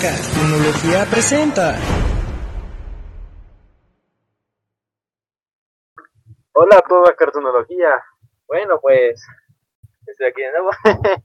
Cartunología 0.00 1.06
presenta. 1.10 1.74
Hola 6.52 6.76
a 6.76 6.82
toda 6.82 7.16
cartunología. 7.16 8.04
Bueno, 8.46 8.78
pues 8.82 9.26
estoy 10.06 10.26
aquí 10.26 10.42
de 10.42 10.50
nuevo. 10.50 10.70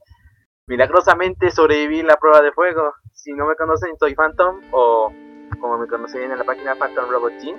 Milagrosamente 0.68 1.50
sobreviví 1.50 2.02
la 2.02 2.16
prueba 2.16 2.40
de 2.40 2.52
fuego. 2.52 2.94
Si 3.12 3.34
no 3.34 3.46
me 3.46 3.56
conocen, 3.56 3.98
soy 3.98 4.14
Phantom 4.14 4.62
o 4.72 5.12
como 5.60 5.76
me 5.76 5.86
conocen 5.86 6.32
en 6.32 6.38
la 6.38 6.44
página 6.44 6.74
Phantom 6.74 7.10
Robot 7.10 7.32
Team. 7.42 7.56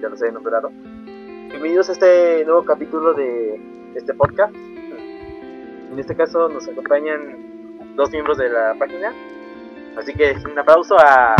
Ya 0.00 0.08
los 0.08 0.22
he 0.22 0.32
nombrado. 0.32 0.70
Bienvenidos 0.70 1.90
a 1.90 1.92
este 1.92 2.42
nuevo 2.46 2.64
capítulo 2.64 3.12
de 3.12 3.60
este 3.94 4.14
podcast. 4.14 4.54
En 4.54 5.98
este 5.98 6.16
caso 6.16 6.48
nos 6.48 6.66
acompañan 6.66 7.96
dos 7.96 8.10
miembros 8.10 8.38
de 8.38 8.48
la 8.48 8.74
página. 8.78 9.12
Así 9.96 10.12
que 10.12 10.34
un 10.50 10.58
aplauso 10.58 10.96
a 10.98 11.34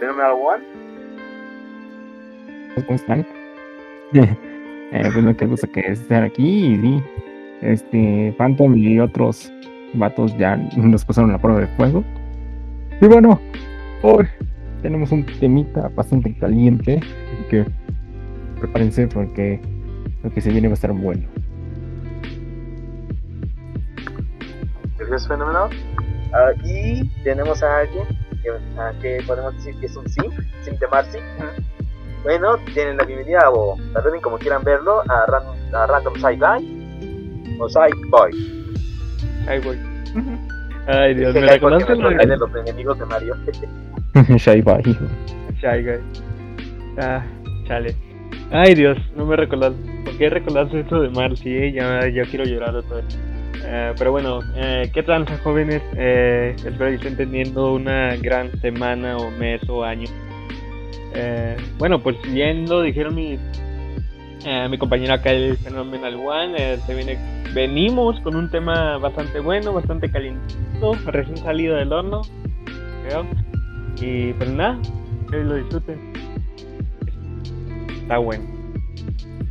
Phenomenal 0.00 0.32
One. 0.32 0.64
¿Cómo 2.86 2.96
están? 2.96 3.20
eh, 4.14 5.10
pues 5.12 5.36
qué 5.36 5.46
gusto 5.46 5.70
que 5.70 5.80
estar 5.80 6.22
aquí 6.22 6.74
y 6.74 6.80
sí, 6.80 7.02
este 7.60 8.34
Phantom 8.38 8.76
y 8.76 8.98
otros 9.00 9.52
vatos 9.94 10.36
ya 10.38 10.56
nos 10.76 11.04
pasaron 11.04 11.32
la 11.32 11.38
prueba 11.38 11.60
de 11.60 11.66
fuego. 11.68 12.04
Y 13.00 13.06
bueno, 13.06 13.40
hoy 14.02 14.26
tenemos 14.82 15.12
un 15.12 15.24
temita 15.24 15.88
bastante 15.88 16.34
caliente, 16.38 16.98
así 16.98 17.44
que 17.50 17.66
prepárense 18.60 19.06
porque 19.08 19.60
lo 20.22 20.30
que 20.30 20.40
se 20.40 20.50
viene 20.50 20.68
va 20.68 20.72
a 20.72 20.74
estar 20.74 20.92
bueno. 20.92 21.26
Gracias, 24.98 25.28
fenómeno. 25.28 25.68
Uh, 26.28 26.66
y 26.66 27.08
tenemos 27.24 27.62
a 27.62 27.78
alguien 27.78 28.04
que, 28.42 28.50
uh, 28.50 29.00
que, 29.00 29.22
podemos 29.26 29.54
decir 29.56 29.74
que 29.80 29.86
es 29.86 29.96
un 29.96 30.08
sim, 30.08 30.30
sim 30.62 30.78
de 30.78 30.86
Marcy. 30.88 31.18
Bueno, 32.22 32.56
tienen 32.74 32.96
la 32.96 33.04
bienvenida 33.04 33.50
o 33.50 33.78
traten 33.92 34.20
como 34.20 34.38
quieran 34.38 34.62
verlo 34.62 35.02
a, 35.08 35.26
Ran, 35.26 35.74
a 35.74 35.86
Random 35.86 36.14
Side 36.16 36.36
Guy 36.36 37.58
o 37.60 37.68
Side 37.68 37.96
Boy. 38.10 38.32
Side 39.44 39.60
Boy. 39.60 39.78
Ay 40.86 41.14
Dios, 41.14 41.34
me 41.34 41.46
recordaste 41.46 41.96
lo 41.96 42.10
de 42.10 42.36
los 42.36 42.50
enemigos 42.56 42.98
de 42.98 43.06
Mario. 43.06 43.36
Shy 44.36 44.60
Boy. 44.62 44.82
Shy 45.60 45.82
Guy. 45.82 46.00
Ah, 46.98 47.22
chale. 47.66 47.94
Ay 48.50 48.74
Dios, 48.74 48.98
no 49.16 49.26
me 49.26 49.36
recordás. 49.36 49.72
¿Por 50.04 50.16
qué 50.18 50.30
recordaste 50.30 50.80
esto 50.80 51.00
de 51.00 51.10
Marcy? 51.10 51.50
Eh? 51.50 51.72
Ya, 51.72 52.08
ya 52.08 52.24
quiero 52.24 52.44
llorar 52.44 52.74
otra 52.74 52.96
vez. 52.96 53.18
Uh, 53.60 53.92
pero 53.98 54.12
bueno, 54.12 54.40
eh, 54.54 54.90
¿qué 54.94 55.02
tranza 55.02 55.36
jóvenes? 55.38 55.82
Eh, 55.96 56.54
espero 56.56 56.90
que 56.90 56.94
estén 56.94 57.16
teniendo 57.16 57.74
una 57.74 58.16
gran 58.16 58.50
semana 58.60 59.16
o 59.18 59.30
mes 59.32 59.60
o 59.68 59.84
año. 59.84 60.08
Eh, 61.14 61.56
bueno, 61.78 62.00
pues 62.00 62.16
bien 62.32 62.68
lo 62.68 62.82
dijeron 62.82 63.14
mi, 63.14 63.38
eh, 64.44 64.68
mi 64.70 64.78
compañera 64.78 65.14
acá, 65.14 65.32
el 65.32 65.56
Phenomenal 65.56 66.14
One, 66.14 66.54
eh, 66.56 66.78
se 66.86 66.94
viene, 66.94 67.18
venimos 67.52 68.20
con 68.20 68.36
un 68.36 68.50
tema 68.50 68.98
bastante 68.98 69.40
bueno, 69.40 69.72
bastante 69.72 70.10
calientito, 70.10 70.94
recién 71.06 71.36
salido 71.38 71.76
del 71.76 71.92
horno, 71.92 72.22
creo. 73.06 73.26
Y 74.00 74.32
pues 74.34 74.50
nada, 74.50 74.78
que 75.30 75.38
lo 75.38 75.56
disfruten. 75.56 76.12
Está 78.02 78.18
bueno. 78.18 78.57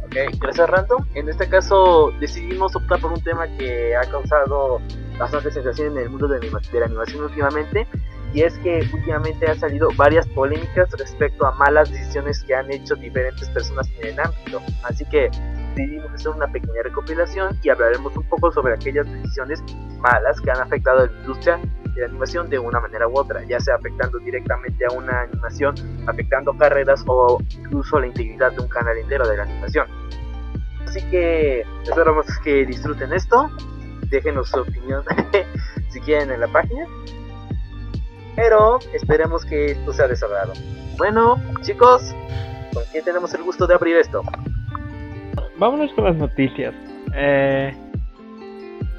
Ok, 0.08 0.16
gracias 0.39 0.69
Random. 0.69 1.05
En 1.16 1.30
este 1.30 1.47
caso 1.50 2.11
decidimos 2.19 2.75
optar 2.75 3.00
por 3.00 3.11
un 3.11 3.22
tema 3.22 3.45
que 3.58 3.95
ha 3.95 4.09
causado 4.09 4.81
bastante 5.19 5.52
sensación 5.52 5.97
en 5.97 6.03
el 6.03 6.09
mundo 6.09 6.27
de, 6.27 6.39
de 6.39 6.80
la 6.80 6.86
animación 6.86 7.23
últimamente 7.23 7.88
y 8.33 8.42
es 8.42 8.58
que 8.59 8.88
últimamente 8.94 9.50
han 9.50 9.59
salido 9.59 9.89
varias 9.95 10.28
polémicas 10.28 10.89
respecto 10.97 11.45
a 11.45 11.52
malas 11.53 11.89
decisiones 11.89 12.44
que 12.44 12.56
han 12.56 12.72
hecho 12.72 12.95
diferentes 12.95 13.50
personas 13.50 13.89
en 14.00 14.08
el 14.08 14.20
ámbito. 14.20 14.61
Así 14.83 15.05
que 15.05 15.30
decidimos 15.76 16.11
hacer 16.11 16.32
una 16.32 16.48
pequeña 16.48 16.83
recopilación 16.83 17.58
y 17.64 17.70
hablaremos 17.70 18.15
un 18.15 18.23
poco 18.23 18.52
sobre 18.52 18.73
aquellas 18.73 19.10
decisiones 19.11 19.64
malas 19.99 20.42
que 20.42 20.52
han 20.52 20.60
afectado 20.60 20.99
a 20.99 21.05
la 21.05 21.11
industria 21.21 21.60
de 21.95 22.02
la 22.02 22.08
animación 22.08 22.49
de 22.49 22.60
una 22.60 22.80
manera 22.80 23.08
u 23.08 23.17
otra, 23.17 23.43
ya 23.45 23.60
sea 23.60 23.76
afectando 23.76 24.20
directamente 24.20 24.86
a 24.86 24.94
una 24.94 25.21
animación, 25.21 25.76
afectando 26.08 26.55
carreras 26.58 27.04
o 27.08 27.39
incluso 27.49 27.99
la 27.99 28.08
integridad 28.08 28.52
de 28.52 28.61
un 28.61 28.70
canal 28.70 28.98
entero 28.98 29.27
de 29.27 29.38
la 29.38 29.44
animación. 29.44 29.88
Así 30.86 31.02
que 31.09 31.65
esperamos 31.83 32.26
que 32.44 32.65
disfruten 32.65 33.14
esto, 33.14 33.49
déjenos 34.09 34.49
su 34.49 34.59
opinión 34.59 35.04
si 35.89 35.99
quieren 36.02 36.32
en 36.32 36.39
la 36.39 36.48
página 36.48 36.86
pero 38.37 38.77
esperemos 38.93 39.43
que 39.43 39.71
esto 39.71 39.92
sea 39.92 40.08
desagradable. 40.08 40.53
Bueno, 40.98 41.42
chicos, 41.64 42.15
¿con 42.71 42.83
quién 42.92 43.03
tenemos 43.03 43.33
el 43.33 43.42
gusto 43.42 43.65
de 43.65 43.73
abrir 43.73 43.98
esto? 43.98 44.21
Vámonos 45.58 45.92
con 45.93 46.05
las 46.05 46.15
noticias. 46.15 46.73
Eh, 47.15 47.76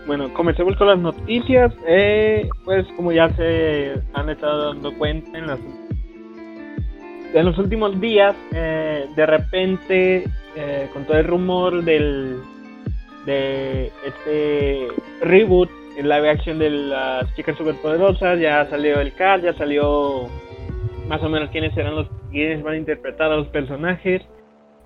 bueno, 0.08 0.34
comencemos 0.34 0.76
con 0.76 0.88
las 0.88 0.98
noticias. 0.98 1.72
Eh, 1.86 2.48
pues 2.64 2.84
como 2.96 3.12
ya 3.12 3.30
se 3.36 3.94
han 4.12 4.28
estado 4.28 4.74
dando 4.74 4.92
cuenta 4.98 5.38
en 5.38 5.46
los 7.44 7.58
últimos 7.58 8.00
días, 8.00 8.34
eh, 8.52 9.06
de 9.14 9.26
repente, 9.26 10.24
eh, 10.56 10.90
con 10.92 11.04
todo 11.04 11.16
el 11.16 11.26
rumor 11.28 11.84
del 11.84 12.42
de 13.24 13.92
este 14.04 14.88
reboot 15.20 15.70
en 15.98 16.08
live 16.08 16.30
action 16.30 16.58
de 16.60 16.70
las 16.70 17.34
chicas 17.34 17.56
superpoderosas, 17.58 18.38
ya 18.38 18.64
salió 18.70 19.00
el 19.00 19.12
cast, 19.14 19.42
ya 19.42 19.52
salió 19.54 20.28
más 21.08 21.20
o 21.24 21.28
menos 21.28 21.50
quiénes 21.50 21.74
serán 21.74 21.96
los 21.96 22.06
quiénes 22.30 22.62
van 22.62 22.74
a 22.74 22.76
interpretar 22.76 23.32
a 23.32 23.36
los 23.36 23.48
personajes. 23.48 24.22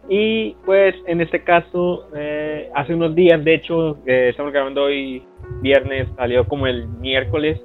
Y 0.08 0.54
pues 0.64 0.94
en 1.06 1.20
este 1.20 1.44
caso, 1.44 2.08
eh, 2.16 2.70
hace 2.74 2.94
unos 2.94 3.14
días, 3.14 3.44
de 3.44 3.54
hecho, 3.54 3.98
eh, 4.06 4.28
estamos 4.30 4.52
grabando 4.52 4.84
hoy 4.84 5.22
viernes, 5.60 6.08
salió 6.16 6.48
como 6.48 6.66
el 6.66 6.88
miércoles, 6.88 7.60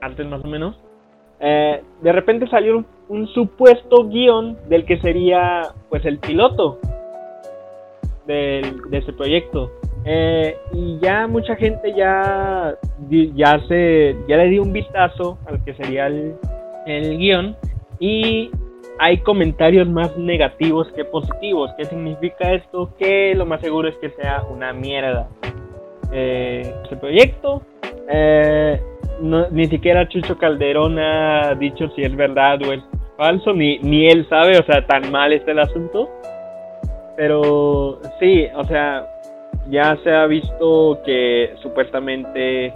antes 0.00 0.26
más 0.26 0.44
o 0.44 0.48
menos. 0.48 0.78
Eh, 1.40 1.82
de 2.02 2.12
repente 2.12 2.46
salió 2.48 2.76
un, 2.76 2.86
un, 3.08 3.26
supuesto 3.28 4.06
guion 4.06 4.58
del 4.68 4.84
que 4.84 5.00
sería 5.00 5.62
pues 5.88 6.04
el 6.04 6.18
piloto 6.18 6.78
del, 8.26 8.90
de 8.90 8.98
ese 8.98 9.12
proyecto. 9.14 9.72
Eh, 10.04 10.56
y 10.72 10.98
ya 10.98 11.26
mucha 11.26 11.54
gente 11.56 11.92
ya, 11.94 12.74
ya, 13.08 13.60
se, 13.68 14.16
ya 14.26 14.36
le 14.36 14.48
dio 14.48 14.62
un 14.62 14.72
vistazo 14.72 15.38
al 15.46 15.62
que 15.64 15.74
sería 15.74 16.08
el, 16.08 16.34
el 16.86 17.18
guion 17.18 17.56
y 18.00 18.50
hay 18.98 19.18
comentarios 19.18 19.88
más 19.88 20.16
negativos 20.16 20.90
que 20.92 21.04
positivos. 21.04 21.70
¿Qué 21.76 21.84
significa 21.84 22.52
esto? 22.52 22.94
Que 22.98 23.34
lo 23.34 23.46
más 23.46 23.60
seguro 23.60 23.88
es 23.88 23.96
que 23.96 24.10
sea 24.10 24.42
una 24.50 24.72
mierda. 24.72 25.28
Eh, 26.12 26.74
este 26.82 26.96
proyecto, 26.96 27.62
eh, 28.08 28.80
no, 29.20 29.48
ni 29.50 29.66
siquiera 29.66 30.08
Chucho 30.08 30.36
Calderón 30.36 30.98
ha 30.98 31.54
dicho 31.54 31.88
si 31.96 32.02
es 32.02 32.14
verdad 32.14 32.60
o 32.62 32.72
es 32.72 32.82
falso, 33.16 33.52
ni, 33.54 33.78
ni 33.78 34.08
él 34.08 34.28
sabe, 34.28 34.58
o 34.58 34.64
sea, 34.64 34.86
tan 34.86 35.10
mal 35.10 35.32
está 35.32 35.52
el 35.52 35.60
asunto. 35.60 36.10
Pero 37.16 37.98
sí, 38.18 38.46
o 38.54 38.64
sea, 38.64 39.06
ya 39.68 39.96
se 40.02 40.10
ha 40.10 40.26
visto 40.26 41.00
que 41.04 41.54
supuestamente 41.62 42.72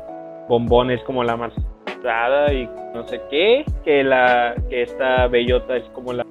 Bombón 0.49 0.91
es 0.91 1.03
como 1.05 1.25
la 1.25 1.37
más 1.37 1.53
usada 1.99 2.53
y 2.53 2.69
no 2.95 3.07
sé 3.09 3.21
qué, 3.31 3.65
que 3.85 4.05
la 4.05 4.55
que 4.69 4.83
esta 4.83 5.27
bellota 5.27 5.77
es 5.77 5.85
como 5.91 6.13
la, 6.13 6.25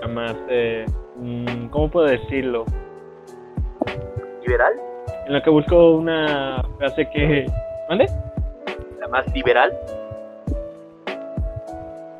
la 0.00 0.08
más, 0.08 0.36
eh, 0.48 0.84
mm, 1.16 1.66
¿cómo 1.68 1.90
puedo 1.90 2.06
decirlo? 2.06 2.64
¿Liberal? 4.42 4.74
En 5.26 5.32
lo 5.32 5.42
que 5.42 5.50
busco 5.50 5.96
una 5.96 6.62
frase 6.78 7.08
que... 7.10 7.46
¿Mande? 7.88 8.06
¿La 9.00 9.08
más 9.08 9.34
liberal? 9.34 9.72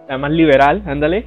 La 0.09 0.19
más 0.19 0.31
liberal, 0.31 0.83
ándale. 0.87 1.27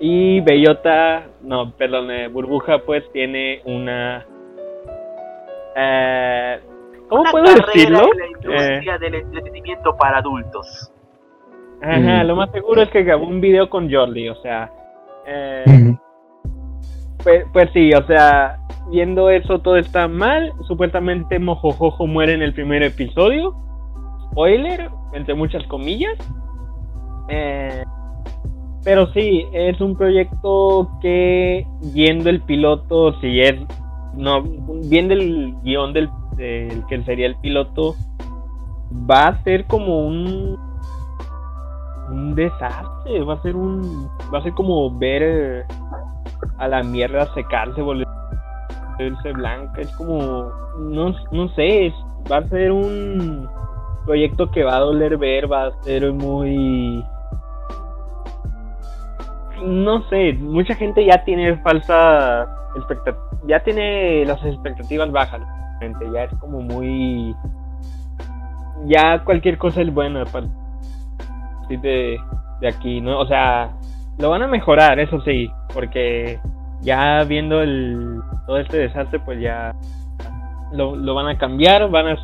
Y 0.00 0.40
Bellota, 0.40 1.26
no, 1.42 1.72
perdón, 1.72 2.10
eh, 2.10 2.28
Burbuja 2.28 2.78
pues 2.78 3.04
tiene 3.12 3.62
una 3.64 4.26
eh, 5.76 6.60
¿Cómo 7.08 7.22
Una 7.22 7.30
puedo 7.30 7.44
carrera 7.44 7.66
decirlo? 7.72 8.00
En 8.12 8.18
la 8.18 8.26
industria 8.26 8.94
Eh, 8.96 8.98
del 8.98 9.14
entretenimiento 9.14 9.96
para 9.96 10.18
adultos. 10.18 10.92
ajá, 11.82 12.24
Mm. 12.24 12.26
lo 12.26 12.36
más 12.36 12.50
seguro 12.50 12.82
es 12.82 12.88
que 12.90 13.02
grabó 13.04 13.26
un 13.26 13.40
video 13.40 13.68
con 13.70 13.90
Jordi, 13.92 14.28
o 14.28 14.34
sea. 14.42 14.70
eh, 15.26 15.64
pues, 17.22 17.44
pues 17.52 17.68
sí, 17.72 17.92
o 17.92 18.06
sea, 18.06 18.58
viendo 18.90 19.30
eso 19.30 19.58
todo 19.60 19.76
está 19.76 20.06
mal. 20.08 20.52
Supuestamente 20.68 21.38
Mojojojo 21.38 22.06
muere 22.06 22.34
en 22.34 22.42
el 22.42 22.52
primer 22.54 22.82
episodio. 22.84 23.54
Spoiler, 24.30 24.88
entre 25.14 25.34
muchas 25.34 25.64
comillas. 25.66 26.16
Eh, 27.28 27.82
pero 28.84 29.08
sí, 29.12 29.44
es 29.52 29.80
un 29.80 29.96
proyecto 29.96 30.88
que 31.02 31.66
viendo 31.92 32.30
el 32.30 32.40
piloto, 32.42 33.18
si 33.20 33.40
es 33.40 33.54
no 34.16 34.42
viendo 34.84 35.14
el 35.14 35.54
guion 35.62 35.92
del, 35.92 36.08
del 36.36 36.84
que 36.86 37.02
sería 37.04 37.26
el 37.26 37.36
piloto, 37.36 37.94
va 39.10 39.28
a 39.28 39.42
ser 39.42 39.66
como 39.66 40.06
un 40.06 40.58
un 42.08 42.34
desastre, 42.36 43.22
va 43.22 43.34
a 43.34 43.42
ser 43.42 43.56
un 43.56 44.08
va 44.32 44.38
a 44.38 44.42
ser 44.42 44.52
como 44.52 44.96
ver 44.98 45.22
eh, 45.24 45.64
a 46.58 46.68
la 46.68 46.82
mierda 46.82 47.32
secarse, 47.34 47.82
volverse 47.82 49.32
blanca, 49.32 49.80
es 49.80 49.90
como 49.96 50.50
no, 50.78 51.14
no 51.32 51.48
sé, 51.50 51.92
va 52.30 52.38
a 52.38 52.48
ser 52.48 52.70
un 52.72 53.48
proyecto 54.04 54.50
que 54.50 54.62
va 54.62 54.76
a 54.76 54.80
doler 54.80 55.16
ver, 55.18 55.50
va 55.50 55.66
a 55.66 55.82
ser 55.82 56.12
muy 56.12 57.04
no 59.62 60.08
sé, 60.08 60.34
mucha 60.34 60.74
gente 60.74 61.04
ya 61.04 61.24
tiene 61.24 61.56
falsa 61.58 62.46
expectativa, 62.76 63.24
ya 63.46 63.60
tiene 63.60 64.24
las 64.24 64.44
expectativas 64.44 65.10
bajas, 65.10 65.40
ya 66.12 66.24
es 66.24 66.34
como 66.40 66.60
muy 66.60 67.34
ya 68.86 69.22
cualquier 69.24 69.58
cosa 69.58 69.82
es 69.82 69.92
buena 69.92 70.24
para 70.24 70.46
de, 71.68 72.18
aquí, 72.66 73.00
¿no? 73.00 73.18
O 73.18 73.26
sea, 73.26 73.70
lo 74.18 74.30
van 74.30 74.42
a 74.42 74.46
mejorar, 74.46 74.98
eso 75.00 75.20
sí, 75.22 75.50
porque 75.74 76.38
ya 76.82 77.24
viendo 77.24 77.60
el 77.62 78.20
todo 78.46 78.58
este 78.58 78.78
desastre, 78.78 79.18
pues 79.20 79.40
ya 79.40 79.74
lo, 80.72 80.94
lo 80.94 81.14
van 81.14 81.28
a 81.28 81.38
cambiar, 81.38 81.90
van 81.90 82.08
a 82.08 82.16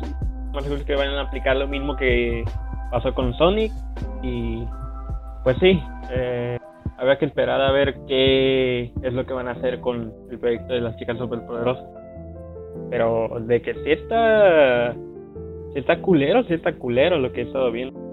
más 0.53 0.65
que 0.85 0.95
van 0.95 1.09
a 1.09 1.21
aplicar 1.21 1.55
lo 1.55 1.67
mismo 1.67 1.95
que 1.95 2.45
pasó 2.91 3.13
con 3.13 3.33
Sonic 3.33 3.71
y 4.21 4.63
pues 5.43 5.57
sí, 5.59 5.81
eh, 6.11 6.57
habrá 6.97 7.17
que 7.17 7.25
esperar 7.25 7.61
a 7.61 7.71
ver 7.71 7.95
qué 8.07 8.91
es 9.01 9.13
lo 9.13 9.25
que 9.25 9.33
van 9.33 9.47
a 9.47 9.51
hacer 9.51 9.79
con 9.81 10.13
el 10.29 10.39
proyecto 10.39 10.73
de 10.73 10.81
las 10.81 10.95
chicas 10.97 11.17
superpoderosas. 11.17 11.85
Pero 12.89 13.39
de 13.41 13.61
que 13.61 13.73
sí 13.73 13.91
está, 13.91 14.93
sí 14.93 15.79
está 15.79 16.01
culero, 16.01 16.43
sí 16.43 16.53
está 16.53 16.73
culero 16.73 17.17
lo 17.17 17.31
que 17.31 17.41
he 17.41 17.43
estado 17.45 17.71
viendo. 17.71 18.03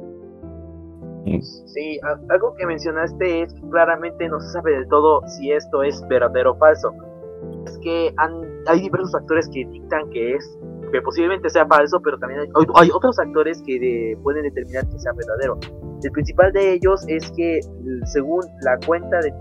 Sí, 1.67 2.00
algo 2.29 2.55
que 2.56 2.67
mencionaste 2.67 3.43
es 3.43 3.55
que 3.55 3.61
claramente 3.71 4.29
no 4.29 4.41
se 4.41 4.49
sabe 4.49 4.73
del 4.73 4.88
todo 4.88 5.21
si 5.29 5.53
esto 5.53 5.83
es 5.83 6.03
verdadero 6.09 6.53
o 6.53 6.56
falso. 6.56 6.93
Es 7.67 7.79
que 7.79 8.12
hay 8.67 8.81
diversos 8.81 9.12
factores 9.12 9.49
que 9.53 9.65
dictan 9.67 10.11
que 10.11 10.35
es 10.35 10.59
que 10.91 11.00
posiblemente 11.03 11.49
sea 11.50 11.67
falso, 11.67 12.00
pero 12.03 12.19
también 12.19 12.41
hay, 12.76 12.91
otros 12.93 13.19
actores 13.19 13.62
que 13.65 14.17
pueden 14.23 14.43
determinar 14.43 14.88
que 14.88 14.99
sea 14.99 15.12
verdadero. 15.12 15.59
El 16.02 16.11
principal 16.12 16.52
de 16.52 16.75
ellos 16.75 17.05
es 17.08 17.31
que, 17.32 17.61
según 18.05 18.44
la 18.62 18.79
cuenta 18.87 19.19
de, 19.20 19.32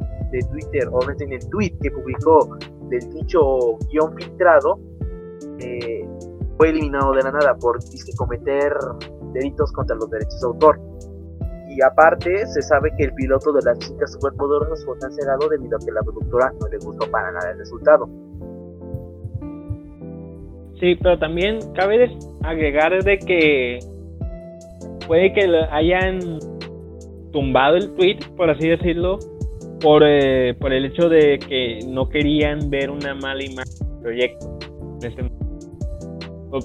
Twitter, 0.51 0.87
o 0.91 0.99
en 1.09 1.33
el 1.33 1.49
tweet 1.49 1.75
que 1.81 1.89
publicó 1.89 2.55
del 2.89 3.13
dicho 3.13 3.77
guion 3.91 4.15
filtrado, 4.15 4.79
eh, 5.59 6.07
fue 6.57 6.69
eliminado 6.69 7.13
de 7.13 7.23
la 7.23 7.31
nada 7.31 7.55
por 7.55 7.79
cometer 8.15 8.73
delitos 9.33 9.71
contra 9.71 9.95
los 9.95 10.09
derechos 10.09 10.39
de 10.41 10.47
autor. 10.47 10.79
Y 11.69 11.81
aparte, 11.81 12.45
se 12.47 12.61
sabe 12.61 12.91
que 12.97 13.05
el 13.05 13.13
piloto 13.13 13.53
de 13.53 13.61
las 13.63 13.79
chicas 13.79 14.11
superpoderosas 14.11 14.83
fue 14.85 14.97
cancelado 14.99 15.47
debido 15.49 15.77
a 15.77 15.79
que 15.79 15.91
la 15.91 16.01
productora 16.01 16.51
no 16.59 16.67
le 16.67 16.77
gustó 16.79 17.09
para 17.09 17.31
nada 17.31 17.51
el 17.51 17.59
resultado. 17.59 18.07
Sí, 20.79 20.95
pero 21.01 21.17
también 21.19 21.59
cabe 21.73 22.17
agregar 22.43 23.03
de 23.03 23.19
que 23.19 23.79
puede 25.07 25.33
que 25.33 25.41
hayan 25.71 26.39
tumbado 27.31 27.77
el 27.77 27.93
tweet, 27.95 28.19
por 28.35 28.49
así 28.49 28.67
decirlo, 28.67 29.19
por, 29.81 30.03
eh, 30.05 30.53
por 30.59 30.73
el 30.73 30.85
hecho 30.85 31.09
de 31.09 31.39
que 31.39 31.79
no 31.87 32.09
querían 32.09 32.69
ver 32.69 32.89
una 32.89 33.15
mala 33.15 33.43
imagen 33.43 33.73
del 33.79 34.01
proyecto. 34.01 34.59
Este 35.01 35.23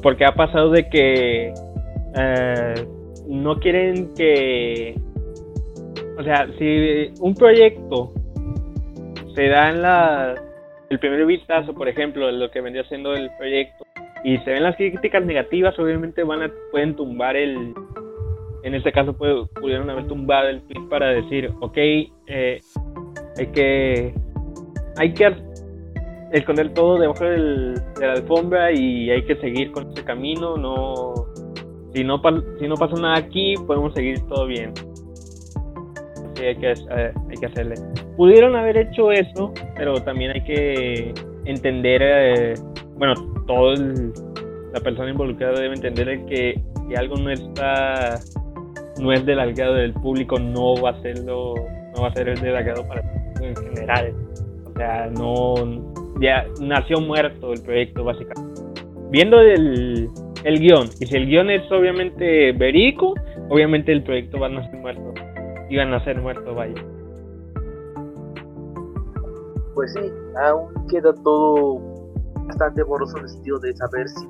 porque 0.03 0.25
ha 0.25 0.35
pasado 0.35 0.71
de 0.71 0.89
que 0.89 1.53
eh, 2.17 2.75
no 3.29 3.59
quieren 3.59 4.15
que... 4.15 4.99
O 6.19 6.23
sea, 6.23 6.47
si 6.59 7.13
un 7.21 7.35
proyecto 7.35 8.13
se 9.35 9.49
da 9.49 9.71
en 9.71 9.83
la, 9.83 10.35
el 10.91 10.99
primer 10.99 11.27
vistazo, 11.27 11.75
por 11.75 11.89
ejemplo, 11.89 12.27
de 12.27 12.33
lo 12.33 12.51
que 12.51 12.61
vendría 12.61 12.85
siendo 12.85 13.15
el 13.15 13.31
proyecto, 13.37 13.85
y 14.23 14.39
se 14.39 14.53
ven 14.53 14.63
las 14.63 14.77
críticas 14.77 15.25
negativas, 15.25 15.79
obviamente 15.79 16.23
van 16.23 16.43
a, 16.45 16.51
pueden 16.71 16.95
tumbar 16.95 17.37
el, 17.37 17.75
en 18.65 18.75
este 18.75 18.93
caso 18.93 19.15
pudieron 19.15 19.91
haber 19.91 20.07
tumbado 20.09 20.49
el 20.49 20.63
tweet 20.63 20.89
para 20.89 21.11
decir, 21.11 21.51
ok, 21.61 21.77
eh, 21.77 22.61
hay 23.39 23.47
que, 23.53 24.15
hay 24.97 25.15
que 25.15 25.37
esconder 26.33 26.73
todo 26.73 26.99
debajo 26.99 27.25
del, 27.25 27.75
de 28.01 28.07
la 28.07 28.13
alfombra 28.15 28.73
y 28.73 29.11
hay 29.11 29.23
que 29.25 29.37
seguir 29.37 29.71
con 29.71 29.91
ese 29.91 30.03
camino, 30.03 30.57
no, 30.57 31.13
si 31.93 32.03
no, 32.03 32.21
si 32.59 32.67
no 32.67 32.75
pasa 32.77 33.01
nada 33.01 33.19
aquí, 33.19 33.55
podemos 33.67 33.93
seguir 33.95 34.19
todo 34.29 34.47
bien. 34.47 34.73
Así 36.33 36.45
hay 36.45 36.57
que, 36.57 36.73
eh, 36.73 37.13
hay 37.31 37.37
que 37.39 37.47
hacerle. 37.47 37.75
Pudieron 38.17 38.57
haber 38.57 38.79
hecho 38.79 39.13
eso, 39.13 39.53
pero 39.77 39.95
también 40.03 40.33
hay 40.33 40.45
que 40.45 41.15
entender 41.45 42.01
eh, 42.03 42.55
bueno, 42.97 43.15
todo 43.47 43.75
la 43.75 44.81
persona 44.81 45.11
involucrada 45.11 45.61
debe 45.61 45.75
entender 45.75 46.25
que 46.27 46.61
si 46.89 46.95
algo 46.97 47.17
no 47.17 47.31
está, 47.31 48.19
no 49.01 49.13
es 49.13 49.25
del 49.27 49.41
agrado 49.41 49.75
del 49.75 49.93
público, 49.93 50.39
no 50.39 50.75
va 50.81 50.91
a 50.91 51.03
serlo, 51.03 51.55
no 51.95 52.03
va 52.03 52.09
a 52.09 52.13
ser 52.13 52.29
el 52.29 52.41
del 52.41 52.57
agrado 52.57 52.87
para 52.87 53.03
en 53.41 53.57
general. 53.57 54.15
O 54.65 54.73
sea, 54.77 55.07
no, 55.09 55.55
ya 56.21 56.47
nació 56.61 57.01
muerto 57.01 57.53
el 57.53 57.63
proyecto 57.63 58.05
básicamente. 58.05 58.63
Viendo 59.11 59.41
el, 59.41 60.09
el 60.45 60.59
guion, 60.59 60.89
y 61.01 61.07
si 61.07 61.17
el 61.17 61.27
guion 61.27 61.51
es 61.51 61.71
obviamente 61.71 62.53
verídico, 62.53 63.15
obviamente 63.49 63.93
el 63.93 64.03
proyecto 64.03 64.39
va 64.39 64.47
a 64.47 64.51
nacer 64.51 64.79
muerto. 64.81 65.15
Iban 65.71 65.93
a 65.95 66.05
ser 66.05 66.21
muerto, 66.21 66.55
vaya. 66.55 66.75
Pues 69.75 69.93
sí, 69.93 70.13
aún 70.41 70.73
queda 70.89 71.13
todo 71.25 71.81
bastante 72.47 72.83
borroso 72.83 73.17
en 73.19 73.25
el 73.25 73.29
sentido 73.29 73.59
de 73.59 73.73
saber 73.75 74.09
si 74.09 74.29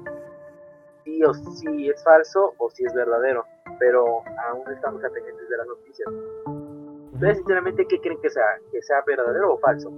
sí 1.04 1.22
o 1.22 1.34
si 1.34 1.88
es 1.88 2.02
falso 2.02 2.54
o 2.58 2.70
si 2.70 2.84
es 2.84 2.94
verdadero, 2.94 3.44
pero 3.78 4.22
aún 4.48 4.72
estamos 4.72 5.00
pendientes 5.02 5.48
de 5.48 5.56
las 5.56 5.66
noticias. 5.66 6.08
Ustedes 7.12 7.36
sinceramente 7.38 7.86
qué 7.88 8.00
creen 8.00 8.18
que 8.20 8.30
sea, 8.30 8.44
que 8.70 8.82
sea 8.82 8.96
verdadero 9.06 9.54
o 9.54 9.58
falso? 9.58 9.90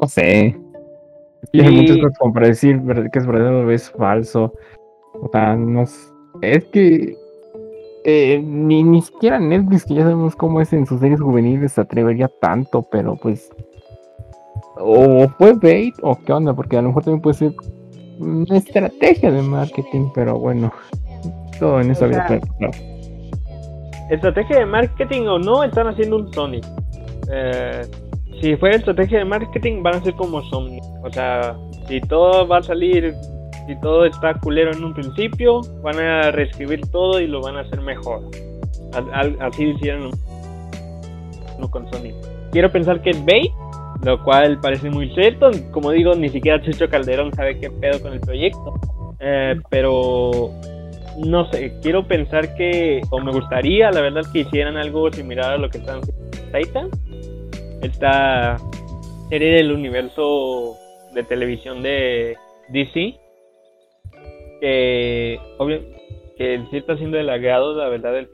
No 0.00 0.08
sé. 0.08 0.56
Y 1.52 1.60
hay 1.60 1.76
muchas 1.76 1.96
cosas 1.98 2.18
como 2.18 2.34
para 2.34 2.48
decir 2.48 2.80
que 3.12 3.18
es 3.18 3.26
verdadero 3.26 3.66
o 3.66 3.70
es 3.70 3.90
falso. 3.90 4.52
O 5.14 5.28
sea, 5.30 5.56
no 5.56 5.84
es 6.40 6.64
que 6.66 7.16
eh, 8.04 8.42
ni, 8.42 8.82
ni 8.82 9.02
siquiera 9.02 9.38
Netflix, 9.38 9.84
que 9.84 9.94
ya 9.94 10.02
sabemos 10.02 10.34
cómo 10.34 10.60
es 10.60 10.72
en 10.72 10.86
sus 10.86 11.00
series 11.00 11.20
juveniles, 11.20 11.72
se 11.72 11.80
atrevería 11.80 12.28
tanto, 12.40 12.82
pero 12.82 13.16
pues 13.16 13.50
o 14.76 15.28
fue 15.38 15.52
bait 15.54 15.94
o 16.02 16.16
qué 16.16 16.32
onda, 16.32 16.54
porque 16.54 16.76
a 16.76 16.82
lo 16.82 16.88
mejor 16.88 17.04
también 17.04 17.22
puede 17.22 17.36
ser 17.36 17.54
una 18.18 18.56
estrategia 18.56 19.30
de 19.30 19.42
marketing, 19.42 20.10
pero 20.14 20.38
bueno, 20.38 20.72
todo 21.58 21.80
en 21.80 21.90
esa 21.90 22.06
vida. 22.06 22.40
Estrategia 24.10 24.58
de 24.58 24.66
marketing 24.66 25.22
o 25.22 25.38
no, 25.38 25.64
están 25.64 25.88
haciendo 25.88 26.16
un 26.16 26.32
Sonic. 26.32 26.64
Eh, 27.32 27.82
si 28.40 28.56
fuera 28.56 28.76
estrategia 28.76 29.20
de 29.20 29.24
marketing, 29.24 29.82
van 29.82 29.94
a 29.96 30.02
ser 30.02 30.14
como 30.14 30.42
Sonic. 30.42 30.82
O 31.02 31.10
sea, 31.10 31.56
si 31.88 32.00
todo 32.00 32.46
va 32.46 32.58
a 32.58 32.62
salir, 32.62 33.14
si 33.66 33.80
todo 33.80 34.04
está 34.04 34.34
culero 34.34 34.72
en 34.72 34.84
un 34.84 34.94
principio, 34.94 35.60
van 35.82 35.98
a 35.98 36.30
reescribir 36.30 36.80
todo 36.90 37.20
y 37.20 37.26
lo 37.26 37.40
van 37.40 37.56
a 37.56 37.60
hacer 37.60 37.80
mejor. 37.80 38.22
Así 39.40 39.64
hicieron 39.64 40.10
con 41.70 41.90
Sonic. 41.92 42.14
Quiero 42.50 42.70
pensar 42.70 43.00
que 43.00 43.10
es 43.10 43.24
bait 43.24 43.50
lo 44.04 44.22
cual 44.22 44.58
parece 44.60 44.90
muy 44.90 45.12
cierto. 45.14 45.50
Como 45.70 45.90
digo, 45.90 46.14
ni 46.14 46.28
siquiera 46.28 46.62
Chucho 46.62 46.88
Calderón 46.88 47.32
sabe 47.34 47.58
qué 47.58 47.70
pedo 47.70 48.00
con 48.00 48.12
el 48.12 48.20
proyecto. 48.20 48.74
Eh, 49.20 49.54
pero 49.70 50.50
no 51.18 51.50
sé, 51.50 51.78
quiero 51.82 52.06
pensar 52.06 52.54
que, 52.56 53.00
o 53.10 53.20
me 53.20 53.32
gustaría, 53.32 53.90
la 53.90 54.00
verdad, 54.00 54.22
que 54.32 54.40
hicieran 54.40 54.76
algo 54.76 55.10
similar 55.12 55.52
a 55.52 55.58
lo 55.58 55.68
que 55.68 55.78
están 55.78 56.00
haciendo 56.00 56.30
Titan. 56.52 56.90
Esta 57.82 58.56
serie 59.28 59.52
del 59.54 59.72
universo 59.72 60.76
de 61.14 61.22
televisión 61.22 61.82
de 61.82 62.36
DC. 62.70 63.18
Que, 64.60 65.40
obvio, 65.58 65.80
que 66.36 66.64
sí 66.70 66.76
está 66.76 66.96
siendo 66.96 67.18
el 67.18 67.28
agrado, 67.28 67.74
la 67.74 67.88
verdad, 67.88 68.12
del, 68.12 68.28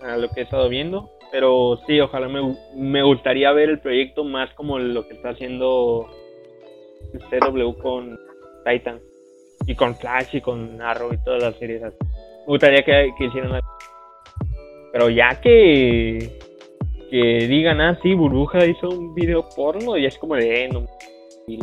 a 0.00 0.16
lo 0.16 0.28
que 0.30 0.40
he 0.40 0.44
estado 0.44 0.68
viendo. 0.68 1.10
Pero 1.30 1.78
sí, 1.86 2.00
ojalá 2.00 2.28
me, 2.28 2.56
me 2.74 3.02
gustaría 3.02 3.52
ver 3.52 3.70
el 3.70 3.80
proyecto 3.80 4.24
más 4.24 4.52
como 4.54 4.78
lo 4.78 5.06
que 5.06 5.14
está 5.14 5.30
haciendo 5.30 6.08
CW 7.12 7.72
con 7.80 8.18
Titan. 8.64 9.00
Y 9.66 9.74
con 9.74 9.94
Flash 9.94 10.36
y 10.36 10.40
con 10.40 10.80
Arrow 10.80 11.12
y 11.12 11.22
todas 11.22 11.42
las 11.42 11.56
series 11.56 11.82
Me 11.82 12.46
gustaría 12.46 12.82
que, 12.82 13.12
hicieran 13.18 13.52
algo. 13.52 13.68
Pero 14.92 15.10
ya 15.10 15.40
que 15.40 16.38
que 17.10 17.48
digan, 17.48 17.80
ah, 17.80 17.98
Burbuja 18.02 18.64
hizo 18.64 18.88
un 18.88 19.14
video 19.14 19.48
porno, 19.56 19.96
y 19.96 20.06
es 20.06 20.16
como 20.16 20.36
de, 20.36 20.64
eh, 20.64 20.68
no, 20.68 20.86
Y 21.48 21.58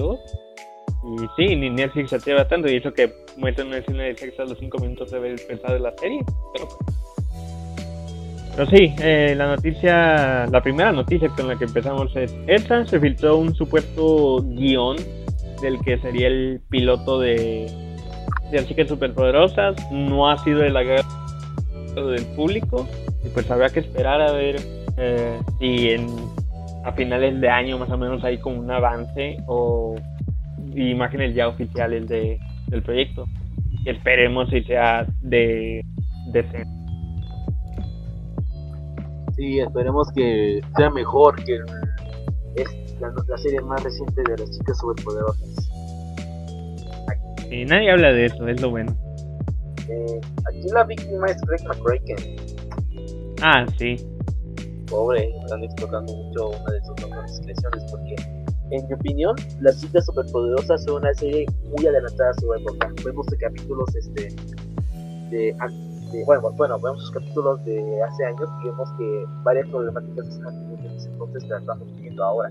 sí, 1.37 1.55
ni 1.55 1.69
Netflix 1.69 2.09
se 2.09 2.17
atreva 2.17 2.45
tanto, 2.47 2.69
y 2.69 2.75
eso 2.75 2.93
que 2.93 3.09
muestran 3.37 3.67
una 3.67 3.77
escena 3.77 4.03
de 4.03 4.15
sexo 4.15 4.41
a 4.41 4.45
los 4.45 4.59
5 4.59 4.77
minutos 4.79 5.09
de 5.09 5.17
haber 5.17 5.39
empezado 5.39 5.79
la 5.79 5.95
serie. 5.97 6.19
Pero, 6.53 6.67
pero 8.57 8.71
sí, 8.71 8.91
eh, 9.03 9.35
la 9.37 9.45
noticia, 9.45 10.47
la 10.47 10.61
primera 10.63 10.91
noticia 10.91 11.29
con 11.29 11.47
la 11.47 11.55
que 11.59 11.65
empezamos 11.65 12.15
es 12.15 12.35
esta, 12.47 12.83
se 12.87 12.99
filtró 12.99 13.37
un 13.37 13.53
supuesto 13.53 14.41
guion 14.41 14.97
del 15.61 15.79
que 15.81 15.99
sería 15.99 16.25
el 16.25 16.61
piloto 16.67 17.19
de, 17.19 17.69
de 18.49 18.57
las 18.57 18.67
chicas 18.67 18.87
superpoderosas, 18.87 19.75
no 19.91 20.27
ha 20.27 20.39
sido 20.39 20.63
el 20.63 20.75
agrado 20.75 21.05
del 22.09 22.25
público, 22.35 22.87
y 23.23 23.29
pues 23.29 23.49
habrá 23.51 23.69
que 23.69 23.81
esperar 23.81 24.21
a 24.21 24.31
ver 24.31 24.55
eh, 24.97 25.39
si 25.59 25.91
en, 25.91 26.07
a 26.83 26.93
finales 26.93 27.39
de 27.39 27.49
año 27.49 27.77
más 27.77 27.91
o 27.91 27.97
menos 27.99 28.23
hay 28.23 28.39
como 28.39 28.59
un 28.59 28.71
avance 28.71 29.37
o 29.45 29.93
imágenes 30.75 31.35
ya 31.35 31.47
oficiales 31.47 32.07
de, 32.07 32.39
del 32.69 32.81
proyecto. 32.81 33.25
Esperemos 33.85 34.49
si 34.49 34.63
sea 34.63 35.05
de 35.21 35.83
decente. 36.31 36.76
Sí, 39.37 39.59
esperemos 39.59 40.11
que 40.13 40.61
sea 40.75 40.89
mejor 40.89 41.35
que 41.43 41.59
es 42.55 42.67
la, 42.99 43.13
la 43.27 43.37
serie 43.37 43.61
más 43.61 43.83
reciente 43.83 44.23
de 44.23 44.37
las 44.37 44.49
chicas 44.51 44.77
superpoderosas. 44.79 45.69
Y 47.51 47.63
nadie 47.65 47.91
habla 47.91 48.11
de 48.11 48.25
eso, 48.25 48.47
es 48.47 48.59
lo 48.61 48.71
bueno. 48.71 48.95
Eh, 49.87 50.19
aquí 50.47 50.67
la 50.73 50.83
víctima 50.83 51.27
es 51.27 51.39
Greg 51.41 51.63
McCracken. 51.65 52.17
Ah, 53.41 53.65
sí. 53.77 53.95
Pobre, 54.89 55.29
están 55.43 55.63
explotando 55.63 56.13
mucho 56.13 56.49
una 56.49 56.73
de 56.73 56.81
sus 56.83 57.07
mejores 57.07 57.41
creaciones 57.43 57.83
porque, 57.91 58.15
en 58.71 58.87
mi 58.87 58.93
opinión, 58.93 59.35
las 59.61 59.79
chicas 59.79 60.05
superpoderosas 60.05 60.83
son 60.83 60.95
una 61.03 61.13
serie 61.13 61.45
muy 61.75 61.85
adelantada 61.85 62.31
a 62.31 62.41
su 62.41 62.53
época. 62.53 62.91
Vemos 63.05 63.27
de 63.27 63.37
capítulos 63.37 63.95
este 63.95 64.35
de, 65.29 65.55
de- 66.11 66.23
bueno, 66.25 66.51
bueno, 66.51 66.79
vemos 66.79 67.01
sus 67.01 67.11
capítulos 67.11 67.63
de 67.65 68.01
hace 68.03 68.25
años 68.25 68.49
y 68.61 68.65
vemos 68.67 68.89
que 68.97 69.25
varias 69.43 69.67
problemáticas 69.69 70.25
se 70.27 70.31
están 70.33 70.53
teniendo 70.61 70.89
en 70.89 70.95
ese 70.97 71.09
entonces 71.09 71.43
las 71.49 71.61
estamos 71.61 71.87
viviendo 71.95 72.23
ahora. 72.23 72.49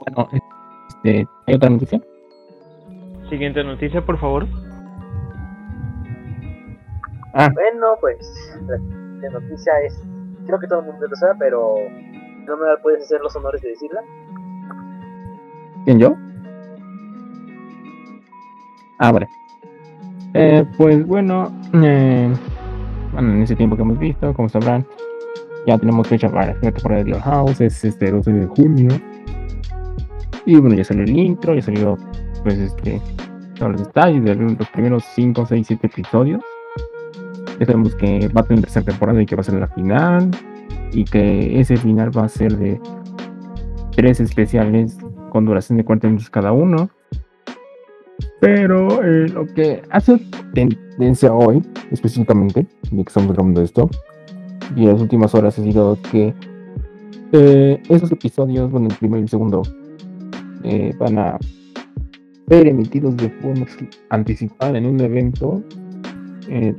Bueno, 0.00 0.28
este, 0.88 1.26
¿hay 1.46 1.54
otra 1.54 1.70
noticia? 1.70 2.00
Siguiente 3.28 3.62
noticia, 3.62 4.04
por 4.04 4.18
favor. 4.18 4.46
Bueno, 7.54 7.96
pues 8.00 8.18
la, 8.66 8.76
la 8.76 9.30
noticia 9.40 9.72
es, 9.82 10.02
creo 10.46 10.58
que 10.58 10.66
todo 10.66 10.80
el 10.80 10.86
mundo 10.86 11.06
lo 11.06 11.16
sabe, 11.16 11.34
pero 11.38 11.74
no 12.46 12.56
me 12.56 12.76
puedes 12.82 13.04
hacer 13.04 13.20
los 13.20 13.34
honores 13.36 13.62
de 13.62 13.68
decirla. 13.68 14.02
¿Quién 15.84 15.98
yo? 16.00 16.16
Ah, 19.00 19.12
vale. 19.12 19.28
Eh, 20.34 20.64
pues 20.76 21.06
bueno, 21.06 21.50
eh, 21.72 22.30
bueno, 23.12 23.32
en 23.32 23.42
ese 23.42 23.56
tiempo 23.56 23.74
que 23.74 23.82
hemos 23.82 23.98
visto, 23.98 24.34
como 24.34 24.50
sabrán, 24.50 24.86
ya 25.66 25.78
tenemos 25.78 26.06
fecha 26.06 26.30
para 26.30 26.54
la 26.54 26.60
temporada 26.60 27.02
de 27.02 27.12
The 27.12 27.20
House, 27.20 27.60
es 27.62 27.82
este 27.82 28.10
12 28.10 28.30
de 28.30 28.46
junio. 28.46 28.90
Y 30.44 30.56
bueno, 30.56 30.76
ya 30.76 30.84
salió 30.84 31.04
el 31.04 31.16
intro, 31.16 31.54
ya 31.54 31.62
salió 31.62 31.96
pues 32.42 32.58
este 32.58 33.00
todos 33.58 33.72
los 33.72 33.86
detalles 33.86 34.22
de 34.22 34.34
los 34.34 34.68
primeros 34.68 35.04
5, 35.14 35.46
6, 35.46 35.66
7 35.66 35.86
episodios. 35.86 36.42
Ya 37.58 37.66
sabemos 37.66 37.94
que 37.94 38.28
va 38.28 38.42
a 38.42 38.44
tener 38.44 38.64
tercera 38.64 38.84
temporada 38.84 39.22
y 39.22 39.26
que 39.26 39.34
va 39.34 39.40
a 39.40 39.44
ser 39.44 39.54
la 39.54 39.68
final. 39.68 40.30
Y 40.92 41.04
que 41.04 41.58
ese 41.58 41.76
final 41.78 42.16
va 42.16 42.24
a 42.24 42.28
ser 42.28 42.56
de 42.56 42.80
tres 43.96 44.20
especiales 44.20 44.98
con 45.30 45.46
duración 45.46 45.78
de 45.78 45.84
40 45.84 46.08
minutos 46.08 46.28
cada 46.28 46.52
uno. 46.52 46.90
Pero 48.40 49.02
eh, 49.04 49.28
lo 49.28 49.46
que 49.46 49.82
hace 49.90 50.18
tendencia 50.54 51.32
hoy, 51.32 51.62
específicamente, 51.90 52.66
ya 52.90 52.96
que 52.96 53.02
estamos 53.02 53.32
grabando 53.34 53.60
esto, 53.62 53.88
y 54.74 54.84
en 54.86 54.92
las 54.92 55.00
últimas 55.02 55.34
horas 55.34 55.58
ha 55.58 55.62
sido 55.62 55.98
que 56.10 56.34
eh, 57.32 57.82
esos 57.88 58.10
episodios, 58.12 58.70
bueno, 58.70 58.88
el 58.88 58.96
primero 58.96 59.18
y 59.20 59.22
el 59.24 59.28
segundo, 59.28 59.62
eh, 60.64 60.94
van 60.98 61.18
a 61.18 61.38
ser 62.48 62.66
emitidos 62.66 63.16
de 63.16 63.28
forma 63.30 63.66
anticipada 64.08 64.76
en 64.78 64.86
un 64.86 65.00
evento 65.00 65.62
eh, 66.48 66.74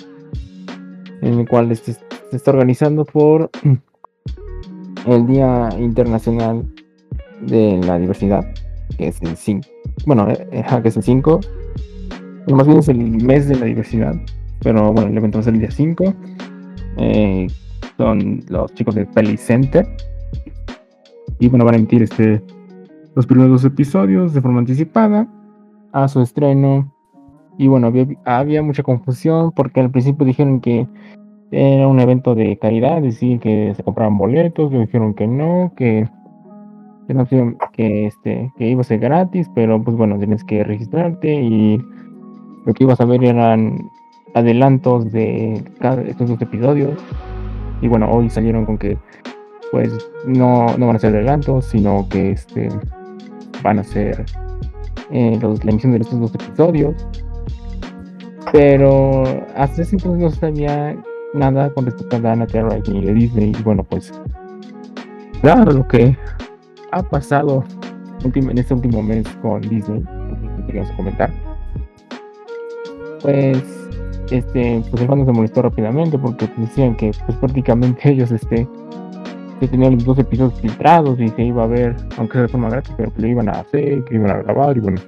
en 1.22 1.40
el 1.40 1.48
cual 1.48 1.72
este- 1.72 1.94
se 1.94 2.36
está 2.36 2.52
organizando 2.52 3.06
por 3.06 3.50
el 5.08 5.28
Día 5.28 5.70
Internacional 5.80 6.66
de 7.42 7.80
la 7.86 7.98
Diversidad, 8.00 8.44
que 8.98 9.08
es 9.10 9.22
el 9.22 9.36
5. 9.36 9.68
Bueno, 10.06 10.30
eh, 10.30 10.48
eh, 10.52 10.64
que 10.82 10.88
es 10.88 10.98
el 10.98 11.04
5. 11.04 11.40
Bueno, 12.46 12.58
más 12.58 12.68
bien 12.68 12.80
es 12.80 12.90
el 12.90 12.98
mes 12.98 13.48
de 13.48 13.56
la 13.56 13.66
diversidad. 13.66 14.16
Pero 14.64 14.92
bueno, 14.94 15.10
el 15.10 15.18
evento 15.18 15.38
va 15.38 15.42
a 15.42 15.44
ser 15.44 15.54
el 15.54 15.60
día 15.60 15.72
5. 15.72 16.14
Eh, 16.98 17.48
son 17.98 18.44
los 18.50 18.74
chicos 18.74 18.96
de 18.96 19.06
Peli 19.06 19.38
Center. 19.38 19.88
Y 21.40 21.50
bueno, 21.50 21.66
van 21.66 21.76
a 21.76 21.78
emitir 21.78 22.04
este, 22.04 22.42
los 23.16 23.26
primeros 23.26 23.52
dos 23.52 23.66
episodios 23.66 24.34
de 24.34 24.42
forma 24.42 24.60
anticipada 24.60 25.28
a 25.92 26.08
su 26.08 26.22
estreno. 26.22 26.92
Y 27.58 27.68
bueno, 27.68 27.92
había, 28.26 28.62
mucha 28.64 28.84
confusión 28.84 29.52
porque 29.52 29.82
al 29.82 29.92
principio 29.92 30.26
dijeron 30.26 30.62
que 30.62 30.88
era 31.52 31.88
un 31.88 32.00
evento 32.00 32.34
de 32.34 32.58
caridad, 32.58 33.04
es 33.04 33.20
que 33.20 33.74
se 33.76 33.84
compraban 33.84 34.18
boletos, 34.18 34.72
luego 34.72 34.86
dijeron 34.86 35.14
que 35.14 35.28
no, 35.28 35.74
que 35.76 36.08
que 37.12 37.18
no 37.18 37.26
sé, 37.26 37.56
que 37.74 38.08
este 38.08 38.54
que 38.58 38.70
iba 38.70 38.82
a 38.82 38.86
ser 38.86 39.00
gratis, 39.00 39.50
pero 39.54 39.82
pues 39.84 39.98
bueno, 39.98 40.18
tienes 40.18 40.44
que 40.46 40.64
registrarte 40.64 41.34
y 41.42 41.78
lo 42.66 42.74
que 42.74 42.84
ibas 42.86 43.02
a 43.02 43.06
ver 43.06 43.24
eran 43.24 43.90
adelantos 44.34 45.12
de 45.12 45.62
estos 46.08 46.30
dos 46.30 46.42
episodios. 46.42 46.98
Y 47.82 47.88
bueno, 47.90 48.10
hoy 48.10 48.30
salieron 48.30 48.66
con 48.66 48.78
que 48.78 48.98
pues 49.72 49.92
no, 50.26 50.78
no 50.78 50.88
van 50.88 50.96
a 50.96 51.00
ser 51.00 51.14
adelantos, 51.14 51.66
sino 51.66 52.08
que 52.10 52.32
este 52.32 52.70
van 53.64 53.80
a 53.80 53.84
ser 53.84 54.26
eh, 55.12 55.38
los- 55.42 55.64
la 55.66 55.72
emisión 55.72 55.92
de 55.92 56.00
estos 56.00 56.20
dos 56.20 56.34
episodios. 56.36 56.96
Pero 58.54 59.24
hasta 59.56 59.82
ese 59.82 59.96
entonces 59.96 60.22
no 60.22 60.30
sabía 60.32 60.96
nada 61.34 61.70
con 61.74 61.86
respecto 61.86 62.16
a 62.18 62.20
Dana 62.20 62.48
Terra 62.48 62.78
ni 62.88 63.02
de 63.02 63.14
Disney. 63.14 63.52
Y 63.58 63.64
bueno, 63.64 63.84
pues 63.84 64.12
claro, 65.42 65.72
lo 65.72 65.88
que 65.88 66.18
ha 66.92 67.04
pasado 67.04 67.64
en 68.24 68.58
este 68.58 68.74
último 68.74 69.02
mes 69.02 69.28
con 69.42 69.62
Disney, 69.62 70.04
que 70.58 70.66
queríamos 70.68 70.92
comentar. 70.94 71.32
Pues, 73.22 73.58
este, 74.32 74.82
pues 74.90 75.02
el 75.02 75.08
fandom 75.08 75.26
se 75.26 75.32
molestó 75.34 75.62
rápidamente 75.62 76.18
porque 76.18 76.50
decían 76.58 76.96
que 76.96 77.12
pues 77.26 77.38
prácticamente 77.38 78.02
ellos 78.12 78.32
este 78.32 78.68
que 79.60 79.68
tenían 79.68 79.94
los 79.94 80.06
dos 80.06 80.18
episodios 80.18 80.60
filtrados 80.60 81.20
y 81.20 81.28
se 81.30 81.44
iba 81.44 81.64
a 81.64 81.68
ver, 81.68 81.96
aunque 82.18 82.34
sea 82.34 82.42
de 82.44 82.48
forma 82.48 82.70
gratis, 82.70 82.94
pero 82.98 83.14
que 83.14 83.22
lo 83.22 83.28
iban 83.28 83.48
a 83.48 83.52
hacer, 83.60 84.04
que 84.06 84.16
iban 84.16 84.32
a 84.32 84.38
grabar 84.42 84.76
y 84.76 84.80
bueno. 84.80 85.00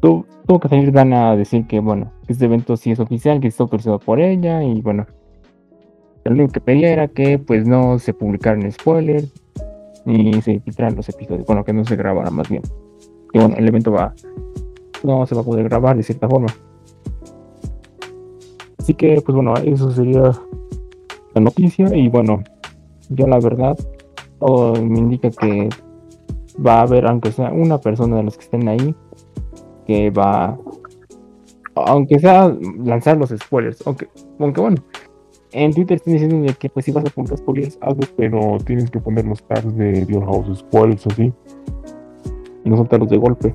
Tu- 0.00 0.24
tuvo 0.46 0.60
que 0.60 0.68
salir 0.68 0.92
Dana 0.92 1.30
a 1.32 1.36
decir 1.36 1.66
que 1.66 1.80
bueno, 1.80 2.12
este 2.28 2.44
evento 2.44 2.76
sí 2.76 2.92
es 2.92 3.00
oficial, 3.00 3.40
que 3.40 3.48
está 3.48 3.64
autorizado 3.64 3.98
por 3.98 4.20
ella 4.20 4.62
y 4.62 4.80
bueno. 4.80 5.06
Lo 6.24 6.32
único 6.32 6.52
que 6.52 6.60
pedía 6.60 6.90
era 6.92 7.08
que 7.08 7.38
pues 7.40 7.66
no 7.66 7.98
se 7.98 8.14
publicaran 8.14 8.70
spoilers, 8.70 9.28
ni 10.04 10.40
se 10.42 10.60
filtraran 10.60 10.96
los 10.96 11.08
episodios. 11.08 11.46
Bueno, 11.46 11.64
que 11.64 11.72
no 11.72 11.84
se 11.84 11.96
grabara 11.96 12.30
más 12.30 12.48
bien. 12.48 12.62
Y 13.32 13.38
bueno, 13.38 13.54
el 13.56 13.68
evento 13.68 13.92
va. 13.92 14.14
No 15.02 15.26
se 15.26 15.34
va 15.34 15.42
a 15.42 15.44
poder 15.44 15.64
grabar 15.64 15.96
de 15.96 16.02
cierta 16.02 16.28
forma. 16.28 16.48
Así 18.78 18.94
que, 18.94 19.20
pues 19.24 19.34
bueno, 19.34 19.54
eso 19.56 19.90
sería 19.90 20.32
la 21.34 21.40
noticia. 21.40 21.94
Y 21.96 22.08
bueno, 22.08 22.42
yo 23.08 23.26
la 23.26 23.38
verdad, 23.38 23.78
todo 24.38 24.74
me 24.74 24.98
indica 24.98 25.30
que 25.30 25.68
va 26.64 26.80
a 26.80 26.82
haber, 26.82 27.06
aunque 27.06 27.32
sea 27.32 27.50
una 27.52 27.78
persona 27.78 28.16
de 28.16 28.22
los 28.24 28.36
que 28.36 28.44
estén 28.44 28.68
ahí, 28.68 28.94
que 29.86 30.10
va. 30.10 30.58
Aunque 31.74 32.18
sea 32.18 32.54
lanzar 32.84 33.16
los 33.16 33.30
spoilers. 33.30 33.84
Aunque, 33.86 34.08
aunque 34.38 34.60
bueno, 34.60 34.76
en 35.54 35.72
Twitter 35.72 35.96
están 35.96 36.14
diciendo 36.14 36.52
que 36.58 36.68
pues 36.68 36.84
si 36.84 36.92
vas 36.92 37.04
a 37.04 37.10
poner 37.10 37.36
spoilers, 37.36 37.78
hazlo, 37.80 38.06
pero 38.16 38.58
tienes 38.66 38.90
que 38.90 38.98
poner 38.98 39.24
los 39.24 39.42
tags 39.44 39.76
de 39.76 40.04
Dios 40.04 40.24
House 40.24 40.58
spoilers 40.58 41.06
así. 41.06 41.32
No 42.64 42.76
soltarlos 42.76 43.08
de 43.08 43.16
golpe. 43.16 43.54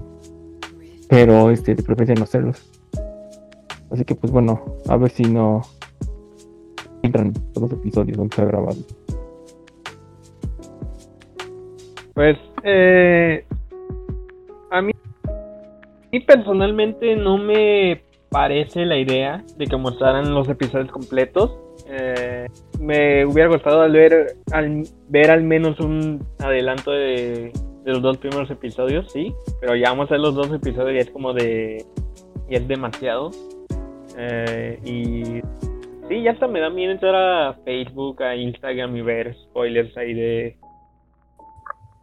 Pero 1.09 1.49
este, 1.49 1.75
de 1.75 1.83
preferencia 1.83 2.15
no 2.15 2.23
hacerlos. 2.23 2.71
Así 3.91 4.05
que 4.05 4.15
pues 4.15 4.31
bueno, 4.31 4.77
a 4.87 4.97
ver 4.97 5.09
si 5.09 5.23
no 5.23 5.61
entran 7.01 7.33
todos 7.53 7.69
los 7.69 7.79
episodios 7.79 8.17
donde 8.17 8.35
se 8.35 8.41
ha 8.41 8.45
grabado. 8.45 8.77
Pues, 12.13 12.37
eh, 12.63 13.45
a 14.71 14.81
mí, 14.81 14.91
a 15.23 16.09
mí 16.11 16.19
personalmente 16.19 17.15
no 17.15 17.37
me 17.37 18.01
parece 18.29 18.85
la 18.85 18.97
idea 18.97 19.43
de 19.57 19.65
que 19.65 19.77
mostraran 19.77 20.33
los 20.33 20.47
episodios 20.49 20.91
completos. 20.91 21.57
Eh, 21.91 22.47
me 22.79 23.25
hubiera 23.25 23.49
gustado 23.49 23.81
al 23.81 23.91
ver 23.91 24.35
al 24.51 24.83
ver 25.07 25.31
al 25.31 25.43
menos 25.43 25.79
un 25.79 26.23
adelanto 26.37 26.91
de, 26.91 27.51
los 27.83 28.01
dos 28.01 28.17
primeros 28.17 28.51
episodios, 28.51 29.11
sí, 29.11 29.33
pero 29.59 29.75
ya 29.75 29.89
vamos 29.89 30.11
a 30.11 30.13
ver 30.13 30.21
los 30.21 30.35
dos 30.35 30.51
episodios 30.53 30.93
y 30.93 30.99
es 30.99 31.09
como 31.09 31.33
de 31.33 31.83
y 32.47 32.55
es 32.55 32.67
demasiado. 32.67 33.31
Eh, 34.17 34.79
y 34.85 35.23
sí, 36.07 36.21
ya 36.21 36.31
hasta 36.31 36.47
me 36.47 36.59
da 36.59 36.69
miedo 36.69 36.91
entrar 36.91 37.15
a 37.15 37.53
Facebook, 37.65 38.21
a 38.21 38.35
Instagram 38.35 38.95
y 38.95 39.01
ver 39.01 39.35
spoilers 39.35 39.97
ahí 39.97 40.13
de 40.13 40.57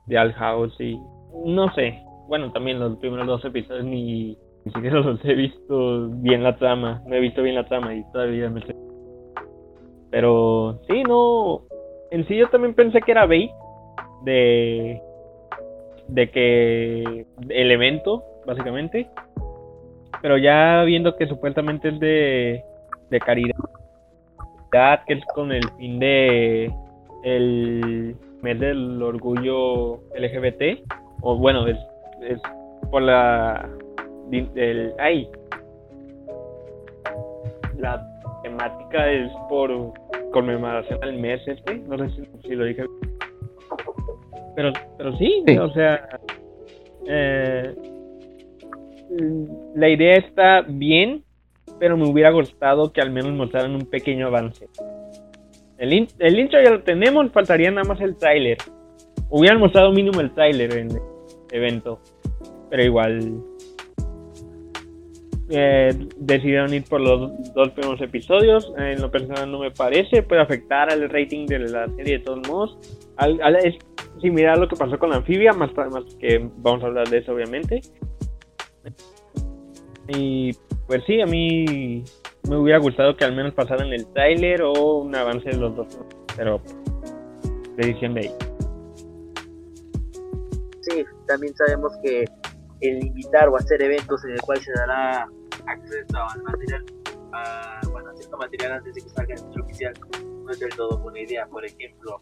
de 0.07 0.19
Al 0.19 0.33
House 0.33 0.75
y 0.81 0.99
no 1.45 1.73
sé. 1.75 2.02
Bueno, 2.28 2.50
también 2.50 2.81
los 2.81 2.97
primeros 2.99 3.26
dos 3.26 3.45
episodios 3.45 3.85
ni, 3.85 4.37
ni 4.64 4.73
siquiera 4.73 4.99
los 5.00 5.25
he 5.25 5.35
visto 5.35 6.09
bien 6.09 6.43
la 6.43 6.57
trama, 6.57 7.02
no 7.07 7.14
he 7.14 7.21
visto 7.21 7.43
bien 7.43 7.55
la 7.55 7.66
trama 7.66 7.95
y 7.95 8.02
todavía 8.12 8.50
me 8.50 8.61
estoy 8.61 8.86
pero 10.11 10.79
sí, 10.89 11.03
no. 11.03 11.63
En 12.11 12.27
sí 12.27 12.37
yo 12.37 12.49
también 12.49 12.75
pensé 12.75 13.01
que 13.01 13.13
era 13.13 13.27
bait 13.27 13.51
de 14.25 15.01
de 16.09 16.31
que 16.31 17.27
el 17.49 17.71
evento, 17.71 18.23
básicamente. 18.47 19.09
Pero 20.23 20.39
ya 20.39 20.83
viendo 20.85 21.17
que 21.17 21.27
supuestamente 21.27 21.89
es 21.89 22.01
de, 22.01 22.65
de 23.11 23.21
caridad, 23.21 23.55
que 25.07 25.15
es 25.15 25.25
con 25.35 25.53
el 25.53 25.69
fin 25.79 25.99
de 25.99 26.73
el 27.25 28.17
mes 28.43 28.61
del 28.61 29.03
orgullo 29.03 29.97
LGBT, 30.17 30.85
o 31.23 31.37
bueno, 31.37 31.67
es, 31.67 31.79
es 32.23 32.41
por 32.91 33.03
la 33.03 33.69
el 34.31 34.93
ay 34.99 35.29
la 37.79 38.05
temática 38.47 39.11
es 39.11 39.31
por 39.49 39.93
conmemoración 40.33 41.03
al 41.03 41.15
mes 41.19 41.41
este, 41.47 41.79
no 41.79 41.99
sé 41.99 42.26
si, 42.43 42.55
lo 42.55 42.65
dije. 42.65 42.85
Pero, 44.55 44.73
pero 44.97 45.17
sí, 45.17 45.45
o 45.61 45.71
sea, 45.73 46.09
eh, 47.07 47.75
la 49.75 49.88
idea 49.88 50.17
está 50.17 50.62
bien, 50.62 51.25
pero 51.81 51.97
me 51.97 52.09
hubiera 52.09 52.31
gustado 52.31 52.93
que 52.93 53.00
al 53.00 53.11
menos 53.11 53.33
mostraran 53.33 53.75
un 53.75 53.87
pequeño 53.87 54.29
avance. 54.29 54.69
El, 55.79 56.09
el 56.19 56.38
intro 56.38 56.62
ya 56.62 56.71
lo 56.71 56.83
tenemos, 56.83 57.31
faltaría 57.33 57.71
nada 57.71 57.87
más 57.88 58.00
el 58.00 58.17
tráiler. 58.17 58.59
Hubieran 59.29 59.59
mostrado 59.59 59.91
mínimo 59.93 60.21
el 60.21 60.33
tráiler 60.33 60.73
en 60.73 60.91
el 60.93 61.03
evento, 61.50 62.00
pero 62.71 62.85
igual 62.85 63.43
eh, 65.49 65.95
decidieron 66.17 66.75
ir 66.75 66.85
por 66.85 67.00
los 67.00 67.31
dos 67.55 67.71
primeros 67.71 68.00
episodios. 68.00 68.73
En 68.76 69.00
lo 69.00 69.11
personal 69.11 69.50
no 69.50 69.61
me 69.61 69.71
parece, 69.71 70.23
puede 70.23 70.43
afectar 70.43 70.91
al 70.91 71.09
rating 71.09 71.47
de 71.47 71.61
la 71.61 71.87
serie 71.97 72.19
de 72.19 72.25
todos 72.25 72.49
modos. 72.49 72.79
es 73.62 73.75
similar 74.21 74.55
a 74.55 74.57
lo 74.57 74.69
que 74.69 74.76
pasó 74.76 74.99
con 74.99 75.11
la 75.11 75.17
anfibia, 75.17 75.53
más, 75.53 75.71
que 76.19 76.49
vamos 76.59 76.83
a 76.83 76.87
hablar 76.87 77.09
de 77.09 77.19
eso 77.19 77.33
obviamente. 77.33 77.81
Y 80.09 80.53
pues 80.87 81.03
sí, 81.07 81.21
a 81.21 81.26
mí 81.26 82.05
me 82.49 82.57
hubiera 82.57 82.79
gustado 82.79 83.17
que 83.17 83.25
al 83.25 83.35
menos 83.35 83.55
pasaran 83.55 83.93
el 83.93 84.07
trailer 84.12 84.62
o 84.62 84.73
un 84.99 85.15
avance 85.15 85.49
de 85.50 85.57
los 85.57 85.76
dos, 85.76 85.99
pero 86.37 86.61
decisión 87.76 88.15
de 88.15 88.21
ahí. 88.21 88.31
Sí, 90.83 91.05
también 91.26 91.55
sabemos 91.57 91.93
que 92.03 92.25
el 92.80 93.06
invitar 93.06 93.49
o 93.49 93.56
hacer 93.56 93.83
eventos 93.83 94.25
en 94.25 94.33
el 94.33 94.40
cual 94.40 94.61
se 94.61 94.73
dará 94.73 95.28
acceso 95.66 96.16
al 96.16 96.42
material, 96.42 96.85
a, 97.33 97.80
bueno, 97.90 98.14
cierto 98.16 98.37
material 98.37 98.73
antes 98.73 98.95
de 98.95 99.02
que 99.02 99.09
salga 99.11 99.35
el 99.35 99.38
sitio 99.38 99.62
oficial, 99.62 99.95
no 100.45 100.50
es 100.50 100.59
del 100.61 100.71
todo 100.71 100.99
buena 100.99 101.21
idea. 101.21 101.47
Por 101.47 101.64
ejemplo, 101.64 102.21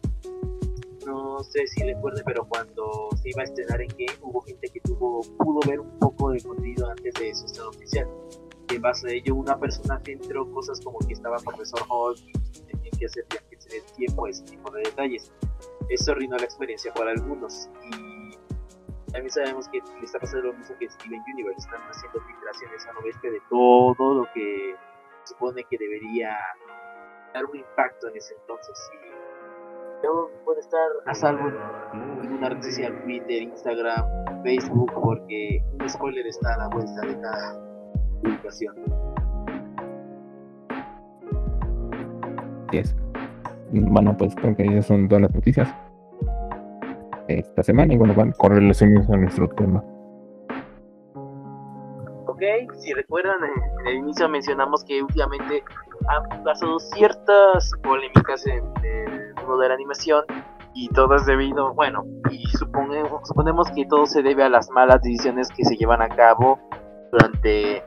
no 1.05 1.43
sé 1.43 1.67
si 1.67 1.83
recuerde, 1.83 2.23
pero 2.25 2.45
cuando 2.45 3.09
se 3.21 3.29
iba 3.29 3.41
a 3.41 3.45
estrenar 3.45 3.81
en 3.81 3.89
Game, 3.89 4.17
hubo 4.21 4.41
gente 4.41 4.67
que 4.69 4.79
tuvo, 4.81 5.21
pudo 5.37 5.59
ver 5.67 5.79
un 5.79 5.99
poco 5.99 6.31
de 6.31 6.41
contenido 6.41 6.89
antes 6.89 7.13
de 7.13 7.35
su 7.35 7.45
estreno 7.45 7.69
oficial. 7.69 8.07
Y 8.71 8.75
en 8.75 8.81
base 8.81 9.07
a 9.07 9.11
ello, 9.11 9.35
una 9.35 9.59
persona 9.59 10.01
entró 10.05 10.51
cosas 10.51 10.81
como 10.81 10.97
que 10.99 11.13
estaba 11.13 11.37
Profesor 11.37 11.81
Hulk 11.87 12.19
y 12.19 12.59
tenía 12.61 12.91
que 12.97 13.05
hacer 13.05 13.25
viajes 13.29 13.67
en 13.71 13.95
tiempo, 13.95 14.27
ese 14.27 14.43
tipo 14.45 14.71
de 14.71 14.81
detalles. 14.81 15.31
Eso 15.89 16.13
arruinó 16.13 16.37
la 16.37 16.45
experiencia 16.45 16.91
para 16.93 17.11
algunos. 17.11 17.69
Y 17.91 18.04
también 19.15 19.31
sabemos 19.31 19.69
que 19.69 19.81
está 20.03 20.19
pasando 20.19 20.47
lo 20.47 20.53
mismo 20.53 20.75
que 20.77 20.89
Steven 20.89 21.23
Universe, 21.33 21.59
están 21.59 21.81
haciendo 21.89 22.19
filtraciones 22.19 22.85
a 22.85 22.99
oeste 22.99 23.31
de 23.31 23.39
todo 23.49 24.13
lo 24.13 24.27
que 24.33 24.75
supone 25.23 25.63
que 25.69 25.77
debería 25.77 26.37
dar 27.33 27.45
un 27.45 27.55
impacto 27.55 28.09
en 28.09 28.17
ese 28.17 28.33
entonces. 28.41 28.77
Y 28.93 30.03
yo 30.03 30.29
puedo 30.43 30.59
estar 30.59 30.89
a 31.05 31.13
salvo 31.13 31.47
en 31.47 32.33
una 32.33 32.49
red 32.49 32.61
social, 32.61 33.01
Twitter, 33.03 33.41
Instagram, 33.43 34.43
Facebook, 34.43 34.91
porque 34.93 35.63
un 35.79 35.89
spoiler 35.89 36.27
está 36.27 36.53
a 36.55 36.57
la 36.57 36.67
vuelta 36.67 37.01
de 37.07 37.21
cada 37.21 37.57
publicación. 38.21 38.75
Bueno, 43.71 44.17
pues 44.17 44.35
creo 44.35 44.53
que 44.57 44.63
esas 44.65 44.87
son 44.87 45.07
todas 45.07 45.21
las 45.21 45.33
noticias 45.33 45.84
esta 47.27 47.63
semana 47.63 47.93
y 47.93 47.97
bueno, 47.97 48.13
van 48.13 48.31
con 48.31 48.55
relación 48.55 48.97
a 49.11 49.17
nuestro 49.17 49.47
tema. 49.49 49.83
Ok, 52.27 52.41
si 52.79 52.93
recuerdan, 52.93 53.37
en 53.79 53.87
el 53.87 53.95
inicio 53.95 54.27
mencionamos 54.27 54.83
que 54.83 55.01
últimamente 55.01 55.63
han 56.07 56.43
pasado 56.43 56.79
ciertas 56.79 57.71
polémicas 57.81 58.45
en 58.45 58.63
el 58.83 59.33
mundo 59.35 59.57
de 59.57 59.69
la 59.69 59.73
animación 59.75 60.25
y 60.73 60.89
todo 60.89 61.15
es 61.15 61.25
debido, 61.25 61.73
bueno, 61.73 62.03
y 62.29 62.45
suponemos, 62.47 63.25
suponemos 63.27 63.71
que 63.71 63.85
todo 63.85 64.05
se 64.05 64.21
debe 64.21 64.43
a 64.43 64.49
las 64.49 64.69
malas 64.69 65.01
decisiones 65.01 65.47
que 65.55 65.63
se 65.63 65.77
llevan 65.77 66.01
a 66.01 66.09
cabo 66.09 66.59
durante 67.13 67.81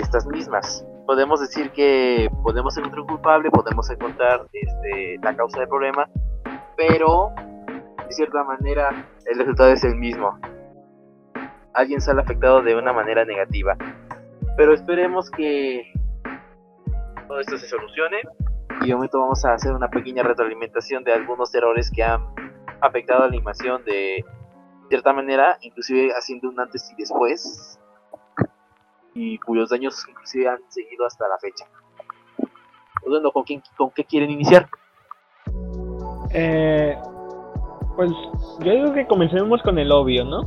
estas 0.00 0.24
mismas. 0.26 0.86
Podemos 1.04 1.40
decir 1.40 1.72
que 1.72 2.30
podemos 2.44 2.74
ser 2.74 2.84
otro 2.86 3.04
culpable, 3.04 3.50
podemos 3.50 3.90
encontrar 3.90 4.46
este, 4.52 5.18
la 5.20 5.34
causa 5.34 5.58
del 5.58 5.68
problema, 5.68 6.08
pero 6.76 7.32
de 8.12 8.16
cierta 8.16 8.44
manera 8.44 9.08
el 9.24 9.38
resultado 9.38 9.72
es 9.72 9.82
el 9.84 9.96
mismo. 9.96 10.38
Alguien 11.72 12.00
sale 12.02 12.20
afectado 12.20 12.60
de 12.60 12.76
una 12.76 12.92
manera 12.92 13.24
negativa. 13.24 13.74
Pero 14.58 14.74
esperemos 14.74 15.30
que 15.30 15.90
todo 17.26 17.40
esto 17.40 17.56
se 17.56 17.66
solucione. 17.66 18.20
Y 18.82 18.88
de 18.88 18.94
momento 18.94 19.18
vamos 19.18 19.44
a 19.46 19.54
hacer 19.54 19.72
una 19.72 19.88
pequeña 19.88 20.22
retroalimentación 20.22 21.04
de 21.04 21.14
algunos 21.14 21.54
errores 21.54 21.90
que 21.90 22.02
han 22.02 22.20
afectado 22.82 23.20
a 23.20 23.22
la 23.22 23.28
animación 23.28 23.82
de 23.84 24.22
cierta 24.88 25.14
manera, 25.14 25.56
inclusive 25.62 26.10
haciendo 26.10 26.50
un 26.50 26.60
antes 26.60 26.90
y 26.90 26.96
después. 26.96 27.78
Y 29.14 29.38
cuyos 29.38 29.70
daños 29.70 30.06
inclusive 30.06 30.48
han 30.48 30.60
seguido 30.68 31.06
hasta 31.06 31.26
la 31.28 31.38
fecha. 31.38 31.64
Pues 32.36 33.08
bueno, 33.08 33.30
¿con, 33.32 33.44
quién, 33.44 33.62
¿con 33.78 33.90
qué 33.90 34.04
quieren 34.04 34.30
iniciar? 34.30 34.68
Eh, 36.34 36.98
pues 37.96 38.10
yo 38.60 38.72
digo 38.72 38.92
que 38.92 39.06
comencemos 39.06 39.62
con 39.62 39.78
el 39.78 39.90
obvio, 39.92 40.24
¿no? 40.24 40.44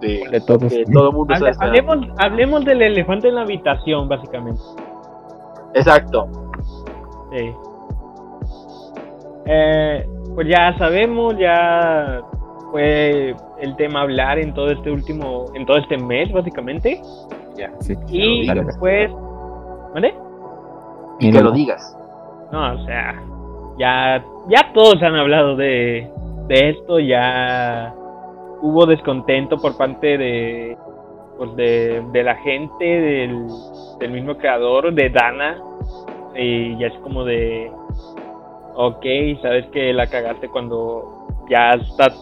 Sí, 0.00 0.22
de 0.30 0.40
todos. 0.40 0.72
todo 0.92 1.12
mundo 1.12 1.34
hablemos, 1.60 1.96
hablemos 2.18 2.64
del 2.64 2.82
elefante 2.82 3.28
en 3.28 3.36
la 3.36 3.42
habitación, 3.42 4.08
básicamente. 4.08 4.60
Exacto. 5.74 6.28
Sí. 7.32 7.52
Eh, 9.46 10.08
pues 10.34 10.48
ya 10.48 10.76
sabemos, 10.78 11.36
ya 11.38 12.22
fue 12.70 13.34
el 13.60 13.76
tema 13.76 14.02
hablar 14.02 14.38
en 14.38 14.52
todo 14.52 14.70
este 14.70 14.90
último, 14.90 15.46
en 15.54 15.64
todo 15.64 15.78
este 15.78 15.96
mes, 15.96 16.32
básicamente. 16.32 17.00
Ya. 17.56 17.72
Sí, 17.80 17.94
y 18.08 18.46
pues, 18.78 19.10
¿vale? 19.94 20.14
Y 21.20 21.30
que 21.30 21.40
lo 21.40 21.52
digas. 21.52 21.96
No, 22.50 22.74
o 22.74 22.84
sea, 22.84 23.14
ya, 23.78 24.24
ya 24.48 24.72
todos 24.72 25.02
han 25.02 25.14
hablado 25.14 25.56
de, 25.56 26.08
de 26.48 26.70
esto, 26.70 26.98
ya 27.00 27.94
hubo 28.60 28.86
descontento 28.86 29.58
por 29.58 29.76
parte 29.76 30.18
de, 30.18 30.76
pues 31.38 31.54
de, 31.56 32.02
de 32.12 32.22
la 32.22 32.36
gente, 32.36 32.84
del, 32.84 33.46
del 33.98 34.10
mismo 34.10 34.36
creador, 34.36 34.92
de 34.92 35.10
Dana, 35.10 35.60
y 36.36 36.76
ya 36.78 36.88
es 36.88 36.94
como 37.00 37.24
de, 37.24 37.70
ok, 38.74 39.04
sabes 39.42 39.66
que 39.66 39.92
la 39.92 40.06
cagaste 40.06 40.48
cuando 40.48 41.26
ya 41.48 41.70
hasta 41.70 42.12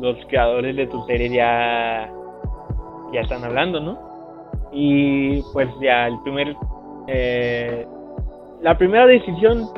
los 0.00 0.16
creadores 0.26 0.76
de 0.76 0.86
tu 0.86 1.02
serie 1.04 1.30
ya, 1.30 2.10
ya 3.12 3.20
están 3.20 3.44
hablando, 3.44 3.80
¿no? 3.80 3.98
Y 4.72 5.42
pues 5.52 5.68
ya 5.80 6.06
el 6.06 6.18
primer, 6.22 6.56
eh, 7.06 7.86
la 8.62 8.76
primera 8.76 9.06
decisión 9.06 9.68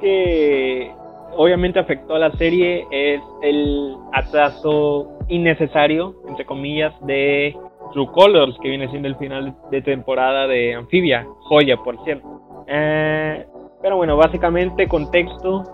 que 0.00 0.90
obviamente 1.36 1.78
afectó 1.78 2.14
a 2.14 2.18
la 2.18 2.32
serie 2.32 2.86
es 2.90 3.20
el 3.42 3.96
atraso 4.12 5.18
innecesario, 5.28 6.16
entre 6.28 6.44
comillas, 6.44 6.92
de 7.06 7.56
True 7.92 8.08
Colors, 8.12 8.56
que 8.60 8.68
viene 8.68 8.88
siendo 8.88 9.08
el 9.08 9.16
final 9.16 9.54
de 9.70 9.82
temporada 9.82 10.46
de 10.46 10.74
Amphibia, 10.74 11.26
joya 11.42 11.76
por 11.76 12.02
cierto. 12.04 12.64
Eh, 12.66 13.46
pero 13.82 13.96
bueno, 13.96 14.16
básicamente 14.16 14.86
contexto, 14.86 15.64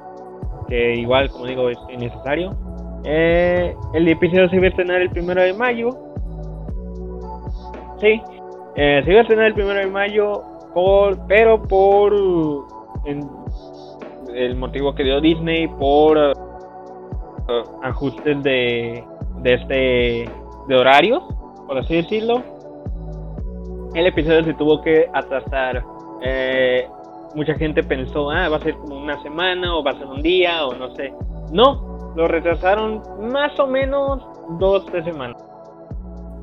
que 0.69 0.95
igual, 0.95 1.31
como 1.31 1.47
digo, 1.47 1.69
es 1.69 1.79
innecesario. 1.91 2.55
Eh, 3.05 3.75
el 3.95 4.09
episodio 4.09 4.49
se 4.49 4.57
iba 4.57 4.67
a 4.67 4.69
estrenar 4.71 5.03
el 5.03 5.11
primero 5.11 5.43
de 5.43 5.55
mayo. 5.55 5.91
Sí, 8.01 8.21
eh, 8.77 9.03
se 9.05 9.11
iba 9.11 9.21
a 9.21 9.23
estrenar 9.23 9.47
el 9.47 9.55
primero 9.55 9.79
de 9.79 9.87
mayo, 9.87 10.43
por, 10.75 11.27
pero 11.27 11.63
por 11.63 12.13
el 14.37 14.57
motivo 14.57 14.95
que 14.95 15.05
dio 15.05 15.21
Disney, 15.21 15.67
por 15.69 16.33
ajustes 17.83 18.43
de, 18.43 19.05
de 19.43 19.55
este 19.55 20.31
de 20.69 20.77
horarios, 20.77 21.23
por 21.67 21.79
así 21.79 21.97
decirlo, 21.97 22.43
el 23.95 24.07
episodio 24.07 24.45
se 24.45 24.55
tuvo 24.55 24.83
que 24.83 25.09
atrasar. 25.13 25.83
Eh, 26.23 26.89
mucha 27.35 27.55
gente 27.55 27.83
pensó, 27.83 28.31
ah, 28.31 28.49
va 28.49 28.57
a 28.57 28.61
ser 28.61 28.75
como 28.75 28.99
una 28.99 29.21
semana 29.23 29.77
o 29.77 29.83
va 29.83 29.93
a 29.93 29.99
ser 29.99 30.07
un 30.07 30.23
día 30.23 30.67
o 30.67 30.75
no 30.75 30.95
sé. 30.95 31.13
No, 31.53 32.13
lo 32.17 32.29
retrasaron 32.29 33.03
más 33.31 33.59
o 33.59 33.67
menos 33.67 34.23
dos, 34.59 34.85
tres 34.87 35.05
semanas. 35.05 35.43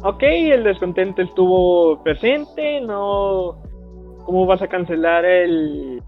Ok, 0.03 0.23
el 0.23 0.63
descontento 0.63 1.21
estuvo 1.21 2.01
presente, 2.03 2.82
no... 2.82 3.62
¿Cómo 4.25 4.45
vas 4.45 4.62
a 4.62 4.67
cancelar 4.67 5.25
el, 5.25 6.01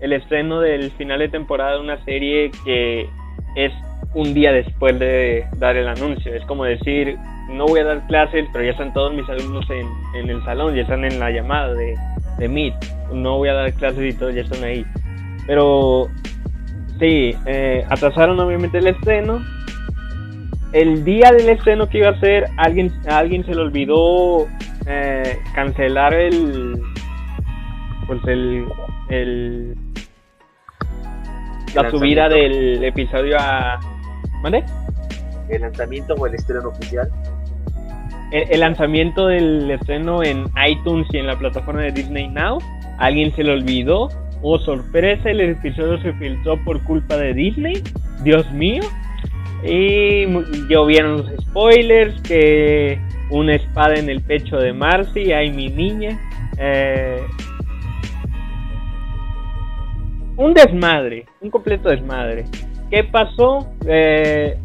el 0.00 0.12
estreno 0.12 0.60
del 0.60 0.90
final 0.92 1.18
de 1.18 1.28
temporada 1.28 1.74
de 1.74 1.80
una 1.80 2.04
serie 2.04 2.50
que 2.64 3.08
es 3.56 3.72
un 4.14 4.34
día 4.34 4.52
después 4.52 4.98
de 4.98 5.44
dar 5.58 5.76
el 5.76 5.88
anuncio. 5.88 6.34
Es 6.34 6.44
como 6.46 6.64
decir, 6.64 7.16
no 7.50 7.66
voy 7.66 7.80
a 7.80 7.84
dar 7.84 8.06
clases, 8.06 8.46
pero 8.52 8.64
ya 8.64 8.72
están 8.72 8.92
todos 8.92 9.14
mis 9.14 9.28
alumnos 9.28 9.68
en, 9.70 9.86
en 10.14 10.30
el 10.30 10.42
salón, 10.44 10.74
ya 10.74 10.82
están 10.82 11.04
en 11.04 11.18
la 11.20 11.30
llamada 11.30 11.74
de, 11.74 11.94
de 12.38 12.48
Meet. 12.48 12.74
No 13.12 13.38
voy 13.38 13.48
a 13.48 13.54
dar 13.54 13.72
clases 13.74 14.14
y 14.14 14.16
todos 14.16 14.34
ya 14.34 14.42
están 14.42 14.64
ahí. 14.64 14.84
Pero 15.46 16.08
sí, 16.98 17.34
eh, 17.46 17.84
atrasaron 17.88 18.38
obviamente 18.40 18.78
el 18.78 18.88
estreno. 18.88 19.40
El 20.72 21.04
día 21.04 21.32
del 21.32 21.48
estreno 21.48 21.88
que 21.88 21.98
iba 21.98 22.10
a 22.10 22.20
ser, 22.20 22.46
alguien, 22.56 22.92
alguien 23.08 23.44
se 23.44 23.54
le 23.54 23.60
olvidó 23.60 24.46
eh, 24.86 25.36
cancelar 25.54 26.14
el, 26.14 26.80
pues 28.06 28.20
el, 28.28 28.66
el 29.08 29.74
la 31.74 31.90
subida 31.90 32.28
del 32.28 32.82
episodio 32.84 33.36
a 33.38 33.78
¿Mande? 34.42 34.64
¿El 35.48 35.62
lanzamiento 35.62 36.14
o 36.14 36.26
el 36.26 36.34
estreno 36.34 36.68
oficial? 36.68 37.10
El, 38.32 38.60
lanzamiento 38.60 39.26
del 39.26 39.70
estreno 39.70 40.22
en 40.22 40.44
iTunes 40.68 41.06
y 41.12 41.18
en 41.18 41.26
la 41.26 41.36
plataforma 41.36 41.82
de 41.82 41.92
Disney 41.92 42.28
Now. 42.28 42.58
alguien 42.98 43.34
se 43.34 43.42
le 43.42 43.52
olvidó. 43.52 44.08
Oh, 44.42 44.58
sorpresa, 44.58 45.30
el 45.30 45.40
episodio 45.40 46.00
se 46.00 46.12
filtró 46.14 46.62
por 46.64 46.82
culpa 46.84 47.16
de 47.16 47.34
Disney. 47.34 47.82
Dios 48.22 48.50
mío. 48.52 48.82
Y 49.64 50.26
llovieron 50.68 51.18
los 51.18 51.26
spoilers. 51.42 52.20
Que 52.22 52.98
una 53.30 53.56
espada 53.56 53.96
en 53.96 54.08
el 54.08 54.22
pecho 54.22 54.56
de 54.56 54.72
Marcy. 54.72 55.32
Ay, 55.32 55.50
mi 55.50 55.68
niña. 55.68 56.18
Eh, 56.56 57.20
un 60.36 60.54
desmadre. 60.54 61.26
Un 61.40 61.50
completo 61.50 61.88
desmadre. 61.88 62.44
¿Qué 62.90 63.04
pasó? 63.04 63.66
Eh, 63.86 64.56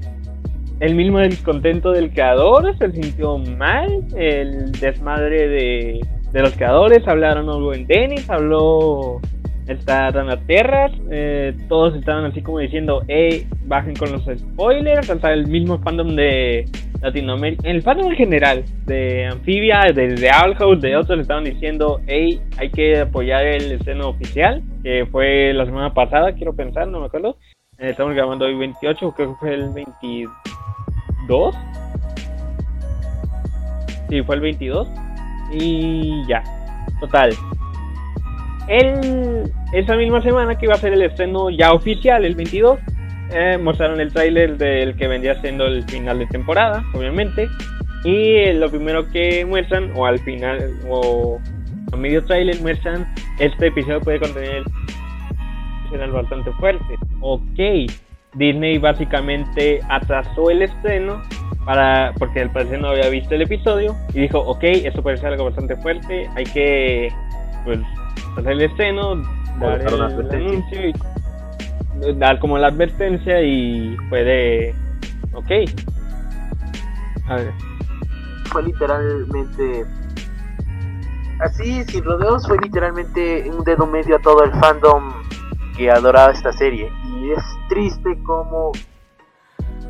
el 0.80 0.96
mismo 0.96 1.20
descontento 1.20 1.92
del 1.92 2.12
creador 2.12 2.78
se 2.78 2.92
sintió 2.92 3.38
mal, 3.38 4.06
el 4.18 4.72
desmadre 4.74 5.48
de, 5.48 6.00
los 6.34 6.52
creadores, 6.54 7.08
hablaron 7.08 7.50
algo 7.50 7.74
en 7.74 7.88
Dennis, 7.88 8.30
habló 8.30 9.22
esta 9.68 10.12
Dana 10.12 10.38
Terras, 10.46 10.92
eh, 11.10 11.56
todos 11.68 11.96
estaban 11.96 12.26
así 12.26 12.42
como 12.42 12.60
diciendo, 12.60 13.04
hey, 13.08 13.48
bajen 13.66 13.96
con 13.96 14.12
los 14.12 14.24
spoilers, 14.24 15.10
hasta 15.10 15.34
el 15.34 15.48
mismo 15.48 15.80
fandom 15.80 16.16
de 16.16 16.66
Latinoamérica, 17.02 17.68
el 17.70 17.82
fandom 17.82 18.12
en 18.12 18.18
general, 18.18 18.64
de 18.86 19.26
Amphibia, 19.26 19.82
de, 19.94 20.16
de 20.16 20.78
de 20.80 20.96
otros 20.96 21.20
estaban 21.20 21.44
diciendo, 21.44 22.00
hey, 22.08 22.40
hay 22.58 22.70
que 22.70 23.00
apoyar 23.00 23.46
el 23.46 23.72
esceno 23.72 24.10
oficial, 24.10 24.62
que 24.84 25.06
fue 25.12 25.54
la 25.54 25.66
semana 25.66 25.94
pasada, 25.94 26.34
quiero 26.34 26.56
pensar, 26.56 26.88
no 26.88 27.00
me 27.00 27.08
acuerdo, 27.08 27.38
eh, 27.78 27.90
estamos 27.90 28.14
grabando 28.14 28.46
hoy 28.46 28.56
28, 28.56 29.12
creo 29.12 29.34
que 29.34 29.40
fue 29.40 29.54
el 29.54 29.70
22. 29.70 31.56
Sí, 34.10 34.22
fue 34.24 34.36
el 34.36 34.42
22. 34.42 34.88
Y 35.52 36.26
ya, 36.28 36.42
total. 37.02 37.32
El, 38.68 39.52
esa 39.74 39.96
misma 39.96 40.22
semana 40.22 40.58
que 40.58 40.66
iba 40.66 40.74
a 40.74 40.78
ser 40.78 40.94
el 40.94 41.02
estreno 41.04 41.50
ya 41.50 41.74
oficial, 41.74 42.26
el 42.26 42.36
22, 42.36 42.80
eh, 43.32 43.58
mostraron 43.58 44.00
el 44.00 44.12
tráiler 44.12 44.58
del 44.58 44.96
que 44.96 45.08
vendría 45.08 45.40
siendo 45.42 45.66
el 45.66 45.84
final 45.84 46.20
de 46.20 46.28
temporada, 46.28 46.84
obviamente. 46.94 47.48
Y 48.04 48.54
lo 48.54 48.70
primero 48.70 49.10
que 49.12 49.46
muestran, 49.46 49.92
o 49.96 50.06
al 50.06 50.20
final, 50.20 50.72
o 50.88 51.40
a 51.92 51.96
medio 51.98 52.24
tráiler 52.24 52.60
muestran, 52.62 53.06
este 53.40 53.68
episodio 53.68 54.02
puede 54.02 54.20
contener 54.20 54.64
serán 55.90 56.14
bastante 56.14 56.52
fuerte. 56.54 56.98
Ok, 57.22 57.92
Disney 58.36 58.78
básicamente 58.78 59.80
atrasó 59.90 60.50
el 60.50 60.64
estreno 60.64 61.22
para 61.66 62.14
porque 62.20 62.42
el 62.42 62.50
parecer 62.52 62.80
no 62.80 62.90
había 62.90 63.10
visto 63.10 63.34
el 63.34 63.42
episodio 63.42 63.96
y 64.14 64.22
dijo, 64.22 64.40
ok, 64.40 64.64
esto 64.64 65.02
puede 65.02 65.18
ser 65.18 65.28
algo 65.28 65.46
bastante 65.46 65.76
fuerte, 65.78 66.30
hay 66.36 66.44
que 66.46 67.12
pues 67.64 67.80
hacer 68.38 68.52
el 68.52 68.62
estreno, 68.62 69.16
dar 69.60 69.82
el, 69.82 70.02
anuncio 70.02 70.90
y 70.90 70.94
dar 72.18 72.40
como 72.40 72.58
la 72.58 72.68
advertencia 72.68 73.42
y 73.42 73.96
puede, 74.10 74.76
ok. 75.34 75.52
A 77.28 77.36
ver. 77.36 77.54
Fue 78.52 78.64
literalmente 78.64 79.86
así, 81.40 81.84
sin 81.86 82.04
rodeos, 82.04 82.48
fue 82.48 82.58
literalmente 82.60 83.50
un 83.50 83.64
dedo 83.64 83.86
medio 83.86 84.18
a 84.18 84.20
todo 84.20 84.44
el 84.44 84.52
fandom 84.54 85.14
que 85.78 85.92
adoraba 85.92 86.32
esta 86.32 86.52
serie. 86.54 86.90
Y 87.20 87.32
es 87.32 87.44
triste 87.70 88.18
como 88.24 88.72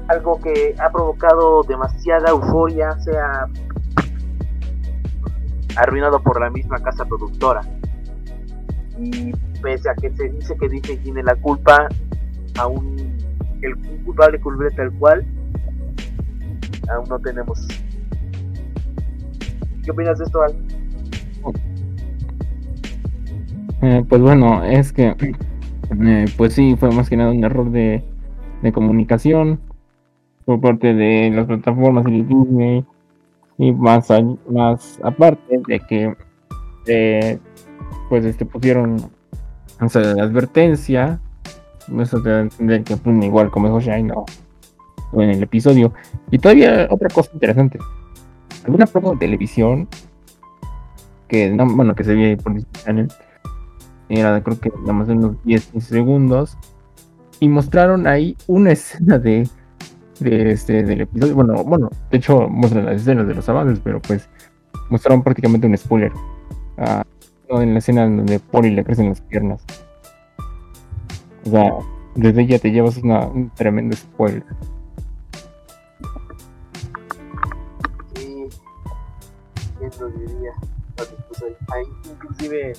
algo 0.07 0.39
que 0.39 0.75
ha 0.79 0.89
provocado 0.91 1.63
demasiada 1.63 2.29
euforia 2.29 2.91
sea 2.99 3.47
arruinado 5.77 6.21
por 6.21 6.39
la 6.39 6.49
misma 6.49 6.79
casa 6.79 7.05
productora. 7.05 7.61
Y 8.97 9.31
pese 9.61 9.89
a 9.89 9.95
que 9.95 10.09
se 10.15 10.29
dice 10.29 10.55
que 10.57 10.69
Disney 10.69 10.97
tiene 10.97 11.23
la 11.23 11.35
culpa, 11.35 11.87
aún 12.57 12.95
el 13.61 13.75
culpable 14.03 14.39
culpable 14.39 14.75
tal 14.75 14.91
cual, 14.93 15.25
aún 16.89 17.09
no 17.09 17.19
tenemos. 17.19 17.67
¿Qué 19.83 19.91
opinas 19.91 20.17
de 20.17 20.25
esto, 20.25 20.41
Al? 20.41 20.55
Eh, 23.81 24.03
pues 24.07 24.21
bueno, 24.21 24.63
es 24.63 24.91
que 24.91 25.15
eh, 25.91 26.25
pues 26.37 26.53
sí, 26.53 26.75
fue 26.77 26.91
más 26.91 27.09
que 27.09 27.17
nada 27.17 27.31
un 27.31 27.43
error 27.43 27.69
de, 27.71 28.03
comunicación 28.73 29.59
por 30.45 30.59
parte 30.59 30.95
de 30.95 31.29
las 31.29 31.45
plataformas 31.45 32.07
y 32.07 32.23
Disney. 32.23 32.83
Y 33.57 33.71
más, 33.71 34.09
más 34.49 34.99
aparte 35.03 35.61
de 35.67 35.79
que 35.81 36.15
eh, 36.87 37.39
pues 38.09 38.25
este 38.25 38.45
pusieron 38.45 38.97
la 39.79 40.23
advertencia. 40.23 41.19
Eso 41.99 42.21
te 42.21 42.39
entender 42.39 42.83
que 42.83 42.97
pues, 42.97 43.23
igual 43.23 43.51
como 43.51 43.67
dijo 43.67 43.79
Shine 43.79 44.03
no, 44.03 44.25
en 45.13 45.29
el 45.29 45.43
episodio. 45.43 45.93
Y 46.31 46.39
todavía 46.39 46.87
otra 46.89 47.09
cosa 47.09 47.29
interesante. 47.33 47.79
Alguna 48.65 48.85
prueba 48.87 49.11
de 49.11 49.17
televisión 49.17 49.87
que 51.27 51.49
no, 51.49 51.65
bueno 51.67 51.95
que 51.95 52.03
se 52.03 52.13
ve 52.13 52.37
por 52.37 52.53
Disney 52.53 52.83
Channel 52.83 53.07
era 54.09 54.41
creo 54.43 54.59
que 54.59 54.69
nada 54.81 54.93
más 54.93 55.09
unos 55.09 55.43
10 55.43 55.71
segundos, 55.79 56.57
y 57.39 57.49
mostraron 57.49 58.07
ahí 58.07 58.37
una 58.47 58.71
escena 58.71 59.17
de, 59.17 59.47
de 60.19 60.51
este 60.51 60.83
del 60.83 61.01
episodio, 61.01 61.35
bueno, 61.35 61.63
bueno, 61.63 61.89
de 62.11 62.17
hecho 62.17 62.47
muestran 62.47 62.85
las 62.85 63.01
escenas 63.01 63.27
de 63.27 63.35
los 63.35 63.47
avances, 63.49 63.79
pero 63.83 64.01
pues 64.01 64.29
mostraron 64.89 65.23
prácticamente 65.23 65.67
un 65.67 65.77
spoiler. 65.77 66.11
Uh, 67.49 67.59
en 67.59 67.73
la 67.73 67.79
escena 67.79 68.03
donde 68.03 68.39
Poli 68.39 68.71
le 68.71 68.83
crecen 68.83 69.09
las 69.09 69.21
piernas. 69.21 69.63
O 71.45 71.49
sea, 71.49 71.73
desde 72.15 72.47
ya 72.47 72.57
te 72.57 72.71
llevas 72.71 72.97
una, 72.97 73.27
un 73.27 73.51
tremendo 73.51 73.95
spoiler. 73.95 74.43
Sí, 78.15 78.47
lo 79.99 80.09
diría? 80.09 80.53
Ahí 81.71 81.83
inclusive 82.05 82.73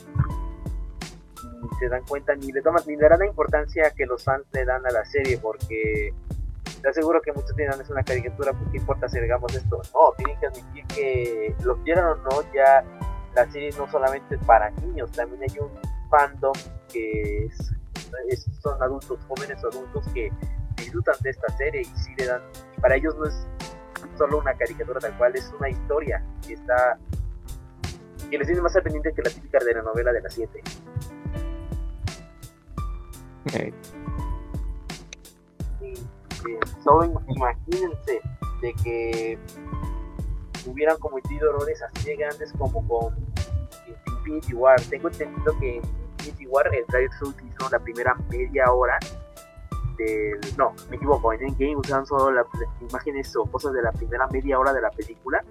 se 1.79 1.89
dan 1.89 2.03
cuenta 2.05 2.35
ni 2.35 2.51
le 2.51 2.63
toman 2.63 2.83
ni 2.87 2.97
le 2.97 3.09
dan 3.09 3.19
la 3.19 3.27
importancia 3.27 3.91
que 3.91 4.07
los 4.07 4.25
fans 4.25 4.45
le 4.53 4.65
dan 4.65 4.85
a 4.87 4.91
la 4.91 5.05
serie 5.05 5.39
porque 5.39 6.13
te 6.81 6.89
aseguro 6.89 7.21
que 7.21 7.33
muchos 7.33 7.55
tienen 7.55 7.81
es 7.81 7.91
una 7.91 8.03
caricatura 8.03 8.53
pues 8.53 8.71
qué 8.71 8.79
importa 8.79 9.09
si 9.09 9.21
digamos 9.21 9.55
esto 9.55 9.81
no 9.95 10.13
tienen 10.17 10.39
que 10.39 10.47
admitir 10.47 10.87
que 10.87 11.55
lo 11.65 11.77
quieran 11.83 12.07
o 12.07 12.17
no 12.17 12.53
ya 12.55 12.85
la 13.37 13.49
serie 13.53 13.71
no 13.79 13.89
solamente 13.91 14.35
es 14.35 14.45
para 14.45 14.71
niños, 14.71 15.13
también 15.13 15.43
hay 15.43 15.59
un 15.61 15.71
fandom 16.11 16.53
que 16.93 17.45
es, 17.45 17.73
es- 18.31 18.47
son 18.63 18.83
adultos, 18.83 19.19
jóvenes 19.29 19.63
adultos 19.63 20.05
que 20.15 20.33
disfrutan 20.77 21.15
de 21.23 21.31
esta 21.31 21.49
serie 21.57 21.83
y 21.83 21.85
sí 21.85 22.13
le 22.17 22.27
dan, 22.27 22.41
para 22.81 22.97
ellos 22.97 23.15
no 23.17 23.27
es 23.27 23.47
solo 24.19 24.39
una 24.39 24.55
caricatura 24.55 24.99
tal 25.01 25.17
cual, 25.19 25.37
es 25.37 25.53
una 25.59 25.69
historia 25.69 26.25
que 26.47 26.55
está 26.55 26.99
que 28.31 28.39
les 28.39 28.47
tiene 28.49 28.61
más 28.63 28.75
al 28.75 28.83
pendiente 28.83 29.13
que 29.13 29.23
la 29.23 29.31
típica 29.31 29.59
de 29.65 29.75
la 29.75 29.83
novela 29.83 30.13
de 30.13 30.21
las 30.23 30.35
7. 30.35 30.61
Eh, 33.55 33.73
Y, 35.81 35.93
eh, 35.93 36.59
solo 36.83 37.05
im- 37.05 37.25
imagínense 37.37 38.21
de 38.63 38.73
que 38.83 39.39
hubieran 40.67 40.99
cometido 40.99 41.51
errores 41.51 41.83
así 41.83 42.11
de 42.11 42.17
grandes 42.17 42.53
como 42.59 42.87
con 42.87 43.15
Infinity 44.07 44.55
War. 44.55 44.81
Tengo 44.91 45.09
entendido 45.09 45.59
que 45.59 45.81
Infinity 46.19 46.47
War 46.47 46.75
el 46.75 46.85
trailer 46.87 47.11
solo 47.19 47.31
utilizó 47.31 47.69
la 47.71 47.79
primera 47.79 48.15
media 48.31 48.71
hora 48.73 48.99
del... 49.99 50.41
No, 50.57 50.75
me 50.91 50.97
equivoco, 50.97 51.33
en 51.33 51.43
Endgame 51.43 51.77
usaron 51.77 52.07
solo 52.07 52.31
las 52.31 52.47
imágenes 52.81 53.35
o 53.37 53.45
cosas 53.45 53.73
de 53.73 53.83
la 53.83 53.93
primera 53.93 54.27
media 54.29 54.59
hora 54.59 54.73
de 54.73 54.81
la 54.81 54.91
película 54.91 55.43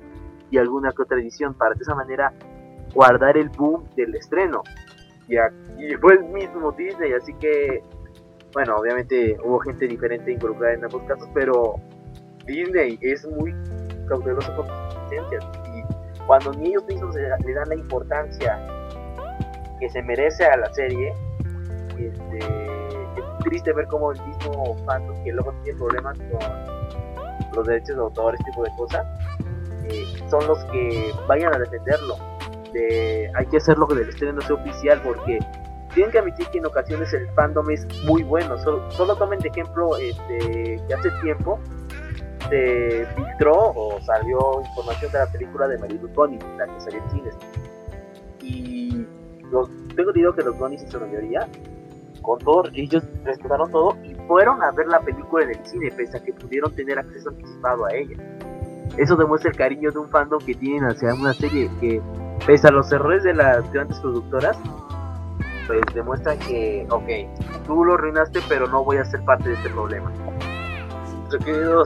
y 0.52 0.58
alguna 0.58 0.92
que 0.92 1.02
otra 1.02 1.20
edición 1.20 1.54
para 1.54 1.74
de 1.74 1.82
esa 1.82 1.96
manera 1.96 2.34
guardar 2.94 3.38
el 3.38 3.50
boom 3.50 3.88
del 3.96 4.16
estreno. 4.16 4.64
Y, 5.28 5.36
y 5.36 5.96
fue 5.96 6.14
el 6.14 6.26
mismo 6.26 6.72
Disney, 6.72 7.14
así 7.14 7.34
que 7.36 7.84
bueno, 8.56 8.78
obviamente 8.78 9.38
hubo 9.44 9.60
gente 9.60 9.86
diferente 9.86 10.32
involucrada 10.32 10.76
en 10.76 10.86
ambos 10.86 11.04
casos, 11.04 11.28
pero 11.34 11.76
Disney 12.46 12.98
es 13.02 13.28
muy 13.28 13.54
cauteloso 14.08 14.56
con 14.56 14.66
Y 15.12 16.24
cuando 16.26 16.54
ni 16.54 16.70
ellos 16.70 16.86
mismos 16.86 17.16
le, 17.16 17.30
le 17.46 17.54
dan 17.54 17.70
la 17.70 17.76
importancia 17.76 18.60
que 19.80 19.90
se 19.90 20.02
merece 20.02 20.46
a 20.46 20.58
la 20.58 20.74
serie, 20.74 21.14
este, 21.98 22.40
es 22.40 23.44
triste 23.44 23.74
ver 23.74 23.88
cómo 23.88 24.12
el 24.12 24.22
mismo 24.26 24.76
fandom 24.86 25.24
que 25.24 25.32
luego 25.32 25.54
tiene 25.64 25.80
problemas 25.80 26.18
con 26.18 27.56
los 27.56 27.68
derechos 27.68 27.96
de 27.96 28.02
autor, 28.02 28.36
este 28.36 28.52
tipo 28.52 28.64
de 28.64 28.72
cosas, 28.78 29.06
eh, 29.86 30.06
son 30.30 30.48
los 30.48 30.64
que 30.66 31.12
vayan 31.28 31.54
a 31.54 31.60
defenderlo. 31.60 32.18
De, 32.74 33.32
hay 33.36 33.46
que 33.46 33.58
hacerlo 33.58 33.88
que 33.88 33.96
el 33.96 34.10
estreno 34.10 34.42
sea 34.42 34.56
oficial 34.56 35.02
porque 35.04 35.40
tienen 35.94 36.12
que 36.12 36.20
admitir 36.20 36.48
que 36.48 36.58
en 36.58 36.66
ocasiones 36.66 37.14
el 37.14 37.30
fandom 37.32 37.70
es 37.70 37.88
muy 38.04 38.24
bueno. 38.24 38.58
Solo, 38.60 38.92
solo 38.92 39.16
tomen 39.16 39.40
de 39.40 39.50
ejemplo 39.50 39.96
este, 39.98 40.82
que 40.88 40.94
hace 40.94 41.10
tiempo 41.22 41.60
se 42.50 43.06
filtró 43.16 43.72
o 43.76 44.00
salió 44.02 44.62
información 44.62 45.12
de 45.12 45.20
la 45.20 45.28
película 45.28 45.68
de 45.68 45.78
Mary 45.78 46.00
Lou 46.00 46.10
Bunny, 46.10 46.40
la 46.58 46.66
que 46.66 46.80
salió 46.80 47.04
en 47.04 47.10
cines. 47.12 47.38
Y 48.42 49.08
los, 49.52 49.70
tengo 49.96 50.10
entendido 50.10 50.36
que 50.36 50.44
los 50.44 50.58
Bunnies 50.58 50.84
en 50.84 50.92
su 50.92 51.00
mayoría, 51.00 51.48
con 52.22 52.40
todo, 52.40 52.64
ellos 52.74 53.04
respetaron 53.24 53.72
todo 53.72 53.98
y 54.04 54.16
fueron 54.28 54.64
a 54.64 54.72
ver 54.72 54.88
la 54.88 55.00
película 55.00 55.46
en 55.46 55.52
el 55.52 55.66
cine, 55.66 55.92
pese 55.96 56.18
a 56.18 56.24
que 56.24 56.34
pudieron 56.34 56.74
tener 56.74 57.00
acceso 57.00 57.30
anticipado 57.30 57.86
a 57.86 57.94
ella. 57.94 58.18
Eso 58.98 59.16
demuestra 59.16 59.52
el 59.52 59.58
cariño 59.58 59.92
de 59.92 60.00
un 60.00 60.10
fandom 60.10 60.40
que 60.44 60.56
tienen 60.56 60.86
hacia 60.86 61.14
una 61.14 61.34
serie 61.34 61.70
que, 61.80 62.02
pese 62.46 62.68
a 62.68 62.72
los 62.72 62.92
errores 62.92 63.24
de 63.24 63.34
las 63.34 63.72
grandes 63.72 64.00
productoras, 64.00 64.58
pues 65.68 65.82
demuestran 65.94 66.38
que, 66.40 66.88
ok, 66.90 67.66
tú 67.66 67.84
lo 67.84 67.96
arruinaste, 67.96 68.40
pero 68.48 68.68
no 68.68 68.84
voy 68.84 68.98
a 68.98 69.06
ser 69.06 69.24
parte 69.26 69.50
de 69.50 69.56
este 69.56 69.70
problema. 69.70 70.12
Nuestro 71.36 71.54
querido, 71.54 71.84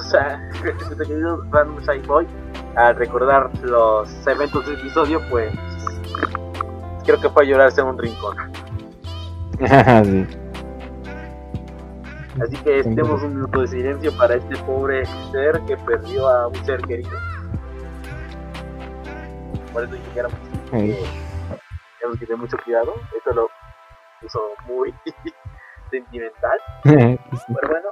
nuestro 0.63 1.07
querido 1.07 1.43
Random 1.49 1.79
Shy 1.79 1.99
Boy, 2.05 2.27
al 2.75 2.95
recordar 2.95 3.49
los 3.63 4.27
eventos 4.27 4.63
del 4.67 4.79
episodio, 4.79 5.19
pues 5.27 5.51
creo 7.03 7.19
que 7.19 7.29
fue 7.29 7.43
a 7.43 7.47
llorarse 7.47 7.81
en 7.81 7.87
un 7.87 7.97
rincón. 7.97 8.35
sí. 9.57 10.27
Así 12.43 12.55
que 12.57 12.79
estemos 12.79 13.23
un 13.23 13.35
minuto 13.35 13.61
de 13.61 13.67
silencio 13.67 14.15
para 14.17 14.35
este 14.35 14.55
pobre 14.57 15.03
ser 15.31 15.59
que 15.61 15.75
perdió 15.77 16.29
a 16.29 16.47
un 16.47 16.55
ser 16.63 16.79
querido. 16.83 17.17
Por 19.73 19.83
eso 19.83 19.93
dije 19.93 20.09
que 20.13 20.21
tenemos 21.99 22.19
que 22.19 22.25
tener 22.27 22.37
mucho 22.37 22.57
cuidado. 22.63 22.93
Esto 23.17 23.33
lo 23.33 23.49
puso 24.21 24.39
muy 24.67 24.93
sentimental. 25.91 26.59
Pero 26.83 27.67
bueno, 27.67 27.89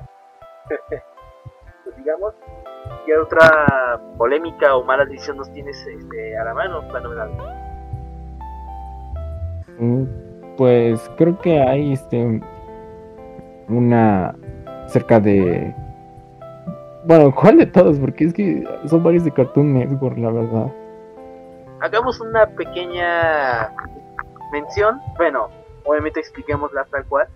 digamos, 2.08 2.34
¿qué 3.06 3.18
otra 3.18 4.00
polémica 4.18 4.78
o 4.78 4.84
mala 4.84 5.04
decisión 5.06 5.36
nos 5.36 5.52
tienes 5.52 5.86
este, 5.86 6.38
a 6.38 6.46
la 6.46 6.54
mano? 6.54 6.82
Fenomenal. 6.90 7.30
Mm, 9.78 10.04
Pues 10.56 11.12
creo 11.18 11.38
que 11.40 11.60
hay 11.60 11.92
este 11.94 12.42
una 13.68 14.34
cerca 14.88 15.20
de 15.20 15.76
bueno, 17.04 17.34
¿cuál 17.36 17.58
de 17.58 17.66
todos? 17.66 18.00
Porque 18.00 18.26
es 18.26 18.34
que 18.34 18.66
son 18.86 19.04
varios 19.04 19.24
de 19.24 19.32
Cartoon 19.32 19.74
Network, 19.74 20.18
la 20.18 20.32
verdad. 20.32 20.74
Hagamos 21.82 22.20
una 22.22 22.48
pequeña 22.48 23.74
mención. 24.52 25.00
Bueno, 25.18 25.50
obviamente 25.86 26.20
expliquémosla 26.20 26.86
tal 26.86 27.06
cual. 27.06 27.28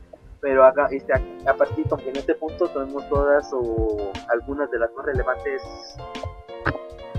Pero 0.42 0.64
haga, 0.66 0.88
este, 0.92 1.14
a, 1.14 1.22
a 1.50 1.54
partir 1.54 1.88
como 1.88 2.04
que 2.04 2.10
en 2.10 2.18
este 2.18 2.36
punto 2.36 2.68
tenemos 2.70 3.08
todas 3.10 3.50
o 3.54 4.12
algunas 4.30 4.70
de 4.72 4.80
las 4.80 4.92
más 4.94 5.06
relevantes 5.06 5.62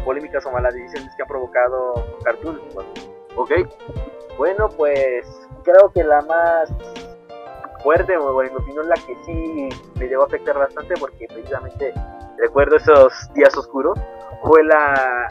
polémicas 0.05 0.45
o 0.47 0.51
malas 0.51 0.75
decisiones 0.75 1.15
que 1.17 1.23
ha 1.23 1.27
provocado 1.27 1.95
Cartoon. 2.25 2.61
Ok, 3.37 3.51
bueno 4.37 4.69
pues 4.69 5.27
creo 5.63 5.91
que 5.93 6.05
la 6.05 6.21
más 6.23 6.73
fuerte 7.83 8.17
o 8.17 8.43
en 8.43 8.53
mi 8.53 8.61
opinión 8.61 8.89
la 8.89 8.95
que 8.95 9.17
sí 9.25 9.69
me 9.99 10.07
llegó 10.07 10.23
a 10.23 10.27
afectar 10.27 10.57
bastante 10.57 10.95
porque 10.99 11.27
precisamente 11.29 11.93
recuerdo 12.39 12.77
esos 12.77 13.33
días 13.35 13.57
oscuros 13.57 13.99
fue 14.43 14.63
la 14.65 15.29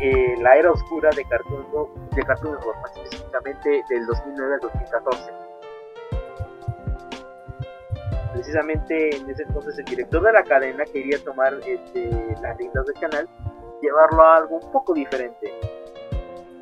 eh, 0.00 0.34
la 0.40 0.56
era 0.56 0.70
oscura 0.70 1.10
de 1.16 1.24
Cartoon 1.24 1.66
de 2.14 2.22
Cartoon 2.22 2.54
Network 2.54 2.80
más 2.82 2.96
específicamente 2.96 3.82
del 3.88 4.06
2009 4.06 4.54
al 4.54 4.60
2014 4.60 5.47
precisamente 8.38 9.16
en 9.16 9.28
ese 9.28 9.42
entonces 9.42 9.76
el 9.78 9.84
director 9.84 10.22
de 10.22 10.32
la 10.32 10.44
cadena 10.44 10.84
quería 10.84 11.18
tomar 11.24 11.54
este, 11.66 12.08
las 12.40 12.56
riendas 12.56 12.86
del 12.86 12.94
canal 12.94 13.28
llevarlo 13.82 14.22
a 14.22 14.36
algo 14.36 14.56
un 14.58 14.70
poco 14.70 14.94
diferente 14.94 15.52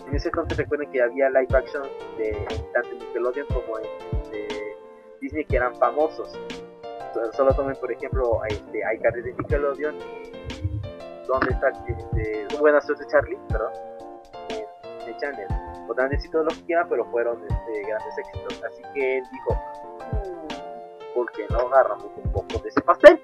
en 0.06 0.14
ese 0.14 0.28
entonces 0.28 0.56
recuerden 0.56 0.90
que 0.90 1.02
había 1.02 1.28
live 1.28 1.48
action 1.54 1.82
de 2.16 2.32
tanto 2.72 2.90
en 2.92 2.98
Nickelodeon 2.98 3.46
como 3.48 3.78
en 3.78 4.30
de 4.30 4.48
Disney 5.20 5.44
que 5.44 5.56
eran 5.56 5.74
famosos. 5.76 6.32
So- 7.12 7.32
Solo 7.32 7.52
tomen 7.54 7.74
por 7.76 7.90
ejemplo 7.90 8.40
este, 8.48 8.78
de 8.78 9.34
Nickelodeon 9.36 9.96
y 9.96 10.80
¿Dónde 11.26 11.50
está 11.50 11.70
este, 11.88 12.46
Buena 12.60 12.80
Suerte 12.80 13.04
Charlie? 13.08 13.36
Perdón. 13.48 13.72
En 14.48 15.16
Channel. 15.18 15.48
Podrán 15.88 16.10
decir 16.10 16.30
todo 16.30 16.44
lo 16.44 16.50
que 16.50 16.62
quieran, 16.66 16.88
pero 16.88 17.04
fueron 17.06 17.42
este, 17.42 17.82
grandes 17.88 18.18
éxitos. 18.18 18.62
Así 18.64 18.82
que 18.94 19.18
él 19.18 19.24
dijo, 19.32 19.60
"Mm, 21.16 21.24
¿por 21.24 21.32
qué 21.32 21.46
no 21.50 21.58
agarramos 21.60 22.06
un 22.22 22.32
poco 22.32 22.58
de 22.62 22.68
ese 22.68 22.80
pastel? 22.82 23.20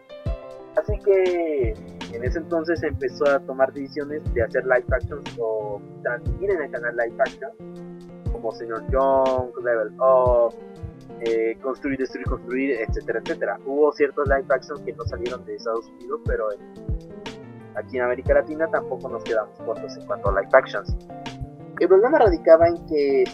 Así 0.77 0.99
que 1.01 1.75
en 2.13 2.25
ese 2.25 2.39
entonces 2.39 2.83
empezó 2.83 3.27
a 3.29 3.39
tomar 3.41 3.73
decisiones 3.73 4.23
de 4.35 4.43
hacer 4.43 4.65
live 4.65 4.85
action 4.91 5.23
o 5.39 5.81
transmitir 6.03 6.51
en 6.51 6.63
el 6.63 6.71
canal 6.71 6.97
live 6.97 7.15
action, 7.19 7.51
como 8.33 8.53
Señor 8.53 8.83
Young, 8.91 9.51
Level 9.63 9.93
Up, 10.01 10.55
eh, 11.21 11.57
Construir, 11.63 11.99
Destruir, 11.99 12.27
Construir, 12.27 12.81
etcétera, 12.81 13.21
etcétera. 13.23 13.59
Hubo 13.67 13.93
ciertos 13.93 14.27
live 14.29 14.47
action 14.49 14.83
que 14.85 14.93
no 14.95 15.05
salieron 15.05 15.45
de 15.45 15.57
Estados 15.57 15.87
Unidos, 15.91 16.21
pero 16.27 16.51
en- 16.53 16.73
aquí 17.77 17.99
en 17.99 18.05
América 18.05 18.35
Latina 18.35 18.67
tampoco 18.69 19.09
nos 19.11 19.23
quedamos 19.25 19.59
cortos 19.61 19.97
en 19.97 20.07
cuanto 20.07 20.31
a 20.31 20.41
live 20.41 20.49
actions. 20.53 20.97
El 21.81 21.89
problema 21.89 22.19
radicaba 22.19 22.69
en 22.69 22.87
que, 22.87 23.25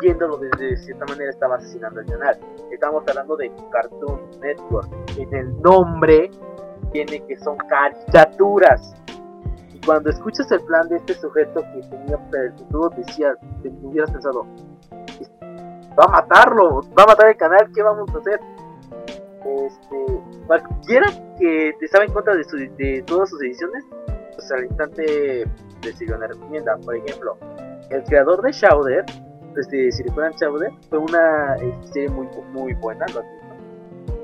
viéndolo 0.00 0.36
desde 0.38 0.76
cierta 0.78 1.04
manera, 1.06 1.30
estaba 1.30 1.56
asesinando 1.56 2.00
el 2.00 2.06
canal. 2.06 2.38
Estamos 2.70 3.04
hablando 3.08 3.36
de 3.36 3.52
Cartoon 3.70 4.20
Network. 4.40 4.88
En 5.16 5.34
el 5.34 5.60
nombre 5.62 6.30
tiene 6.92 7.24
que 7.26 7.36
son 7.38 7.56
caricaturas. 7.68 8.94
Y 9.72 9.80
cuando 9.86 10.10
escuchas 10.10 10.50
el 10.52 10.60
plan 10.62 10.88
de 10.88 10.96
este 10.96 11.14
sujeto 11.14 11.62
que 11.72 11.80
tenía 11.88 12.18
el 12.32 12.52
futuro, 12.52 12.90
decías, 12.96 13.36
te 13.62 13.68
hubieras 13.82 14.10
pensado, 14.10 14.46
va 15.98 16.04
a 16.04 16.08
matarlo, 16.08 16.80
va 16.98 17.04
a 17.04 17.06
matar 17.06 17.28
el 17.28 17.36
canal, 17.36 17.70
¿qué 17.74 17.82
vamos 17.82 18.08
a 18.14 18.18
hacer? 18.18 18.40
Este, 19.44 20.20
cualquiera 20.46 21.06
que 21.38 21.74
estaba 21.80 22.04
en 22.04 22.12
contra 22.12 22.34
de, 22.34 22.44
su- 22.44 23.04
todas 23.06 23.28
sus 23.30 23.42
ediciones, 23.42 23.84
pues 24.34 24.50
al 24.52 24.64
instante 24.64 25.44
decidió 25.82 26.16
una 26.16 26.26
recomienda. 26.28 26.76
Por 26.78 26.96
ejemplo, 26.96 27.36
el 27.90 28.02
creador 28.04 28.42
de 28.42 28.52
Shouder, 28.52 29.04
este, 29.60 29.90
si 29.92 30.02
recuerdan 30.02 30.32
Shouder, 30.34 30.72
fue 30.88 30.98
una 30.98 31.56
eh, 31.56 31.74
serie 31.92 32.08
muy, 32.10 32.28
muy 32.52 32.74
buena, 32.74 33.06
lo. 33.14 33.20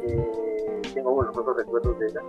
Eh, 0.02 0.80
tengo 0.94 1.12
buenos 1.14 1.34
recuerdos 1.56 1.98
de 1.98 2.06
ella. 2.06 2.20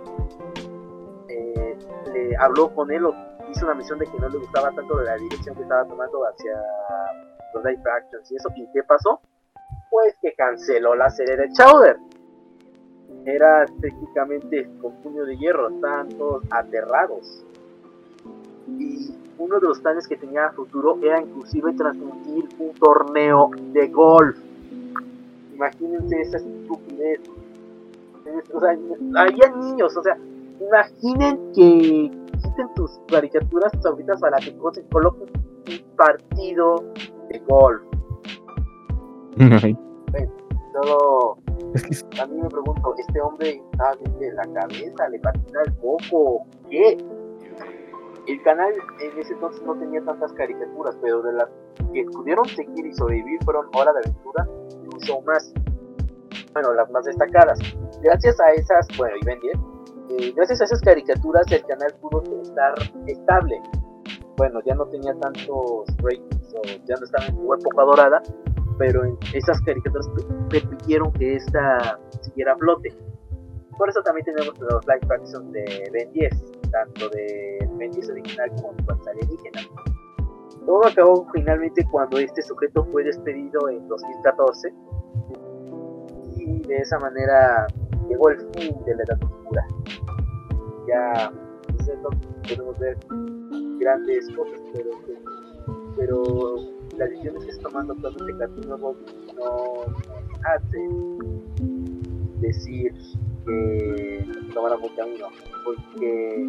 Eh, 1.28 1.78
le 2.12 2.36
habló 2.36 2.74
con 2.74 2.90
él 2.90 3.04
o- 3.06 3.14
hizo 3.50 3.64
una 3.66 3.74
mención 3.74 3.98
de 3.98 4.06
que 4.06 4.18
no 4.18 4.28
le 4.28 4.38
gustaba 4.38 4.70
tanto 4.72 5.00
la 5.00 5.16
dirección 5.16 5.54
que 5.56 5.62
estaba 5.62 5.84
tomando 5.86 6.24
hacia 6.26 6.52
los 7.54 7.64
live 7.64 7.82
actions 7.90 8.30
y 8.30 8.36
eso. 8.36 8.48
¿Y 8.56 8.66
qué 8.72 8.82
pasó? 8.84 9.20
Pues 9.90 10.14
que 10.22 10.32
canceló 10.34 10.94
la 10.94 11.10
serie 11.10 11.36
de 11.36 11.50
Chowder. 11.52 11.96
Era 13.24 13.66
técnicamente 13.80 14.68
con 14.80 14.92
puño 15.02 15.24
de 15.24 15.36
hierro, 15.36 15.68
estaban 15.68 16.08
todos 16.10 16.44
aterrados. 16.50 17.44
Y 18.78 19.14
uno 19.38 19.58
de 19.58 19.68
los 19.68 19.80
planes 19.80 20.06
que 20.06 20.16
tenía 20.16 20.46
a 20.46 20.52
futuro 20.52 20.98
era 21.02 21.20
inclusive 21.20 21.72
transmitir 21.74 22.48
un 22.58 22.72
torneo 22.74 23.50
de 23.72 23.88
golf. 23.88 24.38
Imagínense 25.54 26.20
esa 26.20 26.38
estupidez. 26.38 27.20
O 28.52 28.60
sea, 28.60 28.76
había 29.16 29.50
niños, 29.56 29.96
o 29.96 30.02
sea, 30.02 30.16
imaginen 30.60 31.52
que 31.54 32.10
quiten 32.42 32.74
tus 32.74 33.00
caricaturas 33.08 33.72
favoritas 33.82 34.20
para 34.20 34.38
que 34.38 34.56
coloquen 34.90 35.28
un 35.68 35.96
partido 35.96 36.84
de 37.28 37.38
golf. 37.48 37.82
Todo, 40.72 41.36
a 42.20 42.26
mí 42.26 42.40
me 42.40 42.48
pregunto, 42.48 42.94
¿este 42.96 43.20
hombre 43.20 43.62
está 43.72 43.94
bien 43.96 44.18
de 44.18 44.32
la 44.32 44.42
cabeza? 44.54 45.08
¿Le 45.10 45.18
patina 45.18 45.60
el 45.66 45.74
coco? 45.76 46.46
¿Qué? 46.70 46.96
El 48.26 48.42
canal 48.42 48.72
en 49.00 49.18
ese 49.18 49.32
entonces 49.34 49.62
no 49.62 49.74
tenía 49.76 50.00
tantas 50.04 50.32
caricaturas, 50.34 50.96
pero 51.02 51.22
de 51.22 51.32
las 51.32 51.48
que 51.92 52.04
pudieron 52.04 52.46
seguir 52.46 52.86
y 52.86 52.92
sobrevivir 52.92 53.42
fueron 53.44 53.66
Hora 53.74 53.92
de 53.92 54.00
Aventura 54.00 54.48
y 54.70 54.94
mucho 54.94 55.20
más. 55.22 55.52
Bueno, 56.52 56.72
las 56.74 56.90
más 56.90 57.04
destacadas. 57.04 57.58
Gracias 58.02 58.40
a 58.40 58.50
esas, 58.52 58.86
bueno, 58.96 59.16
y 59.20 59.24
Ben 59.24 59.40
10, 59.40 59.54
eh, 60.10 60.32
gracias 60.36 60.60
a 60.60 60.64
esas 60.64 60.80
caricaturas 60.82 61.50
el 61.50 61.64
canal 61.64 61.94
pudo 62.00 62.22
estar 62.42 62.74
estable. 63.06 63.60
Bueno, 64.36 64.60
ya 64.64 64.74
no 64.74 64.86
tenía 64.86 65.14
tantos 65.20 65.86
ratings 65.98 66.54
o 66.54 66.62
ya 66.86 66.96
no 66.96 67.04
estaba 67.04 67.26
en 67.26 67.36
su 67.36 67.54
época 67.54 67.82
dorada, 67.82 68.22
pero 68.78 69.02
esas 69.34 69.60
caricaturas 69.62 70.08
permitieron 70.48 71.12
que 71.12 71.36
esta 71.36 71.98
siguiera 72.20 72.52
a 72.52 72.56
flote. 72.56 72.94
Por 73.76 73.88
eso 73.88 74.02
también 74.02 74.24
tenemos 74.26 74.58
los 74.58 74.86
live 74.86 75.14
action 75.14 75.50
de 75.52 75.90
Ben 75.92 76.12
10, 76.12 76.61
tanto 76.72 77.08
de 77.10 77.68
Ben 77.78 77.92
10 77.92 78.10
original 78.10 78.50
como 78.60 78.72
de 78.72 79.10
alienígena. 79.10 79.60
Todo 80.66 80.86
acabó 80.86 81.26
finalmente 81.32 81.86
cuando 81.90 82.18
este 82.18 82.42
sujeto 82.42 82.84
fue 82.92 83.04
despedido 83.04 83.68
en 83.68 83.86
2014 83.88 84.74
y 86.36 86.62
de 86.62 86.76
esa 86.76 86.98
manera 86.98 87.66
llegó 88.08 88.30
el 88.30 88.38
fin 88.54 88.74
de 88.84 88.96
la 88.96 89.02
edad 89.04 89.22
oscura. 89.22 89.66
Ya 90.86 91.32
podemos 92.48 92.78
ver 92.78 92.96
grandes 93.78 94.28
cosas, 94.36 94.60
pero, 94.72 94.90
pero 95.96 96.54
las 96.96 97.10
decisiones 97.10 97.44
que 97.44 97.50
está 97.50 97.68
tomando 97.68 97.92
actualmente 97.94 98.38
Cartoon 98.38 98.68
Network 98.68 98.98
no 99.36 99.84
hace 100.44 100.78
decir 102.40 102.92
que 103.46 104.26
tomáramos 104.52 104.90
camino, 104.92 105.28
porque, 105.64 106.46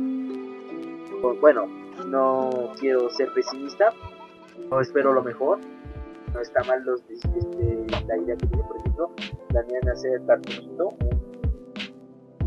pues, 1.21 1.41
bueno, 1.41 1.67
no 2.07 2.49
quiero 2.79 3.09
ser 3.09 3.31
pesimista, 3.33 3.93
no 4.69 4.81
espero 4.81 5.13
lo 5.13 5.23
mejor, 5.23 5.59
no 6.33 6.39
está 6.39 6.63
mal 6.63 6.83
los, 6.83 7.01
este, 7.09 7.85
la 8.07 8.17
idea 8.17 8.35
que 8.35 8.47
tiene, 8.47 8.63
por 8.63 8.77
ejemplo, 8.77 9.11
planean 9.49 9.89
hacer 9.89 10.21
Cartoonito, 10.25 10.89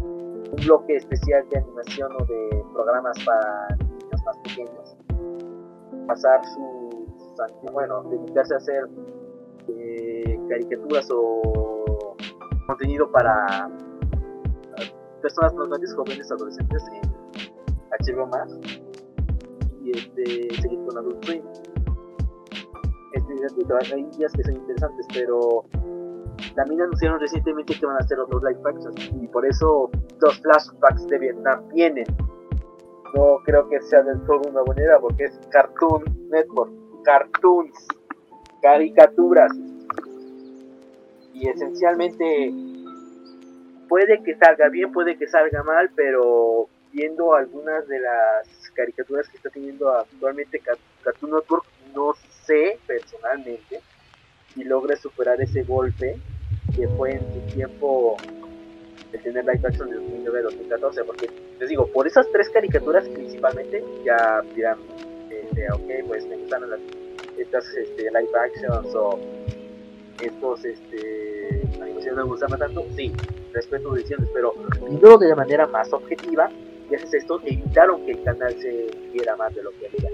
un, 0.02 0.44
bloque 0.64 0.96
especial 0.96 1.44
de 1.50 1.58
animación 1.58 2.12
o 2.12 2.24
de 2.24 2.64
programas 2.72 3.16
para 3.24 3.68
niños 3.76 4.22
más 4.24 4.36
pequeños, 4.38 4.96
pasar 6.06 6.44
su 6.46 6.86
bueno, 7.72 8.02
dedicarse 8.04 8.54
a 8.54 8.56
hacer 8.56 8.88
eh, 9.68 10.40
caricaturas 10.48 11.08
o 11.12 12.16
contenido 12.66 13.10
para 13.10 13.68
personas 15.26 15.54
normales, 15.54 15.92
jóvenes, 15.96 16.30
adolescentes 16.30 16.84
en 16.92 18.14
HBO 18.14 18.26
más 18.28 18.48
y 19.82 19.90
este, 19.90 20.54
seguir 20.62 20.78
con 20.86 20.98
Adult 20.98 21.24
Swim. 21.24 21.42
Este, 23.12 23.94
hay 23.94 24.04
días 24.16 24.32
que 24.32 24.44
son 24.44 24.54
interesantes, 24.54 25.04
pero 25.12 25.64
también 26.54 26.82
anunciaron 26.82 27.18
recientemente 27.18 27.76
que 27.76 27.86
van 27.86 27.96
a 27.96 27.98
hacer 27.98 28.20
otros 28.20 28.40
live 28.44 28.60
actions 28.64 29.10
y 29.20 29.26
por 29.26 29.44
eso 29.44 29.90
los 30.20 30.40
flashbacks 30.42 31.08
de 31.08 31.18
Vietnam 31.18 31.66
vienen. 31.74 32.06
No 33.12 33.38
creo 33.44 33.68
que 33.68 33.80
sea 33.82 34.02
del 34.04 34.20
todo 34.26 34.42
una 34.48 34.62
buena 34.62 34.82
idea 34.82 34.98
porque 35.00 35.24
es 35.24 35.40
Cartoon 35.50 36.04
Network 36.30 36.70
cartoons, 37.02 37.88
caricaturas. 38.62 39.52
Y 41.32 41.48
esencialmente 41.48 42.52
puede 43.88 44.22
que 44.22 44.36
salga 44.36 44.68
bien, 44.68 44.92
puede 44.92 45.16
que 45.16 45.26
salga 45.26 45.62
mal, 45.62 45.90
pero 45.94 46.68
viendo 46.92 47.34
algunas 47.34 47.86
de 47.88 48.00
las 48.00 48.48
caricaturas 48.74 49.28
que 49.28 49.36
está 49.36 49.50
teniendo 49.50 49.90
actualmente 49.90 50.60
Cartoon 51.02 51.32
Network, 51.32 51.64
no 51.94 52.14
sé 52.44 52.78
personalmente 52.86 53.80
si 54.54 54.64
logra 54.64 54.96
superar 54.96 55.40
ese 55.40 55.62
golpe 55.62 56.16
que 56.74 56.88
fue 56.88 57.12
en 57.12 57.20
su 57.20 57.54
tiempo 57.54 58.16
de 59.12 59.18
tener 59.18 59.44
live 59.44 59.60
action 59.62 59.90
de 59.90 59.98
2009-2014, 59.98 61.04
porque 61.06 61.30
les 61.58 61.68
digo, 61.68 61.86
por 61.88 62.06
esas 62.06 62.30
tres 62.32 62.48
caricaturas 62.50 63.08
principalmente 63.08 63.84
ya 64.04 64.42
dirán, 64.54 64.78
este, 65.30 65.70
ok, 65.72 66.08
pues 66.08 66.26
me 66.26 66.36
gustan 66.36 66.68
las, 66.68 66.80
estas 67.38 67.66
este, 67.76 68.02
live 68.04 68.38
actions 68.38 68.94
o 68.94 69.18
estos 70.20 70.64
este, 70.64 71.62
animaciones 71.80 72.16
me 72.16 72.22
gustan 72.24 72.58
tanto, 72.58 72.84
sí, 72.96 73.12
respeto 73.56 73.92
decisiones, 73.94 74.28
pero 74.32 74.54
viendo 74.80 75.18
de 75.18 75.34
manera 75.34 75.66
más 75.66 75.92
objetiva, 75.92 76.48
y 76.90 76.94
haces 76.94 77.14
esto, 77.14 77.40
evitaron 77.44 78.04
que 78.04 78.12
el 78.12 78.22
canal 78.22 78.54
se 78.54 78.86
viera 79.12 79.36
más 79.36 79.54
de 79.54 79.62
lo 79.62 79.70
que 79.72 79.86
era. 79.86 80.08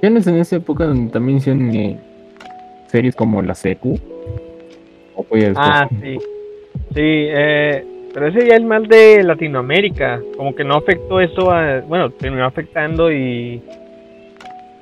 ¿Tienes 0.00 0.26
en 0.26 0.36
esa 0.36 0.56
época 0.56 0.84
donde 0.84 1.12
también 1.12 1.38
hicieron 1.38 1.74
eh, 1.74 2.00
series 2.86 3.14
como 3.16 3.42
la 3.42 3.54
secu? 3.54 3.98
¿O 5.16 5.26
ah, 5.56 5.88
sí. 6.00 6.18
Sí, 6.94 7.26
eh, 7.30 7.84
pero 8.14 8.28
ese 8.28 8.46
ya 8.46 8.54
es 8.54 8.62
mal 8.62 8.86
de 8.86 9.22
Latinoamérica. 9.24 10.20
Como 10.36 10.54
que 10.54 10.64
no 10.64 10.76
afectó 10.76 11.20
eso 11.20 11.50
a. 11.50 11.80
Bueno, 11.80 12.10
terminó 12.10 12.44
afectando 12.44 13.10
y. 13.10 13.60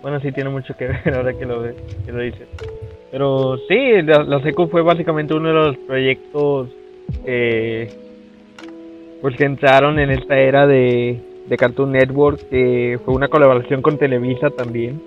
Bueno, 0.02 0.20
sí 0.20 0.30
tiene 0.32 0.50
mucho 0.50 0.76
que 0.76 0.86
ver 1.04 1.14
ahora 1.14 1.32
que 1.32 1.46
lo, 1.46 1.62
que 1.62 2.12
lo 2.12 2.20
dices. 2.20 2.46
Pero 3.16 3.56
sí, 3.66 4.02
la, 4.02 4.42
SECO 4.42 4.68
fue 4.68 4.82
básicamente 4.82 5.32
uno 5.32 5.48
de 5.48 5.54
los 5.54 5.78
proyectos 5.78 6.68
que. 7.24 7.88
Pues 9.22 9.34
que 9.36 9.44
entraron 9.44 9.98
en 9.98 10.10
esta 10.10 10.38
era 10.38 10.66
de, 10.66 11.18
de 11.46 11.56
Cartoon 11.56 11.92
Network, 11.92 12.46
que 12.50 13.00
fue 13.06 13.14
una 13.14 13.28
colaboración 13.28 13.80
con 13.80 13.96
Televisa 13.96 14.50
también. 14.50 15.00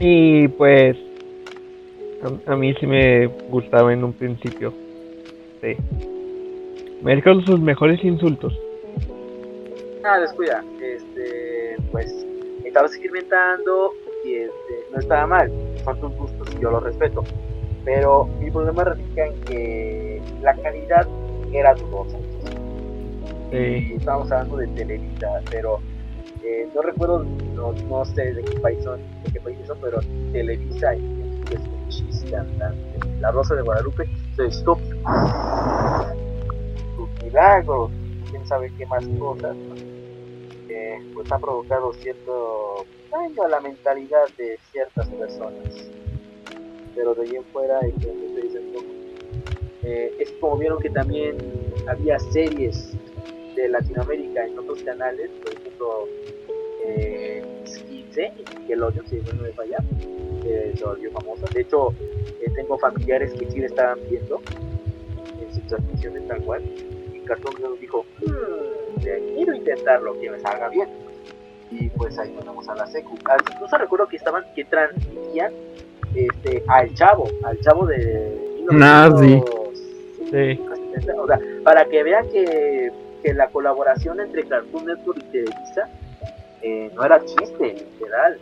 Y 0.00 0.48
pues. 0.48 0.96
A, 2.22 2.52
a 2.52 2.56
mí 2.56 2.72
sí 2.80 2.86
me 2.86 3.26
gustaba 3.50 3.92
en 3.92 4.02
un 4.02 4.14
principio. 4.14 4.72
Sí. 5.60 5.76
Me 7.02 7.22
con 7.22 7.44
sus 7.44 7.60
mejores 7.60 8.02
insultos. 8.02 8.58
Ah, 10.02 10.20
descuida. 10.20 10.64
Este, 10.80 11.76
pues, 11.92 12.26
estaba 12.64 12.86
experimentando 12.86 13.92
y 14.24 14.36
este, 14.36 14.86
no 14.90 15.00
estaba 15.00 15.26
mal. 15.26 15.52
Son 15.84 16.00
tus 16.00 16.14
gustos 16.16 16.48
y 16.56 16.62
yo 16.62 16.70
lo 16.70 16.80
respeto. 16.80 17.24
Pero 17.84 18.26
mi 18.40 18.50
problema 18.50 18.84
radica 18.84 19.26
en 19.26 19.40
que 19.42 20.22
la 20.42 20.54
calidad 20.54 21.06
era 21.52 21.74
dudosa. 21.74 22.18
Sí. 23.50 23.94
Estábamos 23.96 24.32
hablando 24.32 24.56
de 24.56 24.66
Televisa, 24.68 25.28
pero 25.50 25.78
eh, 26.42 26.68
no 26.74 26.82
recuerdo, 26.82 27.24
no, 27.54 28.04
sé 28.04 28.32
de 28.32 28.42
qué 28.42 28.58
país 28.60 28.82
son, 28.82 29.00
de 29.24 29.32
qué 29.32 29.40
país 29.40 29.58
son, 29.66 29.78
pero 29.80 30.00
Televisa 30.32 30.94
es 30.94 31.60
un 31.60 31.88
chiste 31.88 32.34
andante. 32.34 32.98
La 33.20 33.30
Rosa 33.30 33.54
de 33.54 33.62
Guadalupe 33.62 34.08
se 34.36 34.46
stop 34.46 34.78
milagros, 37.22 37.90
quién 38.30 38.46
sabe 38.46 38.72
qué 38.76 38.86
más 38.86 39.06
cosas, 39.18 39.56
que 40.68 40.98
pues 41.14 41.30
ha 41.32 41.38
provocado 41.38 41.92
cierto 41.94 42.86
a 43.14 43.48
la 43.48 43.60
mentalidad 43.60 44.28
de 44.36 44.58
ciertas 44.72 45.08
personas. 45.08 45.90
Pero 46.94 47.14
de 47.14 47.22
ahí 47.22 47.36
en 47.36 47.44
fuera, 47.44 47.80
eh, 49.82 50.16
es 50.18 50.32
como 50.40 50.58
vieron 50.58 50.80
que 50.80 50.90
también 50.90 51.36
había 51.86 52.18
series 52.18 52.92
de 53.54 53.68
Latinoamérica 53.68 54.46
en 54.46 54.58
otros 54.58 54.82
canales, 54.82 55.30
por 55.42 55.52
ejemplo, 55.52 56.08
eh, 56.86 57.44
15, 57.86 58.32
Nickelodeon, 58.58 59.06
si 59.06 59.16
no 59.16 59.42
me 59.42 59.52
falla, 59.52 59.78
eh, 60.44 60.74
se 60.76 60.84
volvió 60.84 61.10
famosa. 61.12 61.46
De 61.52 61.60
hecho, 61.60 61.92
eh, 62.40 62.50
tengo 62.56 62.78
familiares 62.78 63.32
que 63.34 63.50
sí 63.50 63.60
le 63.60 63.66
estaban 63.66 63.98
viendo 64.10 64.40
en 65.40 65.54
sus 65.54 65.66
transmisiones 65.66 66.26
tal 66.26 66.42
cual. 66.42 66.62
Cartón 67.26 67.54
dijo, 67.80 68.04
hmm, 68.20 69.00
quiero 69.02 69.54
intentarlo, 69.54 70.18
que 70.20 70.30
me 70.30 70.38
salga 70.40 70.68
bien. 70.68 71.03
Y 71.80 71.88
pues 71.90 72.18
ahí 72.18 72.32
nos 72.36 72.44
vamos 72.44 72.68
a 72.68 72.74
la 72.76 72.86
secu. 72.86 73.16
Ah, 73.24 73.36
incluso 73.52 73.76
recuerdo 73.76 74.06
que 74.06 74.16
estaban, 74.16 74.44
que 74.54 74.64
transmitían 74.64 75.52
este, 76.14 76.62
al 76.68 76.94
chavo, 76.94 77.26
al 77.42 77.58
chavo 77.60 77.86
de... 77.86 78.38
Ah, 78.80 79.10
sí. 79.18 79.42
Sí. 80.30 80.60
O 81.18 81.26
sea, 81.26 81.38
para 81.64 81.84
que 81.86 82.02
vean 82.02 82.28
que, 82.28 82.90
que 83.22 83.34
la 83.34 83.48
colaboración 83.48 84.20
entre 84.20 84.44
Cartoon 84.44 84.86
Network 84.86 85.18
y 85.18 85.32
Televisa 85.32 85.88
eh, 86.62 86.90
no 86.94 87.04
era 87.04 87.24
chiste, 87.24 87.74
literal. 87.74 88.38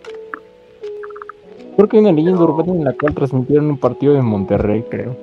Creo 1.77 1.89
que 1.89 1.97
hay 1.97 2.03
una 2.03 2.13
leyenda 2.13 2.39
Pero- 2.41 2.53
urbana 2.55 2.73
en 2.73 2.85
la 2.85 2.93
cual 2.93 3.15
transmitieron 3.15 3.71
un 3.71 3.79
partido 3.79 4.13
de 4.15 4.23
Monterrey, 4.23 4.85
creo. 4.91 5.17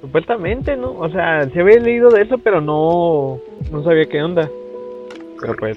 Supuestamente, 0.00 0.76
¿no? 0.76 0.92
O 0.92 1.08
sea, 1.10 1.48
se 1.50 1.60
había 1.60 1.80
leído 1.80 2.08
de 2.10 2.22
eso, 2.22 2.38
pero 2.38 2.60
no, 2.60 3.40
no 3.72 3.82
sabía 3.82 4.06
qué 4.06 4.22
onda. 4.22 4.48
Pero 5.40 5.56
pues, 5.56 5.76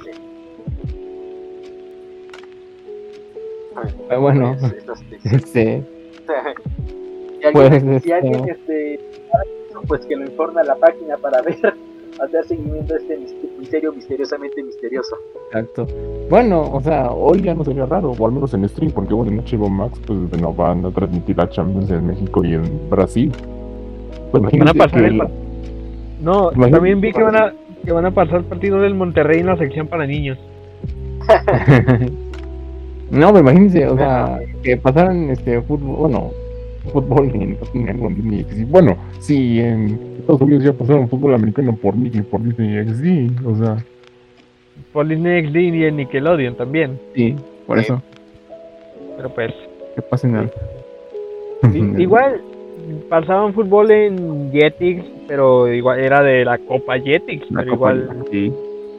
Ah, 4.10 4.18
bueno. 4.18 4.56
Este, 5.24 5.84
si 7.40 7.46
alguien, 7.48 7.54
Pues, 7.54 7.82
si 7.82 8.12
este- 8.12 8.14
alguien, 8.14 8.50
este, 8.50 8.94
eso, 8.96 9.82
pues 9.88 10.06
que 10.06 10.16
lo 10.16 10.26
informe 10.26 10.62
a 10.62 10.64
la 10.64 10.76
página 10.76 11.18
para 11.18 11.42
ver, 11.42 11.58
hacer 12.22 12.46
seguimiento 12.46 12.94
a 12.94 12.98
este 12.98 13.18
mis- 13.18 13.36
misterio 13.60 13.94
misteriosamente 13.94 14.64
misterioso. 14.64 15.16
exacto. 15.48 15.88
Bueno, 16.30 16.62
o 16.72 16.82
sea, 16.82 17.12
hoy 17.12 17.42
ya 17.42 17.54
no 17.54 17.64
sería 17.64 17.86
raro, 17.86 18.12
o 18.18 18.26
al 18.26 18.32
menos 18.32 18.54
en 18.54 18.68
stream, 18.70 18.92
porque 18.92 19.14
bueno, 19.14 19.32
en 19.32 19.40
HBO 19.40 19.70
Max 19.70 20.00
pues 20.06 20.20
no 20.42 20.54
van 20.54 20.86
a 20.86 20.92
transmitir 20.92 21.38
la 21.38 21.50
Champions 21.50 21.90
en 21.92 22.06
México 22.08 22.44
y 22.44 22.54
en 22.54 22.90
Brasil. 22.90 23.32
Pues 24.32 24.44
van 24.44 24.46
a 24.46 24.56
imagínate 24.56 24.78
pasar 24.80 25.02
que 25.02 25.08
el 25.08 25.18
No, 25.18 26.52
Imagínate 26.52 26.72
también 26.72 27.02
vi 27.02 27.12
que 27.12 27.24
van 27.24 27.36
a 27.36 27.54
que 27.84 27.92
van 27.92 28.06
a 28.06 28.12
pasar 28.12 28.44
partido 28.44 28.80
del 28.80 28.94
Monterrey 28.94 29.40
en 29.40 29.48
la 29.48 29.58
sección 29.58 29.88
para 29.88 30.06
niños. 30.06 30.38
No, 33.12 33.28
pero 33.28 33.40
imagínense, 33.40 33.88
o 33.88 33.96
sea, 33.98 34.40
que 34.64 34.78
pasaran 34.78 35.30
este 35.30 35.62
fútbol, 35.62 35.98
bueno, 35.98 36.32
fútbol 36.92 37.30
en. 37.34 37.58
Bueno, 38.70 38.98
sí, 39.20 39.60
en 39.60 40.00
Estados 40.20 40.42
Unidos 40.42 40.64
ya 40.64 40.74
pasaron 40.74 41.08
fútbol 41.10 41.34
americano 41.36 41.76
por 41.76 41.96
Disney, 41.96 42.24
por 42.24 42.42
Disney 42.44 42.84
XD, 42.88 43.46
o 43.48 43.56
sea, 43.56 43.78
Por 44.94 45.08
Disney 45.08 45.46
XD 45.48 45.56
y 45.58 45.86
en 45.86 45.96
Nickelodeon 45.98 46.56
también. 46.56 47.00
sí, 47.16 47.36
por 47.68 47.78
Sí. 47.80 47.86
eso, 47.86 48.02
Pero 49.18 49.30
pues, 49.34 49.54
que 49.96 50.02
pasen 50.02 50.36
al... 50.36 50.52
igual 52.00 52.42
pasaban 53.10 53.54
fútbol 53.54 53.92
en 53.92 54.52
Jetix, 54.52 55.04
pero 55.28 55.72
igual 55.72 56.00
era 56.00 56.22
de 56.24 56.44
la 56.46 56.58
Copa 56.58 56.98
Jetix, 57.00 57.50
La 57.52 57.60
pero 57.62 57.78
Copa 57.78 57.94
igual. 57.94 58.26
sí. 58.32 58.54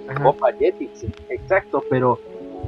ajá. 0.08 0.22
Copa 0.22 0.52
Jetix, 0.58 1.04
exacto, 1.28 1.82
pero 1.90 2.18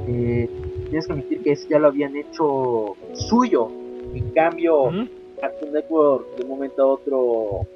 eh, 0.07 0.49
tienes 0.85 1.07
que 1.07 1.13
admitir 1.13 1.41
que 1.43 1.51
eso 1.51 1.67
ya 1.69 1.79
lo 1.79 1.87
habían 1.87 2.15
hecho 2.15 2.95
suyo. 3.13 3.69
En 4.13 4.31
cambio, 4.31 4.83
Ujú. 4.83 5.07
Cartoon 5.41 5.73
Network 5.73 6.35
de 6.37 6.43
un 6.43 6.49
momento 6.49 6.81
a 6.81 6.85
otro 6.87 7.67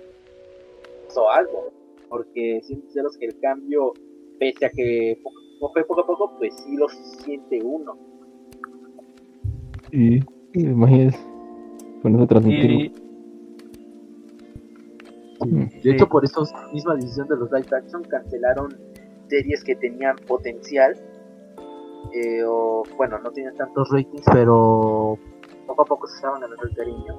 hizo 1.10 1.30
algo. 1.30 1.72
Porque 2.10 2.62
siendo 2.64 2.86
sinceros 2.86 3.18
que 3.18 3.26
el 3.28 3.39
cambio, 3.39 3.93
pese 4.39 4.66
a 4.66 4.70
que 4.70 5.20
poco, 5.24 5.74
fue 5.74 5.84
poco 5.84 6.01
a 6.01 6.07
poco, 6.07 6.36
pues 6.39 6.55
sí 6.66 6.76
lo 6.76 6.88
siente 6.89 7.62
uno. 7.64 7.97
Sí, 9.91 10.20
imagínense, 10.53 11.20
con 12.01 12.16
eso 12.16 12.28
transmitirlo. 12.28 12.80
Y, 12.80 12.93
Mm. 15.41 15.70
De 15.70 15.82
Sí. 15.82 15.89
hecho, 15.91 16.07
por 16.10 16.26
esa 16.26 16.41
misma 16.74 16.95
decisión 16.95 17.28
de 17.30 17.38
los 17.38 17.49
live 17.51 17.68
action, 17.72 18.03
cancelaron 18.03 18.76
series 19.30 19.64
que 19.64 19.76
tenían 19.76 20.18
potencial. 20.28 20.95
Eh, 22.14 22.43
o, 22.45 22.84
bueno, 22.97 23.20
no 23.20 23.32
tenían 23.32 23.56
tantos 23.56 23.89
ratings, 23.89 24.26
pero 24.32 25.18
poco 25.68 25.82
a 25.82 25.86
poco 25.86 26.08
se 26.08 26.16
estaban 26.16 26.41
ganando 26.41 26.64
el 26.64 26.76
cariño. 26.76 27.16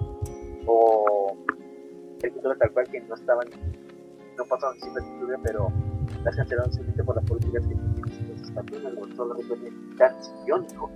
O 0.67 1.37
películas 2.21 2.59
tal 2.59 2.71
cual 2.73 2.89
que 2.89 3.01
no 3.01 3.15
estaban, 3.15 3.49
no 4.37 4.45
pasaban 4.45 4.77
en 4.77 5.15
historia, 5.15 5.39
pero 5.43 5.69
las 6.25 6.37
cancelaron 6.37 6.73
simplemente 6.73 7.05
por 7.05 7.17
las 7.17 7.25
políticas 7.25 7.67
que 7.67 7.75
tenían. 7.75 8.11
Entonces, 8.21 8.55
también 8.55 8.87
el 8.87 9.17
solamente 9.17 9.55
tan 9.97 10.15
iónico. 10.47 10.91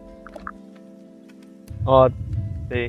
Oh, 1.86 2.08
sí. 2.70 2.88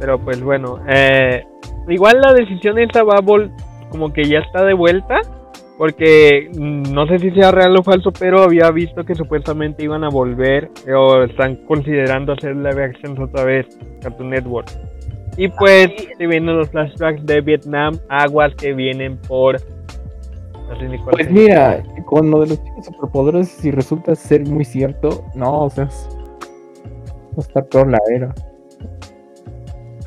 Pero 0.00 0.18
pues 0.18 0.42
bueno, 0.42 0.80
eh, 0.88 1.44
igual 1.88 2.20
la 2.20 2.32
decisión 2.32 2.78
esa 2.78 3.04
va 3.04 3.18
a 3.18 3.20
vol 3.20 3.52
como 3.90 4.12
que 4.12 4.24
ya 4.24 4.40
está 4.40 4.64
de 4.64 4.74
vuelta, 4.74 5.20
porque 5.82 6.48
mm, 6.56 6.92
no 6.94 7.08
sé 7.08 7.18
si 7.18 7.32
sea 7.32 7.50
real 7.50 7.76
o 7.76 7.82
falso, 7.82 8.12
pero 8.12 8.40
había 8.40 8.70
visto 8.70 9.02
que 9.04 9.16
supuestamente 9.16 9.82
iban 9.82 10.04
a 10.04 10.10
volver 10.10 10.70
eh, 10.86 10.92
o 10.92 11.24
están 11.24 11.56
considerando 11.66 12.34
hacer 12.34 12.54
live 12.54 12.84
actions 12.84 13.18
otra 13.18 13.42
vez 13.42 13.66
Cartoon 14.00 14.30
Network. 14.30 14.70
Y 15.36 15.48
pues 15.48 15.88
sí. 15.98 16.06
se 16.16 16.26
vienen 16.28 16.56
los 16.56 16.68
flashbacks 16.68 17.26
de 17.26 17.40
Vietnam, 17.40 17.98
aguas 18.08 18.54
que 18.54 18.72
vienen 18.74 19.16
por... 19.26 19.56
no 20.68 20.78
sé 20.78 20.88
ni 20.88 20.98
cuál 20.98 21.16
Pues 21.16 21.26
es. 21.26 21.32
mira, 21.32 21.82
con 22.06 22.30
lo 22.30 22.42
de 22.42 22.50
los 22.50 22.62
chicos 22.62 22.86
superpoderosos, 22.86 23.48
si 23.48 23.72
resulta 23.72 24.14
ser 24.14 24.46
muy 24.46 24.64
cierto, 24.64 25.24
no, 25.34 25.62
o 25.64 25.70
sea, 25.70 25.86
es- 25.86 26.08
va 27.32 27.38
a 27.38 27.40
estar 27.40 27.66
peor 27.66 27.90
la 27.90 27.98
era. 28.14 28.28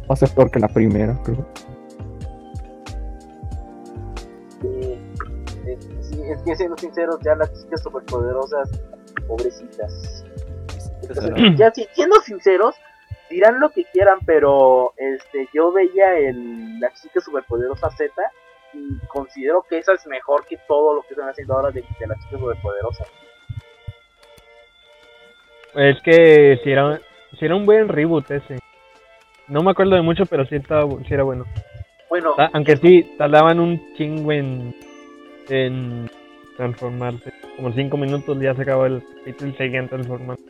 Va 0.10 0.14
a 0.14 0.16
ser 0.16 0.30
peor 0.30 0.50
que 0.50 0.60
la 0.62 0.70
primera, 0.70 1.20
creo. 1.22 1.46
Es 6.32 6.42
que 6.44 6.56
siendo 6.56 6.78
sinceros, 6.78 7.20
ya 7.24 7.36
las 7.36 7.52
chicas 7.62 7.82
superpoderosas, 7.84 8.70
pobrecitas. 9.28 10.26
Entonces, 11.02 11.58
ya 11.58 11.72
si- 11.72 11.88
siendo 11.94 12.16
sinceros, 12.22 12.76
dirán 13.30 13.60
lo 13.60 13.70
que 13.72 13.84
quieran, 13.86 14.20
pero 14.26 14.94
este 14.98 15.48
yo 15.54 15.72
veía 15.72 16.18
el 16.18 16.80
la 16.80 16.92
chica 16.94 17.20
superpoderosa 17.22 17.90
Z 17.92 18.12
y 18.74 18.98
considero 19.08 19.64
que 19.70 19.78
esa 19.78 19.94
es 19.94 20.06
mejor 20.08 20.46
que 20.46 20.58
todo 20.68 20.96
lo 20.96 21.02
que 21.04 21.14
están 21.14 21.30
haciendo 21.30 21.54
ahora 21.56 21.72
de, 21.72 21.82
de 22.00 22.08
la 22.08 22.16
chica 22.16 22.38
superpoderosa. 22.38 23.06
Es 25.76 26.02
que 26.04 26.60
si 26.64 26.72
era, 26.72 27.00
si 27.38 27.46
era 27.46 27.56
un 27.56 27.66
buen 27.66 27.88
reboot 27.90 28.30
ese. 28.32 28.60
No 29.48 29.62
me 29.62 29.72
acuerdo 29.72 29.96
de 29.96 30.02
mucho, 30.02 30.26
pero 30.26 30.46
sí, 30.46 30.56
estaba, 30.56 30.86
sí 31.08 31.14
era 31.14 31.24
bueno. 31.24 31.46
Bueno, 32.10 32.34
Ah, 32.38 32.50
Aunque 32.54 32.78
sí, 32.78 33.16
tardaban 33.18 33.60
un 33.60 33.94
chingo 33.96 34.32
en, 34.32 34.74
en 35.50 36.10
transformarse. 36.58 37.34
Como 37.56 37.72
cinco 37.74 37.98
minutos 37.98 38.38
ya 38.40 38.54
se 38.56 38.62
acabó 38.64 38.86
el 38.86 39.04
capítulo 39.04 39.52
y 39.52 39.54
seguían 39.56 39.88
transformando. 39.88 40.42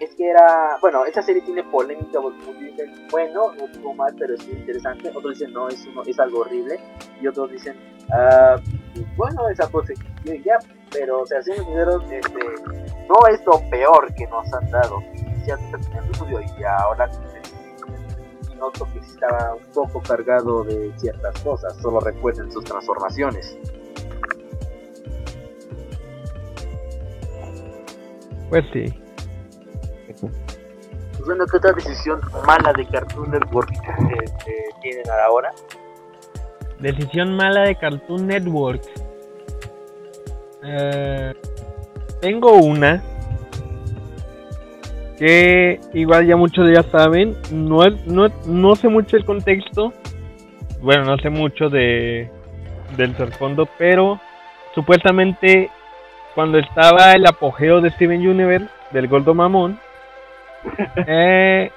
es 0.00 0.14
que 0.16 0.28
era, 0.28 0.76
bueno, 0.80 1.04
esa 1.06 1.22
serie 1.22 1.42
tiene 1.42 1.62
polémica 1.64 2.20
porque 2.20 2.38
muchos 2.44 2.60
dicen, 2.60 3.08
bueno, 3.10 3.54
no 3.54 3.64
estuvo 3.66 3.94
mal, 3.94 4.14
pero 4.18 4.34
es 4.34 4.48
interesante, 4.48 5.10
otros 5.14 5.38
dicen, 5.38 5.52
no, 5.52 5.68
es, 5.68 5.86
es 6.06 6.20
algo 6.20 6.40
horrible, 6.40 6.78
y 7.20 7.26
otros 7.26 7.50
dicen, 7.50 7.76
ah, 8.12 8.56
bueno, 9.16 9.48
esa 9.48 9.70
cosa 9.70 9.92
ya, 10.24 10.58
pero, 10.92 11.22
o 11.22 11.26
sea, 11.26 11.42
siendo 11.42 11.64
sinceros, 11.64 12.04
este, 12.10 12.40
no 13.08 13.26
es 13.28 13.44
lo 13.46 13.60
peor 13.70 14.14
que 14.14 14.26
nos 14.26 14.52
han 14.52 14.70
dado, 14.70 15.00
ya 15.46 15.54
estudio 16.10 16.40
y 16.40 16.64
ahora 16.64 17.10
noto 18.58 18.86
que 18.92 18.98
estaba 19.00 19.54
un 19.54 19.72
poco 19.72 20.00
cargado 20.00 20.64
de 20.64 20.92
ciertas 20.98 21.40
cosas, 21.42 21.76
solo 21.82 22.00
recuerden 22.00 22.50
sus 22.50 22.64
transformaciones. 22.64 23.58
Pues 28.54 28.66
sí. 28.72 28.84
Pues 30.06 31.26
bueno, 31.26 31.44
¿qué 31.50 31.56
otra 31.56 31.72
decisión 31.72 32.20
mala 32.46 32.72
de 32.72 32.86
Cartoon 32.86 33.32
Network 33.32 33.68
este, 33.72 34.64
tienen 34.80 35.02
ahora? 35.26 35.50
Decisión 36.78 37.34
mala 37.34 37.62
de 37.62 37.74
Cartoon 37.74 38.28
Network. 38.28 38.80
Eh, 40.62 41.34
tengo 42.20 42.52
una 42.52 43.02
que 45.18 45.80
igual 45.92 46.24
ya 46.24 46.36
muchos 46.36 46.72
ya 46.72 46.84
saben. 46.92 47.36
No, 47.50 47.80
no, 48.06 48.28
no 48.46 48.76
sé 48.76 48.86
mucho 48.86 49.16
el 49.16 49.24
contexto. 49.24 49.92
Bueno, 50.80 51.02
no 51.06 51.18
sé 51.18 51.28
mucho 51.28 51.68
de 51.68 52.30
del 52.96 53.16
trasfondo, 53.16 53.68
pero 53.78 54.20
supuestamente 54.76 55.72
cuando 56.34 56.58
estaba 56.58 57.12
el 57.12 57.26
apogeo 57.26 57.80
de 57.80 57.90
Steven 57.90 58.26
Universe, 58.26 58.68
del 58.90 59.08
Gordo 59.08 59.34
Mamón, 59.34 59.78
eh, 61.06 61.70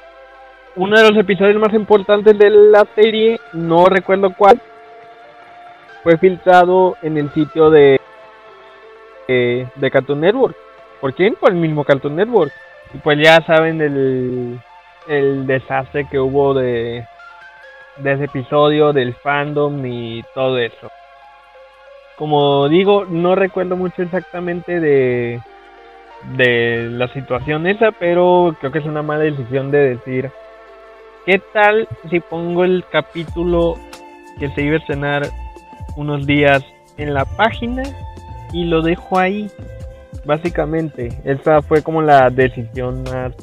uno 0.76 0.98
de 0.98 1.10
los 1.10 1.18
episodios 1.18 1.60
más 1.60 1.74
importantes 1.74 2.38
de 2.38 2.50
la 2.50 2.86
serie, 2.96 3.40
no 3.54 3.86
recuerdo 3.86 4.34
cuál, 4.34 4.62
fue 6.04 6.18
filtrado 6.18 6.96
en 7.02 7.18
el 7.18 7.34
sitio 7.34 7.70
de, 7.70 8.00
de, 9.28 9.68
de 9.76 9.92
Cartoon 9.92 10.22
Network. 10.22 10.56
¿Por 11.02 11.14
quién? 11.14 11.36
Por 11.36 11.52
el 11.52 11.58
mismo 11.58 11.84
Cartoon 11.84 12.16
Network. 12.16 12.52
Y 12.94 12.98
pues 13.00 13.20
ya 13.22 13.42
saben 13.46 13.82
el, 13.82 14.60
el 15.08 15.46
desastre 15.48 16.08
que 16.10 16.20
hubo 16.20 16.54
de, 16.54 17.06
de 17.98 18.14
ese 18.14 18.26
episodio, 18.26 18.94
del 18.94 19.16
fandom 19.16 19.86
y 19.86 20.24
todo 20.34 20.58
eso. 20.58 20.90
Como 22.18 22.68
digo, 22.68 23.06
no 23.06 23.36
recuerdo 23.36 23.76
mucho 23.76 24.02
exactamente 24.02 24.80
de, 24.80 25.40
de 26.36 26.90
la 26.90 27.08
situación 27.10 27.68
esa, 27.68 27.92
pero 27.92 28.56
creo 28.60 28.72
que 28.72 28.80
es 28.80 28.86
una 28.86 29.04
mala 29.04 29.24
decisión 29.24 29.70
de 29.70 29.96
decir, 29.96 30.32
¿qué 31.26 31.40
tal 31.54 31.88
si 32.10 32.20
pongo 32.20 32.64
el 32.64 32.84
capítulo 32.92 33.76
que 34.40 34.50
se 34.50 34.64
iba 34.64 34.76
a 34.76 34.80
estrenar 34.80 35.28
unos 35.96 36.26
días 36.26 36.64
en 36.98 37.14
la 37.14 37.26
página 37.26 37.84
y 38.52 38.66
lo 38.66 38.82
dejo 38.82 39.20
ahí? 39.20 39.50
Básicamente, 40.26 41.10
esa 41.24 41.62
fue 41.62 41.84
como 41.84 42.02
la 42.02 42.30
decisión 42.30 43.04
más... 43.04 43.34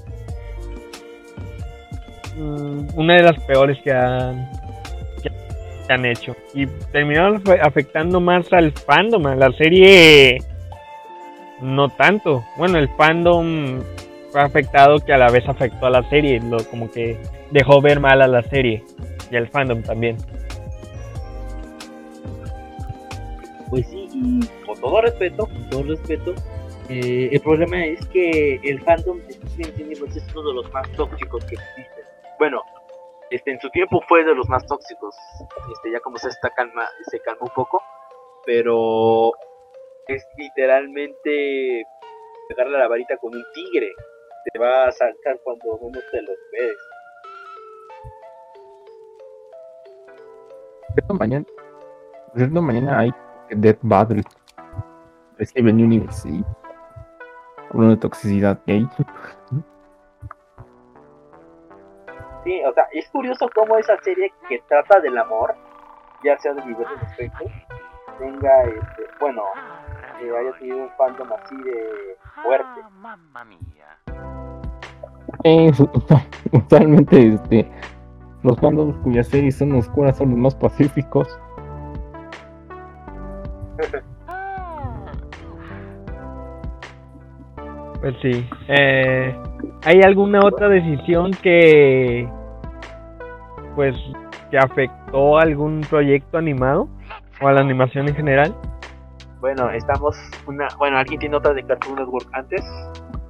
Mm, 2.37 2.89
una 2.97 3.15
de 3.15 3.23
las 3.23 3.39
peores 3.45 3.79
que 3.85 3.93
han, 3.93 4.51
que 5.87 5.93
han 5.93 6.05
hecho. 6.05 6.37
Y 6.55 6.67
terminaron 6.93 7.43
afectando 7.63 8.21
más 8.21 8.53
al 8.53 8.73
fandom, 8.73 9.27
a 9.27 9.37
la 9.37 9.53
serie 9.53 10.39
no 11.61 11.89
tanto. 11.89 12.45
Bueno, 12.57 12.79
el 12.79 12.89
fandom 12.91 13.81
fue 14.31 14.41
afectado 14.41 14.99
que 14.99 15.13
a 15.13 15.19
la 15.19 15.31
vez 15.31 15.49
afectó 15.49 15.87
a 15.87 15.91
la 15.91 16.09
serie, 16.09 16.41
lo, 16.41 16.59
como 16.65 16.91
que 16.91 17.17
dejó 17.51 17.81
ver 17.81 18.01
mal 18.01 18.21
a 18.23 18.27
la 18.27 18.43
serie 18.43 18.83
y 19.31 19.37
al 19.37 19.49
fandom 19.49 19.83
también. 19.83 20.17
Pues 23.71 23.87
sí, 23.89 24.09
y 24.13 24.41
con 24.67 24.81
todo 24.81 25.01
respeto, 25.01 25.47
con 25.47 25.71
todo 25.71 25.83
respeto, 25.85 26.35
eh, 26.89 27.31
el 27.33 27.41
problema 27.41 27.85
es 27.85 28.05
que 28.07 28.61
el 28.63 28.81
fandom 28.83 29.19
de 29.19 29.35
es 29.35 30.35
uno 30.35 30.49
de 30.49 30.55
los 30.55 30.73
más 30.73 30.89
tóxicos 30.93 31.45
que 31.45 31.55
existen. 31.55 32.05
Bueno, 32.39 32.63
este, 33.31 33.53
en 33.53 33.61
su 33.61 33.71
tiempo 33.71 34.01
fue 34.09 34.25
de 34.25 34.35
los 34.35 34.49
más 34.49 34.67
tóxicos. 34.67 35.15
Este, 35.73 35.93
ya 35.93 36.01
como 36.01 36.19
se 36.19 36.29
está 36.29 36.51
calma, 36.51 36.89
se 37.11 37.21
calmó 37.21 37.47
un 37.47 37.55
poco, 37.55 37.83
pero 38.45 39.33
es 40.09 40.27
literalmente 40.37 41.85
pegarle 42.49 42.79
la 42.79 42.89
varita 42.89 43.17
con 43.17 43.35
un 43.35 43.45
tigre. 43.55 43.91
Te 44.53 44.59
va 44.59 44.87
a 44.87 44.93
saltar 44.93 45.39
cuando 45.43 45.77
uno 45.81 45.99
te 46.11 46.23
lo 46.23 46.33
ves. 46.53 46.77
mañana, 51.19 51.45
mañana 52.61 52.99
hay 53.01 53.11
Dead 53.51 53.77
Battle. 53.83 54.23
Steven 55.41 55.83
Universe 55.83 56.29
y 56.29 56.45
hablando 57.71 57.97
de 57.97 58.01
toxicidad 58.01 58.59
gay. 58.67 58.87
Sí, 62.45 62.63
o 62.63 62.73
sea, 62.75 62.87
es 62.93 63.09
curioso 63.09 63.49
cómo 63.55 63.79
esa 63.79 63.97
serie 64.03 64.33
que 64.49 64.61
trata 64.69 65.01
del 65.01 65.17
amor, 65.17 65.55
ya 66.23 66.37
sea 66.39 66.53
de 66.53 66.61
diversos 66.63 67.03
aspectos, 67.03 67.51
tenga, 68.19 68.65
este, 68.65 69.03
bueno, 69.19 69.43
que 70.19 70.37
haya 70.37 70.53
tenido 70.59 70.77
un 70.77 70.91
fandom 70.91 71.33
así 71.33 71.57
de 71.57 72.17
fuerte. 72.43 72.81
Eh, 75.43 75.73
usualmente 76.53 77.29
este, 77.35 77.71
los 78.43 78.61
fandoms 78.61 78.97
cuyas 78.99 79.27
series 79.29 79.57
son 79.57 79.73
oscuras 79.77 80.19
son 80.19 80.31
los 80.31 80.39
más 80.39 80.55
pacíficos. 80.55 81.41
Pues 88.01 88.17
sí. 88.21 88.47
Eh, 88.69 89.35
¿Hay 89.85 90.01
alguna 90.01 90.41
otra 90.41 90.69
decisión 90.69 91.31
que 91.43 92.27
pues 93.75 93.95
que 94.51 94.57
afectó 94.57 95.39
a 95.39 95.43
algún 95.43 95.83
proyecto 95.83 96.39
animado 96.39 96.89
o 97.43 97.49
a 97.49 97.53
la 97.53 97.61
animación 97.61 98.09
en 98.09 98.15
general? 98.15 98.55
Bueno, 99.41 99.69
estamos 99.71 100.17
una, 100.47 100.69
bueno, 100.79 100.97
alguien 100.97 101.21
tiene 101.21 101.37
otra 101.37 101.53
de 101.53 101.63
Cartoon 101.65 101.97
Network 101.97 102.27
antes, 102.33 102.63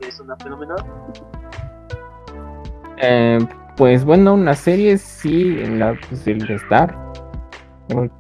es 0.00 0.20
una 0.20 0.36
fenómeno. 0.36 0.76
Eh, 2.98 3.38
pues 3.76 4.05
bueno, 4.05 4.34
una 4.34 4.55
serie 4.55 4.96
sí, 4.98 5.59
en 5.61 5.80
la 5.80 5.98
pues, 6.09 6.24
el 6.28 6.48
Star 6.52 6.94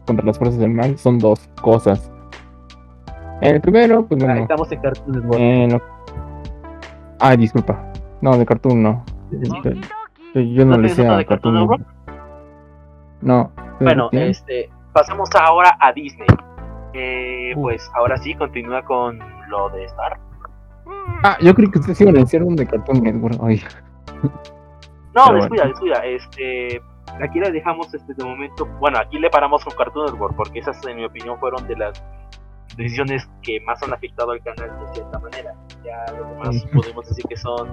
contra 0.06 0.26
las 0.26 0.38
fuerzas 0.38 0.58
del 0.58 0.70
mal 0.70 0.98
son 0.98 1.20
dos 1.20 1.48
cosas. 1.62 2.10
El 3.40 3.60
primero, 3.60 4.04
pues 4.06 4.24
bueno, 4.24 4.42
estamos 4.42 4.72
en 4.72 4.80
Cartoon 4.80 5.12
Network. 5.12 5.82
Ah, 7.20 7.36
disculpa. 7.36 7.93
No, 8.20 8.36
de 8.36 8.46
Cartoon 8.46 8.82
no. 8.82 9.04
Yo 10.34 10.64
no 10.64 10.78
le 10.78 10.88
sé 10.88 11.06
a 11.06 11.24
Cartoon 11.24 11.54
Network. 11.54 11.86
No. 13.20 13.52
Bueno, 13.80 14.08
este, 14.12 14.70
pasamos 14.92 15.28
ahora 15.34 15.76
a 15.80 15.92
Disney. 15.92 16.26
Eh, 16.92 17.52
pues 17.54 17.90
ahora 17.94 18.16
sí, 18.18 18.34
continúa 18.34 18.82
con 18.82 19.18
lo 19.48 19.68
de 19.70 19.84
Star. 19.84 20.18
Ah, 21.22 21.36
yo 21.40 21.54
creo 21.54 21.70
que 21.70 21.78
ustedes 21.78 22.00
iban 22.00 22.16
a 22.16 22.20
decir 22.20 22.42
un 22.42 22.56
de 22.56 22.66
Cartoon 22.66 23.02
Network. 23.02 23.36
Ay. 23.42 23.62
No, 25.14 25.32
descuida, 25.32 25.66
descuida. 25.66 26.04
Este, 26.04 26.82
aquí 27.22 27.40
le 27.40 27.50
dejamos 27.50 27.92
este 27.94 28.14
de 28.14 28.24
momento. 28.24 28.66
Bueno, 28.80 28.98
aquí 28.98 29.18
le 29.18 29.30
paramos 29.30 29.64
con 29.64 29.74
Cartoon 29.74 30.06
Network 30.06 30.36
porque 30.36 30.58
esas, 30.58 30.84
en 30.86 30.96
mi 30.96 31.04
opinión, 31.04 31.38
fueron 31.38 31.66
de 31.66 31.76
las 31.76 32.02
decisiones 32.76 33.28
que 33.42 33.60
más 33.60 33.82
han 33.82 33.92
afectado 33.92 34.32
al 34.32 34.42
canal 34.42 34.70
de 34.80 34.94
cierta 34.94 35.18
manera. 35.18 35.54
Ya 35.84 36.04
lo 36.12 36.24
demás 36.26 36.66
podemos 36.72 37.08
decir 37.08 37.24
que 37.28 37.36
son 37.36 37.68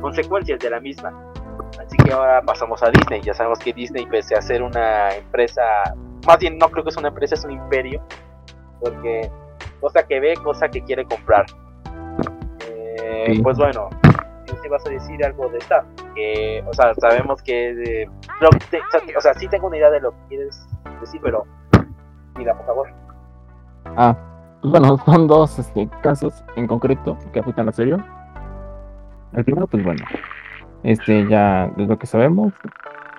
consecuencias 0.00 0.58
de 0.58 0.70
la 0.70 0.80
misma. 0.80 1.12
Así 1.78 1.96
que 1.96 2.12
ahora 2.12 2.42
pasamos 2.42 2.82
a 2.82 2.90
Disney. 2.90 3.20
Ya 3.22 3.34
sabemos 3.34 3.58
que 3.58 3.72
Disney, 3.72 4.06
pese 4.06 4.34
a 4.34 4.42
ser 4.42 4.62
una 4.62 5.10
empresa, 5.10 5.62
más 6.26 6.38
bien 6.38 6.58
no 6.58 6.68
creo 6.68 6.84
que 6.84 6.90
es 6.90 6.96
una 6.96 7.08
empresa, 7.08 7.34
es 7.34 7.44
un 7.44 7.52
imperio, 7.52 8.02
porque 8.80 9.30
cosa 9.80 10.06
que 10.06 10.20
ve, 10.20 10.34
cosa 10.42 10.68
que 10.68 10.82
quiere 10.82 11.04
comprar. 11.04 11.46
Eh, 12.68 13.40
pues 13.42 13.56
bueno, 13.58 13.88
si 14.62 14.68
vas 14.68 14.86
a 14.86 14.90
decir 14.90 15.24
algo 15.24 15.48
de 15.48 15.58
esta, 15.58 15.84
que, 16.14 16.62
o 16.66 16.72
sea, 16.72 16.94
sabemos 16.94 17.42
que, 17.42 18.06
o 19.16 19.20
sea, 19.20 19.34
sí 19.34 19.48
tengo 19.48 19.66
una 19.66 19.76
idea 19.76 19.90
de 19.90 20.00
lo 20.00 20.12
que 20.12 20.28
quieres 20.28 20.66
decir, 21.00 21.20
pero 21.22 21.44
mira, 22.36 22.54
por 22.56 22.66
favor. 22.66 23.01
Ah, 23.84 24.16
pues 24.60 24.70
bueno, 24.70 24.98
son 25.04 25.26
dos 25.26 25.58
este, 25.58 25.88
casos 26.02 26.44
en 26.56 26.66
concreto 26.66 27.18
que 27.32 27.40
afectan 27.40 27.66
la 27.66 27.72
serie. 27.72 27.96
El 29.32 29.44
primero, 29.44 29.66
pues 29.66 29.82
bueno, 29.82 30.04
este 30.82 31.26
ya 31.28 31.70
es 31.76 31.88
lo 31.88 31.98
que 31.98 32.06
sabemos 32.06 32.52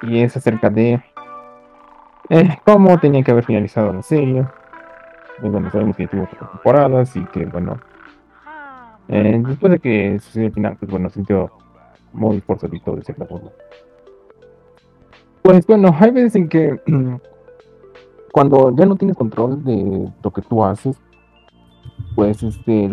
y 0.04 0.22
es 0.22 0.36
acerca 0.38 0.70
de 0.70 1.02
eh, 2.30 2.58
cómo 2.66 3.00
tenía 3.00 3.24
que 3.24 3.32
haber 3.32 3.46
finalizado 3.46 3.94
la 3.94 4.02
serie. 4.02 4.46
Pues 5.40 5.52
bueno, 5.52 5.72
sabemos 5.72 5.98
que 5.98 6.08
tuvo 6.08 6.28
temporadas 6.28 7.16
y 7.16 7.26
que 7.26 7.46
bueno, 7.46 7.80
eh, 9.08 9.42
después 9.46 9.72
de 9.72 9.80
que 9.80 10.20
sucedió 10.20 10.48
el 10.48 10.54
final, 10.54 10.78
pues 10.80 10.92
bueno, 10.92 11.10
sintió 11.10 11.52
muy 12.14 12.40
forzadito 12.42 12.96
de 12.96 13.04
cierta 13.04 13.26
forma. 13.26 13.50
Pues 15.42 15.68
bueno, 15.68 15.94
hay 16.00 16.12
veces 16.12 16.36
en 16.36 16.48
que 16.48 16.80
cuando 18.34 18.76
ya 18.76 18.88
no 18.88 18.96
tienes 18.96 19.16
control 19.16 19.64
de 19.64 20.10
lo 20.24 20.32
que 20.34 20.42
tú 20.42 20.66
haces, 20.66 21.00
pues 22.16 22.42
este 22.42 22.90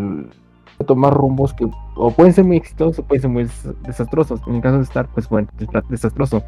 tomar 0.86 1.14
rumbos 1.14 1.54
que 1.54 1.66
o 1.96 2.10
pueden 2.10 2.34
ser 2.34 2.44
muy 2.44 2.58
exitosos 2.58 2.98
o 2.98 3.02
pueden 3.04 3.22
ser 3.22 3.30
muy 3.30 3.48
desastrosos. 3.86 4.42
En 4.46 4.56
el 4.56 4.60
caso 4.60 4.76
de 4.76 4.82
Star, 4.82 5.08
pues 5.14 5.30
bueno, 5.30 5.48
desastroso. 5.88 6.42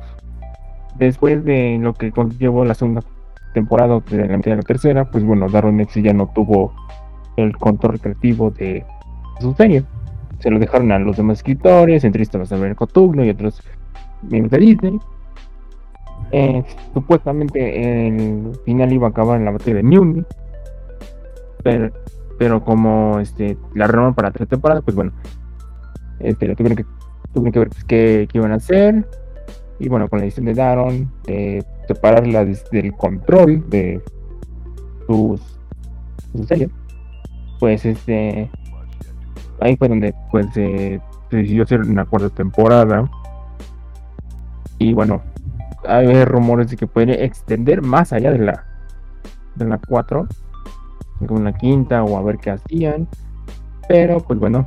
Después 0.96 1.42
de 1.42 1.78
lo 1.80 1.94
que 1.94 2.12
llevó 2.38 2.66
la 2.66 2.74
segunda 2.74 3.02
temporada 3.54 3.98
de 4.10 4.28
la 4.28 4.36
mitad 4.36 4.50
de 4.50 4.56
la 4.58 4.62
tercera, 4.62 5.10
pues 5.10 5.24
bueno, 5.24 5.48
Darwin 5.48 5.80
X 5.80 6.02
ya 6.02 6.12
no 6.12 6.30
tuvo 6.34 6.74
el 7.36 7.56
control 7.56 7.98
creativo 7.98 8.50
de 8.50 8.84
su 9.40 9.54
serie. 9.54 9.84
Se 10.40 10.50
lo 10.50 10.58
dejaron 10.58 10.92
a 10.92 10.98
los 10.98 11.16
demás 11.16 11.38
escritores, 11.38 12.04
entre 12.04 12.24
estos 12.24 12.52
a 12.52 12.56
ver 12.56 12.76
Cotugno 12.76 13.24
y 13.24 13.30
otros 13.30 13.62
miembros 14.20 14.50
de 14.50 14.58
Disney. 14.58 15.00
Eh, 16.32 16.64
supuestamente 16.94 18.06
el 18.08 18.52
final 18.64 18.90
iba 18.90 19.06
a 19.06 19.10
acabar 19.10 19.38
en 19.38 19.44
la 19.44 19.50
batalla 19.50 19.76
de 19.76 19.82
Muni. 19.82 20.24
Pero, 21.62 21.92
pero 22.38 22.64
como 22.64 23.20
este 23.20 23.56
la 23.74 23.86
renovaron 23.86 24.14
para 24.14 24.30
tres 24.32 24.48
temporadas, 24.48 24.82
pues 24.82 24.96
bueno, 24.96 25.12
este, 26.18 26.54
tuvieron 26.56 26.76
que, 26.76 26.84
tuvieron 27.32 27.52
que 27.52 27.58
ver 27.58 27.68
pues, 27.68 27.84
qué, 27.84 28.28
qué, 28.30 28.38
iban 28.38 28.52
a 28.52 28.56
hacer. 28.56 29.06
Y 29.78 29.88
bueno, 29.88 30.08
con 30.08 30.20
la 30.20 30.24
edición 30.24 30.46
de 30.46 30.54
Daron, 30.54 31.12
de 31.26 31.64
separarla 31.86 32.44
del 32.44 32.92
control 32.94 33.68
de 33.68 34.00
sus, 35.06 35.40
su 36.32 36.44
serie, 36.44 36.70
pues 37.58 37.84
este 37.84 38.50
ahí 39.60 39.76
fue 39.76 39.88
donde 39.88 40.14
pues 40.30 40.46
se 40.54 41.00
decidió 41.30 41.64
hacer 41.64 41.80
una 41.80 42.04
cuarta 42.04 42.30
temporada. 42.30 43.08
Y 44.78 44.94
bueno, 44.94 45.22
hay 45.86 46.24
rumores 46.24 46.68
de 46.70 46.76
que 46.76 46.86
puede 46.86 47.24
extender 47.24 47.82
más 47.82 48.12
allá 48.12 48.32
de 48.32 48.38
la 48.38 48.66
de 49.56 49.66
la 49.66 49.78
4 49.78 50.26
con 51.26 51.44
la 51.44 51.52
quinta 51.52 52.02
o 52.02 52.16
a 52.16 52.22
ver 52.22 52.38
qué 52.38 52.50
hacían 52.50 53.08
pero 53.88 54.18
pues 54.20 54.38
bueno 54.38 54.66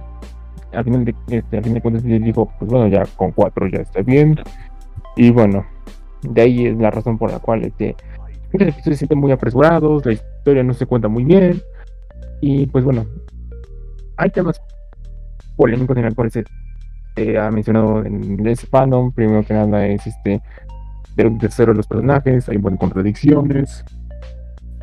al 0.74 0.84
final 0.84 1.06
de 1.06 1.16
este, 1.28 1.58
al 1.58 1.64
final 1.64 1.76
de 1.76 1.82
cuentas 1.82 2.04
dijo 2.04 2.52
pues 2.60 2.72
bueno 2.72 2.88
ya 2.88 3.04
con 3.18 3.32
4 3.32 3.68
ya 3.68 3.80
está 3.80 4.02
bien 4.02 4.40
y 5.16 5.32
bueno 5.32 5.66
de 6.22 6.42
ahí 6.42 6.66
es 6.68 6.78
la 6.78 6.92
razón 6.92 7.18
por 7.18 7.32
la 7.32 7.40
cual 7.40 7.64
este 7.64 7.96
muchos 8.56 8.70
episodios 8.70 8.98
se 8.98 9.00
sienten 9.00 9.20
muy 9.20 9.32
apresurados, 9.32 10.06
la 10.06 10.14
historia 10.14 10.64
no 10.64 10.74
se 10.74 10.86
cuenta 10.86 11.08
muy 11.08 11.24
bien. 11.24 11.62
Y 12.42 12.66
pues 12.68 12.84
bueno, 12.84 13.06
hay 14.18 14.30
temas 14.30 14.62
polémicos 15.56 15.98
en 15.98 16.06
el 16.06 16.16
cual 16.16 16.32
se 16.32 16.44
ha 17.38 17.52
mencionado 17.52 18.04
en 18.06 18.46
ese 18.48 18.68
fandom. 18.68 19.12
Primero 19.12 19.44
que 19.44 19.54
nada 19.54 19.86
es 19.88 20.06
este 20.08 20.42
del 21.16 21.38
tercero 21.38 21.72
de 21.72 21.78
los 21.78 21.88
personajes, 21.88 22.50
hay 22.50 22.58
buenas 22.58 22.80
contradicciones. 22.80 23.84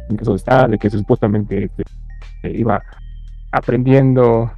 En 0.09 0.16
caso 0.16 0.33
de 0.33 0.37
estar, 0.37 0.70
de 0.70 0.78
que 0.78 0.91
supuestamente 0.91 1.64
este, 1.64 1.85
iba 2.45 2.83
aprendiendo 3.51 4.51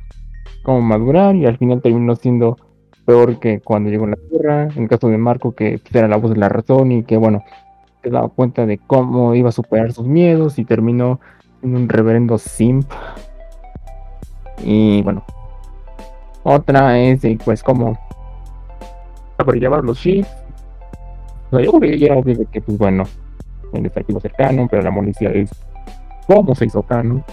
cómo 0.62 0.80
madurar 0.80 1.36
y 1.36 1.46
al 1.46 1.58
final 1.58 1.82
terminó 1.82 2.16
siendo 2.16 2.56
peor 3.04 3.38
que 3.38 3.60
cuando 3.60 3.90
llegó 3.90 4.04
a 4.04 4.10
la 4.10 4.16
Tierra. 4.30 4.68
En 4.74 4.84
el 4.84 4.88
caso 4.88 5.08
de 5.08 5.18
Marco, 5.18 5.52
que 5.52 5.78
pues, 5.78 5.94
era 5.94 6.08
la 6.08 6.16
voz 6.16 6.30
de 6.30 6.38
la 6.38 6.48
razón 6.48 6.92
y 6.92 7.04
que, 7.04 7.16
bueno, 7.16 7.44
se 8.02 8.10
daba 8.10 8.28
cuenta 8.28 8.66
de 8.66 8.78
cómo 8.78 9.34
iba 9.34 9.50
a 9.50 9.52
superar 9.52 9.92
sus 9.92 10.06
miedos 10.06 10.58
y 10.58 10.64
terminó 10.64 11.20
en 11.62 11.76
un 11.76 11.88
reverendo 11.88 12.38
simp. 12.38 12.90
Y 14.62 15.02
bueno, 15.02 15.24
otra 16.42 16.98
es, 16.98 17.22
pues, 17.44 17.62
como 17.62 17.98
para 19.36 19.58
llevar 19.58 19.84
los 19.84 19.98
chips. 19.98 20.43
O 21.50 21.56
sea, 21.56 21.64
yo 21.64 21.72
creo 21.72 21.80
que 21.80 21.98
ya 21.98 22.14
obvio 22.14 22.50
que, 22.50 22.60
pues, 22.60 22.78
bueno, 22.78 23.04
el 23.72 23.86
efectivo 23.86 24.20
cercano, 24.20 24.66
pero 24.70 24.82
la 24.82 24.94
policía 24.94 25.30
es 25.30 25.50
cómo 26.26 26.54
se 26.54 26.66
hizo 26.66 26.82
canon. 26.82 27.24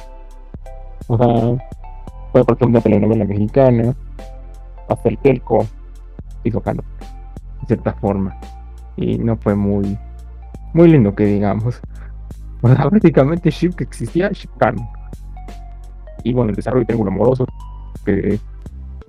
O 1.08 1.18
sea, 1.18 1.68
fue 2.32 2.46
por 2.46 2.58
una 2.66 2.82
telenovela 2.82 3.26
mexicana 3.26 3.96
hasta 4.88 5.10
el 5.10 5.18
Kelco 5.20 5.66
hizo 6.44 6.62
calor, 6.62 6.84
de 7.62 7.68
cierta 7.68 7.94
forma. 7.94 8.38
Y 8.98 9.18
no 9.18 9.38
fue 9.38 9.56
muy, 9.56 9.98
muy 10.74 10.90
lindo 10.90 11.14
que 11.16 11.26
digamos. 11.26 11.82
O 12.62 12.68
sea, 12.68 12.90
prácticamente 12.90 13.50
Ship 13.50 13.74
que 13.74 13.84
existía, 13.84 14.30
Ship 14.30 14.50
Y 16.24 16.34
bueno, 16.34 16.50
el 16.52 16.56
desarrollo 16.56 16.82
de 16.82 16.86
triángulo 16.88 17.12
amoroso, 17.12 17.46
que 18.06 18.40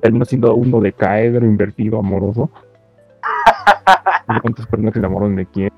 terminó 0.01 0.25
siendo 0.25 0.55
uno 0.55 0.81
de 0.81 0.93
caedro 0.93 1.47
invertido 1.47 1.99
amoroso. 1.99 2.51
¿Cuántas 4.43 4.67
personas 4.67 4.95
se 4.95 5.01
de 5.37 5.47
quién? 5.47 5.71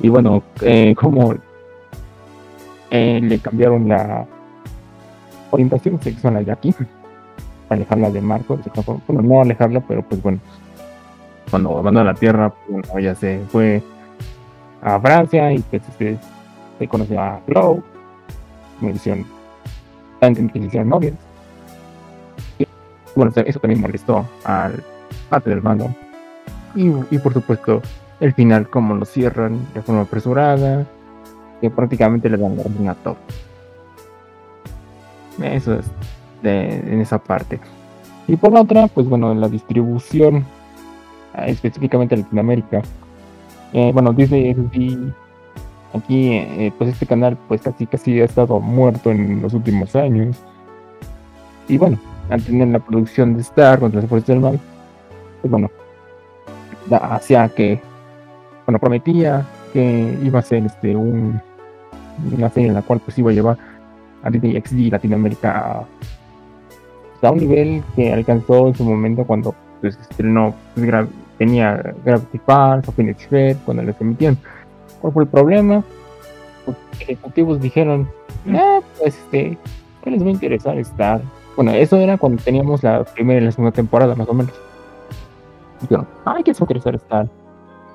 Y 0.00 0.08
bueno, 0.08 0.42
eh, 0.60 0.94
como 0.96 1.34
eh, 2.90 3.20
le 3.22 3.38
cambiaron 3.38 3.88
la 3.88 4.26
orientación 5.50 6.00
sexual 6.00 6.36
a 6.36 6.42
Jackie 6.42 6.74
alejarla 7.68 8.10
de 8.10 8.20
Marco, 8.20 8.58
bueno, 9.06 9.22
no 9.22 9.40
alejarla, 9.40 9.80
pero 9.80 10.02
pues 10.02 10.22
bueno, 10.22 10.38
cuando 11.50 11.78
abandonó 11.78 12.04
la 12.04 12.14
Tierra, 12.14 12.52
pues, 12.68 12.88
ella 12.96 13.14
se 13.14 13.40
fue 13.48 13.82
a 14.82 15.00
Francia 15.00 15.52
y 15.52 15.58
pues 15.60 15.82
este, 15.88 16.18
se 16.78 16.88
conoció 16.88 17.20
a 17.20 17.40
Chloe, 17.46 17.82
me 18.80 18.90
hicieron 18.92 19.24
novias. 20.88 21.14
Bueno, 23.14 23.32
eso 23.34 23.58
también 23.60 23.80
molestó 23.80 24.26
al 24.44 24.82
parte 25.28 25.50
del 25.50 25.62
mando. 25.62 25.94
Y, 26.74 26.90
y 27.10 27.18
por 27.18 27.32
supuesto, 27.32 27.80
el 28.20 28.32
final, 28.32 28.68
como 28.68 28.94
lo 28.94 29.04
cierran 29.04 29.58
de 29.74 29.82
forma 29.82 30.02
apresurada, 30.02 30.86
que 31.60 31.70
prácticamente 31.70 32.28
le 32.28 32.36
dan 32.36 32.56
la 32.56 32.90
a 32.90 32.94
todo. 32.94 33.16
Eso 35.42 35.74
es 35.74 35.86
en 36.42 37.00
esa 37.00 37.18
parte. 37.18 37.60
Y 38.26 38.36
por 38.36 38.52
la 38.52 38.62
otra, 38.62 38.86
pues 38.88 39.08
bueno, 39.08 39.32
en 39.32 39.40
la 39.40 39.48
distribución, 39.48 40.44
ah, 41.34 41.46
específicamente 41.46 42.14
en 42.14 42.22
Latinoamérica. 42.22 42.82
Eh, 43.72 43.90
bueno, 43.92 44.12
Disney 44.12 44.54
aquí, 45.92 46.32
eh, 46.32 46.72
pues 46.76 46.90
este 46.90 47.06
canal 47.06 47.36
pues 47.48 47.62
casi 47.62 47.86
casi 47.86 48.20
ha 48.20 48.24
estado 48.24 48.60
muerto 48.60 49.10
en 49.10 49.42
los 49.42 49.54
últimos 49.54 49.94
años. 49.96 50.36
Y 51.68 51.78
bueno, 51.78 51.98
al 52.30 52.42
tener 52.42 52.68
la 52.68 52.78
producción 52.78 53.34
de 53.34 53.42
Star 53.42 53.78
contra 53.80 54.00
las 54.00 54.08
fuerzas 54.08 54.28
del 54.28 54.40
mal, 54.40 54.60
pues 55.40 55.50
bueno, 55.50 55.70
hacia 56.90 57.48
que, 57.48 57.80
bueno, 58.66 58.78
prometía 58.78 59.46
que 59.72 60.18
iba 60.22 60.38
a 60.38 60.42
ser 60.42 60.64
este 60.64 60.94
un 60.94 61.40
una 62.32 62.48
serie 62.48 62.68
en 62.68 62.74
la 62.74 62.82
cual 62.82 63.00
pues 63.00 63.18
iba 63.18 63.30
a 63.30 63.34
llevar 63.34 63.58
a 64.22 64.30
Disney 64.30 64.60
XD 64.60 64.92
Latinoamérica 64.92 65.84
a 67.22 67.30
un 67.30 67.38
nivel 67.38 67.82
que 67.96 68.12
alcanzó 68.12 68.68
en 68.68 68.74
su 68.74 68.84
momento 68.84 69.24
cuando 69.24 69.54
pues, 69.80 69.98
estrenó, 69.98 70.54
pues, 70.74 71.08
tenía 71.38 71.94
Gravity 72.04 72.38
Falls 72.38 72.88
o 72.88 72.92
Phoenix 72.92 73.28
Red, 73.30 73.56
cuando 73.64 73.82
les 73.82 73.98
emitieron. 74.00 74.38
¿Cuál 75.00 75.12
fue 75.12 75.22
el 75.24 75.28
problema? 75.28 75.82
Los 76.66 76.76
ejecutivos 77.00 77.60
dijeron, 77.60 78.08
ah, 78.52 78.80
pues 78.98 79.16
este, 79.16 79.58
¿qué 80.02 80.10
les 80.10 80.22
va 80.22 80.28
a 80.28 80.30
interesar 80.30 80.78
estar? 80.78 81.20
Bueno, 81.56 81.70
eso 81.72 81.96
era 81.96 82.18
cuando 82.18 82.42
teníamos 82.42 82.82
la 82.82 83.04
primera 83.04 83.40
y 83.40 83.44
la 83.44 83.52
segunda 83.52 83.72
temporada, 83.72 84.14
más 84.14 84.28
o 84.28 84.34
menos. 84.34 84.52
Dijeron, 85.80 86.06
ay, 86.24 86.42
¿qué 86.42 86.50
les 86.50 86.60
va 86.60 86.62
a 86.62 86.64
interesar 86.64 86.94
estar? 86.94 87.28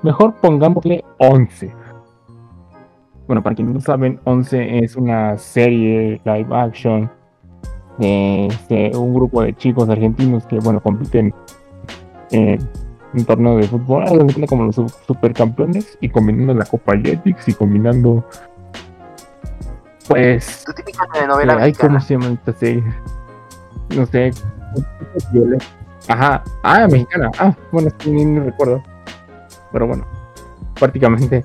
Mejor 0.02 0.34
pongámosle 0.40 1.04
11. 1.18 1.72
Bueno, 3.26 3.42
para 3.42 3.54
quienes 3.54 3.74
no 3.74 3.80
saben, 3.80 4.18
11 4.24 4.78
es 4.78 4.96
una 4.96 5.36
serie 5.38 6.20
live 6.24 6.48
action 6.50 7.10
de 7.98 8.46
este, 8.46 8.96
un 8.96 9.14
grupo 9.14 9.42
de 9.42 9.54
chicos 9.54 9.88
argentinos 9.88 10.46
que, 10.46 10.58
bueno, 10.58 10.80
compiten 10.80 11.34
en 12.30 12.58
un 13.12 13.24
torneo 13.24 13.56
de 13.56 13.64
fútbol, 13.64 14.04
como 14.48 14.64
los 14.64 14.76
supercampeones, 15.06 15.98
y 16.00 16.08
combinando 16.08 16.54
la 16.54 16.64
Copa 16.64 16.96
Jetix 16.96 17.48
y 17.48 17.54
combinando, 17.54 18.24
pues, 20.08 20.64
tu 20.64 20.72
típica 20.72 21.06
novela 21.26 21.58
ay, 21.60 21.72
¿cómo 21.72 22.00
se 22.00 22.14
llama 22.14 22.28
esta 22.28 22.52
serie? 22.52 22.82
No 23.94 24.06
sé, 24.06 24.30
ajá, 26.08 26.42
ah, 26.62 26.86
mexicana, 26.90 27.30
ah, 27.38 27.54
bueno, 27.72 27.90
ni, 28.06 28.24
ni 28.24 28.40
recuerdo, 28.40 28.82
pero 29.72 29.86
bueno, 29.86 30.06
prácticamente. 30.78 31.44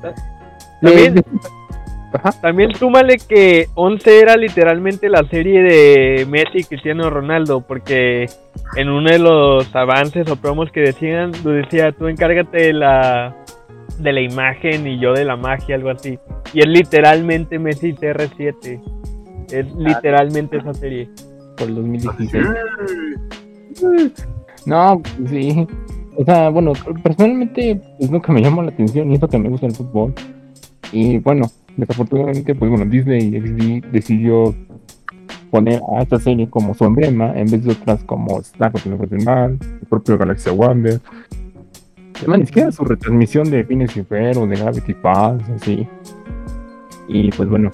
También 2.42 2.74
súmale 2.76 3.18
que 3.18 3.68
11 3.76 4.20
era 4.20 4.38
literalmente 4.38 5.10
la 5.10 5.24
serie 5.28 5.62
de 5.62 6.26
Messi 6.26 6.60
y 6.60 6.64
Cristiano 6.64 7.10
Ronaldo, 7.10 7.62
porque 7.62 8.30
en 8.76 8.90
uno 8.90 9.10
de 9.10 9.20
los 9.20 9.76
avances 9.76 10.30
o 10.30 10.36
promos 10.36 10.72
que 10.72 10.82
decían, 10.82 11.32
lo 11.44 11.52
decía, 11.52 11.92
tú 11.92 12.08
encárgate 12.08 12.58
de 12.58 12.74
la, 12.74 13.36
de 14.00 14.14
la 14.14 14.22
imagen 14.22 14.88
y 14.88 15.00
yo 15.00 15.14
de 15.14 15.26
la 15.26 15.36
magia, 15.36 15.76
algo 15.76 15.90
así. 15.90 16.18
Y 16.54 16.60
es 16.60 16.68
literalmente 16.68 17.60
Messi 17.60 17.94
CR7. 17.94 18.82
Es 19.52 19.74
literalmente 19.76 20.58
esa 20.58 20.74
serie. 20.74 21.10
Por 21.58 21.68
el 21.70 21.76
2016. 21.76 22.46
No, 24.66 25.00
sí. 25.30 25.68
O 26.18 26.26
sea, 26.26 26.50
bueno, 26.50 26.74
personalmente 27.04 27.80
pues 28.00 28.10
nunca 28.10 28.34
me 28.34 28.42
llamó 28.42 28.64
la 28.64 28.72
atención 28.72 29.12
y 29.12 29.16
eso 29.16 29.28
que 29.28 29.38
me 29.38 29.50
gusta 29.50 29.68
el 29.68 29.76
fútbol. 29.76 30.12
Y 30.92 31.20
bueno, 31.20 31.52
Desafortunadamente, 31.78 32.56
pues 32.56 32.72
bueno, 32.72 32.86
Disney 32.86 33.32
XD 33.32 33.92
decidió 33.92 34.56
poner 35.52 35.82
a 35.94 36.04
esta 36.04 36.20
serie 36.20 36.50
como 36.50 36.74
su 36.74 36.86
emblema 36.86 37.34
en 37.36 37.50
vez 37.50 37.64
de 37.64 37.74
otras 37.74 38.04
como 38.06 38.40
Star 38.40 38.72
Mal, 39.26 39.58
el 39.62 39.88
propio 39.88 40.18
Galaxy 40.18 40.50
Wonder. 40.50 41.02
Además, 42.20 42.40
ni 42.40 42.46
siquiera 42.46 42.72
su 42.72 42.86
retransmisión 42.86 43.50
de 43.50 43.66
Fines 43.66 43.96
y 43.98 44.00
o 44.00 44.48
de 44.48 44.56
Gravity 44.56 44.94
Falls, 44.94 45.50
así. 45.50 45.86
Y 47.10 47.30
pues 47.32 47.50
bueno, 47.50 47.72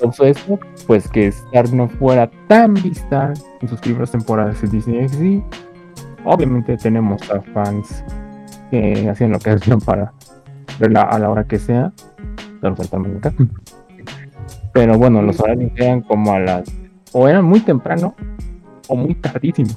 todo 0.00 0.26
eso, 0.26 0.58
pues 0.86 1.08
que 1.08 1.28
Star 1.28 1.72
no 1.72 1.88
fuera 1.88 2.30
tan 2.48 2.74
vista 2.74 3.32
en 3.60 3.68
sus 3.68 3.80
primeras 3.80 4.10
temporadas 4.10 4.60
de 4.62 4.68
Disney 4.68 5.08
XD. 5.08 5.42
Obviamente 6.24 6.76
tenemos 6.76 7.22
a 7.30 7.40
fans 7.52 8.04
que 8.70 9.08
hacían 9.08 9.32
lo 9.32 9.38
que 9.38 9.50
hacían 9.50 9.80
para 9.80 10.12
verla 10.78 11.02
a 11.02 11.18
la 11.18 11.30
hora 11.30 11.44
que 11.44 11.58
sea. 11.58 11.92
Pero 14.72 14.98
bueno, 14.98 15.22
los 15.22 15.40
horarios 15.40 15.72
eran 15.76 16.02
como 16.02 16.32
a 16.32 16.38
las. 16.38 16.64
O 17.12 17.26
eran 17.26 17.44
muy 17.44 17.60
temprano 17.60 18.14
o 18.88 18.96
muy 18.96 19.14
tardísimo. 19.14 19.70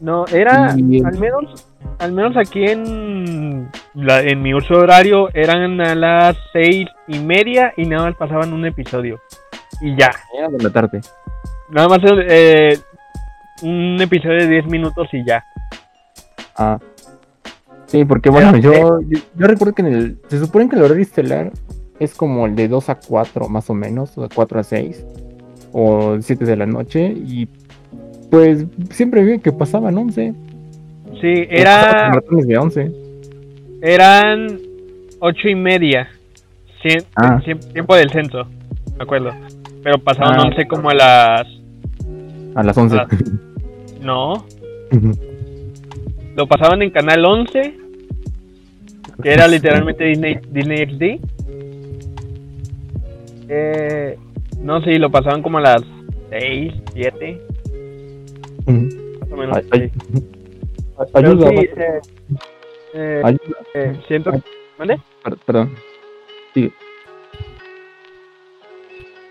No, 0.00 0.26
era 0.26 0.70
al 0.72 0.82
menos 0.82 1.66
al 1.98 2.12
menos 2.12 2.36
aquí 2.36 2.64
en 2.64 3.70
la, 3.94 4.22
en 4.22 4.42
mi 4.42 4.54
uso 4.54 4.74
horario 4.74 5.28
eran 5.34 5.80
a 5.80 5.94
las 5.94 6.36
seis 6.52 6.86
y 7.08 7.18
media 7.18 7.72
y 7.76 7.86
nada 7.86 8.06
más 8.06 8.16
pasaban 8.16 8.52
un 8.52 8.64
episodio 8.66 9.20
y 9.80 9.96
ya. 9.96 10.10
Era 10.36 10.48
de 10.48 10.62
la 10.62 10.70
tarde. 10.70 11.00
Nada 11.70 11.88
más 11.88 11.98
eh, 12.28 12.78
un 13.62 14.00
episodio 14.00 14.38
de 14.38 14.48
10 14.48 14.66
minutos 14.66 15.08
y 15.12 15.24
ya. 15.24 15.44
Ah. 16.56 16.78
Sí, 17.86 18.04
porque 18.04 18.30
bueno, 18.30 18.56
yo, 18.56 19.00
yo, 19.02 19.46
recuerdo 19.46 19.74
que 19.74 19.82
en 19.82 19.88
el. 19.88 20.18
Se 20.28 20.38
supone 20.38 20.68
que 20.68 20.76
el 20.76 20.82
horario 20.82 21.02
estelar 21.02 21.52
es 22.00 22.14
como 22.14 22.46
el 22.46 22.56
de 22.56 22.68
2 22.68 22.88
a 22.88 22.96
4 22.96 23.48
más 23.48 23.70
o 23.70 23.74
menos, 23.74 24.16
o 24.18 24.22
de 24.22 24.28
4 24.34 24.60
a 24.60 24.62
6, 24.62 25.04
o 25.72 26.16
7 26.20 26.44
de 26.44 26.56
la 26.56 26.66
noche, 26.66 27.06
y 27.06 27.46
pues 28.30 28.64
siempre 28.90 29.22
vi 29.22 29.38
que 29.38 29.52
pasaban 29.52 29.96
11. 29.96 30.34
Sí, 31.20 31.46
era... 31.48 32.10
de 32.30 32.58
11. 32.58 32.92
Eran 33.82 34.58
ocho 35.20 35.48
y 35.48 35.54
media. 35.54 36.08
Cien- 36.82 37.04
Ah. 37.16 37.40
cien- 37.44 37.72
tiempo 37.72 37.94
del 37.96 38.10
censo, 38.10 38.44
me 38.96 39.02
acuerdo. 39.04 39.30
Pero 39.82 39.98
pasaban 39.98 40.38
Ah. 40.38 40.42
11 40.44 40.66
como 40.66 40.90
a 40.90 40.94
las... 40.94 41.46
A 42.54 42.62
las 42.62 42.76
11. 42.76 42.96
Ah. 42.98 43.06
No, 44.02 44.44
lo 46.36 46.46
pasaban 46.46 46.82
en 46.82 46.90
Canal 46.90 47.24
11, 47.24 47.74
que 49.22 49.32
era 49.32 49.48
literalmente 49.48 50.04
Disney, 50.04 50.38
Disney 50.50 50.86
XD. 50.86 51.02
Eh, 53.48 54.18
no 54.60 54.82
sé, 54.82 54.98
lo 54.98 55.10
pasaban 55.10 55.40
como 55.42 55.56
a 55.56 55.62
las 55.62 55.82
6, 56.28 56.74
7, 56.92 57.40
más 59.20 59.32
o 59.32 59.36
menos. 59.36 59.58
Ay- 59.72 59.90
sí. 60.12 60.22
Ayuda, 61.12 61.48
sí, 61.50 61.56
eh, 61.76 62.00
eh, 62.94 63.22
ayuda. 63.24 63.56
eh, 63.74 64.00
siento. 64.06 64.30
Per- 65.22 65.36
Perdón. 65.44 65.74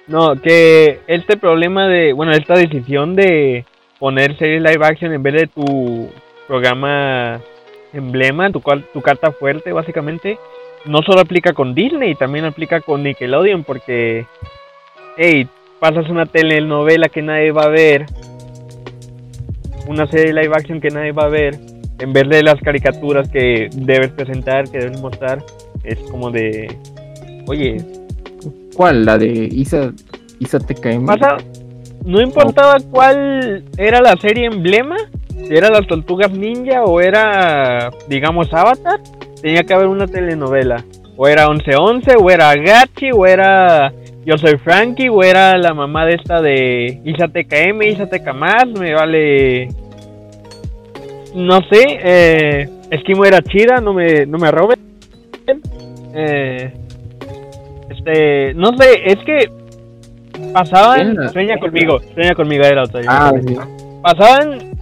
No, 0.07 0.35
que 0.41 0.99
este 1.07 1.37
problema 1.37 1.87
de, 1.87 2.11
bueno, 2.13 2.33
esta 2.33 2.55
decisión 2.55 3.15
de 3.15 3.65
poner 3.99 4.37
series 4.37 4.61
live 4.61 4.85
action 4.85 5.13
en 5.13 5.23
vez 5.23 5.33
de 5.33 5.47
tu 5.47 6.09
programa 6.47 7.39
emblema, 7.93 8.51
tu, 8.51 8.59
cual- 8.61 8.83
tu 8.91 9.01
carta 9.01 9.31
fuerte, 9.31 9.71
básicamente, 9.71 10.37
no 10.85 11.01
solo 11.03 11.21
aplica 11.21 11.53
con 11.53 11.73
Disney, 11.73 12.15
también 12.15 12.43
aplica 12.43 12.81
con 12.81 13.03
Nickelodeon, 13.03 13.63
porque, 13.63 14.25
hey, 15.15 15.47
pasas 15.79 16.09
una 16.09 16.25
telenovela 16.25 17.07
que 17.07 17.21
nadie 17.21 17.51
va 17.51 17.63
a 17.63 17.69
ver, 17.69 18.05
una 19.87 20.07
serie 20.07 20.33
live 20.33 20.53
action 20.55 20.79
que 20.79 20.89
nadie 20.89 21.11
va 21.11 21.25
a 21.25 21.29
ver, 21.29 21.59
en 21.99 22.13
vez 22.13 22.27
de 22.29 22.43
las 22.43 22.59
caricaturas 22.61 23.29
que 23.29 23.69
debes 23.73 24.11
presentar, 24.11 24.69
que 24.69 24.79
debes 24.79 25.01
mostrar, 25.01 25.43
es 25.83 25.97
como 26.09 26.31
de, 26.31 26.75
oye, 27.47 27.77
¿Cuál? 28.75 29.05
La 29.05 29.17
de 29.17 29.27
Isa, 29.27 29.91
Isa 30.39 30.59
TKM. 30.59 31.05
Pasa, 31.05 31.37
no 32.05 32.21
importaba 32.21 32.77
cuál 32.91 33.63
era 33.77 34.01
la 34.01 34.15
serie 34.17 34.47
emblema, 34.47 34.97
si 35.29 35.55
era 35.55 35.69
las 35.69 35.87
tortugas 35.87 36.31
ninja 36.31 36.83
o 36.83 36.99
era, 36.99 37.91
digamos, 38.07 38.51
Avatar, 38.53 38.99
tenía 39.41 39.63
que 39.63 39.73
haber 39.73 39.87
una 39.87 40.07
telenovela. 40.07 40.83
O 41.15 41.27
era 41.27 41.47
1111, 41.47 42.15
o 42.19 42.29
era 42.29 42.55
Gachi, 42.55 43.11
o 43.13 43.25
era 43.25 43.93
Yo 44.25 44.37
soy 44.37 44.57
Frankie, 44.57 45.09
o 45.09 45.21
era 45.23 45.57
la 45.57 45.73
mamá 45.73 46.05
de 46.05 46.15
esta 46.15 46.41
de 46.41 47.01
Isa 47.03 47.27
TKM, 47.27 47.81
Isa 47.83 48.07
TK 48.07 48.33
más, 48.33 48.65
me 48.67 48.93
vale. 48.93 49.67
No 51.35 51.61
sé, 51.69 51.99
eh, 52.03 52.69
Esquimo 52.89 53.25
era 53.25 53.41
chida, 53.41 53.79
no 53.81 53.93
me, 53.93 54.25
no 54.25 54.37
me 54.37 54.51
roben. 54.51 54.79
Eh, 56.15 56.73
este, 57.89 58.53
no 58.53 58.75
sé, 58.77 59.01
es 59.05 59.17
que 59.25 59.49
pasaban. 60.53 61.29
Sueña 61.31 61.57
conmigo, 61.57 61.99
sueña 62.13 62.35
conmigo, 62.35 62.63
era 62.63 62.83
otra. 62.83 63.01
Ah, 63.07 63.33
sí. 63.45 63.55
Pasaban 64.01 64.73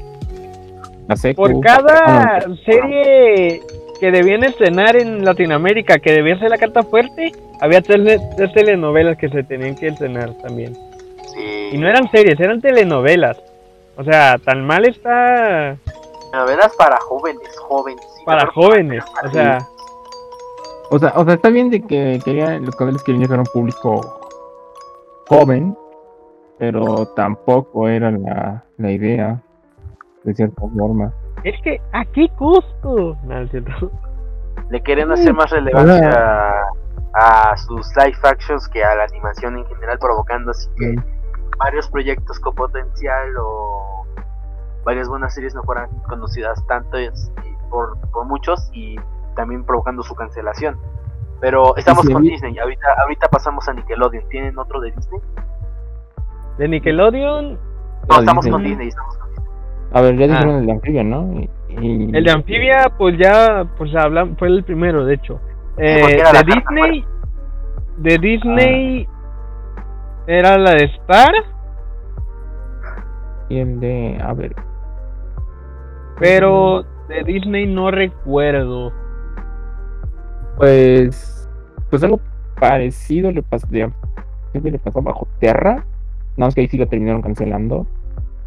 por 1.35 1.59
cada 1.61 2.41
serie 2.65 3.61
que 4.01 4.11
debían 4.11 4.43
estrenar 4.43 4.95
en 4.95 5.23
Latinoamérica, 5.23 5.99
que 5.99 6.11
debía 6.11 6.37
ser 6.39 6.49
la 6.49 6.57
carta 6.57 6.81
fuerte, 6.81 7.31
había 7.61 7.83
tres, 7.83 8.19
tres 8.35 8.51
telenovelas 8.51 9.15
que 9.15 9.29
se 9.29 9.43
tenían 9.43 9.75
que 9.75 9.89
estrenar 9.89 10.33
también. 10.41 10.73
Sí. 11.35 11.69
Y 11.71 11.77
no 11.77 11.87
eran 11.87 12.09
series, 12.09 12.39
eran 12.39 12.59
telenovelas. 12.59 13.37
O 13.97 14.03
sea, 14.03 14.39
tan 14.43 14.65
mal 14.65 14.85
está 14.85 15.77
Novelas 16.33 16.75
para 16.77 16.97
jóvenes, 17.01 17.55
jóvenes. 17.59 18.03
para 18.25 18.47
jóvenes. 18.47 19.03
O 19.23 19.29
sea, 19.29 19.59
O 20.89 20.97
sea, 20.97 21.13
o 21.15 21.23
sea, 21.23 21.35
está 21.35 21.49
bien 21.49 21.69
de 21.69 21.81
que 21.85 22.19
quería, 22.25 22.57
los 22.57 22.75
canales 22.75 23.03
querían 23.03 23.21
llegar 23.21 23.37
a 23.37 23.43
un 23.43 23.47
público 23.53 24.19
joven, 25.27 25.77
pero 26.57 27.05
tampoco 27.15 27.87
era 27.87 28.09
la, 28.09 28.63
la 28.77 28.91
idea, 28.91 29.39
de 30.23 30.33
cierta 30.33 30.59
forma. 30.75 31.13
Es 31.43 31.61
que 31.61 31.81
aquí 31.93 32.29
Cusco. 32.29 33.17
No, 33.23 33.47
cierto. 33.47 33.91
Le 34.69 34.81
quieren 34.81 35.11
hacer 35.11 35.33
más 35.33 35.49
relevancia 35.49 36.63
a, 37.13 37.51
a 37.51 37.57
sus 37.57 37.87
live 37.97 38.17
actions 38.23 38.67
que 38.69 38.83
a 38.83 38.95
la 38.95 39.03
animación 39.05 39.57
en 39.57 39.65
general, 39.65 39.97
provocando 39.99 40.51
así 40.51 40.69
que 40.77 40.95
varios 41.57 41.89
proyectos 41.89 42.39
con 42.39 42.55
potencial 42.55 43.35
o 43.39 44.05
varias 44.85 45.07
buenas 45.09 45.33
series 45.33 45.53
no 45.53 45.61
fueran 45.63 45.89
conocidas 46.09 46.65
tanto 46.67 46.97
por, 47.69 47.99
por 48.11 48.25
muchos 48.25 48.69
y 48.73 48.95
también 49.35 49.63
provocando 49.65 50.03
su 50.03 50.15
cancelación. 50.15 50.79
Pero 51.39 51.75
estamos 51.75 52.05
sí, 52.05 52.13
con 52.13 52.21
vi- 52.21 52.29
Disney, 52.31 52.57
ahorita, 52.59 52.87
ahorita 53.01 53.27
pasamos 53.29 53.67
a 53.67 53.73
Nickelodeon. 53.73 54.27
¿Tienen 54.29 54.57
otro 54.59 54.79
de 54.79 54.91
Disney? 54.91 55.19
De 56.57 56.67
Nickelodeon, 56.67 57.59
No, 58.07 58.19
estamos 58.19 58.45
Disney. 58.45 58.51
con 58.51 58.63
Disney. 58.63 58.87
Estamos 58.89 59.17
con 59.17 59.27
Disney. 59.29 59.30
A 59.93 60.01
ver, 60.01 60.17
ya 60.17 60.25
Ah. 60.25 60.27
dijeron 60.29 60.55
el 60.57 60.65
de 60.65 60.71
Amphibia, 60.71 61.03
¿no? 61.03 61.33
Y- 61.39 61.49
y- 61.81 62.15
el 62.15 62.23
de 62.23 62.31
Amphibia, 62.31 62.91
pues 62.97 63.17
ya, 63.17 63.65
pues 63.77 63.93
hablan, 63.95 64.37
fue 64.37 64.47
el 64.47 64.63
primero, 64.63 65.05
de 65.05 65.15
hecho. 65.15 65.39
Eh, 65.77 66.17
de 66.17 66.23
la 66.33 66.43
Disney, 66.43 67.05
de 67.97 68.17
Disney 68.17 69.07
era 70.27 70.57
la 70.57 70.71
de 70.71 70.85
Star, 70.85 71.31
Y 73.49 73.59
el 73.59 73.79
de, 73.81 74.17
a 74.23 74.31
ver, 74.33 74.55
pero 76.19 76.83
de 77.09 77.23
Disney 77.25 77.67
no 77.67 77.91
recuerdo. 77.91 78.93
pues, 80.57 81.49
pues 81.89 82.03
algo 82.03 82.19
parecido 82.59 83.31
le 83.31 83.41
pasó, 83.41 83.67
le 83.71 84.79
pasó 84.79 85.01
bajo 85.01 85.27
tierra, 85.39 85.73
nada 86.37 86.47
más 86.47 86.55
que 86.55 86.61
ahí 86.61 86.67
sí 86.67 86.77
lo 86.77 86.87
terminaron 86.87 87.21
cancelando, 87.21 87.87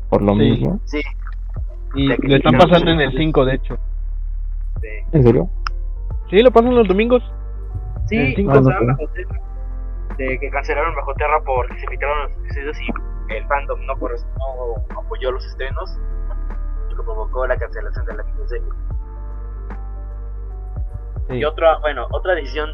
por 0.08 0.22
lo 0.22 0.32
Sí. 0.34 0.38
mismo. 0.38 0.80
Sí, 0.84 1.00
Y 1.94 2.08
lo 2.28 2.36
están 2.36 2.58
pasando 2.58 2.90
en 2.90 3.00
el 3.00 3.12
5, 3.16 3.44
de 3.44 3.54
hecho. 3.54 3.78
sí. 4.80 4.88
¿En 5.12 5.22
serio? 5.22 5.48
Sí, 6.30 6.42
lo 6.42 6.50
pasan 6.50 6.74
los 6.74 6.88
domingos. 6.88 7.22
Sí, 8.06 8.16
El 8.18 8.34
cinco 8.34 8.52
no 8.54 8.58
estaban 8.60 8.80
sé. 8.80 8.86
bajo 9.02 9.12
tierra. 9.14 9.40
De 10.18 10.38
que 10.38 10.50
cancelaron 10.50 10.94
bajo 10.94 11.14
tierra 11.14 11.40
porque 11.44 11.78
se 11.78 11.86
filtraron 11.88 12.22
los 12.22 12.32
episodios 12.42 12.76
y 12.80 13.34
el 13.34 13.46
fandom 13.46 13.84
no, 13.86 13.94
corres- 13.94 14.26
no 14.38 14.98
apoyó 15.00 15.30
los 15.32 15.44
estrenos, 15.46 15.98
lo 16.90 16.96
que 16.96 17.02
provocó 17.02 17.46
la 17.46 17.56
cancelación 17.56 18.04
de 18.06 18.14
la 18.16 18.22
miniserie. 18.24 18.68
Sí. 21.28 21.34
Y 21.36 21.44
otra, 21.44 21.78
bueno, 21.78 22.06
otra 22.12 22.34
decisión 22.34 22.68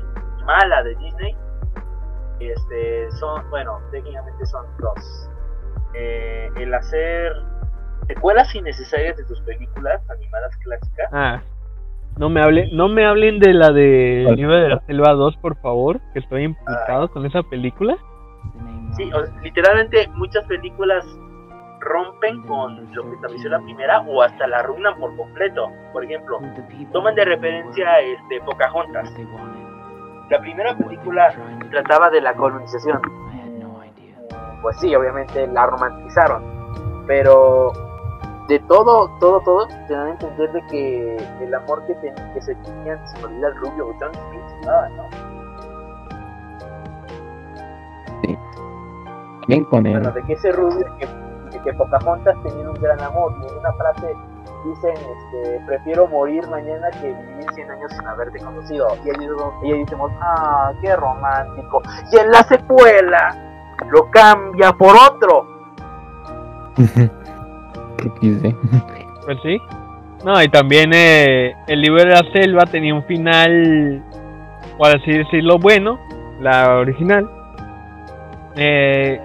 mala 0.45 0.83
de 0.83 0.95
Disney, 0.97 1.37
este, 2.41 3.11
son, 3.13 3.49
bueno, 3.51 3.79
técnicamente 3.91 4.45
son 4.47 4.67
dos. 4.79 5.31
Eh, 5.95 6.49
el 6.57 6.73
hacer 6.75 7.33
secuelas 8.15 8.53
innecesarias 8.55 9.17
de 9.17 9.25
tus 9.25 9.41
películas 9.43 10.01
animadas 10.11 10.57
clásicas. 10.59 11.09
Ah, 11.13 11.41
no 12.19 12.29
me 12.29 12.43
hablen, 12.43 12.69
no 12.77 12.89
me 12.89 13.07
hablen 13.07 13.39
de 13.39 13.55
la 13.55 13.71
de 13.71 14.23
¿Cuál? 14.25 14.37
Libro 14.37 14.55
de 14.57 14.69
la 14.69 14.81
Selva 14.81 15.13
2, 15.13 15.37
por 15.37 15.57
favor, 15.61 16.01
que 16.13 16.19
estoy 16.19 16.43
implicado 16.43 17.09
con 17.11 17.25
esa 17.25 17.43
película. 17.45 17.97
Sí, 18.97 19.09
o- 19.13 19.43
literalmente 19.43 20.09
muchas 20.15 20.45
películas 20.47 21.05
rompen 21.79 22.43
con 22.43 22.93
lo 22.95 23.05
que 23.05 23.15
estableció 23.15 23.49
la 23.51 23.61
primera 23.61 24.01
o 24.01 24.23
hasta 24.23 24.47
la 24.49 24.59
arruinan 24.59 24.99
por 24.99 25.17
completo. 25.17 25.69
Por 25.93 26.05
ejemplo, 26.05 26.41
toman 26.93 27.15
de 27.15 27.25
referencia 27.25 28.01
este 28.01 28.41
Pocahontas. 28.45 29.11
La 30.29 30.41
primera 30.41 30.77
película 30.77 31.33
trataba 31.71 32.11
de 32.11 32.21
la 32.21 32.35
colonización. 32.35 33.01
Pues 34.63 34.77
sí, 34.81 34.95
obviamente 34.95 35.47
la 35.47 35.67
romantizaron, 35.67 37.05
pero 37.07 37.73
de 38.51 38.59
todo, 38.61 39.09
todo, 39.21 39.41
todo, 39.41 39.67
te 39.87 39.95
dan 39.95 40.09
a 40.09 40.11
entender 40.11 40.53
de 40.53 40.67
que 40.67 41.17
el 41.41 41.55
amor 41.55 41.85
que, 41.87 41.95
ten- 41.95 42.15
que 42.35 42.43
se 42.43 42.55
tenían, 42.57 42.99
se 43.09 43.25
olvida 43.25 43.49
el 43.49 43.57
rubio, 43.57 43.95
John 44.01 44.13
Smith, 44.13 44.67
nada, 44.67 44.89
¿no? 44.91 45.05
También 49.41 49.65
con 49.65 49.87
el, 49.87 49.93
Bueno, 49.95 50.13
de 50.13 50.23
que 50.25 50.33
ese 50.35 50.53
rubio, 50.53 50.87
que, 50.99 51.07
de 51.07 51.63
que 51.63 51.73
Pocahontas 51.75 52.37
tenía 52.43 52.69
un 52.69 52.75
gran 52.75 53.01
amor, 53.03 53.33
y 53.43 53.49
en 53.53 53.59
una 53.59 53.73
frase 53.73 54.15
dicen, 54.65 54.95
este, 54.95 55.61
prefiero 55.67 56.07
morir 56.09 56.47
mañana 56.49 56.91
que 57.01 57.13
vivir 57.13 57.47
100 57.55 57.71
años 57.71 57.93
sin 57.93 58.07
haberte 58.07 58.39
conocido. 58.41 58.89
Y 59.05 59.09
ella, 59.11 59.19
ella 59.63 59.77
dice, 59.77 59.97
ah, 60.21 60.73
qué 60.83 60.95
romántico. 60.97 61.83
Y 62.13 62.19
en 62.19 62.31
la 62.31 62.43
secuela 62.45 63.35
lo 63.91 64.11
cambia 64.11 64.73
por 64.73 64.95
otro. 64.95 65.47
XD. 68.03 68.55
Pues 69.27 69.39
sí. 69.43 69.61
No, 70.25 70.43
y 70.43 70.49
también 70.49 70.93
eh, 70.93 71.55
el 71.69 71.83
libro 71.83 72.03
de 72.03 72.11
la 72.11 72.25
selva 72.33 72.65
tenía 72.65 72.95
un 72.95 73.05
final, 73.05 74.03
por 74.77 74.89
así 74.89 75.13
decirlo, 75.13 75.59
bueno, 75.59 76.01
la 76.41 76.77
original. 76.77 77.31
Eh, 78.57 79.21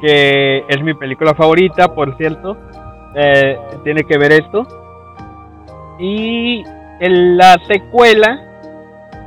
que 0.00 0.64
es 0.68 0.82
mi 0.82 0.94
película 0.94 1.34
favorita, 1.34 1.94
por 1.94 2.16
cierto. 2.16 2.56
Eh, 3.14 3.58
tiene 3.82 4.04
que 4.04 4.18
ver 4.18 4.32
esto. 4.32 4.66
Y 5.98 6.62
en 7.00 7.36
la 7.36 7.56
secuela 7.66 8.40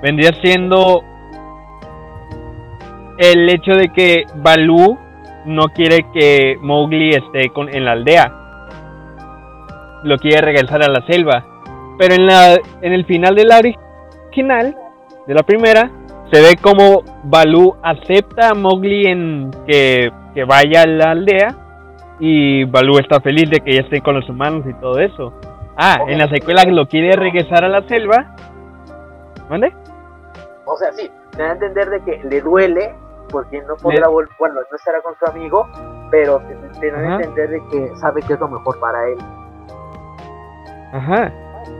vendría 0.01 0.31
siendo 0.41 1.03
el 3.17 3.49
hecho 3.49 3.71
de 3.71 3.89
que 3.89 4.25
Balú 4.35 4.97
no 5.47 5.69
quiere 5.69 6.05
que 6.13 6.57
Mowgli 6.61 7.11
esté 7.11 7.49
con, 7.49 7.69
en 7.69 7.85
la 7.85 7.93
aldea. 7.93 8.33
Lo 10.03 10.17
quiere 10.17 10.41
regresar 10.41 10.83
a 10.83 10.89
la 10.89 11.01
selva. 11.07 11.43
Pero 11.97 12.13
en, 12.13 12.27
la, 12.27 12.55
en 12.81 12.93
el 12.93 13.05
final 13.05 13.33
de 13.35 13.45
la 13.45 13.57
original, 13.57 14.77
de 15.25 15.33
la 15.33 15.43
primera, 15.43 15.89
se 16.31 16.41
ve 16.41 16.57
como 16.61 17.03
Balú 17.23 17.75
acepta 17.81 18.49
a 18.49 18.53
Mowgli 18.53 19.07
en 19.07 19.51
que, 19.65 20.11
que 20.35 20.43
vaya 20.43 20.83
a 20.83 20.87
la 20.87 21.11
aldea 21.11 21.55
y 22.19 22.65
Balú 22.65 22.99
está 22.99 23.21
feliz 23.21 23.49
de 23.49 23.61
que 23.61 23.73
ya 23.73 23.81
esté 23.81 24.01
con 24.01 24.15
los 24.15 24.29
humanos 24.29 24.65
y 24.67 24.73
todo 24.75 24.99
eso. 24.99 25.33
Ah, 25.77 25.99
en 26.07 26.17
la 26.17 26.27
secuela 26.27 26.63
lo 26.63 26.87
quiere 26.87 27.15
regresar 27.15 27.63
a 27.63 27.69
la 27.69 27.87
selva. 27.87 28.35
¿Mande? 29.49 29.73
O 30.65 30.75
sea, 30.75 30.91
sí, 30.91 31.09
te 31.31 31.37
da 31.37 31.49
a 31.49 31.53
entender 31.53 31.89
de 31.89 32.03
que 32.03 32.23
le 32.27 32.41
duele 32.41 32.93
porque 33.29 33.61
no 33.61 33.75
podrá 33.75 34.07
volver, 34.07 34.29
bueno, 34.39 34.55
no 34.55 34.75
estará 34.75 35.01
con 35.01 35.13
su 35.19 35.25
amigo, 35.29 35.67
pero 36.11 36.35
a 36.35 36.39
Ajá. 36.39 37.15
entender 37.15 37.49
de 37.49 37.61
que 37.71 37.95
sabe 37.97 38.21
que 38.21 38.33
es 38.33 38.39
lo 38.39 38.47
mejor 38.47 38.79
para 38.79 39.07
él. 39.09 39.17
Ajá. 40.93 41.31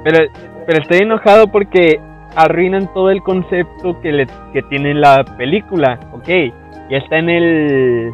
Pero, 0.04 0.20
pero 0.66 0.80
estoy 0.80 1.00
enojado 1.00 1.48
porque 1.48 2.00
arruinan 2.36 2.91
todo 2.93 3.10
el 3.10 3.22
concepto 3.24 4.00
que, 4.02 4.12
le, 4.12 4.28
que 4.54 4.62
tiene 4.64 4.93
la 4.93 5.24
película. 5.38 6.00
Ok, 6.14 6.28
ya 6.89 6.98
está 6.98 7.18
en 7.18 7.30
el. 7.30 8.12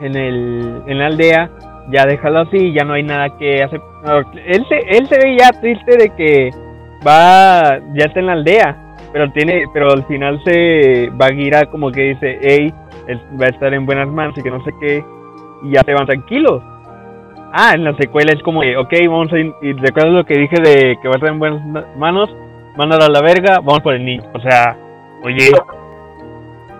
En 0.00 0.16
el. 0.16 0.82
En 0.86 0.98
la 0.98 1.06
aldea. 1.06 1.50
Ya 1.90 2.06
déjalo 2.06 2.40
así, 2.40 2.72
ya 2.72 2.84
no 2.84 2.92
hay 2.94 3.02
nada 3.02 3.36
que 3.36 3.62
hacer. 3.62 3.80
él, 4.46 4.64
se, 4.68 4.78
él 4.96 5.06
se 5.08 5.18
ve 5.18 5.36
ya 5.36 5.50
triste 5.60 5.96
de 5.96 6.10
que 6.10 6.50
va. 7.06 7.78
Ya 7.94 8.06
está 8.06 8.20
en 8.20 8.26
la 8.26 8.32
aldea. 8.32 8.89
Pero 9.12 9.30
tiene. 9.32 9.64
Pero 9.72 9.90
al 9.92 10.04
final 10.06 10.40
se. 10.44 11.10
Bagheera 11.14 11.66
como 11.66 11.90
que 11.90 12.00
dice, 12.14 12.38
hey, 12.42 12.72
va 13.40 13.46
a 13.46 13.48
estar 13.50 13.72
en 13.74 13.86
buenas 13.86 14.08
manos 14.08 14.36
y 14.38 14.42
que 14.42 14.50
no 14.50 14.62
sé 14.64 14.72
qué. 14.80 15.04
Y 15.62 15.72
ya 15.72 15.82
se 15.82 15.92
van 15.94 16.06
tranquilos. 16.06 16.62
Ah, 17.52 17.72
en 17.74 17.82
la 17.84 17.94
secuela 17.96 18.32
es 18.32 18.40
como 18.44 18.60
que, 18.60 18.76
ok, 18.76 18.92
vamos 19.08 19.32
a 19.32 19.38
ir, 19.38 19.52
y 19.60 19.72
recuerdas 19.72 20.12
lo 20.12 20.24
que 20.24 20.38
dije 20.38 20.54
de 20.62 20.96
que 21.02 21.08
va 21.08 21.14
a 21.14 21.16
estar 21.16 21.30
en 21.32 21.40
buenas 21.40 21.66
ma- 21.66 21.84
manos, 21.96 22.30
mándalo 22.76 23.06
a 23.06 23.08
la 23.08 23.20
verga, 23.22 23.56
vamos 23.56 23.80
por 23.80 23.94
el 23.94 24.04
niño. 24.04 24.22
O 24.34 24.40
sea, 24.40 24.76
oye. 25.24 25.50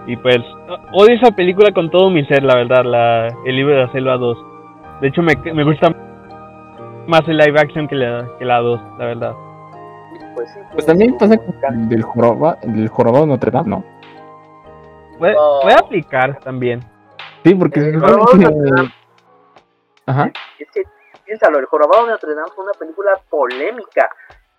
Y 0.06 0.16
pues, 0.16 0.38
odio 0.92 1.14
esa 1.16 1.32
película 1.32 1.72
con 1.72 1.90
todo 1.90 2.08
mi 2.10 2.24
ser, 2.26 2.42
la 2.44 2.54
verdad, 2.54 2.84
la, 2.84 3.26
el 3.44 3.56
libro 3.56 3.74
de 3.74 3.80
la 3.82 3.92
selva 3.92 4.16
2. 4.16 4.38
De 5.00 5.08
hecho, 5.08 5.22
me, 5.22 5.34
me 5.52 5.64
gusta 5.64 5.92
más 7.06 7.22
el 7.28 7.36
live 7.36 7.58
action 7.60 7.88
que 7.88 7.96
la, 7.96 8.26
que 8.38 8.44
la 8.44 8.58
2, 8.60 8.80
la 8.98 9.04
verdad. 9.06 9.32
Pues 10.40 10.52
sí. 10.54 10.60
Pues 10.72 10.86
también 10.86 11.18
pasa 11.18 11.36
con 11.36 11.54
el 11.74 11.88
del 11.88 12.02
joroba, 12.02 12.56
el 12.62 12.72
del 12.74 12.88
jorobado 12.88 13.24
de 13.26 13.30
Notre 13.32 13.50
Dame, 13.50 13.68
¿no? 13.68 13.84
Puede, 15.18 15.34
No. 15.34 15.60
puede 15.62 15.74
aplicar 15.76 16.38
también. 16.40 16.80
Sí, 17.44 17.54
porque 17.54 17.80
El 17.80 17.94
supone 17.94 18.12
jorobado 18.12 18.32
de 18.32 18.38
que- 18.38 18.50
Notre 18.50 18.70
Dame. 18.76 18.94
Ajá. 20.06 20.32
Es 20.58 20.70
que, 20.72 20.82
piénsalo, 21.26 21.58
El 21.58 21.66
Jorobado 21.66 22.06
de 22.06 22.12
Notre 22.12 22.34
Dame 22.34 22.48
fue 22.54 22.64
una 22.64 22.72
película 22.72 23.10
polémica. 23.28 24.08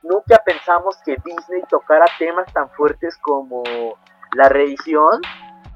Nunca 0.03 0.39
pensamos 0.45 0.97
que 1.03 1.17
Disney 1.25 1.61
tocara 1.69 2.05
temas 2.19 2.51
tan 2.53 2.69
fuertes 2.69 3.17
como 3.17 3.63
la 4.35 4.49
religión, 4.49 5.19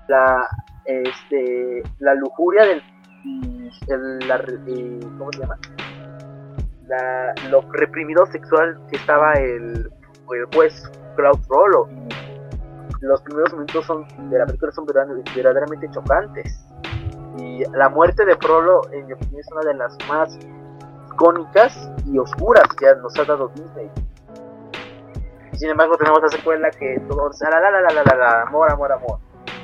la, 0.08 0.48
este, 0.86 1.84
la 2.00 2.14
lujuria 2.14 2.64
del, 2.66 2.84
el- 3.88 4.28
la 4.28 4.38
¿cómo 5.18 5.32
se 5.34 5.40
llama? 5.40 5.58
La, 6.88 7.34
lo 7.50 7.62
reprimido 7.72 8.26
sexual 8.28 8.80
que 8.90 8.98
estaba 8.98 9.34
el, 9.34 9.90
el 10.32 10.46
juez 10.54 10.92
Claude 11.16 11.42
Rollo. 11.50 11.88
Los 13.02 13.22
primeros 13.22 13.54
minutos 13.54 13.86
son, 13.86 14.06
de 14.30 14.40
la 14.40 14.46
película 14.46 14.72
son 14.72 14.86
verdaderamente, 14.86 15.90
chocantes. 15.92 16.66
Y 17.38 17.64
la 17.72 17.90
muerte 17.90 18.26
de 18.26 18.36
Frollo, 18.38 18.82
en 18.92 19.08
mi 19.08 19.14
opinión, 19.14 19.40
es 19.42 19.52
una 19.52 19.62
de 19.62 19.74
las 19.76 19.98
más 20.08 20.38
icónicas 21.12 21.92
y 22.06 22.18
oscuras 22.18 22.68
que 22.80 22.88
nos 23.02 23.18
ha 23.20 23.26
dado 23.26 23.50
Disney. 23.50 23.90
Sin 25.54 25.70
embargo, 25.70 25.98
tenemos 25.98 26.22
la 26.22 26.30
secuela 26.30 26.70
que 26.72 27.00
todo. 27.08 27.30
La, 27.42 27.60
la, 27.60 27.72
la, 27.72 27.82
la, 27.82 28.04
la, 28.04 28.16
la, 28.16 28.42
amor, 28.44 28.72
amor, 28.72 28.92
amor. 28.92 29.20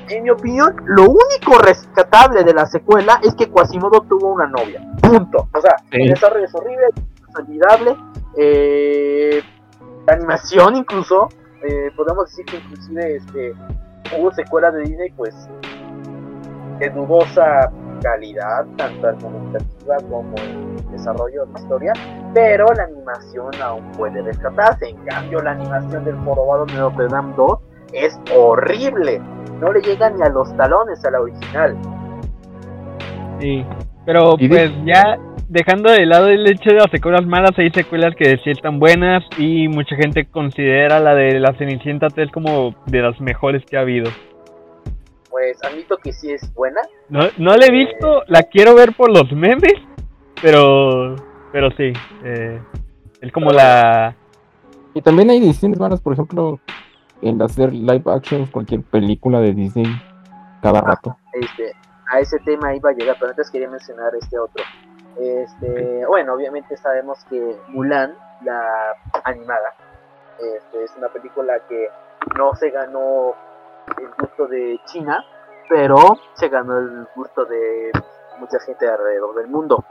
En 0.08 0.22
mi 0.24 0.30
opinión, 0.30 0.76
lo 0.84 1.04
único 1.04 1.58
rescatable 1.64 2.44
de 2.44 2.52
la 2.52 2.66
secuela 2.66 3.20
es 3.22 3.34
que 3.34 3.50
Quasimodo 3.50 4.00
tuvo 4.02 4.32
una 4.32 4.46
novia. 4.46 4.80
Punto. 5.00 5.48
O 5.54 5.60
sea, 5.60 5.76
el 5.90 6.10
desarrollo 6.10 6.44
es 6.44 6.54
horrible, 6.54 6.88
olvidable. 7.36 7.96
Eh, 8.36 9.42
la 10.06 10.14
animación, 10.14 10.76
incluso. 10.76 11.28
eh, 11.64 11.90
podemos 11.96 12.26
decir 12.26 12.44
que, 12.44 12.56
inclusive, 12.56 13.16
este, 13.16 13.54
hubo 14.18 14.32
secuelas 14.32 14.74
de 14.74 14.80
Disney, 14.80 15.10
pues 15.16 15.48
de 16.78 16.90
dudosa 16.90 17.70
calidad, 18.02 18.66
tanto 18.76 19.06
argumentativa 19.06 19.96
como 20.10 20.34
en 20.38 20.90
desarrollo 20.90 21.46
de 21.46 21.60
historia, 21.60 21.92
pero 22.34 22.66
la 22.74 22.84
animación 22.84 23.50
aún 23.62 23.92
puede 23.92 24.22
rescatarse. 24.22 24.88
En 24.88 24.96
cambio, 25.04 25.40
la 25.40 25.52
animación 25.52 26.04
del 26.04 26.16
Jorobado 26.18 26.66
de 26.66 26.74
Notre 26.74 27.06
Dame 27.06 27.32
2 27.36 27.58
es 27.92 28.18
horrible. 28.34 29.20
No 29.60 29.72
le 29.72 29.80
llega 29.80 30.10
ni 30.10 30.20
a 30.22 30.28
los 30.30 30.54
talones 30.56 31.04
a 31.04 31.10
la 31.12 31.20
original. 31.20 31.76
Sí. 33.38 33.64
Pero 34.04 34.36
pues 34.36 34.70
ya 34.84 35.16
dejando 35.52 35.90
de 35.90 36.06
lado 36.06 36.28
el 36.28 36.46
hecho 36.46 36.70
de 36.70 36.76
las 36.76 36.90
secuelas 36.90 37.26
malas, 37.26 37.52
hay 37.58 37.70
secuelas 37.70 38.14
que 38.16 38.38
sí 38.38 38.50
están 38.50 38.78
buenas 38.78 39.22
y 39.36 39.68
mucha 39.68 39.94
gente 39.96 40.24
considera 40.24 40.98
la 40.98 41.14
de 41.14 41.38
la 41.38 41.52
Cenicienta 41.54 42.08
3 42.08 42.30
como 42.32 42.74
de 42.86 43.02
las 43.02 43.20
mejores 43.20 43.62
que 43.66 43.76
ha 43.76 43.80
habido. 43.80 44.10
Pues 45.30 45.62
admito 45.62 45.98
que 45.98 46.12
sí 46.12 46.32
es 46.32 46.52
buena. 46.54 46.80
No, 47.10 47.20
no 47.36 47.54
la 47.54 47.66
he 47.66 47.70
visto, 47.70 48.22
la 48.28 48.44
quiero 48.44 48.74
ver 48.74 48.94
por 48.94 49.10
los 49.10 49.30
memes, 49.32 49.74
pero 50.40 51.16
pero 51.52 51.70
sí, 51.72 51.92
eh, 52.24 52.62
es 53.20 53.32
como 53.32 53.50
la... 53.50 54.16
Y 54.94 55.02
también 55.02 55.30
hay 55.30 55.40
decisiones 55.40 55.78
malas, 55.78 56.00
por 56.00 56.14
ejemplo, 56.14 56.60
en 57.20 57.40
hacer 57.42 57.74
live 57.74 58.04
actions 58.06 58.50
cualquier 58.50 58.82
película 58.82 59.38
de 59.40 59.52
Disney 59.52 59.86
cada 60.62 60.80
rato. 60.80 61.16
Este, 61.34 61.72
a 62.10 62.20
ese 62.20 62.38
tema 62.40 62.74
iba 62.74 62.90
a 62.90 62.94
llegar, 62.94 63.16
pero 63.18 63.30
antes 63.30 63.50
quería 63.50 63.68
mencionar 63.68 64.12
este 64.18 64.38
otro. 64.38 64.64
Este, 65.16 66.06
bueno, 66.06 66.34
obviamente 66.34 66.76
sabemos 66.76 67.24
que 67.28 67.58
Mulan, 67.68 68.16
la 68.42 68.94
animada, 69.24 69.74
este, 70.38 70.84
es 70.84 70.94
una 70.96 71.08
película 71.08 71.60
que 71.68 71.90
no 72.36 72.54
se 72.54 72.70
ganó 72.70 73.34
el 73.98 74.10
gusto 74.18 74.46
de 74.46 74.80
China, 74.86 75.24
pero 75.68 75.98
se 76.34 76.48
ganó 76.48 76.78
el 76.78 77.06
gusto 77.14 77.44
de 77.44 77.92
mucha 78.38 78.58
gente 78.60 78.88
alrededor 78.88 79.34
del 79.34 79.48
mundo. 79.48 79.84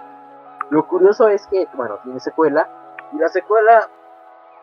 Lo 0.70 0.88
curioso 0.88 1.28
es 1.28 1.46
que, 1.48 1.68
bueno, 1.74 2.00
tiene 2.04 2.20
secuela, 2.20 2.68
y 3.14 3.18
la 3.18 3.28
secuela, 3.28 3.90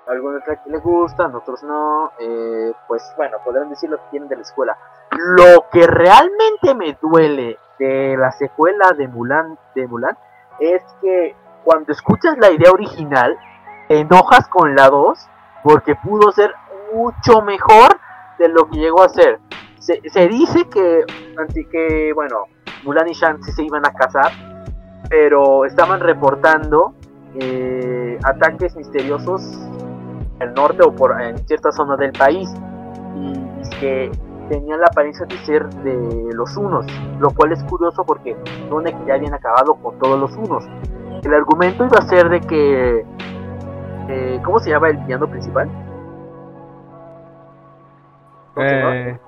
a 0.06 0.11
algunos 0.11 0.42
les 0.66 0.82
gustan, 0.82 1.34
otros 1.34 1.62
no, 1.62 2.12
eh, 2.18 2.72
pues 2.86 3.02
bueno, 3.16 3.38
podrán 3.44 3.68
decir 3.68 3.90
lo 3.90 3.98
que 3.98 4.11
tienen 4.11 4.28
de 4.28 4.36
la 4.36 4.42
escuela. 4.42 4.78
Lo 5.11 5.68
que 5.70 5.86
realmente 5.86 6.74
me 6.74 6.96
duele 7.00 7.59
de 7.78 8.16
la 8.16 8.32
secuela 8.32 8.92
de 8.92 9.06
Mulan, 9.06 9.59
de 9.74 9.86
Mulan 9.86 10.16
es 10.61 10.82
que 11.00 11.34
cuando 11.64 11.92
escuchas 11.92 12.36
la 12.38 12.50
idea 12.50 12.72
original, 12.72 13.36
te 13.88 14.00
enojas 14.00 14.48
con 14.48 14.74
la 14.74 14.88
2 14.88 15.18
porque 15.62 15.94
pudo 15.96 16.32
ser 16.32 16.54
mucho 16.92 17.42
mejor 17.42 17.98
de 18.38 18.48
lo 18.48 18.68
que 18.68 18.78
llegó 18.78 19.02
a 19.02 19.09
ser. 19.09 19.40
Se, 19.78 20.00
se 20.09 20.28
dice 20.28 20.68
que, 20.68 21.04
así 21.38 21.64
que, 21.66 22.12
bueno, 22.14 22.44
Mulan 22.84 23.09
y 23.09 23.12
Shang 23.12 23.42
sí 23.42 23.52
se 23.52 23.62
iban 23.62 23.86
a 23.86 23.92
casar, 23.92 24.32
pero 25.09 25.64
estaban 25.64 26.00
reportando 26.00 26.94
eh, 27.34 28.18
ataques 28.24 28.74
misteriosos 28.76 29.42
el 30.40 30.54
norte 30.54 30.82
o 30.82 30.94
por 30.94 31.20
en 31.20 31.38
cierta 31.46 31.72
zona 31.72 31.96
del 31.96 32.12
país 32.12 32.48
y 33.16 33.61
es 33.61 33.68
que 33.80 34.11
tenían 34.49 34.80
la 34.80 34.86
apariencia 34.86 35.26
de 35.26 35.36
ser 35.38 35.68
de 35.68 36.34
los 36.34 36.57
unos, 36.57 36.86
lo 37.18 37.30
cual 37.30 37.53
es 37.53 37.62
curioso 37.64 38.05
porque 38.05 38.36
supone 38.62 38.92
que 38.92 39.05
ya 39.07 39.14
habían 39.14 39.34
acabado 39.34 39.74
con 39.74 39.99
todos 39.99 40.18
los 40.18 40.36
unos. 40.36 40.64
El 41.22 41.34
argumento 41.34 41.84
iba 41.84 41.99
a 41.99 42.09
ser 42.09 42.28
de 42.28 42.40
que 42.40 43.05
eh, 44.09 44.40
¿cómo 44.44 44.59
se 44.59 44.70
llama 44.70 44.88
el 44.88 44.96
villano 44.99 45.28
principal? 45.28 45.68
Eh, 48.57 49.18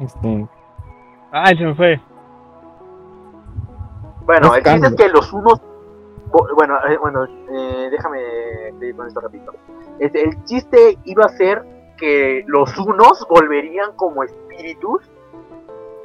Este, 0.00 0.46
ay, 1.30 1.56
se 1.56 1.64
me 1.64 1.74
fue. 1.74 2.00
Bueno, 4.26 4.54
el 4.54 4.62
chiste 4.64 4.86
es 4.88 4.94
que 4.96 5.08
los 5.08 5.32
unos. 5.32 5.60
Bueno, 6.54 6.76
eh, 6.88 6.98
bueno 6.98 7.24
eh, 7.24 7.88
déjame 7.90 8.18
seguir 8.78 8.96
con 8.96 9.06
esto 9.06 9.20
rapidito. 9.20 9.52
Este, 10.00 10.24
el 10.24 10.44
chiste 10.44 10.98
iba 11.04 11.24
a 11.24 11.28
ser 11.28 11.64
que 11.96 12.44
los 12.46 12.76
unos 12.78 13.26
volverían 13.28 13.92
como 13.96 14.22
espíritus 14.56 15.02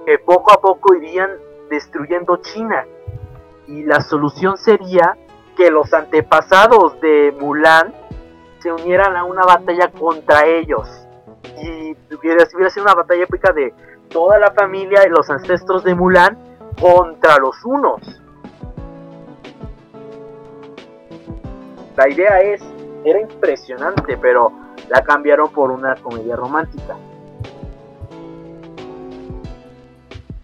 que 0.06 0.18
poco 0.20 0.52
a 0.52 0.60
poco 0.60 0.96
irían 0.96 1.30
destruyendo 1.70 2.38
China. 2.38 2.86
Y 3.68 3.84
la 3.84 4.02
solución 4.02 4.58
sería 4.58 5.18
que 5.56 5.72
los 5.72 5.94
antepasados 5.94 7.00
de 7.02 7.36
Mulan 7.40 7.94
se 8.60 8.72
unieran 8.72 9.16
a 9.16 9.24
una 9.24 9.44
batalla 9.44 9.90
contra 9.92 10.46
ellos. 10.46 10.90
Y 11.62 11.96
hubiera, 12.16 12.44
hubiera 12.54 12.70
sido 12.70 12.86
una 12.86 12.96
batalla 12.96 13.24
épica 13.24 13.54
de 13.54 13.74
toda 14.10 14.40
la 14.40 14.52
familia 14.52 15.06
y 15.06 15.10
los 15.10 15.30
ancestros 15.30 15.84
de 15.84 15.96
Mulan 15.96 16.38
contra 16.80 17.38
los 17.38 17.64
unos. 17.64 18.02
La 21.96 22.10
idea 22.10 22.40
es, 22.40 22.62
era 23.06 23.22
impresionante, 23.22 24.18
pero 24.18 24.52
la 24.90 25.04
cambiaron 25.04 25.52
por 25.52 25.72
una 25.72 25.96
comedia 25.96 26.36
romántica. 26.36 26.96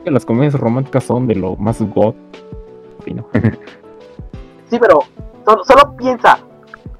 Que 0.08 0.12
las 0.12 0.26
comedias 0.26 0.53
románticas 0.53 1.03
son 1.03 1.28
de 1.28 1.36
lo 1.36 1.58
más 1.58 1.82
god. 1.82 2.16
Sí, 3.03 3.14
¿no? 3.14 3.28
Sí, 4.70 4.80
pero 4.80 5.01
solo, 5.66 5.97
piensa, 5.97 6.39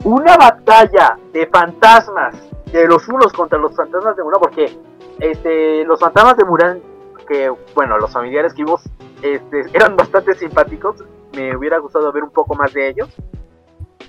una 0.04 0.36
batalla 0.36 1.18
de 1.32 1.48
fantasmas 1.48 2.36
de 2.70 2.86
los 2.86 3.08
unos 3.08 3.32
contra 3.32 3.58
los 3.58 3.74
fantasmas 3.78 4.18
de 4.18 4.24
Mulan, 4.24 4.42
porque 4.42 4.78
este, 5.22 5.86
los 5.86 6.02
fantasmas 6.02 6.36
de 6.36 6.44
Mulan, 6.44 6.82
que 7.30 7.50
bueno, 7.74 7.98
los 7.98 8.12
familiares 8.12 8.54
que 8.54 8.66
vimos 8.66 8.84
este, 9.22 9.62
eran 9.74 9.96
bastante 9.96 10.34
simpáticos, 10.36 11.02
me 11.34 11.56
hubiera 11.56 11.78
gustado 11.78 12.12
ver 12.12 12.26
un 12.26 12.32
poco 12.32 12.56
más 12.56 12.74
de 12.74 12.90
ellos, 12.90 13.08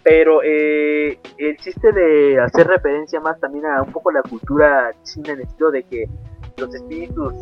pero 0.03 0.41
eh, 0.43 1.21
el 1.37 1.57
chiste 1.59 1.93
de 1.93 2.41
hacer 2.41 2.67
referencia 2.67 3.21
más 3.21 3.39
también 3.39 3.65
a 3.65 3.81
un 3.81 3.93
poco 3.93 4.11
la 4.11 4.23
cultura 4.23 4.91
china 5.05 5.35
en 5.35 5.41
el 5.43 5.47
sentido 5.47 5.71
de 5.71 5.85
que 5.85 6.09
los 6.57 6.75
espíritus 6.75 7.33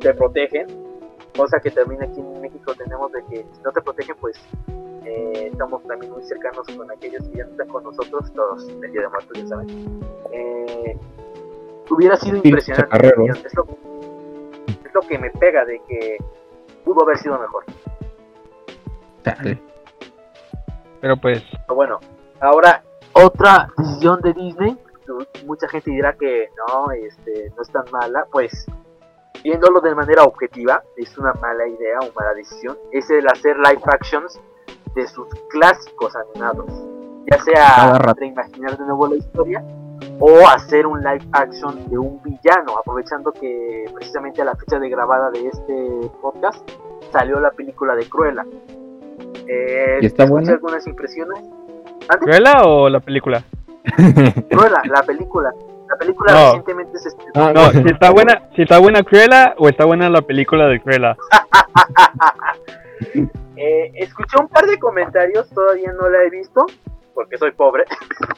te 0.00 0.12
protegen, 0.12 0.87
cosa 1.36 1.60
que 1.60 1.70
también 1.70 2.02
aquí 2.02 2.20
en 2.20 2.40
México 2.40 2.74
tenemos 2.74 3.12
de 3.12 3.24
que 3.26 3.36
si 3.52 3.62
no 3.64 3.70
te 3.72 3.80
protegen, 3.80 4.16
pues 4.20 4.36
eh, 5.04 5.48
estamos 5.52 5.82
también 5.84 6.12
muy 6.12 6.22
cercanos 6.22 6.66
con 6.76 6.90
aquellos 6.90 7.26
que 7.28 7.36
ya 7.38 7.44
no 7.44 7.50
están 7.52 7.68
con 7.68 7.84
nosotros, 7.84 8.32
todos 8.32 8.68
el 8.68 8.92
día 8.92 9.02
de 9.02 9.08
muertos, 9.08 9.38
ya 9.38 9.46
saben. 9.46 10.00
Eh, 10.32 10.98
hubiera 11.90 12.16
sido 12.16 12.40
Sí, 12.40 12.48
impresionante. 12.48 13.06
Es 13.06 13.54
lo, 13.54 13.66
es 14.84 14.94
lo 14.94 15.00
que 15.02 15.18
me 15.18 15.30
pega 15.30 15.64
de 15.64 15.80
que 15.88 16.18
pudo 16.84 17.02
haber 17.04 17.18
sido 17.18 17.38
mejor. 17.38 17.64
Chale. 19.24 19.58
Pero 21.00 21.16
pues, 21.16 21.42
Pero 21.50 21.74
bueno, 21.74 22.00
ahora 22.40 22.82
otra 23.12 23.68
decisión 23.76 24.20
de 24.20 24.32
Disney. 24.32 24.78
Mucha 25.46 25.66
gente 25.68 25.90
dirá 25.90 26.12
que 26.14 26.50
no, 26.56 26.90
este, 26.92 27.50
no 27.56 27.62
es 27.62 27.70
tan 27.70 27.84
mala. 27.90 28.26
Pues 28.30 28.66
viéndolo 29.42 29.80
de 29.80 29.94
manera 29.94 30.24
objetiva, 30.24 30.82
es 30.96 31.16
una 31.18 31.32
mala 31.34 31.66
idea 31.66 31.98
o 32.00 32.12
mala 32.18 32.34
decisión. 32.34 32.76
Es 32.92 33.08
el 33.10 33.26
hacer 33.26 33.56
live 33.56 33.82
actions 33.86 34.40
de 34.94 35.06
sus 35.06 35.28
clásicos 35.50 36.14
animados. 36.16 36.70
Ya 37.30 37.38
sea 37.42 37.98
reimaginar 37.98 38.78
de 38.78 38.84
nuevo 38.84 39.06
la 39.06 39.16
historia 39.16 39.62
o 40.20 40.48
hacer 40.48 40.86
un 40.86 41.00
live 41.02 41.26
action 41.32 41.88
de 41.90 41.98
un 41.98 42.22
villano, 42.22 42.78
aprovechando 42.78 43.32
que 43.32 43.84
precisamente 43.94 44.42
a 44.42 44.44
la 44.44 44.56
fecha 44.56 44.78
de 44.78 44.88
grabada 44.88 45.30
de 45.30 45.46
este 45.46 46.10
podcast 46.20 46.68
salió 47.12 47.40
la 47.40 47.50
película 47.50 47.94
de 47.94 48.08
Cruella. 48.08 48.46
Eh, 49.46 49.98
¿Y 50.02 50.06
está 50.06 50.26
buena? 50.26 50.52
algunas 50.52 50.86
impresiones. 50.86 51.40
¿Cruella 52.20 52.62
o 52.64 52.88
la 52.88 53.00
película? 53.00 53.42
Cruella, 54.50 54.82
la 54.84 55.02
película. 55.02 55.52
La 55.88 55.96
película 55.96 56.32
No. 56.32 56.44
recientemente 56.46 56.98
se 56.98 57.08
estrenó. 57.08 57.32
Ah, 57.34 57.52
No, 57.54 57.70
si 57.70 57.88
está 57.88 58.10
buena, 58.10 58.42
si 58.54 58.62
está 58.62 58.78
buena 58.78 59.02
Cruella 59.02 59.54
o 59.58 59.68
está 59.68 59.84
buena 59.84 60.08
la 60.10 60.22
película 60.22 60.66
de 60.66 60.80
Cruella. 60.80 61.16
Eh, 63.60 63.90
escuché 63.94 64.36
un 64.40 64.48
par 64.48 64.66
de 64.66 64.78
comentarios, 64.78 65.48
todavía 65.50 65.92
no 65.92 66.08
la 66.08 66.22
he 66.22 66.30
visto, 66.30 66.64
porque 67.12 67.36
soy 67.38 67.50
pobre. 67.52 67.84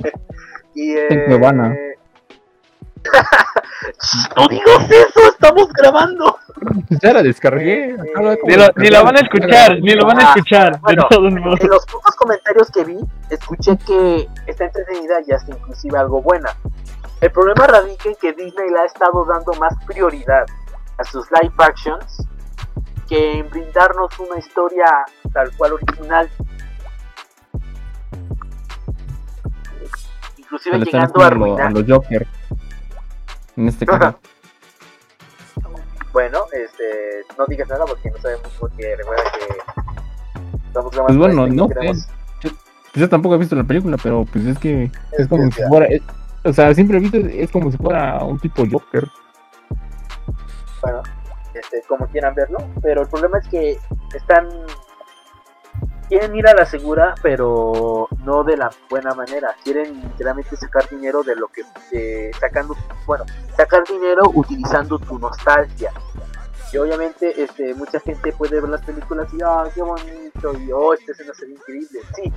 y 0.75 0.93
eh, 0.97 1.25
Cuevana. 1.29 1.75
no 4.37 4.49
digas 4.49 4.91
eso, 4.91 5.21
estamos 5.31 5.69
grabando. 5.75 6.39
ya 7.03 7.13
la 7.13 7.23
descargué. 7.23 7.97
de 7.99 8.39
Ni 8.45 8.55
lo, 8.57 8.67
ni 8.77 8.89
lo 8.89 9.05
van 9.05 9.17
a 9.17 9.21
escuchar, 9.21 9.79
ni 9.81 9.93
lo 9.95 10.07
van 10.07 10.21
a 10.21 10.23
Ah, 10.23 10.33
escuchar. 10.37 10.73
De 10.73 10.79
bueno. 10.81 11.07
todos 11.11 11.33
modos. 11.35 11.61
En 11.61 11.69
los 11.69 11.85
pocos 11.87 12.15
comentarios 12.17 12.71
que 12.71 12.85
vi, 12.85 12.99
escuché 13.31 13.77
que 13.87 14.27
está 14.47 14.65
entretenida 14.67 15.21
y 15.27 15.33
hasta 15.33 15.53
inclusive 15.53 15.99
algo 15.99 16.23
buena. 16.23 16.49
El 17.21 17.31
problema 17.33 17.67
radica 17.67 18.09
en 18.09 18.15
que 18.21 18.33
Disney 18.33 18.71
le 18.71 18.81
ha 18.81 18.85
estado 18.87 19.25
dando 19.27 19.53
más 19.55 19.75
prioridad 19.87 20.47
a 20.99 21.05
sus 21.05 21.27
live 21.31 21.53
actions 21.59 22.27
que 23.09 23.39
en 23.41 23.51
brindarnos 23.51 24.19
una 24.19 24.39
historia 24.39 24.87
tal 25.33 25.51
cual 25.57 25.73
original. 25.75 26.31
Inclusive 30.37 30.79
le 30.79 30.85
llegando 30.85 31.21
a 31.21 31.27
haciendo 31.27 31.45
a, 31.45 31.49
lo- 31.49 31.59
a 31.59 31.65
arruinar. 31.67 31.73
los 31.73 31.85
Joker. 31.89 32.27
En 33.57 33.69
este 33.69 33.87
caso. 33.87 34.19
Bueno, 36.13 36.39
este, 36.53 37.25
no 37.39 37.47
digas 37.47 37.69
nada 37.69 37.85
porque 37.87 38.11
no 38.11 38.19
sabemos 38.19 38.49
porque 38.59 38.97
recuerda 38.97 39.23
que 39.33 40.59
estamos 40.67 40.91
grabando 40.93 41.07
Pues 41.07 41.19
bueno, 41.19 41.47
no. 41.47 41.69
Pues 41.69 42.09
yo 42.95 43.09
tampoco 43.09 43.37
he 43.37 43.39
visto 43.39 43.55
la 43.55 43.63
película, 43.65 43.97
pero 44.03 44.25
pues 44.33 44.45
es 44.47 44.59
que 44.59 44.85
Es 44.85 45.21
es 45.21 45.29
como 45.29 45.45
que 45.49 45.53
si 45.57 45.63
fuera. 45.69 45.87
es- 45.87 46.03
o 46.45 46.53
sea, 46.53 46.71
visto, 46.71 47.19
es 47.19 47.51
como 47.51 47.71
si 47.71 47.77
fuera 47.77 48.23
un 48.25 48.39
tipo 48.39 48.65
Joker. 48.71 49.09
bueno, 50.83 51.03
este, 51.55 51.83
como 51.89 52.07
quieran 52.07 52.35
verlo, 52.35 52.59
pero 52.83 53.03
el 53.03 53.09
problema 53.09 53.39
es 53.39 53.49
que 53.49 53.79
están 54.15 54.49
quieren 56.11 56.35
ir 56.35 56.47
a 56.49 56.55
la 56.55 56.67
segura, 56.67 57.15
pero 57.23 58.09
no 58.25 58.43
de 58.43 58.57
la 58.57 58.69
buena 58.91 59.15
manera. 59.15 59.55
Quieren 59.63 60.03
literalmente 60.03 60.57
sacar 60.57 60.89
dinero 60.91 61.23
de 61.23 61.37
lo 61.37 61.47
que 61.49 61.63
eh, 61.93 62.33
sacando, 62.39 62.77
bueno, 63.07 63.25
sacar 63.57 63.85
dinero 63.85 64.23
utilizando 64.35 64.99
tu 64.99 65.19
nostalgia. 65.19 65.93
Y 66.73 66.77
obviamente, 66.79 67.43
este, 67.43 67.75
mucha 67.75 67.99
gente 68.01 68.33
puede 68.33 68.61
ver 68.61 68.71
las 68.71 68.85
películas 68.85 69.33
y 69.35 69.39
ah, 69.45 69.65
qué 69.75 69.83
bonito 69.83 70.55
y 70.59 70.71
oh, 70.73 70.95
esta 70.95 71.13
escena 71.13 71.35
sería 71.35 71.55
increíble. 71.57 72.01
Sí, 72.15 72.33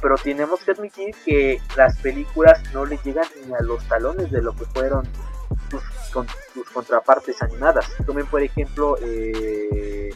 pero 0.00 0.14
tenemos 0.16 0.60
que 0.64 0.70
admitir 0.72 1.14
que 1.24 1.60
las 1.76 1.96
películas 1.98 2.62
no 2.72 2.86
le 2.86 2.98
llegan 3.04 3.26
ni 3.46 3.52
a 3.52 3.60
los 3.60 3.86
talones 3.86 4.30
de 4.30 4.40
lo 4.40 4.54
que 4.54 4.64
fueron 4.66 5.06
sus, 5.70 5.82
con, 6.12 6.26
sus 6.54 6.68
contrapartes 6.70 7.42
animadas. 7.42 7.86
Tomen 8.06 8.26
por 8.26 8.42
ejemplo 8.42 8.96
eh, 9.02 10.10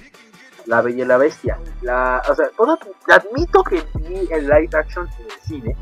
La 0.64 0.80
Bella 0.80 1.04
y 1.04 1.06
la 1.06 1.18
Bestia. 1.18 1.58
La, 1.82 2.22
o 2.28 2.34
sea, 2.34 2.48
todo- 2.56 2.78
admito 3.08 3.62
que 3.64 3.82
vi 3.96 4.28
el 4.30 4.44
live 4.48 4.70
action 4.72 5.06
en 5.18 5.24
el 5.26 5.40
cine. 5.46 5.76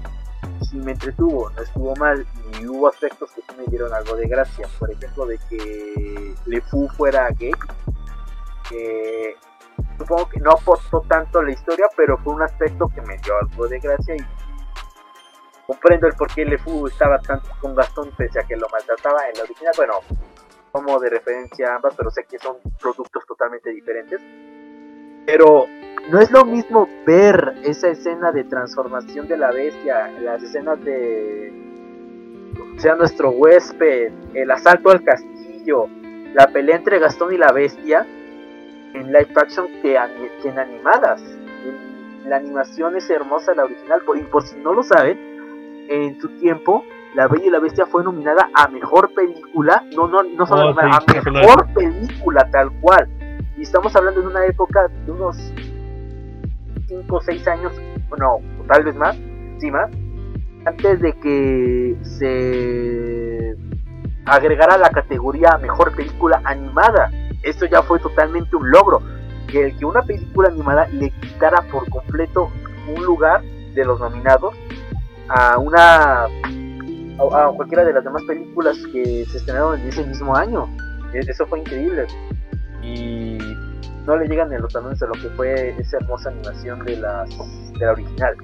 Sí 0.62 0.76
me 0.78 0.92
entretuvo, 0.92 1.50
no 1.50 1.62
estuvo 1.62 1.94
mal 1.96 2.26
y 2.59 2.66
hubo 2.66 2.88
aspectos 2.88 3.30
que 3.32 3.42
me 3.57 3.64
dieron 3.66 3.92
algo 3.92 4.16
de 4.16 4.26
gracia. 4.26 4.68
Por 4.78 4.90
ejemplo, 4.90 5.26
de 5.26 5.38
que 5.48 6.34
Le 6.46 6.61
Fou 6.62 6.88
fuera 6.90 7.28
gay. 7.30 7.52
Que 8.68 9.36
supongo 9.98 10.28
que 10.28 10.40
no 10.40 10.52
aportó 10.52 11.02
tanto 11.09 11.42
la 11.42 11.52
historia, 11.52 11.86
pero 11.96 12.18
fue 12.18 12.34
un 12.34 12.42
aspecto 12.42 12.88
que 12.94 13.00
me 13.02 13.16
dio 13.18 13.34
algo 13.38 13.68
de 13.68 13.78
gracia 13.78 14.16
y 14.16 14.26
comprendo 15.66 16.07
el 16.07 16.14
por 16.14 16.32
qué 16.32 16.44
Le 16.44 16.59
Fou 16.59 16.86
estaba 16.86 17.18
tanto 17.20 17.48
con 17.61 17.74
Gastón 17.74 18.11
pese 18.16 18.40
a 18.40 18.42
que 18.44 18.57
lo 18.57 18.68
maltrataba 18.68 19.28
en 19.28 19.36
la 19.38 19.44
original. 19.44 19.74
Bueno, 19.76 20.00
como 20.72 20.98
de 20.98 21.11
referencia 21.11 21.72
a 21.72 21.76
ambas, 21.76 21.94
pero 21.96 22.11
sé 22.11 22.24
que 22.24 22.38
son 22.38 22.57
productos 22.80 23.24
totalmente 23.26 23.70
diferentes. 23.70 24.20
Pero 25.26 25.66
no 26.11 26.20
es 26.20 26.30
lo 26.30 26.44
mismo 26.44 26.88
ver 27.07 27.54
esa 27.64 27.88
escena 27.88 28.32
de 28.32 28.44
transformación 28.44 29.26
de 29.28 29.36
la 29.36 29.50
bestia, 29.50 30.11
las 30.20 30.42
escenas 30.42 30.82
de 30.84 31.52
sea 32.78 32.94
nuestro 32.94 33.30
huésped, 33.30 34.12
el 34.34 34.50
asalto 34.50 34.90
al 34.90 35.02
castillo, 35.02 35.88
la 36.34 36.46
pelea 36.48 36.76
entre 36.76 36.98
Gastón 36.98 37.32
y 37.32 37.38
la 37.38 37.52
bestia 37.52 38.07
en 38.94 39.07
live 39.09 39.28
action 39.36 39.66
que, 39.82 39.96
en 40.44 40.59
animadas. 40.59 41.22
La 42.26 42.36
animación 42.36 42.96
es 42.96 43.09
hermosa, 43.09 43.54
la 43.54 43.64
original, 43.64 44.00
por, 44.04 44.18
y 44.18 44.22
por 44.22 44.42
si 44.42 44.57
no 44.57 44.72
lo 44.72 44.82
saben, 44.82 45.18
en 45.88 46.20
su 46.20 46.28
tiempo, 46.38 46.84
La 47.14 47.28
Bella 47.28 47.46
y 47.46 47.50
la 47.50 47.61
Bestia 47.61 47.86
fue 47.86 48.02
nominada 48.02 48.50
a 48.52 48.68
mejor 48.68 49.14
película, 49.14 49.84
no, 49.94 50.09
no, 50.09 50.22
no 50.22 50.46
solo 50.46 50.70
Oh, 50.70 50.80
a 50.80 51.30
mejor 51.30 51.72
película 51.72 52.48
tal 52.50 52.70
cual. 52.80 53.09
Y 53.57 53.62
estamos 53.62 53.94
hablando 53.94 54.20
de 54.20 54.26
una 54.26 54.44
época 54.44 54.88
de 54.88 55.12
unos 55.12 55.36
5 56.87 57.16
o 57.16 57.20
6 57.20 57.49
años, 57.49 57.72
no, 58.18 58.39
tal 58.68 58.84
vez 58.84 58.95
más, 58.97 59.16
sí 59.59 59.70
más, 59.70 59.91
antes 60.64 61.01
de 61.01 61.12
que 61.14 61.97
se 62.03 63.57
agregara 64.26 64.76
la 64.76 64.91
categoría 64.91 65.57
mejor 65.59 65.95
película 65.95 66.41
animada. 66.45 67.11
Esto 67.43 67.66
ya 67.66 67.82
fue 67.82 67.99
totalmente 68.01 68.57
un 68.57 68.70
logro. 68.70 69.01
Que 69.47 69.72
una 69.84 70.03
película 70.03 70.49
animada 70.49 70.89
le 70.89 71.11
quitara 71.11 71.62
por 71.70 71.89
completo 71.89 72.51
un 72.89 73.05
lugar 73.05 73.43
de 73.74 73.84
los 73.84 74.01
nominados 74.01 74.55
a 75.28 75.59
una 75.59 76.24
a, 76.24 77.51
cualquiera 77.55 77.84
de 77.84 77.93
las 77.93 78.05
demás 78.05 78.22
películas 78.24 78.76
que 78.93 79.24
se 79.26 79.39
estrenaron 79.39 79.80
en 79.80 79.89
ese 79.89 80.05
mismo 80.05 80.37
año. 80.37 80.68
E- 81.14 81.20
Eso 81.20 81.47
fue 81.47 81.61
increíble. 81.61 82.07
No 84.06 84.16
le 84.16 84.26
llegan 84.28 84.52
a 84.52 84.58
los 84.58 84.72
talones 84.72 85.02
a 85.02 85.06
lo 85.06 85.12
que 85.14 85.28
fue 85.30 85.74
esa 85.78 85.96
hermosa 85.98 86.30
animación 86.30 86.84
de 86.84 86.96
las 86.96 87.28
de 87.78 87.86
la 87.86 87.92
original. 87.92 88.36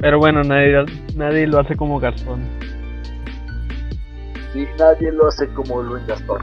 Pero 0.00 0.18
bueno, 0.18 0.42
nadie, 0.44 0.84
nadie 1.16 1.46
lo 1.46 1.60
hace 1.60 1.76
como 1.76 1.98
Gastón. 1.98 2.42
y 4.54 4.66
nadie 4.78 5.10
lo 5.12 5.28
hace 5.28 5.48
como 5.54 5.82
Luis 5.82 6.06
Gastón. 6.06 6.40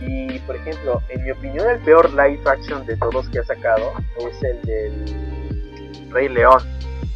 Y 0.00 0.38
por 0.40 0.56
ejemplo, 0.56 1.00
en 1.10 1.24
mi 1.24 1.30
opinión, 1.30 1.68
el 1.68 1.78
peor 1.80 2.10
live 2.10 2.40
action 2.46 2.84
de 2.86 2.96
todos 2.96 3.28
que 3.28 3.38
ha 3.38 3.44
sacado 3.44 3.92
es 4.18 4.42
el 4.42 4.62
del 4.62 6.10
Rey 6.10 6.28
León. 6.28 6.60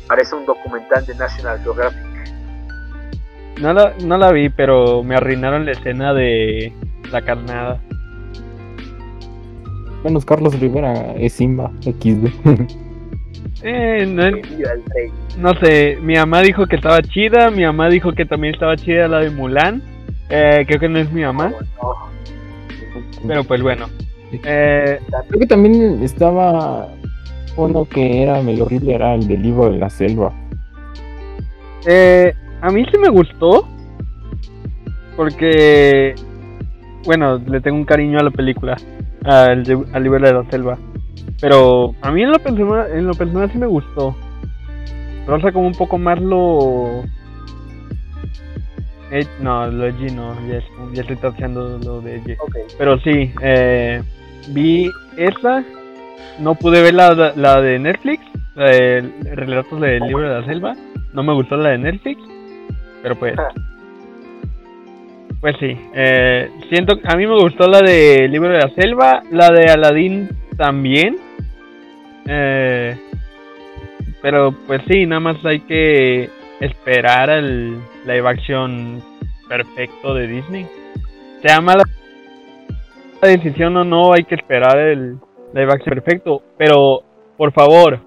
Parece 0.06 0.36
un 0.36 0.46
documental 0.46 1.04
de 1.06 1.14
National 1.16 1.58
Geographic. 1.62 2.04
No 3.60 3.72
la, 3.72 3.94
no 4.04 4.18
la 4.18 4.32
vi, 4.32 4.50
pero 4.50 5.02
me 5.02 5.16
arruinaron 5.16 5.64
la 5.64 5.72
escena 5.72 6.12
de 6.12 6.72
la 7.10 7.22
carnada. 7.22 7.80
Menos 10.04 10.24
Carlos 10.24 10.58
Rivera 10.60 11.14
es 11.16 11.34
Simba 11.34 11.70
XD. 11.82 12.28
Eh, 13.66 14.04
no, 15.38 15.54
sé, 15.54 15.96
mi 16.02 16.16
mamá 16.16 16.42
dijo 16.42 16.66
que 16.66 16.76
estaba 16.76 17.00
chida, 17.00 17.50
mi 17.50 17.64
mamá 17.64 17.88
dijo 17.88 18.12
que 18.12 18.26
también 18.26 18.52
estaba 18.52 18.76
chida 18.76 19.08
la 19.08 19.20
de 19.20 19.30
Mulan. 19.30 19.82
Eh, 20.28 20.64
creo 20.66 20.80
que 20.80 20.88
no 20.88 20.98
es 20.98 21.10
mi 21.10 21.22
mamá, 21.22 21.50
pero 23.26 23.42
pues 23.44 23.62
bueno. 23.62 23.86
Eh, 24.32 24.98
Creo 25.28 25.40
que 25.40 25.46
también 25.46 26.02
estaba 26.02 26.88
uno 27.56 27.84
que 27.84 28.22
era 28.22 28.42
medio 28.42 28.64
horrible, 28.64 28.94
era 28.94 29.14
el 29.14 29.26
del 29.26 29.42
libro 29.42 29.70
de 29.70 29.78
la 29.78 29.88
selva. 29.88 30.32
Eh, 31.86 32.34
a 32.60 32.70
mí 32.70 32.84
sí 32.90 32.98
me 32.98 33.08
gustó. 33.08 33.68
Porque, 35.16 36.14
bueno, 37.04 37.38
le 37.38 37.60
tengo 37.60 37.76
un 37.76 37.84
cariño 37.84 38.18
a 38.18 38.22
la 38.22 38.30
película, 38.30 38.76
al, 39.24 39.64
de- 39.64 39.84
al 39.92 40.02
libro 40.02 40.26
de 40.26 40.32
la 40.34 40.44
selva. 40.50 40.78
Pero 41.40 41.94
a 42.02 42.10
mí 42.10 42.22
en 42.22 42.30
lo 42.30 42.38
personal, 42.38 42.90
en 42.92 43.06
lo 43.06 43.14
personal 43.14 43.50
sí 43.52 43.58
me 43.58 43.66
gustó. 43.66 44.16
Rosa 45.26 45.52
como 45.52 45.66
un 45.66 45.74
poco 45.74 45.98
más 45.98 46.20
lo... 46.20 47.02
Eh, 49.10 49.26
no, 49.40 49.66
lo 49.70 49.86
edgy 49.86 50.10
no, 50.14 50.34
ya, 50.48 50.56
es- 50.56 50.64
ya 50.92 51.02
estoy 51.02 51.16
tacheando 51.16 51.78
lo 51.78 52.00
de 52.00 52.18
ok. 52.40 52.56
Pero 52.78 52.98
sí, 53.00 53.32
eh, 53.42 54.02
vi 54.48 54.90
esa. 55.16 55.62
No 56.40 56.54
pude 56.56 56.82
ver 56.82 56.94
la, 56.94 57.32
la 57.36 57.60
de 57.60 57.78
Netflix, 57.78 58.22
la 58.56 58.64
de 58.66 59.00
Relatos 59.34 59.80
del 59.80 60.02
Libro 60.02 60.28
de 60.28 60.40
la 60.40 60.46
Selva. 60.46 60.74
No 61.12 61.22
me 61.22 61.32
gustó 61.32 61.56
la 61.56 61.70
de 61.70 61.78
Netflix. 61.78 62.20
Pero 63.02 63.14
pues. 63.16 63.34
Pues 65.44 65.56
sí. 65.60 65.76
eh, 65.92 66.48
siento 66.70 66.98
a 67.04 67.16
mí 67.16 67.26
me 67.26 67.38
gustó 67.38 67.68
la 67.68 67.82
de 67.82 68.28
Libro 68.28 68.48
de 68.48 68.60
la 68.60 68.70
Selva. 68.70 69.22
La 69.30 69.50
de 69.50 69.70
Aladdin 69.70 70.30
también. 70.56 71.18
eh, 72.26 72.96
pero 74.22 74.54
pues 74.66 74.80
sí, 74.88 75.04
nada 75.04 75.20
más 75.20 75.44
hay 75.44 75.60
que 75.60 76.30
esperar 76.60 77.28
al 77.28 77.72
live 78.06 78.26
action 78.26 79.02
perfecto 79.46 80.14
de 80.14 80.28
Disney. 80.28 80.66
Sea 81.42 81.60
mala 81.60 81.82
la 83.20 83.28
decisión 83.28 83.76
o 83.76 83.84
no, 83.84 84.14
hay 84.14 84.24
que 84.24 84.36
esperar 84.36 84.78
el 84.78 85.18
live 85.52 85.72
action 85.74 85.94
perfecto. 85.94 86.42
Pero, 86.56 87.02
por 87.36 87.52
favor, 87.52 88.00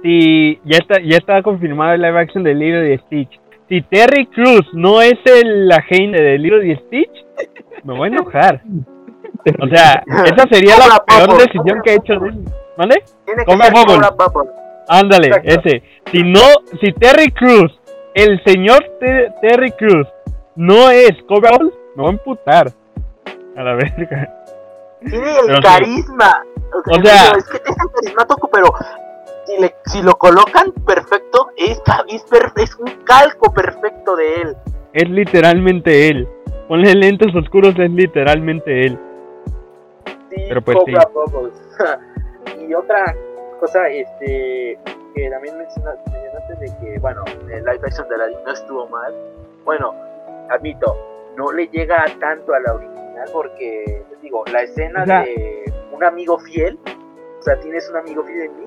si 0.00 0.60
ya 0.64 0.76
está, 0.76 1.00
ya 1.00 1.16
está 1.16 1.42
confirmado 1.42 1.94
el 1.94 2.02
live 2.02 2.20
action 2.20 2.44
de 2.44 2.54
Lilo 2.54 2.86
y 2.86 2.96
Stitch. 2.98 3.40
Si 3.74 3.82
Terry 3.82 4.26
Cruz 4.26 4.64
no 4.72 5.02
es 5.02 5.14
el 5.24 5.68
agente 5.72 6.22
de 6.22 6.38
Lilo 6.38 6.62
y 6.62 6.76
Stitch, 6.76 7.10
me 7.82 7.92
voy 7.96 8.08
a 8.08 8.12
enojar. 8.12 8.62
O 9.60 9.66
sea, 9.66 10.04
esa 10.26 10.46
sería 10.48 10.76
la 10.78 11.04
peor 11.04 11.36
decisión 11.38 11.82
que 11.82 11.90
he 11.90 11.94
hecho. 11.96 12.20
Disney. 12.20 12.44
¿Vale? 12.76 13.02
Tiene. 13.24 13.42
Ándale, 14.86 15.30
ese. 15.42 15.82
Si 16.12 16.22
no, 16.22 16.38
si 16.80 16.92
Terry 16.92 17.32
Cruz, 17.32 17.76
el 18.14 18.40
señor 18.44 18.78
Te- 19.00 19.32
Terry 19.42 19.72
Cruz, 19.72 20.06
no 20.54 20.88
es 20.90 21.10
Cobra 21.26 21.58
me 21.58 21.70
voy 21.96 22.06
a 22.06 22.10
emputar. 22.10 22.68
A 23.56 23.62
la 23.64 23.74
verga. 23.74 24.32
Tiene 25.00 25.30
el 25.30 25.46
Pero 25.46 25.56
sí. 25.56 25.62
carisma. 25.62 26.42
O 26.92 27.04
sea- 27.04 27.32
es 27.36 27.44
que 27.48 27.56
es 27.56 27.76
el 27.76 27.90
carismático, 27.92 28.48
pero 28.52 28.72
si, 29.46 29.60
le- 29.60 29.74
si 29.86 30.02
lo 30.02 30.14
colocan 30.16 30.72
perfecto, 30.86 31.48
es, 31.56 31.80
es, 32.08 32.24
es 32.56 32.76
un 32.76 32.86
calco 33.04 33.52
perfecto 33.52 34.16
de 34.16 34.34
él. 34.42 34.56
Es 34.92 35.08
literalmente 35.08 36.08
él. 36.08 36.28
Ponle 36.68 36.94
lentes 36.94 37.34
oscuros, 37.34 37.74
es 37.78 37.90
literalmente 37.90 38.86
él. 38.86 38.98
Sí, 40.30 40.44
Pero 40.48 40.62
pues 40.62 40.76
Cobra 40.78 41.08
Bubbles. 41.12 41.54
y 42.68 42.74
otra 42.74 43.14
cosa, 43.60 43.88
este, 43.88 44.78
que 45.14 45.30
también 45.30 45.58
mencionaste, 45.58 46.10
mencionaste 46.10 46.54
de 46.56 46.66
que, 46.80 46.98
bueno, 47.00 47.22
el 47.50 47.64
live 47.64 47.80
action 47.84 48.08
de 48.08 48.14
Aladdin 48.14 48.38
no 48.44 48.52
estuvo 48.52 48.88
mal. 48.88 49.14
Bueno, 49.64 49.94
admito, 50.50 50.96
no 51.36 51.52
le 51.52 51.66
llega 51.68 52.04
tanto 52.20 52.54
a 52.54 52.60
la 52.60 52.74
original 52.74 53.28
porque, 53.32 54.04
les 54.10 54.20
digo, 54.20 54.44
la 54.52 54.62
escena 54.62 55.02
O 55.02 55.06
sea- 55.06 55.20
de 55.22 55.72
un 55.92 56.02
amigo 56.04 56.38
fiel, 56.38 56.78
o 57.38 57.42
sea, 57.42 57.58
tienes 57.60 57.88
un 57.90 57.96
amigo 57.96 58.24
fiel 58.24 58.42
en 58.42 58.56
mí, 58.56 58.64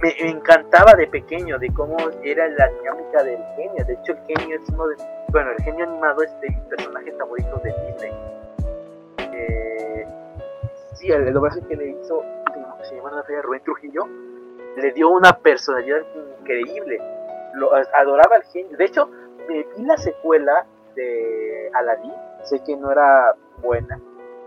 me, 0.00 0.30
encantaba 0.30 0.94
de 0.94 1.06
pequeño, 1.06 1.58
de 1.58 1.72
cómo 1.72 1.96
era 2.22 2.48
la 2.48 2.68
dinámica 2.68 3.22
del 3.22 3.42
genio. 3.56 3.84
De 3.84 3.94
hecho, 3.94 4.12
el 4.12 4.18
genio 4.26 4.56
es 4.56 4.68
uno 4.70 4.86
de, 4.88 4.96
bueno, 5.30 5.50
el 5.50 5.64
genio 5.64 5.84
animado 5.84 6.22
es 6.22 6.40
de 6.40 6.50
mis 6.50 6.60
personajes 6.64 7.14
favoritos 7.18 7.62
de 7.62 7.74
Disney. 7.86 8.12
Eh, 9.32 10.06
sí, 10.94 11.10
el, 11.10 11.32
doblaje 11.32 11.60
que 11.68 11.76
le 11.76 11.88
hizo, 11.90 12.22
se 12.82 12.96
llama 12.96 13.10
la 13.10 13.42
Rubén 13.42 13.62
Trujillo, 13.62 14.06
le 14.76 14.92
dio 14.92 15.10
una 15.10 15.38
personalidad 15.38 16.02
increíble. 16.40 17.00
Lo 17.54 17.74
adoraba 17.74 18.36
al 18.36 18.44
genio. 18.44 18.76
De 18.76 18.84
hecho, 18.84 19.08
me 19.48 19.64
vi 19.76 19.84
la 19.84 19.96
secuela 19.96 20.66
de 20.94 21.70
Aladdin, 21.74 22.12
sé 22.44 22.62
que 22.64 22.76
no 22.76 22.90
era 22.90 23.34
buena, 23.62 23.98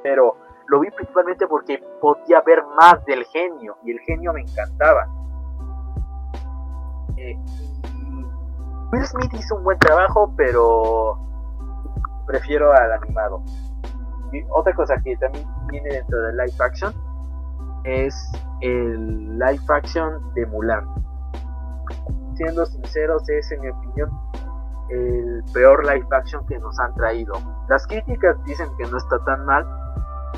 pero 0.04 0.38
lo 0.68 0.80
vi 0.80 0.92
principalmente 0.92 1.48
porque 1.48 1.82
podía 2.00 2.42
ver 2.42 2.64
más 2.80 3.04
del 3.06 3.26
genio 3.26 3.78
y 3.84 3.92
el 3.92 4.00
genio 4.02 4.34
me 4.34 4.42
encantaba. 4.42 5.08
Will 8.92 9.06
Smith 9.06 9.34
hizo 9.34 9.56
un 9.56 9.64
buen 9.64 9.78
trabajo, 9.80 10.34
pero 10.36 11.18
prefiero 12.26 12.74
al 12.74 12.92
animado. 12.94 13.44
Otra 14.50 14.74
cosa 14.76 14.96
que 15.04 15.18
también 15.18 15.46
viene 15.68 15.90
dentro 15.90 16.22
del 16.22 16.38
live 16.38 16.54
action 16.60 16.94
es 17.84 18.32
el 18.62 19.38
live 19.38 19.64
action 19.70 20.34
de 20.34 20.46
Mulan. 20.48 20.88
Siendo 22.36 22.66
sinceros, 22.66 23.28
es 23.30 23.52
en 23.52 23.62
mi 23.62 23.70
opinión 23.70 24.10
el 24.90 25.44
peor 25.54 25.86
live 25.86 26.08
action 26.12 26.46
que 26.48 26.58
nos 26.60 26.80
han 26.80 26.94
traído. 26.96 27.34
Las 27.68 27.86
críticas 27.88 28.36
dicen 28.46 28.68
que 28.78 28.86
no 28.90 28.98
está 28.98 29.20
tan 29.26 29.46
mal, 29.46 29.66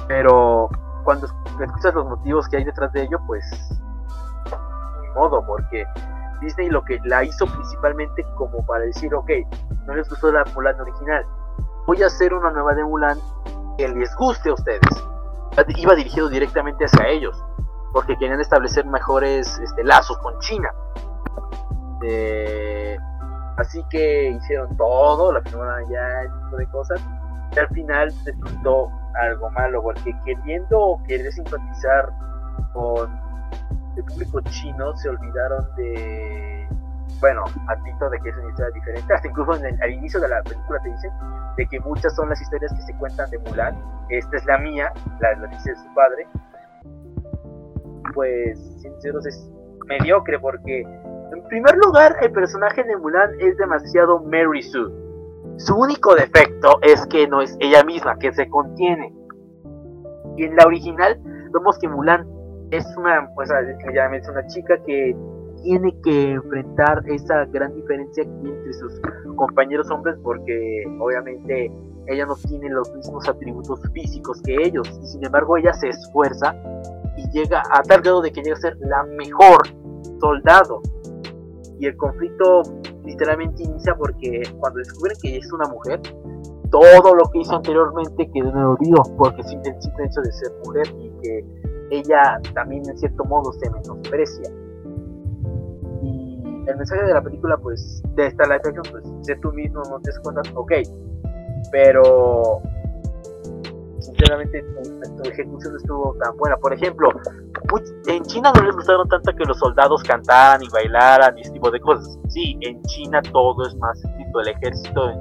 pero 0.07 0.69
cuando 1.03 1.27
escuchas 1.61 1.93
los 1.93 2.05
motivos 2.05 2.47
que 2.49 2.57
hay 2.57 2.63
detrás 2.63 2.91
de 2.93 3.03
ello, 3.03 3.19
pues 3.27 3.43
ni 5.01 5.09
modo, 5.09 5.45
porque 5.45 5.85
Disney 6.41 6.69
lo 6.69 6.83
que 6.83 6.99
la 7.05 7.23
hizo 7.23 7.45
principalmente 7.45 8.25
como 8.35 8.65
para 8.65 8.83
decir, 8.83 9.13
ok, 9.13 9.29
no 9.85 9.95
les 9.95 10.09
gustó 10.09 10.31
la 10.31 10.43
Mulan 10.53 10.79
original, 10.81 11.25
voy 11.87 12.01
a 12.03 12.07
hacer 12.07 12.33
una 12.33 12.51
nueva 12.51 12.73
de 12.73 12.83
Mulan 12.83 13.17
que 13.77 13.87
les 13.87 14.13
guste 14.15 14.49
a 14.49 14.53
ustedes. 14.53 14.81
Iba 15.77 15.95
dirigido 15.95 16.29
directamente 16.29 16.85
hacia 16.85 17.07
ellos, 17.09 17.43
porque 17.93 18.17
querían 18.17 18.39
establecer 18.39 18.85
mejores 18.85 19.59
este, 19.59 19.83
lazos 19.83 20.17
con 20.19 20.37
China. 20.39 20.69
Eh, 22.03 22.97
así 23.57 23.83
que 23.89 24.29
hicieron 24.29 24.75
todo, 24.77 25.33
la 25.33 25.41
firmaron 25.41 25.89
ya, 25.89 26.21
ese 26.23 26.33
tipo 26.45 26.57
de 26.57 26.67
cosas, 26.69 27.01
y 27.55 27.59
al 27.59 27.67
final 27.69 28.13
resultó 28.25 28.89
algo 29.21 29.49
malo, 29.51 29.81
porque 29.83 30.13
queriendo 30.25 30.99
querer 31.05 31.31
simpatizar 31.33 32.09
con 32.73 33.30
el 33.95 34.03
público 34.05 34.41
chino, 34.41 34.95
se 34.97 35.09
olvidaron 35.09 35.67
de, 35.75 36.67
bueno, 37.19 37.43
admito 37.67 38.09
de 38.09 38.19
que 38.19 38.29
es 38.29 38.37
una 38.37 38.49
historia 38.49 38.71
diferente, 38.73 39.13
hasta 39.13 39.27
incluso 39.27 39.51
al 39.51 39.91
inicio 39.91 40.19
de 40.19 40.29
la 40.29 40.41
película 40.43 40.79
te 40.81 40.89
dicen 40.89 41.11
de 41.57 41.65
que 41.67 41.79
muchas 41.81 42.15
son 42.15 42.29
las 42.29 42.41
historias 42.41 42.73
que 42.73 42.81
se 42.81 42.97
cuentan 42.97 43.29
de 43.29 43.39
Mulan, 43.39 43.75
esta 44.09 44.37
es 44.37 44.45
la 44.45 44.57
mía, 44.57 44.91
la, 45.19 45.35
la 45.35 45.47
dice 45.47 45.75
su 45.75 45.93
padre, 45.93 46.27
pues 48.13 48.59
sinceros 48.81 49.25
es 49.25 49.51
mediocre 49.87 50.39
porque 50.39 50.81
en 50.81 51.43
primer 51.47 51.75
lugar 51.77 52.15
el 52.21 52.31
personaje 52.31 52.83
de 52.83 52.97
Mulan 52.97 53.31
es 53.39 53.57
demasiado 53.57 54.19
Mary 54.19 54.61
Sue. 54.61 54.91
Su 55.57 55.75
único 55.75 56.15
defecto 56.15 56.79
es 56.81 57.05
que 57.07 57.27
no 57.27 57.41
es 57.41 57.55
ella 57.59 57.83
misma, 57.83 58.17
que 58.17 58.31
se 58.33 58.49
contiene. 58.49 59.13
Y 60.37 60.45
en 60.45 60.55
la 60.55 60.65
original 60.65 61.19
vemos 61.53 61.77
que 61.79 61.87
Mulan 61.87 62.27
es 62.71 62.85
una, 62.97 63.29
pues 63.35 63.49
es 63.51 64.29
una 64.29 64.47
chica 64.47 64.77
que 64.85 65.15
tiene 65.61 65.95
que 66.01 66.31
enfrentar 66.31 67.03
esa 67.07 67.45
gran 67.45 67.75
diferencia 67.75 68.23
entre 68.23 68.73
sus 68.73 68.99
compañeros 69.35 69.89
hombres 69.91 70.15
porque 70.23 70.83
obviamente 70.99 71.71
ella 72.07 72.25
no 72.25 72.35
tiene 72.35 72.69
los 72.69 72.91
mismos 72.95 73.27
atributos 73.29 73.79
físicos 73.93 74.41
que 74.43 74.55
ellos. 74.55 74.87
Y 75.03 75.07
sin 75.07 75.25
embargo 75.25 75.57
ella 75.57 75.73
se 75.73 75.89
esfuerza 75.89 76.55
y 77.17 77.29
llega 77.31 77.61
a 77.71 77.83
tal 77.83 78.01
grado 78.01 78.21
de 78.21 78.31
que 78.31 78.41
llega 78.41 78.55
a 78.55 78.61
ser 78.61 78.77
la 78.79 79.03
mejor 79.03 79.67
soldado. 80.19 80.81
Y 81.79 81.87
el 81.87 81.97
conflicto 81.97 82.63
literalmente 83.03 83.63
inicia 83.63 83.95
porque 83.95 84.43
cuando 84.59 84.79
descubren 84.79 85.17
que 85.21 85.37
es 85.37 85.51
una 85.51 85.67
mujer 85.67 85.99
todo 86.71 87.13
lo 87.15 87.29
que 87.29 87.39
hizo 87.39 87.55
anteriormente 87.55 88.29
quedó 88.33 88.49
en 88.49 88.57
el 88.57 88.63
olvido, 88.63 89.03
porque 89.17 89.43
simple 89.43 89.75
hecho 90.05 90.21
de 90.21 90.31
ser 90.31 90.51
mujer 90.65 90.87
y 90.99 91.09
que 91.21 91.45
ella 91.91 92.39
también 92.53 92.87
en 92.89 92.97
cierto 92.97 93.23
modo 93.25 93.51
se 93.53 93.69
menosprecia. 93.69 94.49
Y 96.01 96.41
el 96.67 96.77
mensaje 96.77 97.03
de 97.03 97.13
la 97.13 97.21
película, 97.21 97.57
pues, 97.57 98.01
de 98.15 98.27
esta 98.27 98.43
live 98.45 98.61
action, 98.65 98.83
pues, 98.89 99.03
sé 99.21 99.35
tú 99.37 99.51
mismo, 99.51 99.81
no 99.89 99.99
te 99.99 100.11
cuenta, 100.23 100.41
ok, 100.55 100.71
pero 101.71 102.61
sinceramente 103.99 104.63
tu, 105.17 105.29
ejecución 105.29 105.73
no 105.73 105.77
estuvo 105.77 106.15
tan 106.19 106.35
buena. 106.37 106.57
Por 106.57 106.73
ejemplo, 106.73 107.09
en 108.07 108.23
China 108.23 108.51
no 108.55 108.63
les 108.63 108.75
gustaron 108.75 109.07
tanto 109.07 109.35
que 109.35 109.45
los 109.45 109.57
soldados 109.59 110.03
cantaran 110.03 110.63
y 110.63 110.69
bailaran 110.69 111.37
y 111.37 111.41
ese 111.41 111.51
tipo 111.51 111.69
de 111.69 111.79
cosas. 111.79 112.17
Sí, 112.29 112.57
en 112.61 112.81
China 112.83 113.21
todo 113.31 113.67
es 113.67 113.75
más 113.75 114.03
estricto, 114.03 114.39
el 114.39 114.47
ejército 114.49 115.11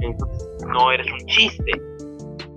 entonces 0.00 0.48
no 0.66 0.92
eres 0.92 1.06
un 1.10 1.26
chiste. 1.26 1.72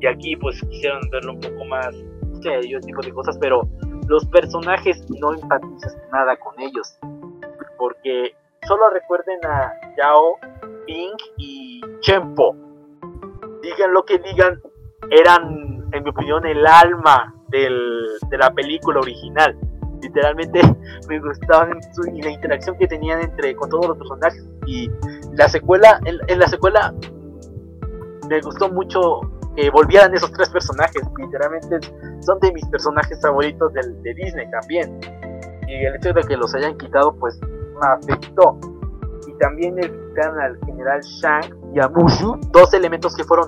Y 0.01 0.07
aquí 0.07 0.35
pues 0.35 0.61
quisieron 0.61 1.01
verlo 1.11 1.33
un 1.33 1.39
poco 1.39 1.65
más 1.65 1.95
serio, 2.41 2.79
ese 2.79 2.87
tipo 2.87 3.01
de 3.01 3.13
cosas, 3.13 3.37
pero 3.39 3.67
los 4.07 4.25
personajes 4.25 5.03
no 5.09 5.33
empatizas 5.33 5.97
nada 6.11 6.35
con 6.37 6.59
ellos. 6.59 6.97
Porque 7.77 8.35
solo 8.67 8.89
recuerden 8.89 9.39
a 9.45 9.71
Yao, 9.97 10.37
Ping 10.85 11.15
y 11.37 11.81
Chempo. 12.01 12.55
Digan 13.61 13.93
lo 13.93 14.03
que 14.03 14.19
digan, 14.19 14.61
eran, 15.11 15.87
en 15.91 16.03
mi 16.03 16.09
opinión, 16.09 16.45
el 16.45 16.65
alma 16.65 17.33
del, 17.49 18.07
de 18.29 18.37
la 18.37 18.51
película 18.51 18.99
original. 18.99 19.57
Literalmente 20.01 20.61
me 21.09 21.19
gustaban 21.19 21.79
y 22.13 22.21
la 22.21 22.31
interacción 22.31 22.77
que 22.77 22.87
tenían 22.87 23.21
entre 23.21 23.55
con 23.55 23.69
todos 23.69 23.87
los 23.87 23.97
personajes. 23.97 24.47
Y 24.65 24.89
la 25.33 25.47
secuela, 25.49 25.99
en, 26.05 26.39
la 26.39 26.47
secuela 26.47 26.93
me 28.27 28.41
gustó 28.41 28.69
mucho 28.69 29.21
que 29.55 29.69
volvieran 29.69 30.13
esos 30.13 30.31
tres 30.31 30.49
personajes. 30.49 31.01
Literalmente 31.17 31.79
son 32.21 32.39
de 32.39 32.51
mis 32.53 32.65
personajes 32.67 33.19
favoritos 33.21 33.73
de, 33.73 33.81
de 34.01 34.13
Disney 34.13 34.49
también. 34.51 34.99
Y 35.67 35.85
el 35.85 35.95
hecho 35.95 36.13
de 36.13 36.23
que 36.23 36.35
los 36.35 36.53
hayan 36.55 36.77
quitado, 36.77 37.13
pues 37.15 37.39
me 37.41 37.87
afectó. 37.87 38.57
Y 39.27 39.33
también 39.37 39.77
el 39.77 39.91
quitan 39.91 40.39
al 40.39 40.57
general 40.65 41.01
Shang 41.01 41.73
y 41.73 41.79
a 41.79 41.87
Mushu, 41.87 42.39
dos 42.51 42.73
elementos 42.73 43.15
que 43.15 43.23
fueron 43.23 43.47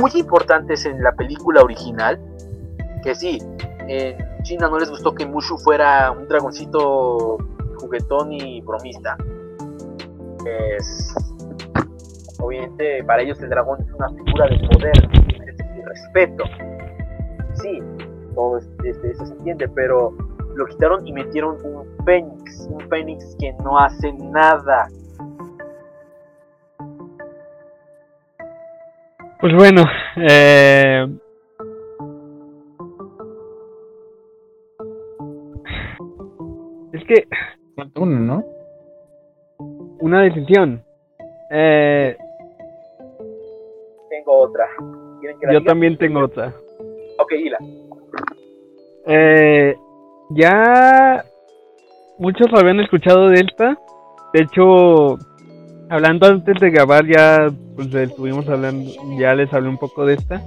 muy 0.00 0.10
importantes 0.14 0.84
en 0.86 1.02
la 1.02 1.12
película 1.12 1.62
original. 1.62 2.20
Que 3.02 3.14
sí, 3.14 3.38
en 3.88 4.42
China 4.42 4.68
no 4.68 4.78
les 4.78 4.90
gustó 4.90 5.14
que 5.14 5.26
Mushu 5.26 5.56
fuera 5.58 6.10
un 6.10 6.26
dragoncito 6.26 7.38
juguetón 7.76 8.32
y 8.32 8.60
bromista. 8.62 9.16
Es, 10.44 11.14
obviamente 12.40 13.02
para 13.04 13.22
ellos 13.22 13.40
el 13.40 13.50
dragón 13.50 13.80
es 13.80 13.92
una 13.92 14.08
figura 14.10 14.46
de 14.48 14.68
poder, 14.68 15.10
y 15.76 15.82
respeto. 15.82 16.44
Sí, 17.54 17.82
todo 18.34 18.58
eso 18.58 19.26
se 19.26 19.32
entiende, 19.34 19.68
pero 19.68 20.12
lo 20.54 20.66
quitaron 20.66 21.06
y 21.06 21.12
metieron 21.12 21.56
un 21.64 22.04
Fénix, 22.04 22.68
un 22.70 22.80
Fénix 22.88 23.36
que 23.38 23.52
no 23.62 23.78
hace 23.78 24.12
nada, 24.12 24.88
Pues 29.38 29.54
bueno, 29.54 29.84
eh... 30.16 31.06
es 36.92 37.04
que 37.04 37.28
uno, 37.96 38.18
¿no? 38.18 38.44
Una 40.00 40.22
decisión. 40.22 40.82
Eh... 41.50 42.16
Tengo 44.26 44.40
otra. 44.40 44.66
Yo 45.52 45.62
también 45.62 45.96
tengo 45.96 46.24
otra. 46.24 46.52
Ok, 47.18 47.32
Hila. 47.32 47.58
Eh, 49.06 49.76
ya 50.30 51.24
muchos 52.18 52.48
habían 52.52 52.80
escuchado 52.80 53.28
de 53.28 53.40
esta. 53.40 53.78
De 54.34 54.42
hecho, 54.42 55.16
hablando 55.88 56.26
antes 56.26 56.58
de 56.60 56.70
grabar 56.70 57.06
ya 57.06 57.46
pues 57.76 57.94
estuvimos 57.94 58.48
hablando, 58.48 58.90
ya 59.16 59.32
les 59.34 59.52
hablé 59.52 59.68
un 59.68 59.78
poco 59.78 60.04
de 60.04 60.14
esta. 60.14 60.42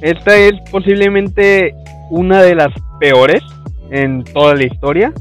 Esta 0.00 0.36
es 0.36 0.52
posiblemente 0.70 1.74
una 2.10 2.42
de 2.42 2.54
las 2.54 2.68
peores 3.00 3.42
en 3.90 4.22
toda 4.22 4.54
la 4.54 4.66
historia. 4.66 5.12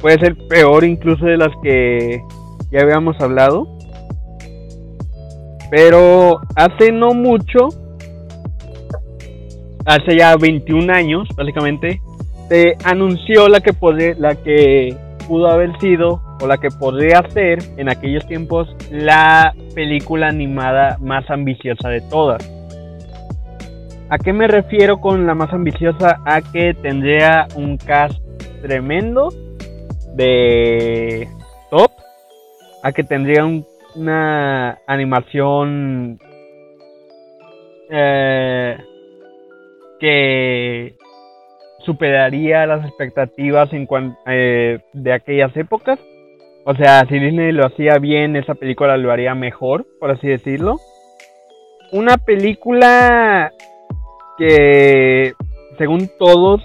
Puede 0.00 0.18
ser 0.18 0.36
peor 0.48 0.84
incluso 0.84 1.24
de 1.24 1.38
las 1.38 1.56
que 1.62 2.20
ya 2.70 2.80
habíamos 2.82 3.18
hablado. 3.20 3.77
Pero 5.70 6.40
hace 6.56 6.92
no 6.92 7.12
mucho, 7.12 7.68
hace 9.84 10.16
ya 10.16 10.36
21 10.36 10.92
años 10.92 11.28
básicamente, 11.36 12.00
se 12.48 12.76
anunció 12.84 13.48
la 13.48 13.60
que, 13.60 13.72
la 14.18 14.34
que 14.36 14.96
pudo 15.26 15.48
haber 15.48 15.78
sido 15.78 16.22
o 16.40 16.46
la 16.46 16.56
que 16.56 16.68
podría 16.70 17.22
ser 17.30 17.58
en 17.76 17.90
aquellos 17.90 18.26
tiempos 18.26 18.68
la 18.90 19.52
película 19.74 20.28
animada 20.28 20.96
más 21.00 21.28
ambiciosa 21.30 21.88
de 21.90 22.00
todas. 22.00 22.58
¿A 24.10 24.16
qué 24.16 24.32
me 24.32 24.48
refiero 24.48 25.00
con 25.00 25.26
la 25.26 25.34
más 25.34 25.52
ambiciosa? 25.52 26.20
A 26.24 26.40
que 26.40 26.72
tendría 26.72 27.46
un 27.54 27.76
cast 27.76 28.18
tremendo 28.62 29.28
de 30.14 31.28
top, 31.70 31.90
a 32.82 32.92
que 32.92 33.04
tendría 33.04 33.44
una 33.98 34.78
animación 34.86 36.18
eh, 37.90 38.78
que 40.00 40.96
superaría 41.84 42.66
las 42.66 42.86
expectativas 42.86 43.72
en 43.72 43.88
eh, 44.26 44.80
de 44.92 45.12
aquellas 45.12 45.56
épocas 45.56 45.98
o 46.70 46.74
sea, 46.74 47.06
si 47.08 47.18
Disney 47.18 47.50
lo 47.52 47.64
hacía 47.64 47.94
bien, 47.98 48.36
esa 48.36 48.54
película 48.54 48.98
lo 48.98 49.10
haría 49.10 49.34
mejor, 49.34 49.86
por 49.98 50.10
así 50.10 50.28
decirlo. 50.28 50.76
Una 51.92 52.18
película 52.18 53.50
que, 54.36 55.32
según 55.78 56.10
todos 56.18 56.60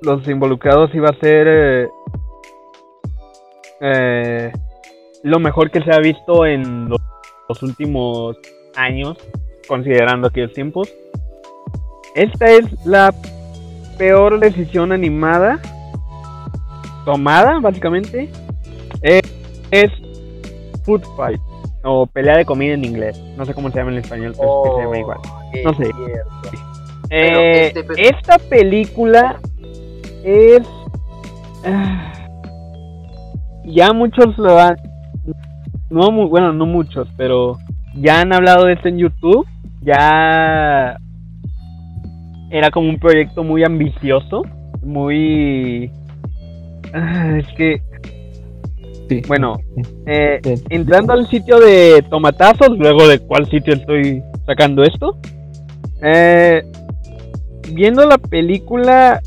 los 0.00 0.26
involucrados, 0.26 0.94
iba 0.94 1.10
a 1.10 1.20
ser 1.20 1.46
eh, 1.50 1.88
eh, 3.82 4.52
lo 5.22 5.38
mejor 5.38 5.70
que 5.70 5.82
se 5.82 5.92
ha 5.92 5.98
visto 5.98 6.46
en 6.46 6.88
los, 6.88 7.00
los 7.48 7.62
últimos 7.62 8.36
años, 8.76 9.16
considerando 9.68 10.28
aquellos 10.28 10.52
tiempos. 10.52 10.92
Esta 12.14 12.50
es 12.50 12.64
la 12.84 13.12
peor 13.98 14.40
decisión 14.40 14.92
animada 14.92 15.60
tomada, 17.04 17.58
básicamente. 17.60 18.30
Eh, 19.02 19.20
es 19.70 19.90
Food 20.84 21.02
Fight 21.16 21.40
o 21.84 22.06
pelea 22.06 22.36
de 22.36 22.44
comida 22.44 22.74
en 22.74 22.84
inglés. 22.84 23.20
No 23.36 23.44
sé 23.44 23.54
cómo 23.54 23.70
se 23.70 23.78
llama 23.78 23.92
en 23.92 23.98
español, 23.98 24.34
pero 24.36 24.64
es 24.64 24.70
que 24.70 24.76
se 24.76 24.82
llama 24.84 24.98
igual. 24.98 25.18
No 25.64 25.74
sé. 25.74 25.90
Eh, 27.10 27.72
este, 27.74 28.08
esta 28.08 28.38
película 28.38 29.38
es. 30.24 30.62
Ah, 31.64 32.12
ya 33.64 33.92
muchos 33.92 34.36
lo 34.38 34.58
han. 34.58 34.76
No, 35.92 36.10
muy, 36.10 36.26
bueno, 36.26 36.52
no 36.54 36.64
muchos, 36.64 37.06
pero 37.16 37.58
ya 37.94 38.22
han 38.22 38.32
hablado 38.32 38.64
de 38.64 38.72
esto 38.72 38.88
en 38.88 38.98
YouTube. 38.98 39.46
Ya. 39.82 40.96
Era 42.50 42.70
como 42.70 42.88
un 42.88 42.98
proyecto 42.98 43.44
muy 43.44 43.62
ambicioso. 43.62 44.42
Muy. 44.82 45.90
Ah, 46.94 47.36
es 47.38 47.46
que 47.56 47.82
bueno, 49.26 49.58
eh, 50.06 50.40
entrando 50.70 51.12
al 51.12 51.28
sitio 51.28 51.60
de 51.60 52.02
tomatazos, 52.08 52.78
luego 52.78 53.06
de 53.06 53.18
cuál 53.18 53.48
sitio 53.50 53.74
estoy 53.74 54.22
sacando 54.46 54.82
esto, 54.82 55.18
eh, 56.02 56.62
viendo 57.72 58.06
la 58.06 58.18
película 58.18 59.20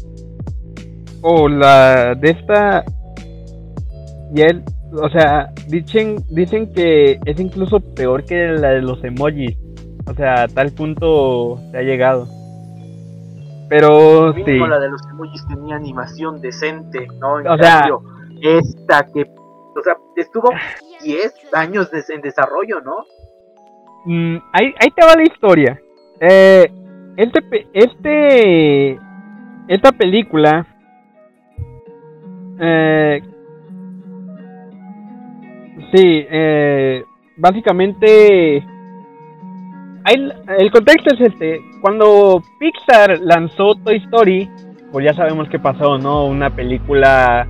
o 1.22 1.48
la 1.48 2.16
de 2.16 2.30
esta, 2.32 2.84
o 4.94 5.10
sea, 5.10 5.52
dicen, 5.68 6.18
dicen 6.30 6.72
que 6.74 7.20
es 7.26 7.40
incluso 7.40 7.80
peor 7.80 8.26
que 8.26 8.48
la 8.48 8.70
de 8.70 8.82
los 8.82 9.04
emojis. 9.04 9.58
O 10.08 10.14
sea, 10.14 10.44
a 10.44 10.48
tal 10.48 10.72
punto 10.72 11.60
se 11.72 11.78
ha 11.78 11.82
llegado. 11.82 12.28
Pero 13.70 14.34
sí. 14.34 14.60
La 14.60 14.80
de 14.80 14.90
los 14.90 15.02
emojis 15.10 15.46
tenía 15.48 15.76
animación 15.76 16.40
decente, 16.40 17.08
¿no? 17.20 17.36
o 17.36 17.58
sea, 17.58 17.90
esta 18.42 19.06
que 19.12 19.26
o 19.78 19.84
sea, 19.84 19.98
estuvo 20.16 20.50
10 21.04 21.54
años 21.54 21.90
en 22.10 22.22
desarrollo, 22.22 22.80
¿no? 22.82 23.06
Mm, 24.06 24.38
ahí, 24.54 24.74
ahí 24.80 24.90
te 24.96 25.06
va 25.06 25.16
la 25.16 25.24
historia. 25.24 25.82
Eh, 26.20 26.72
este, 27.18 27.68
este, 27.74 29.00
esta 29.68 29.92
película, 29.92 30.66
eh, 32.60 33.22
sí, 35.96 36.28
eh, 36.30 37.06
básicamente 37.38 38.58
el 40.06 40.72
contexto 40.72 41.16
es 41.16 41.22
este. 41.22 41.62
Cuando 41.82 42.44
Pixar 42.60 43.20
lanzó 43.22 43.76
Toy 43.76 43.98
Story, 43.98 44.50
pues 44.92 45.06
ya 45.06 45.14
sabemos 45.14 45.50
qué 45.50 45.60
pasó, 45.60 45.98
¿no? 45.98 46.26
Una 46.26 46.56
película 46.56 47.48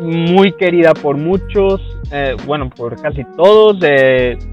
muy 0.00 0.52
querida 0.52 0.92
por 0.94 1.16
muchos, 1.18 1.80
eh, 2.10 2.34
bueno, 2.46 2.70
por 2.70 3.00
casi 3.00 3.24
todos. 3.36 3.78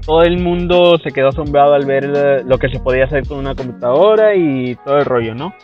todo 0.04 0.22
el 0.22 0.38
mundo 0.38 0.98
se 0.98 1.10
quedó 1.10 1.28
asombrado 1.28 1.74
al 1.74 1.86
ver 1.86 2.12
eh, 2.14 2.42
lo 2.44 2.58
que 2.58 2.68
se 2.68 2.80
podía 2.80 3.04
hacer 3.04 3.26
con 3.26 3.38
una 3.38 3.54
computadora 3.54 4.34
y 4.34 4.76
todo 4.84 4.98
el 4.98 5.04
rollo, 5.04 5.34
¿no? 5.34 5.54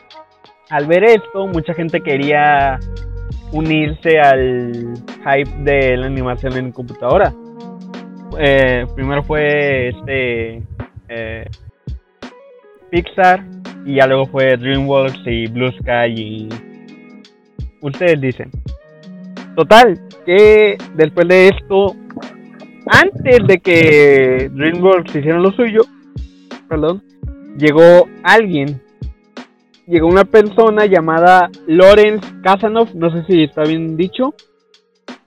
Al 0.71 0.87
ver 0.87 1.05
esto, 1.05 1.47
mucha 1.47 1.75
gente 1.75 2.01
quería 2.01 2.79
unirse 3.55 4.19
al 4.19 4.95
hype 5.25 5.51
de 5.63 5.97
la 5.97 6.07
animación 6.07 6.57
en 6.57 6.73
computadora. 6.73 7.33
Eh, 8.39 8.85
primero 8.97 9.23
fue 9.23 9.89
este 9.89 10.63
eh, 11.09 11.45
Pixar 12.91 13.45
y 13.87 13.97
ya 13.97 14.07
luego 14.07 14.27
fue 14.27 14.57
DreamWorks 14.57 15.21
y 15.27 15.47
Blue 15.47 15.71
Sky 15.71 16.13
y 16.15 16.49
ustedes 17.81 18.21
dicen. 18.21 18.51
Total, 19.55 20.01
que 20.27 20.77
después 20.97 21.29
de 21.29 21.49
esto, 21.49 21.95
antes 22.87 23.47
de 23.47 23.59
que 23.59 24.51
DreamWorks 24.53 25.15
hicieran 25.15 25.45
lo 25.45 25.53
suyo, 25.53 25.83
perdón, 26.69 27.05
llegó 27.57 28.09
alguien, 28.25 28.81
llegó 29.87 30.09
una 30.09 30.25
persona 30.25 30.87
llamada 30.87 31.51
Lawrence 31.67 32.27
Kasanoff, 32.43 32.95
no 32.95 33.11
sé 33.11 33.25
si 33.27 33.45
está 33.45 33.63
bien 33.63 33.97
dicho, 33.97 34.35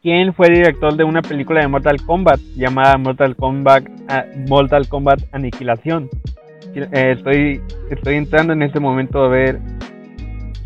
quien 0.02 0.34
fue 0.34 0.50
director 0.50 0.96
de 0.96 1.04
una 1.04 1.22
película 1.22 1.62
de 1.62 1.68
Mortal 1.68 2.02
Kombat 2.06 2.40
llamada 2.56 2.98
Mortal 2.98 3.36
Kombat, 3.36 3.86
ah, 4.08 4.26
Mortal 4.48 4.88
Kombat 4.88 5.22
Aniquilación. 5.32 6.10
Eh, 6.76 7.16
estoy, 7.18 7.62
estoy 7.90 8.16
entrando 8.16 8.54
en 8.54 8.62
este 8.62 8.80
momento 8.80 9.24
a 9.24 9.30
ver. 9.30 9.60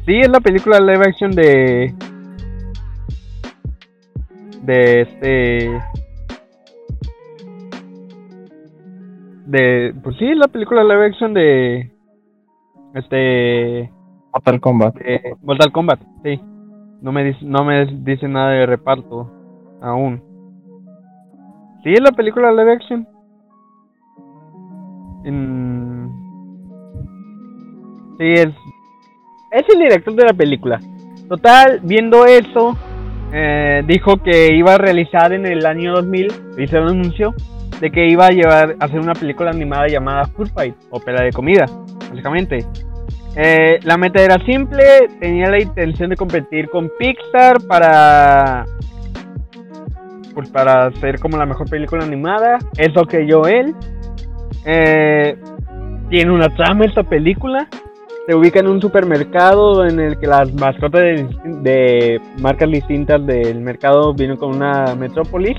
Sí, 0.05 0.19
es 0.19 0.29
la 0.29 0.39
película 0.39 0.79
live 0.79 1.05
action 1.07 1.31
de. 1.31 1.93
De 4.63 5.01
este. 5.01 5.81
De. 9.45 9.93
Pues 10.03 10.17
sí, 10.17 10.25
es 10.25 10.37
la 10.37 10.47
película 10.47 10.83
live 10.83 11.05
action 11.05 11.33
de. 11.33 11.90
Este. 12.93 13.91
Mortal 14.33 14.61
Kombat. 14.61 14.95
de 14.95 15.35
Mortal 15.41 15.71
Kombat, 15.71 15.99
sí. 16.23 16.41
No 17.01 17.11
me, 17.11 17.23
dice, 17.23 17.39
no 17.43 17.63
me 17.63 17.85
dice 17.85 18.27
nada 18.27 18.51
de 18.51 18.65
reparto 18.65 19.31
aún. 19.81 20.21
Sí, 21.83 21.93
es 21.93 22.01
la 22.01 22.11
película 22.11 22.51
live 22.51 22.73
action. 22.73 23.07
En... 25.25 26.11
Sí, 28.19 28.25
es. 28.25 28.49
Es 29.51 29.67
el 29.73 29.79
director 29.79 30.13
de 30.13 30.25
la 30.25 30.33
película. 30.33 30.79
Total, 31.27 31.79
viendo 31.83 32.25
eso, 32.25 32.77
eh, 33.33 33.83
dijo 33.87 34.17
que 34.17 34.53
iba 34.53 34.75
a 34.75 34.77
realizar 34.77 35.33
en 35.33 35.45
el 35.45 35.65
año 35.65 35.93
2000, 35.93 36.27
hizo 36.59 36.81
un 36.81 36.89
anuncio, 36.89 37.33
de 37.81 37.91
que 37.91 38.07
iba 38.07 38.27
a 38.27 38.29
llevar 38.29 38.75
a 38.79 38.85
hacer 38.85 38.99
una 38.99 39.13
película 39.13 39.49
animada 39.49 39.87
llamada 39.87 40.25
Food 40.27 40.49
Fight, 40.53 40.75
o 40.91 40.99
pela 40.99 41.23
de 41.23 41.31
comida, 41.31 41.65
básicamente. 42.09 42.63
Eh, 43.35 43.79
la 43.83 43.97
meta 43.97 44.21
era 44.21 44.37
simple, 44.45 44.83
tenía 45.19 45.49
la 45.49 45.59
intención 45.59 46.11
de 46.11 46.15
competir 46.15 46.69
con 46.69 46.91
Pixar 46.99 47.61
para 47.67 48.65
pues 50.35 50.49
para 50.49 50.85
hacer 50.85 51.19
como 51.19 51.37
la 51.37 51.45
mejor 51.45 51.69
película 51.69 52.03
animada. 52.03 52.59
Eso 52.77 53.03
creyó 53.05 53.47
él. 53.47 53.73
Eh, 54.65 55.35
tiene 56.09 56.31
una 56.31 56.49
trama 56.55 56.85
esta 56.85 57.03
película. 57.03 57.67
Se 58.27 58.35
ubica 58.35 58.59
en 58.59 58.67
un 58.67 58.79
supermercado 58.79 59.85
en 59.85 59.99
el 59.99 60.19
que 60.19 60.27
las 60.27 60.53
mascotas 60.53 61.01
de, 61.01 61.27
de 61.61 62.21
marcas 62.39 62.69
distintas 62.69 63.25
del 63.25 63.59
mercado 63.59 64.13
vienen 64.13 64.37
con 64.37 64.55
una 64.55 64.95
metrópolis. 64.95 65.57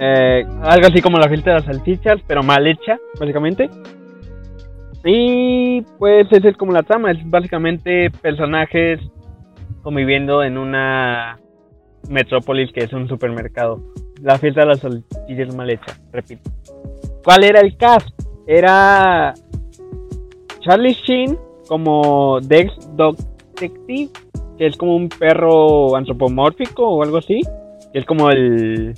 Eh, 0.00 0.46
algo 0.62 0.86
así 0.86 1.02
como 1.02 1.18
la 1.18 1.28
filtra 1.28 1.54
de 1.54 1.60
las 1.60 1.66
salchichas, 1.66 2.20
pero 2.26 2.42
mal 2.42 2.66
hecha, 2.66 2.98
básicamente. 3.18 3.68
Y 5.04 5.82
pues 5.98 6.26
esa 6.30 6.48
es 6.48 6.56
como 6.56 6.72
la 6.72 6.82
trama, 6.82 7.10
es 7.10 7.18
básicamente 7.28 8.10
personajes 8.10 9.00
conviviendo 9.82 10.42
en 10.42 10.58
una 10.58 11.38
metrópolis 12.08 12.72
que 12.72 12.84
es 12.84 12.92
un 12.92 13.08
supermercado. 13.08 13.80
La 14.22 14.38
fiesta 14.38 14.62
de 14.62 14.66
las 14.66 14.80
salchichas 14.80 15.54
mal 15.54 15.70
hecha, 15.70 15.96
repito. 16.12 16.50
¿Cuál 17.24 17.44
era 17.44 17.60
el 17.60 17.76
cast? 17.76 18.08
Era 18.46 19.34
Charlie 20.60 20.94
Sheen 20.94 21.38
como 21.68 22.40
Dex 22.40 22.72
Dog 22.96 23.16
Detective, 23.54 24.10
que 24.56 24.66
es 24.66 24.76
como 24.76 24.96
un 24.96 25.08
perro 25.08 25.94
antropomórfico 25.94 26.88
o 26.88 27.02
algo 27.02 27.18
así, 27.18 27.40
que 27.92 27.98
es 27.98 28.04
como 28.04 28.30
el 28.30 28.94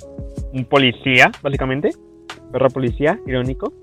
un 0.53 0.65
policía, 0.65 1.31
básicamente, 1.41 1.91
perro 2.51 2.69
policía, 2.69 3.19
irónico. 3.25 3.73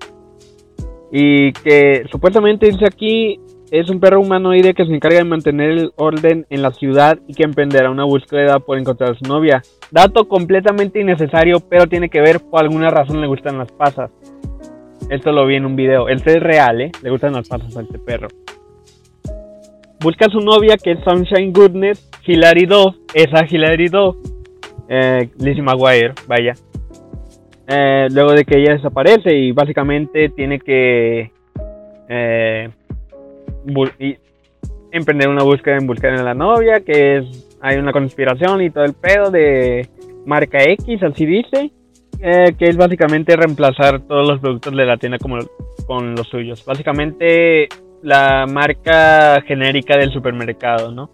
Y 1.11 1.51
que 1.53 2.03
supuestamente 2.11 2.67
dice 2.67 2.85
aquí 2.85 3.39
es 3.71 3.89
un 3.89 3.99
perro 3.99 4.19
humanoide 4.19 4.73
que 4.73 4.85
se 4.85 4.93
encarga 4.93 5.19
de 5.19 5.23
mantener 5.23 5.71
el 5.71 5.91
orden 5.95 6.45
en 6.49 6.61
la 6.61 6.71
ciudad 6.71 7.19
y 7.27 7.33
que 7.33 7.43
emprenderá 7.43 7.91
una 7.91 8.03
búsqueda 8.03 8.59
por 8.59 8.79
encontrar 8.79 9.11
a 9.11 9.15
su 9.15 9.25
novia. 9.25 9.61
Dato 9.91 10.27
completamente 10.27 10.99
innecesario, 10.99 11.59
pero 11.59 11.87
tiene 11.87 12.09
que 12.09 12.21
ver 12.21 12.39
por 12.39 12.61
alguna 12.61 12.89
razón 12.89 13.21
le 13.21 13.27
gustan 13.27 13.57
las 13.57 13.71
pasas. 13.71 14.11
Esto 15.09 15.31
lo 15.31 15.45
vi 15.45 15.55
en 15.55 15.65
un 15.65 15.75
video. 15.75 16.09
Este 16.09 16.37
es 16.37 16.39
real, 16.43 16.81
¿eh? 16.81 16.91
Le 17.03 17.09
gustan 17.09 17.33
las 17.33 17.47
pasas 17.47 17.75
a 17.77 17.81
este 17.81 17.99
perro. 17.99 18.27
Busca 20.01 20.25
a 20.27 20.29
su 20.29 20.39
novia 20.39 20.77
que 20.77 20.93
es 20.93 20.99
Sunshine 21.03 21.51
Goodness, 21.51 22.09
Hilary 22.25 22.65
Duff, 22.65 22.95
esa 23.13 23.45
Hilary 23.47 23.89
Duff, 23.89 24.15
eh, 24.89 25.29
Lizzie 25.37 25.61
McGuire, 25.61 26.13
vaya. 26.27 26.53
Eh, 27.67 28.07
luego 28.11 28.31
de 28.31 28.45
que 28.45 28.57
ella 28.57 28.73
desaparece 28.73 29.33
y 29.33 29.51
básicamente 29.51 30.29
tiene 30.29 30.59
que 30.59 31.31
eh, 32.09 32.69
emprender 34.91 35.29
una 35.29 35.43
búsqueda 35.43 35.77
en 35.77 35.85
buscar 35.85 36.13
a 36.13 36.23
la 36.23 36.33
novia, 36.33 36.79
que 36.79 37.17
es 37.17 37.45
hay 37.61 37.77
una 37.77 37.91
conspiración 37.91 38.61
y 38.61 38.69
todo 38.69 38.85
el 38.85 38.93
pedo 38.93 39.29
de 39.29 39.87
marca 40.25 40.63
X, 40.63 41.03
así 41.03 41.25
dice, 41.25 41.71
eh, 42.21 42.53
que 42.57 42.65
es 42.65 42.77
básicamente 42.77 43.35
reemplazar 43.35 44.01
todos 44.01 44.27
los 44.27 44.39
productos 44.39 44.75
de 44.75 44.85
la 44.85 44.97
tienda 44.97 45.17
con 45.19 46.15
los 46.15 46.27
suyos. 46.27 46.65
Básicamente 46.65 47.67
la 48.01 48.45
marca 48.47 49.41
genérica 49.45 49.97
del 49.97 50.11
supermercado, 50.11 50.91
¿no? 50.91 51.09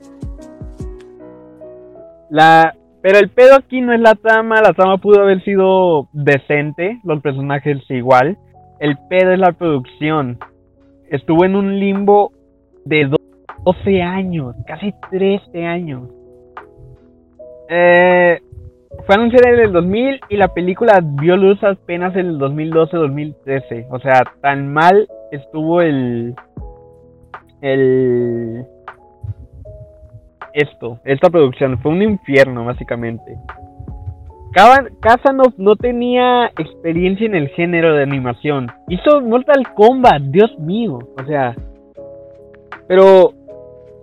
La, 2.30 2.76
pero 3.06 3.20
el 3.20 3.30
pedo 3.30 3.54
aquí 3.54 3.82
no 3.82 3.94
es 3.94 4.00
la 4.00 4.16
trama, 4.16 4.64
la 4.64 4.74
trama 4.74 4.98
pudo 4.98 5.22
haber 5.22 5.44
sido 5.44 6.10
decente, 6.12 7.00
los 7.04 7.22
personajes 7.22 7.78
igual. 7.90 8.36
El 8.80 8.98
pedo 9.08 9.32
es 9.32 9.38
la 9.38 9.52
producción. 9.52 10.40
Estuvo 11.12 11.46
en 11.46 11.56
un 11.56 11.80
limbo 11.80 12.32
de 12.84 13.08
12 13.64 14.02
años, 14.02 14.56
casi 14.66 14.92
13 15.12 15.68
años. 15.68 16.10
Eh, 17.70 18.40
fue 19.06 19.14
anunciada 19.14 19.52
en 19.52 19.60
el 19.60 19.72
2000 19.72 20.22
y 20.30 20.38
la 20.38 20.48
película 20.48 21.00
vio 21.04 21.38
luz 21.38 21.64
apenas 21.64 22.16
en 22.16 22.26
el 22.26 22.40
2012-2013. 22.40 23.86
O 23.92 24.00
sea, 24.00 24.24
tan 24.42 24.74
mal 24.74 25.08
estuvo 25.32 25.80
el. 25.80 26.34
El. 27.62 28.66
Esto, 30.56 31.00
esta 31.04 31.30
producción. 31.30 31.78
Fue 31.80 31.92
un 31.92 32.02
infierno, 32.02 32.64
básicamente. 32.64 33.38
Kazanov 35.02 35.54
no 35.58 35.76
tenía 35.76 36.46
experiencia 36.58 37.26
en 37.26 37.36
el 37.36 37.50
género 37.50 37.94
de 37.94 38.04
animación. 38.04 38.72
Hizo 38.88 39.20
Mortal 39.20 39.68
Kombat, 39.76 40.22
Dios 40.22 40.58
mío. 40.58 41.00
O 41.22 41.26
sea. 41.26 41.54
Pero 42.88 43.34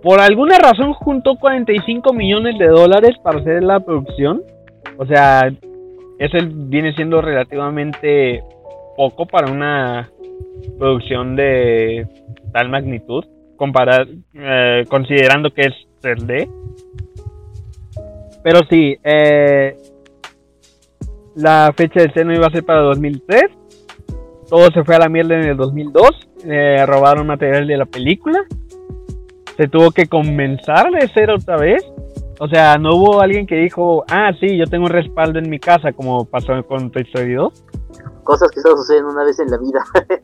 por 0.03 0.21
alguna 0.21 0.59
razón 0.59 0.93
juntó 0.93 1.37
45 1.37 2.13
millones 2.13 2.59
de 2.59 2.67
dólares 2.67 3.17
para 3.23 3.39
hacer 3.39 3.63
la 3.63 3.79
producción. 3.79 4.43
O 4.97 5.07
sea, 5.07 5.51
eso 6.19 6.37
viene 6.53 6.93
siendo 6.93 7.19
relativamente 7.19 8.43
poco 8.95 9.25
para 9.25 9.51
una 9.51 10.11
producción 10.77 11.35
de 11.35 12.07
tal 12.51 12.69
magnitud, 12.69 13.25
comparar, 13.55 14.07
eh, 14.33 14.85
considerando 14.89 15.53
que 15.53 15.61
es 15.61 15.73
3D. 16.01 16.49
Pero 18.43 18.59
sí, 18.69 18.97
eh, 19.03 19.77
la 21.35 21.73
fecha 21.75 22.01
de 22.01 22.07
estreno 22.07 22.33
iba 22.33 22.47
a 22.47 22.51
ser 22.51 22.65
para 22.65 22.81
2003. 22.81 23.43
Todo 24.49 24.69
se 24.71 24.83
fue 24.83 24.95
a 24.95 24.99
la 24.99 25.09
mierda 25.09 25.35
en 25.35 25.49
el 25.49 25.57
2002. 25.57 26.29
eh, 26.45 26.85
robaron 26.85 27.25
material 27.25 27.65
de 27.67 27.77
la 27.77 27.85
película. 27.85 28.39
Se 29.55 29.69
tuvo 29.69 29.91
que 29.91 30.07
comenzar 30.07 30.91
de 30.91 31.09
cero 31.13 31.35
otra 31.39 31.55
vez. 31.57 31.83
O 32.39 32.47
sea, 32.49 32.77
no 32.77 32.95
hubo 32.95 33.21
alguien 33.21 33.47
que 33.47 33.55
dijo, 33.55 34.03
ah, 34.09 34.31
sí, 34.39 34.57
yo 34.57 34.65
tengo 34.65 34.85
un 34.85 34.91
respaldo 34.91 35.39
en 35.39 35.49
mi 35.49 35.59
casa, 35.59 35.93
como 35.93 36.25
pasó 36.25 36.61
con 36.65 36.91
Toy 36.91 37.03
Story 37.03 37.35
2. 37.35 37.65
Cosas 38.23 38.51
que 38.51 38.59
solo 38.59 38.75
suceden 38.77 39.05
una 39.05 39.23
vez 39.23 39.39
en 39.39 39.49
la 39.49 39.57
vida. 39.57 39.83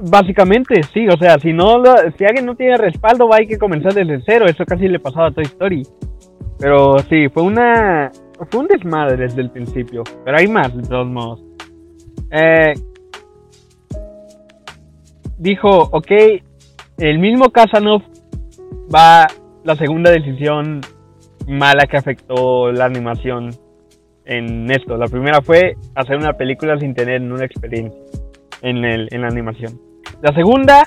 Básicamente, 0.00 0.80
sí, 0.94 1.08
o 1.08 1.16
sea, 1.16 1.38
si 1.38 1.52
no 1.52 1.82
si 2.16 2.24
alguien 2.24 2.46
no 2.46 2.54
tiene 2.54 2.76
respaldo, 2.76 3.28
va 3.28 3.36
hay 3.36 3.48
que 3.48 3.58
comenzar 3.58 3.92
desde 3.94 4.22
cero. 4.24 4.46
Eso 4.46 4.64
casi 4.64 4.86
le 4.86 5.00
pasaba 5.00 5.28
a 5.28 5.30
Toy 5.32 5.44
Story. 5.44 5.82
Pero 6.58 6.98
sí, 7.08 7.28
fue 7.28 7.42
una. 7.42 8.10
Fue 8.50 8.60
un 8.60 8.68
desmadre 8.68 9.16
desde 9.16 9.40
el 9.42 9.50
principio. 9.50 10.04
Pero 10.24 10.36
hay 10.36 10.46
más, 10.46 10.76
de 10.76 10.82
todos 10.82 11.08
modos. 11.08 11.42
Eh, 12.30 12.74
dijo, 15.38 15.88
ok, 15.90 16.12
el 16.98 17.18
mismo 17.18 17.50
Casanov 17.50 18.02
va 18.94 19.26
la 19.64 19.76
segunda 19.76 20.10
decisión 20.10 20.80
mala 21.48 21.86
que 21.86 21.96
afectó 21.96 22.70
la 22.70 22.84
animación 22.84 23.50
en 24.24 24.70
esto. 24.70 24.96
La 24.96 25.06
primera 25.06 25.40
fue 25.40 25.76
hacer 25.94 26.16
una 26.16 26.34
película 26.34 26.78
sin 26.78 26.94
tener 26.94 27.20
una 27.22 27.44
experiencia 27.44 27.98
en, 28.62 28.84
el, 28.84 29.08
en 29.10 29.22
la 29.22 29.28
animación. 29.28 29.87
La 30.22 30.32
segunda 30.34 30.84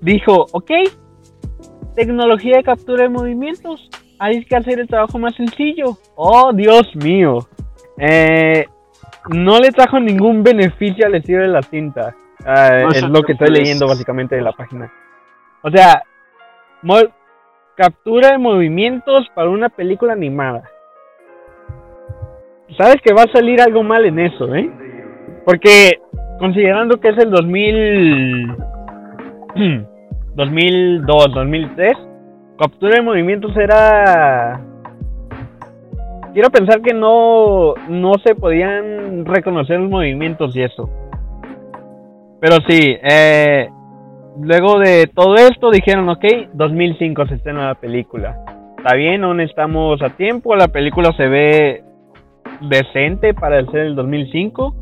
dijo, 0.00 0.46
ok, 0.52 0.70
tecnología 1.94 2.56
de 2.58 2.62
captura 2.62 3.02
de 3.04 3.08
movimientos. 3.08 3.88
Hay 4.18 4.44
que 4.44 4.56
hacer 4.56 4.78
el 4.80 4.86
trabajo 4.88 5.18
más 5.18 5.34
sencillo. 5.34 5.96
Oh, 6.14 6.52
Dios 6.52 6.94
mío. 6.96 7.38
Eh, 7.98 8.66
no 9.30 9.58
le 9.58 9.70
trajo 9.70 9.98
ningún 9.98 10.42
beneficio 10.42 11.06
al 11.06 11.14
estilo 11.14 11.42
de 11.42 11.48
la 11.48 11.62
cinta. 11.62 12.14
Ah, 12.44 12.80
No, 12.84 12.90
es 12.90 13.02
lo 13.02 13.22
que 13.22 13.32
estoy 13.32 13.48
es- 13.48 13.58
leyendo 13.58 13.86
básicamente 13.86 14.36
de 14.36 14.42
la 14.42 14.52
página. 14.52 14.92
O 15.62 15.70
sea, 15.70 16.02
captura 17.76 18.32
de 18.32 18.38
movimientos 18.38 19.26
para 19.34 19.50
una 19.50 19.68
película 19.68 20.12
animada. 20.12 20.62
Sabes 22.78 22.96
que 23.02 23.12
va 23.12 23.22
a 23.22 23.32
salir 23.32 23.60
algo 23.60 23.82
mal 23.82 24.04
en 24.04 24.18
eso, 24.20 24.54
¿eh? 24.54 24.70
Porque 25.44 25.98
considerando 26.40 26.98
que 26.98 27.10
es 27.10 27.18
el 27.18 27.30
2000 27.30 28.56
2002, 30.34 31.34
2003, 31.34 31.92
captura 32.58 32.96
de 32.96 33.02
movimientos 33.02 33.56
era 33.56 34.60
quiero 36.32 36.50
pensar 36.50 36.80
que 36.80 36.94
no 36.94 37.74
no 37.88 38.14
se 38.24 38.34
podían 38.34 39.24
reconocer 39.26 39.78
los 39.78 39.90
movimientos 39.90 40.56
y 40.56 40.62
eso. 40.62 40.88
Pero 42.40 42.56
sí, 42.66 42.96
eh, 43.02 43.68
luego 44.40 44.78
de 44.78 45.08
todo 45.14 45.34
esto 45.34 45.70
dijeron, 45.70 46.08
ok, 46.08 46.24
2005 46.54 47.26
se 47.26 47.34
estrena 47.34 47.66
la 47.66 47.74
película. 47.74 48.38
Está 48.78 48.96
bien, 48.96 49.24
aún 49.24 49.40
estamos 49.40 50.00
a 50.00 50.08
tiempo, 50.16 50.56
la 50.56 50.68
película 50.68 51.12
se 51.18 51.28
ve 51.28 51.84
decente 52.62 53.34
para 53.34 53.62
ser 53.66 53.80
el 53.80 53.94
2005. 53.94 54.74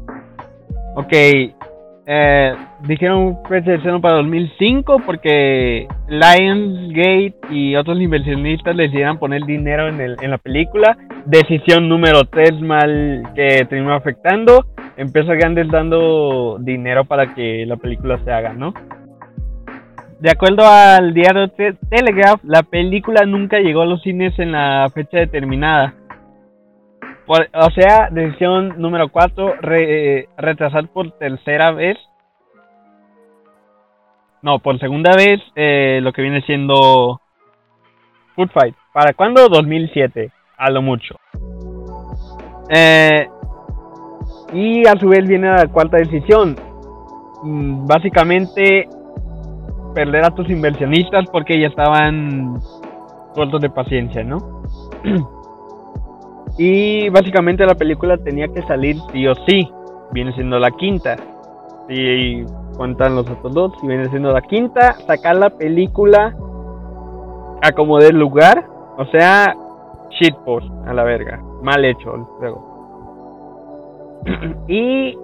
Ok, 0.99 1.13
eh, 1.13 2.55
dijeron 2.81 3.39
estreno 3.49 4.01
para 4.01 4.17
2005 4.17 5.01
porque 5.07 5.87
Lionsgate 6.09 7.37
y 7.51 7.77
otros 7.77 8.01
inversionistas 8.01 8.77
decidieron 8.77 9.17
poner 9.19 9.45
dinero 9.45 9.87
en, 9.89 10.01
el, 10.01 10.17
en 10.21 10.33
la 10.33 10.39
película. 10.39 10.97
Decisión 11.25 11.89
número 11.89 12.25
3 12.25 12.61
mal 12.63 13.23
que 13.37 13.65
terminó 13.67 13.95
afectando. 13.95 14.67
Empresa 14.97 15.35
grandes 15.35 15.69
dando 15.69 16.57
dinero 16.59 17.05
para 17.05 17.33
que 17.33 17.65
la 17.65 17.77
película 17.77 18.19
se 18.25 18.33
haga, 18.33 18.53
¿no? 18.55 18.75
De 20.19 20.31
acuerdo 20.33 20.67
al 20.67 21.15
diario 21.15 21.47
Te- 21.51 21.75
Telegraph, 21.91 22.43
la 22.43 22.65
película 22.65 23.25
nunca 23.25 23.61
llegó 23.61 23.83
a 23.83 23.87
los 23.87 24.03
cines 24.03 24.37
en 24.41 24.51
la 24.51 24.91
fecha 24.93 25.19
determinada. 25.19 25.95
O 27.29 27.71
sea, 27.73 28.09
decisión 28.11 28.81
número 28.81 29.11
4, 29.11 29.57
retrasar 30.39 30.89
por 30.89 31.11
tercera 31.19 31.73
vez. 31.73 31.99
No, 34.41 34.61
por 34.61 34.79
segunda 34.79 35.11
vez 35.15 35.41
eh, 35.55 36.01
lo 36.03 36.13
que 36.13 36.23
viene 36.23 36.41
siendo 36.43 37.21
Food 38.35 38.51
Fight. 38.55 38.75
¿Para 38.95 39.13
cuándo? 39.13 39.49
2007, 39.49 40.33
a 40.57 40.71
lo 40.71 40.81
mucho. 40.81 41.17
Eh, 42.71 43.29
y 44.55 44.87
a 44.87 44.93
su 44.99 45.09
vez 45.09 45.29
viene 45.29 45.51
la 45.51 45.67
cuarta 45.67 45.99
decisión. 45.99 46.57
Mm, 47.43 47.87
Básicamente 47.87 48.89
perder 49.95 50.25
a 50.25 50.31
tus 50.31 50.49
inversionistas 50.49 51.27
porque 51.31 51.61
ya 51.61 51.67
estaban 51.67 52.59
cortos 53.35 53.61
de 53.61 53.69
paciencia, 53.69 54.25
¿no? 54.25 54.63
y 56.59 57.09
básicamente 57.11 57.65
la 57.65 57.77
película 57.77 58.19
tenía 58.19 58.49
que 58.49 58.63
salir 58.63 58.97
sí 59.13 59.27
o 59.29 59.35
sí. 59.47 59.71
Viene 60.11 60.33
siendo 60.33 60.59
la 60.59 60.73
quinta. 60.73 61.17
Si 61.89 62.45
cuentan 62.77 63.15
los 63.15 63.31
otros 63.31 63.55
dos, 63.55 63.73
si 63.81 63.87
viene 63.87 64.09
siendo 64.11 64.33
la 64.33 64.43
quinta, 64.43 64.95
sacar 65.07 65.37
la 65.37 65.51
película 65.51 66.35
a 67.63 67.73
como 67.73 67.99
del 67.99 68.19
lugar. 68.19 68.67
O 68.97 69.05
sea, 69.07 69.55
shitpost 70.11 70.69
a 70.87 70.93
la 70.93 71.05
verga. 71.05 71.41
Mal 71.63 71.85
hecho 71.85 72.15
el 72.17 72.23
juego. 72.23 72.69
y 74.69 75.17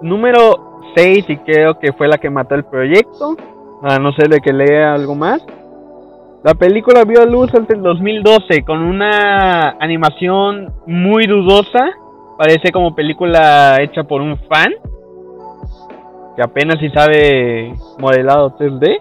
número 0.00 0.80
6, 0.94 1.26
y 1.28 1.36
creo 1.38 1.78
que 1.78 1.92
fue 1.92 2.08
la 2.08 2.16
que 2.16 2.30
mató 2.30 2.54
el 2.54 2.64
proyecto. 2.64 3.36
A 3.82 3.98
no 3.98 4.12
ser 4.12 4.28
de 4.28 4.40
que 4.40 4.52
lea 4.52 4.94
algo 4.94 5.14
más. 5.14 5.44
La 6.42 6.54
película 6.54 7.04
vio 7.04 7.26
luz 7.26 7.52
hasta 7.54 7.74
el 7.74 7.82
2012 7.82 8.62
con 8.62 8.80
una 8.80 9.72
animación 9.78 10.72
muy 10.86 11.26
dudosa. 11.26 11.90
Parece 12.38 12.72
como 12.72 12.94
película 12.94 13.76
hecha 13.82 14.04
por 14.04 14.22
un 14.22 14.38
fan. 14.48 14.72
Que 16.36 16.42
apenas 16.42 16.78
si 16.80 16.88
sabe 16.90 17.74
modelado 17.98 18.56
3D. 18.56 19.00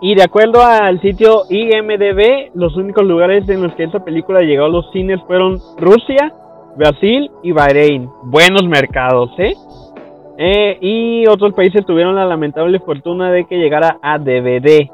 Y 0.00 0.14
de 0.14 0.22
acuerdo 0.22 0.64
al 0.64 1.02
sitio 1.02 1.42
IMDB, 1.50 2.50
los 2.54 2.74
únicos 2.76 3.04
lugares 3.04 3.46
en 3.50 3.62
los 3.62 3.74
que 3.74 3.84
esta 3.84 4.02
película 4.02 4.40
llegó 4.40 4.64
a 4.64 4.70
los 4.70 4.90
cines 4.90 5.20
fueron 5.26 5.58
Rusia, 5.76 6.32
Brasil 6.76 7.30
y 7.42 7.52
Bahrein. 7.52 8.08
Buenos 8.22 8.64
mercados, 8.64 9.30
¿eh? 9.36 9.52
Eh, 10.38 10.78
y 10.80 11.26
otros 11.26 11.52
países 11.52 11.84
tuvieron 11.84 12.14
la 12.14 12.24
lamentable 12.24 12.80
fortuna 12.80 13.30
de 13.30 13.44
que 13.44 13.56
llegara 13.56 13.98
a 14.00 14.18
DVD. 14.18 14.90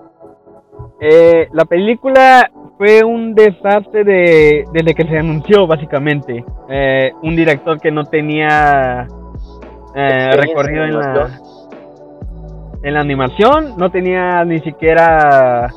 Eh, 1.01 1.49
la 1.53 1.65
película 1.65 2.51
fue 2.77 3.03
un 3.03 3.35
desastre 3.35 4.05
de, 4.05 4.65
desde 4.73 4.95
que 4.95 5.05
se 5.05 5.19
anunció, 5.19 5.67
básicamente. 5.67 6.45
Eh, 6.69 7.13
un 7.23 7.35
director 7.35 7.81
que 7.81 7.91
no 7.91 8.05
tenía 8.05 9.07
eh, 9.95 10.31
recorrido 10.37 10.85
en 10.85 10.93
la, 10.93 11.01
animación. 11.01 11.41
en 12.83 12.95
la 12.95 13.01
animación, 13.01 13.75
no 13.79 13.91
tenía 13.91 14.45
ni 14.45 14.61
siquiera 14.61 15.69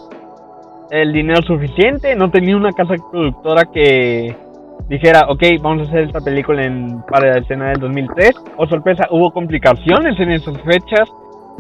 el 0.91 1.14
dinero 1.14 1.41
suficiente, 1.41 2.16
no 2.16 2.30
tenía 2.30 2.56
una 2.56 2.72
casa 2.72 2.95
productora 3.12 3.64
que 3.66 4.36
dijera, 4.90 5.26
ok, 5.30 5.41
vamos 5.62 5.88
a 5.88 5.90
hacer 5.90 6.04
esta 6.04 6.22
película 6.22 6.64
en, 6.64 7.02
para 7.04 7.32
la 7.32 7.40
escena 7.40 7.70
del 7.70 7.80
2003. 7.80 8.32
O 8.58 8.68
sorpresa, 8.68 9.08
hubo 9.10 9.32
complicaciones 9.32 10.20
en 10.20 10.32
esas 10.32 10.62
fechas. 10.62 11.10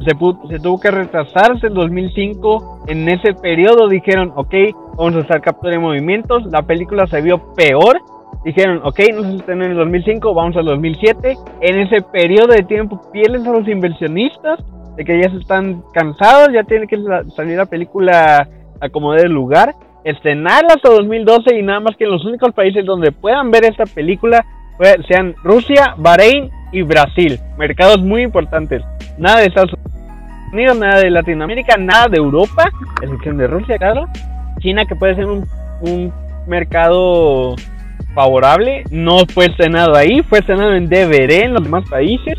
Se, 0.03 0.11
se 0.49 0.59
tuvo 0.59 0.79
que 0.79 0.91
retrasarse 0.91 1.67
el 1.67 1.73
2005. 1.73 2.83
En 2.87 3.07
ese 3.09 3.33
periodo 3.33 3.87
dijeron, 3.87 4.31
ok, 4.35 4.53
vamos 4.97 5.15
a 5.15 5.19
hacer 5.19 5.41
captura 5.41 5.71
de 5.73 5.79
movimientos. 5.79 6.45
La 6.45 6.61
película 6.63 7.07
se 7.07 7.21
vio 7.21 7.53
peor. 7.55 7.99
Dijeron, 8.43 8.81
ok, 8.83 8.99
no 9.13 9.23
se 9.23 9.35
estrenó 9.37 9.65
en 9.65 9.71
el 9.71 9.77
2005, 9.77 10.33
vamos 10.33 10.55
al 10.57 10.65
2007. 10.65 11.37
En 11.61 11.79
ese 11.79 12.01
periodo 12.01 12.47
de 12.47 12.63
tiempo 12.63 12.99
pierden 13.11 13.47
a 13.47 13.51
los 13.53 13.67
inversionistas 13.67 14.59
de 14.97 15.05
que 15.05 15.21
ya 15.21 15.29
se 15.29 15.37
están 15.37 15.81
cansados, 15.93 16.49
ya 16.53 16.63
tiene 16.63 16.85
que 16.87 16.97
sa- 17.01 17.23
salir 17.35 17.57
la 17.57 17.65
película 17.65 18.47
a 18.81 18.89
como 18.89 19.13
dé 19.13 19.29
lugar, 19.29 19.73
estrenarla 20.03 20.73
hasta 20.75 20.89
2012 20.89 21.55
y 21.57 21.63
nada 21.63 21.79
más 21.79 21.95
que 21.95 22.03
en 22.03 22.11
los 22.11 22.25
únicos 22.25 22.51
países 22.53 22.85
donde 22.85 23.11
puedan 23.13 23.49
ver 23.49 23.63
esta 23.63 23.85
película 23.85 24.45
sean 25.07 25.35
Rusia, 25.43 25.95
Bahrein 25.97 26.49
y 26.73 26.81
Brasil, 26.81 27.39
mercados 27.57 28.01
muy 28.01 28.23
importantes. 28.23 28.81
Nada 29.17 29.39
de 29.39 29.45
Estados 29.45 29.71
Unidos, 30.51 30.77
nada 30.77 30.99
de 30.99 31.09
Latinoamérica, 31.09 31.77
nada 31.77 32.09
de 32.09 32.17
Europa, 32.17 32.69
excepción 33.01 33.37
de 33.37 33.47
Rusia, 33.47 33.77
claro. 33.77 34.07
China 34.59 34.85
que 34.85 34.95
puede 34.95 35.15
ser 35.15 35.25
un, 35.25 35.47
un 35.81 36.11
mercado 36.47 37.55
favorable, 38.13 38.83
no 38.91 39.19
fue 39.33 39.45
estrenado 39.45 39.95
ahí, 39.95 40.21
fue 40.23 40.39
estrenado 40.39 40.75
en 40.75 40.89
DVD 40.89 41.43
en 41.43 41.53
los 41.53 41.63
demás 41.63 41.87
países 41.89 42.37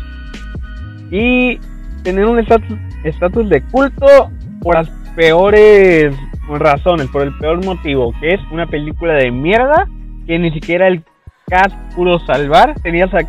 y 1.11 1.59
tener 2.03 2.25
un 2.25 2.39
estatus 2.39 3.49
de 3.49 3.61
culto 3.71 4.29
por 4.61 4.75
las 4.75 4.89
peores 5.15 6.15
razones, 6.49 7.07
por 7.07 7.23
el 7.23 7.37
peor 7.37 7.63
motivo, 7.63 8.13
que 8.19 8.33
es 8.33 8.41
una 8.51 8.67
película 8.67 9.13
de 9.13 9.31
mierda 9.31 9.87
que 10.27 10.37
ni 10.39 10.51
siquiera 10.51 10.87
el 10.87 11.03
cast 11.47 11.75
pudo 11.95 12.19
salvar. 12.25 12.75
Tenías 12.81 13.13
a 13.13 13.19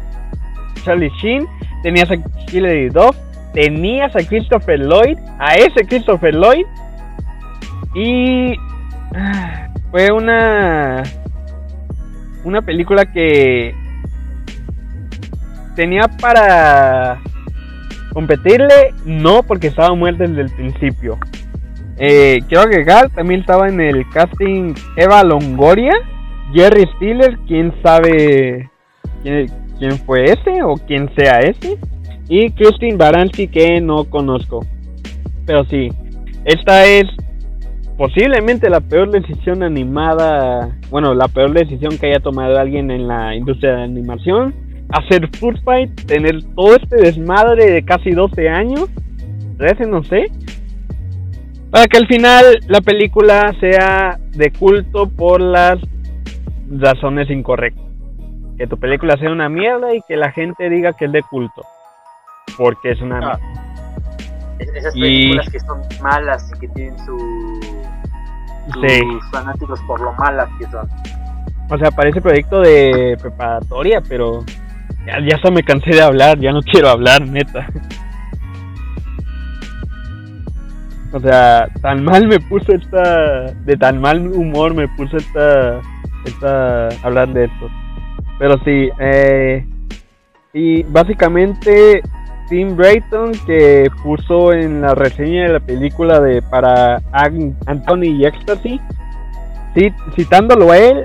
Charlie 0.86 1.10
Sheen, 1.20 1.46
tenías 1.82 2.08
a 2.10 2.16
Hilary 2.50 2.88
Duff, 2.88 3.16
tenías 3.52 4.14
a 4.14 4.20
Christopher 4.20 4.78
Lloyd, 4.78 5.18
a 5.40 5.56
ese 5.56 5.84
Christopher 5.84 6.34
Lloyd, 6.34 6.64
y 7.94 8.54
fue 9.90 10.12
una 10.12 11.02
una 12.44 12.62
película 12.62 13.04
que 13.04 13.74
tenía 15.74 16.02
para 16.20 17.20
competirle, 18.12 18.94
no, 19.04 19.42
porque 19.42 19.66
estaba 19.66 19.94
muerta 19.94 20.24
desde 20.24 20.42
el 20.42 20.50
principio. 20.50 21.18
Eh, 21.98 22.38
quiero 22.48 22.62
agregar, 22.62 23.10
también 23.10 23.40
estaba 23.40 23.68
en 23.68 23.80
el 23.80 24.08
casting 24.10 24.74
Eva 24.96 25.24
Longoria, 25.24 25.92
Jerry 26.54 26.84
Stiller, 26.94 27.38
quién 27.48 27.74
sabe 27.82 28.70
quién, 29.22 29.50
quién 29.78 29.98
fue 29.98 30.24
ese 30.24 30.62
o 30.62 30.74
quién 30.74 31.10
sea 31.16 31.40
ese, 31.40 31.78
y 32.28 32.50
Christine 32.50 32.96
Baranski 32.96 33.48
que 33.48 33.80
no 33.80 34.04
conozco. 34.04 34.64
Pero 35.46 35.64
sí, 35.64 35.88
esta 36.44 36.84
es 36.86 37.04
posiblemente 37.96 38.68
la 38.68 38.80
peor 38.80 39.10
decisión 39.10 39.62
animada, 39.62 40.76
bueno, 40.90 41.14
la 41.14 41.28
peor 41.28 41.52
decisión 41.52 41.96
que 41.98 42.06
haya 42.06 42.20
tomado 42.20 42.58
alguien 42.58 42.90
en 42.90 43.08
la 43.08 43.34
industria 43.34 43.76
de 43.76 43.82
animación. 43.84 44.54
Hacer 44.88 45.28
Food 45.36 45.60
Fight, 45.64 46.06
tener 46.06 46.44
todo 46.54 46.76
este 46.76 46.96
desmadre 46.96 47.70
de 47.70 47.84
casi 47.84 48.10
12 48.10 48.48
años, 48.48 48.88
13 49.58 49.86
no 49.86 50.04
sé, 50.04 50.26
para 51.70 51.86
que 51.86 51.96
al 51.96 52.06
final 52.06 52.60
la 52.68 52.80
película 52.80 53.52
sea 53.58 54.18
de 54.32 54.52
culto 54.52 55.08
por 55.08 55.40
las 55.40 55.78
razones 56.70 57.28
incorrectas. 57.30 57.85
Que 58.58 58.66
tu 58.66 58.78
película 58.78 59.16
sea 59.16 59.30
una 59.30 59.48
mierda 59.48 59.94
y 59.94 60.00
que 60.02 60.16
la 60.16 60.30
gente 60.32 60.68
diga 60.70 60.92
que 60.94 61.06
es 61.06 61.12
de 61.12 61.22
culto. 61.22 61.62
Porque 62.56 62.92
es 62.92 63.00
una 63.00 63.16
Ah. 63.18 63.38
mierda. 63.38 63.62
Esas 64.74 64.96
Y- 64.96 65.00
películas 65.00 65.50
que 65.50 65.60
son 65.60 65.80
malas 66.02 66.50
y 66.54 66.58
que 66.60 66.68
tienen 66.68 66.98
su, 67.04 67.18
sus 68.72 68.82
Sí. 68.90 69.00
fanáticos 69.30 69.80
por 69.86 70.00
lo 70.00 70.12
malas 70.14 70.48
que 70.58 70.66
son. 70.66 70.88
O 71.70 71.76
sea, 71.78 71.90
parece 71.90 72.20
proyecto 72.22 72.60
de 72.60 73.18
preparatoria, 73.20 74.00
pero 74.08 74.44
ya, 75.06 75.18
ya 75.20 75.36
hasta 75.36 75.50
me 75.50 75.62
cansé 75.62 75.90
de 75.90 76.00
hablar, 76.02 76.38
ya 76.38 76.52
no 76.52 76.62
quiero 76.62 76.88
hablar, 76.88 77.26
neta. 77.26 77.66
O 81.12 81.20
sea, 81.20 81.68
tan 81.82 82.04
mal 82.04 82.26
me 82.26 82.38
puso 82.40 82.72
esta, 82.72 83.52
de 83.52 83.76
tan 83.76 84.00
mal 84.00 84.26
humor 84.28 84.74
me 84.74 84.86
puso 84.88 85.16
esta, 85.16 85.80
esta, 86.24 86.88
hablar 87.02 87.28
de 87.28 87.44
esto. 87.44 87.70
Pero 88.38 88.58
sí, 88.64 88.90
eh, 88.98 89.64
y 90.52 90.82
básicamente 90.84 92.02
Tim 92.48 92.76
Brayton 92.76 93.32
que 93.46 93.88
puso 94.02 94.52
en 94.52 94.82
la 94.82 94.94
reseña 94.94 95.44
de 95.44 95.52
la 95.54 95.60
película 95.60 96.20
de 96.20 96.42
para 96.42 96.96
An- 97.12 97.56
Anthony 97.66 98.04
y 98.04 98.24
Ecstasy, 98.26 98.80
ci- 99.74 99.94
citándolo 100.14 100.70
a 100.70 100.78
él, 100.78 101.02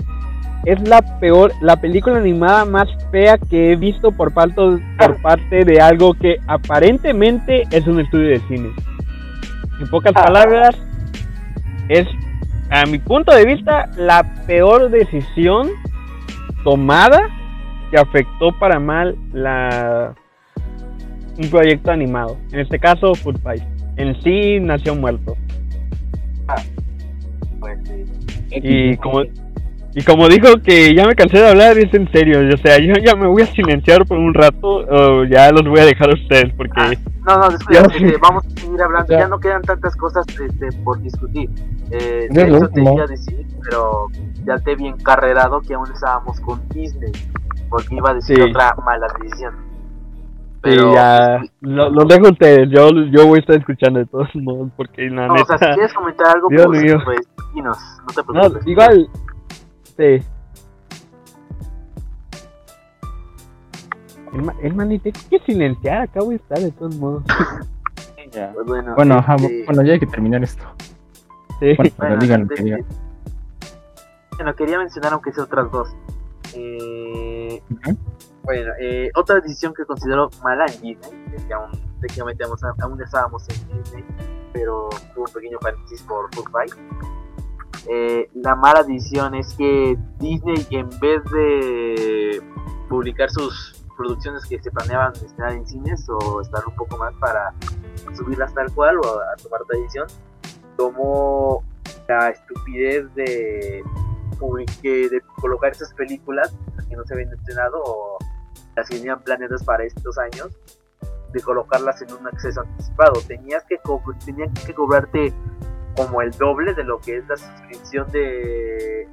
es 0.66 0.88
la 0.88 1.02
peor, 1.20 1.52
la 1.62 1.78
película 1.78 2.18
animada 2.20 2.66
más 2.66 2.88
fea 3.12 3.38
que 3.38 3.72
he 3.72 3.76
visto 3.76 4.12
por 4.12 4.32
parte, 4.34 4.62
por 4.98 5.22
parte 5.22 5.66
de 5.66 5.82
algo 5.82 6.14
que 6.14 6.36
aparentemente 6.48 7.64
es 7.72 7.88
un 7.88 8.00
estudio 8.00 8.30
de 8.30 8.40
cine. 8.48 8.70
En 9.80 9.90
pocas 9.90 10.14
palabras, 10.14 10.78
es, 11.90 12.08
a 12.70 12.86
mi 12.86 13.00
punto 13.00 13.34
de 13.34 13.46
vista, 13.46 13.90
la 13.98 14.24
peor 14.46 14.92
decisión 14.92 15.70
tomada 16.64 17.20
que 17.92 17.98
afectó 17.98 18.52
para 18.60 18.80
mal 18.80 19.16
la 19.34 20.14
un 21.38 21.50
proyecto 21.50 21.92
animado. 21.92 22.38
En 22.52 22.60
este 22.60 22.78
caso, 22.80 23.16
Food 23.16 23.40
Fight. 23.42 23.64
En 23.98 24.22
sí 24.22 24.60
nació 24.60 24.96
muerto. 24.96 25.36
Pues, 27.60 27.78
sí. 27.88 28.06
Y 28.54 28.98
como, 28.98 29.24
y 29.94 30.04
como 30.04 30.28
dijo 30.28 30.48
que 30.64 30.94
ya 30.96 31.06
me 31.06 31.16
cansé 31.16 31.38
de 31.40 31.50
hablar, 31.50 31.78
es 31.78 31.94
en 31.94 32.10
serio. 32.12 32.40
O 32.54 32.58
sea, 32.58 32.80
yo 32.80 32.94
ya 33.04 33.16
me 33.16 33.28
voy 33.28 33.42
a 33.44 33.46
silenciar 33.48 34.06
por 34.06 34.18
un 34.18 34.34
rato. 34.34 34.86
O 34.90 35.24
ya 35.26 35.52
los 35.52 35.64
voy 35.68 35.80
a 35.80 35.86
dejar 35.86 36.10
a 36.10 36.14
ustedes 36.14 36.54
porque. 36.56 36.74
Ah, 36.76 36.92
No, 37.28 37.38
no, 37.50 37.58
Ya. 37.72 37.82
este, 37.82 38.18
vamos 38.18 38.46
a 38.46 38.50
seguir 38.62 38.82
hablando. 38.82 39.14
Ya. 39.14 39.20
Ya 39.20 39.28
no 39.28 39.40
quedan 39.40 39.62
tantas 39.62 39.96
cosas 39.96 40.26
este, 40.30 40.70
por 40.84 41.02
discutir. 41.02 41.50
Eh, 41.92 42.28
de 42.30 42.42
hecho, 42.44 42.68
te 42.70 42.82
iba 42.82 43.04
a 43.04 43.08
decir, 43.08 43.46
pero 43.64 44.08
ya 44.46 44.58
te 44.58 44.76
vi 44.76 44.88
encarrerado 44.88 45.62
que 45.62 45.74
aún 45.74 45.92
estábamos 45.92 46.40
con 46.42 46.62
Disney. 46.70 47.12
Porque 47.70 47.96
iba 47.96 48.10
a 48.12 48.14
decir 48.16 48.36
Sí. 48.38 48.42
otra 48.42 48.76
mala 48.86 49.08
decisión. 49.22 49.54
Sí, 50.64 50.76
ya. 50.94 51.42
Lo, 51.62 51.90
los 51.90 52.08
dejo 52.08 52.28
a 52.28 52.32
ustedes. 52.32 52.70
Yo, 52.70 52.90
yo 53.12 53.28
voy 53.28 53.38
a 53.38 53.42
estar 53.42 53.56
escuchando 53.56 54.00
de 54.00 54.06
todos 54.06 54.28
modos 54.36 54.70
porque 54.78 55.10
la 55.10 55.28
No, 55.28 55.34
o 55.34 55.38
sea, 55.46 55.58
si 55.58 55.64
neta. 55.66 55.74
quieres 55.76 55.94
comentar 55.94 56.28
algo, 56.36 56.48
Dios 56.50 56.66
pues, 56.68 56.82
mío. 56.84 56.98
pues 57.04 57.20
dinos, 57.56 57.78
no 58.02 58.06
te 58.08 58.22
No, 58.22 58.40
preocupes. 58.42 58.68
igual. 58.68 59.10
Sí. 59.98 60.26
El, 64.34 64.42
ma- 64.44 64.56
el 64.62 64.76
man 64.76 64.90
ni 64.90 65.00
tiene 65.00 65.20
que 65.30 65.40
silenciar, 65.40 66.04
acabo 66.04 66.30
de 66.30 66.36
estar 66.36 66.60
de 66.60 66.72
todos 66.72 66.96
modos. 66.98 67.24
Ya. 68.34 68.50
Pues 68.54 68.66
bueno, 68.66 68.96
Bueno, 68.96 69.16
ajá, 69.16 69.36
este, 69.36 69.66
bueno, 69.66 69.82
ya 69.84 69.92
hay 69.92 70.00
que 70.00 70.06
terminar 70.06 70.42
esto. 70.42 70.64
Sí. 71.60 71.74
Bueno, 71.76 71.92
pero 71.98 72.10
bueno, 72.16 72.18
digan 72.22 72.42
lo 72.48 72.48
Bueno, 74.42 74.56
quería 74.56 74.80
mencionar 74.80 75.14
aunque 75.14 75.32
sea 75.32 75.44
otras 75.44 75.72
dos. 75.72 75.90
Eh. 76.56 77.62
Bueno, 78.42 78.72
eh, 78.82 79.12
otra 79.14 79.40
decisión 79.40 79.72
que 79.72 79.86
considero 79.86 80.32
mala 80.42 80.66
en 80.66 80.82
Disney, 80.82 81.26
es 81.36 81.44
que 81.44 81.54
aún 81.54 81.70
técnicamente 82.02 82.44
aún, 82.44 82.58
aún 82.82 83.00
estábamos 83.04 83.48
en 83.50 83.84
Disney, 83.84 84.04
pero 84.52 84.90
tuvo 85.14 85.26
un 85.26 85.32
pequeño 85.32 85.60
paréntesis 85.60 86.02
por 86.02 86.28
Fight. 86.50 86.74
Eh, 87.88 88.32
la 88.34 88.56
mala 88.56 88.82
decisión 88.82 89.36
es 89.36 89.54
que 89.54 89.96
Disney 90.18 90.66
en 90.72 90.90
vez 91.00 91.24
de 91.26 92.42
publicar 92.90 93.30
sus 93.30 93.86
producciones 93.96 94.44
que 94.48 94.60
se 94.60 94.72
planeaban 94.72 95.14
estrenar 95.14 95.52
en 95.52 95.68
cines 95.68 96.04
o 96.10 96.42
estar 96.42 96.64
un 96.66 96.74
poco 96.74 96.98
más 96.98 97.14
para 97.20 97.54
subirlas 98.16 98.52
tal 98.56 98.74
cual 98.74 98.98
o 98.98 99.22
a 99.22 99.36
tomar 99.36 99.62
otra 99.62 99.78
edición, 99.78 100.08
tomó 100.78 101.64
la 102.08 102.30
estupidez 102.30 103.14
de, 103.14 103.84
publique- 104.32 105.10
de 105.10 105.22
colocar 105.40 105.72
esas 105.72 105.94
películas 105.94 106.54
que 106.90 106.96
no 106.96 107.04
se 107.06 107.14
habían 107.14 107.34
estrenado 107.34 107.82
o 107.84 108.18
las 108.76 108.88
que 108.90 108.98
tenían 108.98 109.22
planeadas 109.22 109.64
para 109.64 109.84
estos 109.84 110.18
años 110.18 110.58
de 111.34 111.42
colocarlas 111.42 112.02
en 112.02 112.14
un 112.14 112.28
acceso 112.28 112.62
anticipado. 112.62 113.14
Tenías 113.28 113.64
que 113.66 113.80
tenían 114.26 114.54
que 114.54 114.74
cobrarte 114.74 115.34
como 115.96 116.22
el 116.22 116.32
doble 116.32 116.74
de 116.74 116.84
lo 116.84 117.00
que 117.00 117.18
es 117.18 117.28
la 117.28 117.38
suscripción 117.38 118.10
de 118.12 119.08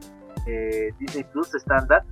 Disney 0.98 1.24
Plus 1.24 1.54
estándar 1.54 2.04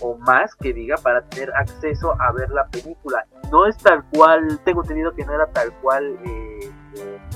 o 0.00 0.16
más 0.18 0.54
que 0.54 0.72
diga 0.72 0.96
para 0.96 1.22
tener 1.22 1.52
acceso 1.54 2.14
a 2.20 2.32
ver 2.32 2.50
la 2.50 2.66
película. 2.68 3.26
No 3.50 3.66
es 3.66 3.76
tal 3.78 4.04
cual 4.10 4.60
tengo 4.64 4.82
entendido 4.82 5.12
que 5.14 5.24
no 5.24 5.34
era 5.34 5.46
tal 5.48 5.72
cual 5.80 6.18
eh, 6.24 6.70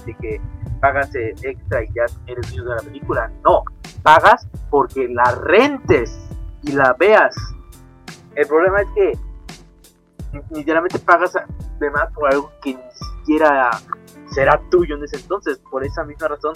de 0.05 0.15
que 0.15 0.41
pagas 0.81 1.11
extra 1.15 1.85
y 1.85 1.89
ya 1.95 2.05
eres 2.27 2.51
dueño 2.51 2.71
de 2.71 2.77
la 2.77 2.83
película 2.83 3.33
no 3.45 3.65
pagas 4.03 4.47
porque 4.71 5.09
la 5.09 5.35
rentes 5.35 6.19
y 6.63 6.73
la 6.73 6.95
veas 6.99 7.35
el 8.35 8.47
problema 8.49 8.83
es 8.83 8.89
que 8.95 9.19
literalmente 10.51 10.99
pagas 10.99 11.35
de 11.79 11.91
más 11.91 12.13
por 12.13 12.33
algo 12.33 12.51
que 12.63 12.75
ni 12.75 12.83
siquiera 12.93 13.71
será 14.35 14.61
tuyo 14.71 14.97
en 14.97 15.05
ese 15.05 15.17
entonces. 15.17 15.59
Por 15.71 15.85
esa 15.85 16.05
misma 16.05 16.29
razón, 16.29 16.53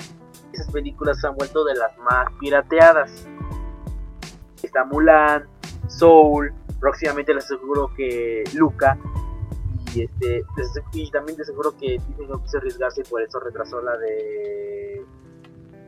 esas 0.53 0.70
películas 0.70 1.20
se 1.20 1.29
han 1.29 1.37
vuelto 1.37 1.65
de 1.65 1.75
las 1.75 1.97
más 1.99 2.27
pirateadas. 2.41 3.27
Está 4.62 4.85
Mulan, 4.85 5.47
Soul, 5.87 6.53
próximamente 6.81 7.33
les 7.33 7.45
aseguro 7.45 7.93
que 7.97 8.45
Luca. 8.55 8.99
Y, 9.94 10.02
este, 10.02 10.43
des- 10.56 10.82
y 10.93 11.10
también 11.10 11.39
les 11.39 11.48
aseguro 11.48 11.74
que 11.77 11.93
Disney 11.93 12.27
no 12.28 12.43
quiso 12.43 12.59
arriesgarse 12.59 13.01
y 13.01 13.05
por 13.05 13.23
eso 13.23 13.40
retrasó 13.40 13.81
la 13.81 13.97
de, 13.97 15.02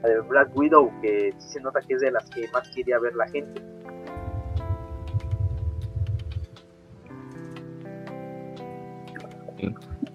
la 0.02 0.08
de 0.08 0.20
Black 0.22 0.56
Widow, 0.56 0.90
que 1.02 1.34
se 1.38 1.60
nota 1.60 1.80
que 1.86 1.94
es 1.94 2.00
de 2.00 2.10
las 2.10 2.28
que 2.30 2.48
más 2.52 2.68
quería 2.74 2.98
ver 2.98 3.14
la 3.14 3.28
gente. 3.28 3.62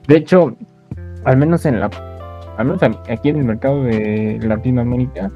De 0.08 0.18
hecho, 0.18 0.56
al 1.24 1.38
menos 1.38 1.66
en 1.66 1.80
la, 1.80 1.90
al 2.58 2.66
menos 2.66 2.82
aquí 2.84 3.30
en 3.30 3.38
el 3.38 3.46
mercado 3.46 3.84
de 3.84 4.40
Latinoamérica, 4.42 5.32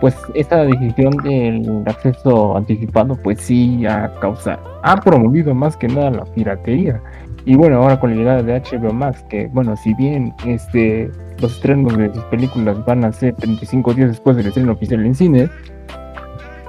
pues 0.00 0.16
esta 0.34 0.64
decisión 0.64 1.16
del 1.18 1.82
acceso 1.86 2.56
anticipado, 2.56 3.16
pues 3.22 3.40
sí 3.40 3.86
ha 3.86 4.12
causado, 4.20 4.60
ha 4.82 4.96
promovido 5.00 5.54
más 5.54 5.76
que 5.76 5.86
nada 5.88 6.10
la 6.10 6.24
piratería. 6.24 7.00
Y 7.44 7.56
bueno, 7.56 7.78
ahora 7.78 7.98
con 7.98 8.10
la 8.10 8.16
llegada 8.16 8.42
de 8.42 8.60
HBO 8.60 8.92
Max, 8.92 9.24
que 9.28 9.48
bueno, 9.48 9.76
si 9.76 9.94
bien 9.94 10.32
este 10.46 11.10
los 11.40 11.54
estrenos 11.54 11.96
de 11.96 12.12
sus 12.14 12.22
películas 12.24 12.84
van 12.84 13.04
a 13.04 13.12
ser 13.12 13.34
35 13.34 13.94
días 13.94 14.10
después 14.10 14.36
del 14.36 14.46
estreno 14.46 14.72
oficial 14.72 15.04
en 15.04 15.14
cine, 15.14 15.50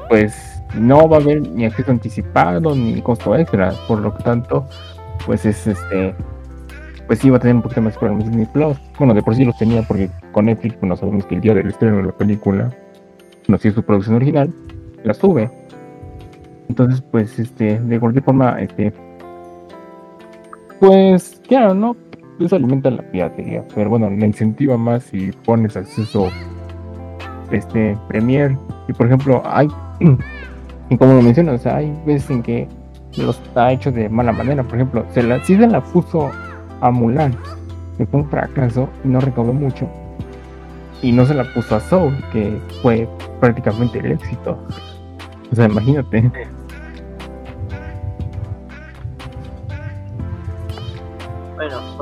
pues 0.10 0.64
no 0.76 1.08
va 1.08 1.18
a 1.18 1.20
haber 1.20 1.41
ni 1.41 1.66
acceso 1.66 1.91
anticipado 1.91 2.76
ni 2.76 3.00
costo 3.02 3.36
extra, 3.36 3.74
por 3.88 4.00
lo 4.00 4.16
que 4.16 4.24
tanto, 4.24 4.66
pues 5.26 5.45
es 5.45 5.68
este 5.68 6.16
pues 7.08 7.20
sí 7.20 7.30
va 7.30 7.38
a 7.38 7.40
tener 7.40 7.56
un 7.56 7.62
poquito 7.62 7.82
más 7.82 7.98
problemas 7.98 8.26
Disney 8.26 8.45
Plus. 8.45 8.78
Bueno, 8.98 9.14
de 9.14 9.22
por 9.22 9.36
sí 9.36 9.45
los 9.45 9.58
tenía 9.58 9.82
porque 9.84 10.10
con 10.32 10.45
Netflix, 10.45 10.80
bueno, 10.80 10.95
sabemos 10.95 11.26
que 11.26 11.36
el 11.36 11.41
día 11.41 11.54
del 11.54 11.68
estreno 11.68 11.98
de 11.98 12.04
la 12.04 12.12
película, 12.12 12.72
no 13.48 13.58
si 13.58 13.68
es 13.68 13.74
su 13.74 13.84
producción 13.84 14.16
original, 14.16 14.54
la 15.04 15.14
sube. 15.14 15.52
Entonces, 16.70 17.02
pues, 17.12 17.38
este, 17.40 17.80
de 17.80 18.00
cualquier 18.00 18.24
forma, 18.24 18.60
este, 18.62 18.94
pues, 20.84 21.41
claro, 21.47 21.73
¿no? 21.73 21.95
eso 22.41 22.57
alimenta 22.57 22.91
la 22.91 23.03
piratería, 23.03 23.64
pero 23.73 23.89
bueno, 23.89 24.10
le 24.10 24.26
incentiva 24.26 24.76
más 24.77 25.03
si 25.03 25.31
pones 25.45 25.77
acceso 25.77 26.27
este 27.51 27.97
Premier 28.10 28.57
y 28.89 28.93
por 28.93 29.05
ejemplo 29.05 29.41
hay 29.45 29.69
y 30.89 30.97
como 30.97 31.14
lo 31.14 31.22
mencionas, 31.22 31.65
hay 31.65 31.97
veces 32.05 32.30
en 32.31 32.43
que 32.43 32.68
los 33.15 33.39
está 33.39 33.72
hecho 33.72 33.93
de 33.93 34.10
mala 34.10 34.34
manera, 34.34 34.61
por 34.61 34.76
ejemplo, 34.76 35.05
se 35.14 35.23
la, 35.23 35.41
si 35.45 35.55
se 35.55 35.68
la 35.68 35.81
puso 35.81 36.30
a 36.81 36.91
Mulan, 36.91 37.34
que 37.97 38.05
fue 38.05 38.19
un 38.19 38.30
fracaso 38.30 38.89
y 39.05 39.07
no 39.07 39.22
recaudó 39.22 39.53
mucho, 39.53 39.88
y 41.01 41.14
no 41.14 41.26
se 41.26 41.34
la 41.34 41.45
puso 41.53 41.77
a 41.77 41.80
Soul, 41.80 42.14
que 42.34 42.60
fue 42.81 43.07
prácticamente 43.39 43.99
el 43.99 44.11
éxito. 44.11 44.57
O 45.49 45.55
sea, 45.55 45.65
imagínate. 45.68 46.30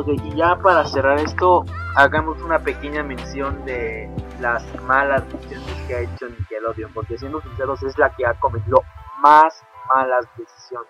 Ok, 0.02 0.10
y 0.26 0.36
ya 0.36 0.56
para 0.58 0.86
cerrar 0.86 1.18
esto, 1.20 1.64
hagamos 1.96 2.42
una 2.42 2.60
pequeña 2.60 3.04
mención 3.04 3.64
de 3.66 4.10
las 4.40 4.64
malas 4.84 5.24
decisiones 5.32 5.84
que 5.88 5.96
ha 5.96 6.00
hecho 6.02 6.28
Nickelodeon, 6.30 6.92
porque 6.94 7.18
siendo 7.18 7.42
sinceros 7.42 7.82
es 7.84 7.98
la 7.98 8.10
que 8.16 8.26
ha 8.26 8.34
cometido 8.36 8.82
más 9.22 9.64
malas 9.96 10.26
decisiones. 10.38 10.90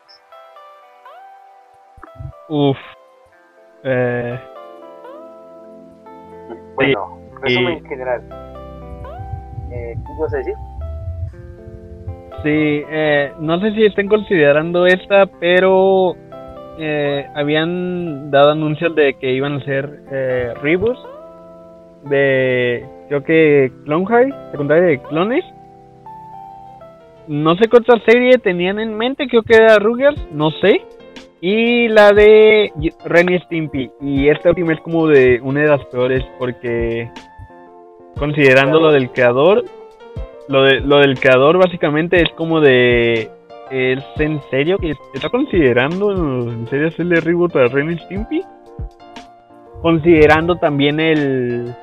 Uf. 2.50 2.78
Eh, 3.84 4.40
Bueno, 6.76 7.18
resumen 7.42 7.74
y- 7.74 7.78
en 7.78 7.86
general. 7.86 8.22
Eh, 9.72 9.96
¿Qué 10.06 10.14
ibas 10.18 10.34
a 10.34 10.38
decir? 10.38 10.54
sí, 12.44 12.84
eh, 12.90 13.34
no 13.40 13.60
sé 13.60 13.72
si 13.72 13.86
estén 13.86 14.08
considerando 14.08 14.86
esta, 14.86 15.26
pero 15.40 16.16
eh, 16.80 17.28
habían 17.36 18.32
dado 18.32 18.52
anuncios 18.52 18.96
de 18.96 19.14
que 19.16 19.32
iban 19.34 19.54
a 19.54 19.58
hacer 19.58 20.02
eh, 20.12 20.54
reboots 20.62 21.00
de, 22.10 22.86
creo 23.08 23.24
que 23.24 23.72
Clone 23.86 24.06
High, 24.06 24.34
secundaria 24.52 24.84
de 24.84 25.02
clones. 25.02 25.46
No 27.28 27.56
sé 27.56 27.68
qué 27.70 27.78
otra 27.78 28.00
serie 28.06 28.38
tenían 28.40 28.80
en 28.80 28.98
mente, 28.98 29.28
creo 29.28 29.44
que 29.44 29.56
era 29.56 29.78
Rugrats, 29.78 30.20
no 30.32 30.50
sé. 30.52 30.82
Y 31.40 31.88
la 31.88 32.12
de 32.12 32.72
Y- 32.80 32.92
Ren 33.06 33.32
y 33.32 33.40
Stimpy. 33.40 33.92
Y 34.02 34.30
esta 34.30 34.50
última 34.50 34.74
es 34.74 34.82
como 34.82 35.08
de 35.08 35.40
una 35.42 35.62
de 35.62 35.68
las 35.68 35.86
peores 35.86 36.24
porque 36.38 37.10
considerando 38.18 38.80
lo 38.80 38.92
del 38.92 39.10
creador, 39.12 39.64
lo 40.48 40.98
del 41.00 41.20
creador 41.20 41.58
básicamente 41.58 42.22
es 42.22 42.30
como 42.36 42.60
de... 42.60 43.30
¿Es 43.72 44.04
en 44.18 44.42
serio 44.50 44.78
que 44.78 44.92
está 45.14 45.30
considerando 45.30 46.12
en 46.12 46.68
serio 46.68 46.90
hacerle 46.90 47.22
reboot 47.22 47.56
a 47.56 47.68
Ren 47.68 47.98
Stimpy? 48.00 48.44
Considerando 49.82 50.58
también 50.58 51.00
el... 51.00 51.74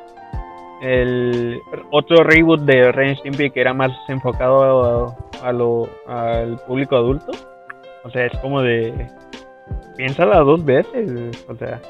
El 0.82 1.60
otro 1.90 2.22
reboot 2.22 2.60
de 2.60 2.92
Ren 2.92 3.16
Stimpy 3.16 3.50
que 3.50 3.60
era 3.60 3.72
más 3.72 3.90
enfocado 4.08 5.16
a, 5.42 5.52
lo, 5.52 5.88
al 6.06 6.58
público 6.66 6.94
adulto. 6.94 7.32
O 8.04 8.10
sea, 8.10 8.26
es 8.26 8.38
como 8.40 8.60
de... 8.60 9.10
Piénsala 9.96 10.40
dos 10.40 10.62
veces. 10.64 11.44
O 11.48 11.54
sea, 11.54 11.80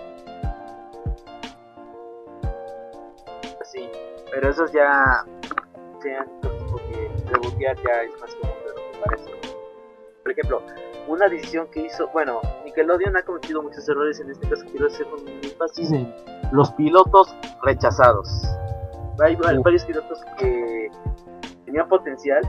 Sí, 3.64 3.90
pero 4.30 4.48
esos 4.48 4.72
ya 4.72 5.24
sean 6.00 6.26
porque 6.40 7.10
rebotear 7.26 7.76
ya 7.76 8.02
es 8.02 8.20
más 8.20 8.34
común 8.36 8.56
de 8.64 8.70
lo 8.70 8.92
que 8.92 8.98
parece. 9.04 9.37
Por 10.28 10.32
ejemplo, 10.32 10.62
una 11.06 11.26
decisión 11.26 11.68
que 11.70 11.86
hizo, 11.86 12.06
bueno, 12.08 12.42
Nickelodeon 12.66 13.16
ha 13.16 13.22
cometido 13.22 13.62
muchos 13.62 13.88
errores, 13.88 14.20
en 14.20 14.30
este 14.30 14.46
caso 14.46 14.62
quiero 14.70 14.86
hacer 14.88 15.06
un 15.06 15.26
énfasis 15.42 15.90
en 15.90 16.14
los 16.52 16.70
pilotos 16.72 17.34
rechazados. 17.62 18.28
Hay 19.24 19.34
va- 19.36 19.58
varios 19.64 19.86
pilotos 19.86 20.18
que 20.36 20.90
tenían 21.64 21.88
potencial, 21.88 22.42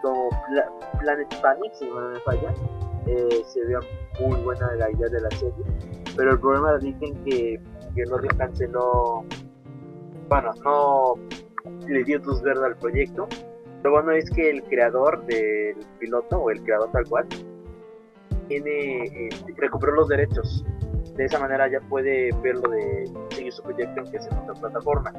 como 0.00 0.30
Pla- 0.48 0.72
Planet 1.00 1.28
Panic, 1.42 1.74
si 1.74 1.84
no 1.86 2.00
me 2.00 2.18
falla, 2.20 2.54
eh, 3.06 3.42
se 3.46 3.62
veía 3.66 3.80
muy 4.18 4.40
buena 4.40 4.72
la 4.76 4.90
idea 4.90 5.08
de 5.10 5.20
la 5.20 5.30
serie, 5.32 5.52
pero 6.16 6.32
el 6.32 6.40
problema 6.40 6.72
radica 6.72 7.04
en 7.08 7.24
que 7.24 7.60
Nickelodeon 7.88 8.38
canceló 8.38 9.22
bueno, 10.30 10.50
no 10.64 11.14
le 11.86 12.04
dio 12.04 12.18
luz 12.20 12.40
verde 12.40 12.64
al 12.68 12.76
proyecto. 12.76 13.28
Lo 13.82 13.90
bueno 13.90 14.12
es 14.12 14.28
que 14.30 14.50
el 14.50 14.62
creador 14.64 15.24
del 15.26 15.76
piloto, 15.98 16.38
o 16.38 16.50
el 16.50 16.62
creador 16.62 16.90
tal 16.92 17.04
cual, 17.08 17.26
tiene, 18.48 19.04
eh, 19.04 19.28
recuperó 19.56 19.92
los 19.92 20.08
derechos. 20.08 20.64
De 21.14 21.24
esa 21.24 21.38
manera 21.38 21.68
ya 21.68 21.80
puede 21.88 22.30
verlo 22.42 22.70
de 22.70 23.10
seguir 23.30 23.52
su 23.52 23.62
proyecto 23.62 24.00
aunque 24.00 24.20
sea 24.20 24.32
en 24.32 24.38
otra 24.50 24.54
plataforma. 24.54 25.12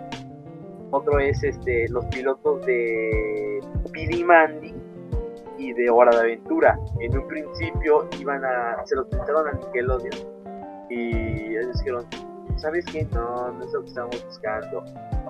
Otro 0.92 1.20
es 1.20 1.44
este 1.44 1.90
los 1.90 2.06
pilotos 2.06 2.66
de 2.66 3.60
Billy 3.92 4.24
Mandy 4.24 4.74
y 5.58 5.74
de 5.74 5.90
Hora 5.90 6.12
de 6.12 6.20
Aventura. 6.22 6.80
En 7.00 7.18
un 7.18 7.28
principio 7.28 8.08
iban 8.20 8.46
a, 8.46 8.86
se 8.86 8.96
los 8.96 9.08
presentaron 9.08 9.48
a 9.48 9.52
Nickelodeon 9.54 10.38
y 10.90 11.58
ellos 11.58 11.78
dijeron, 11.80 12.06
¿sabes 12.58 12.86
qué? 12.86 13.06
No, 13.14 13.52
no 13.52 13.64
es 13.64 13.74
lo 13.74 13.82
que 13.82 13.88
estamos 13.88 14.26
buscando. 14.26 14.84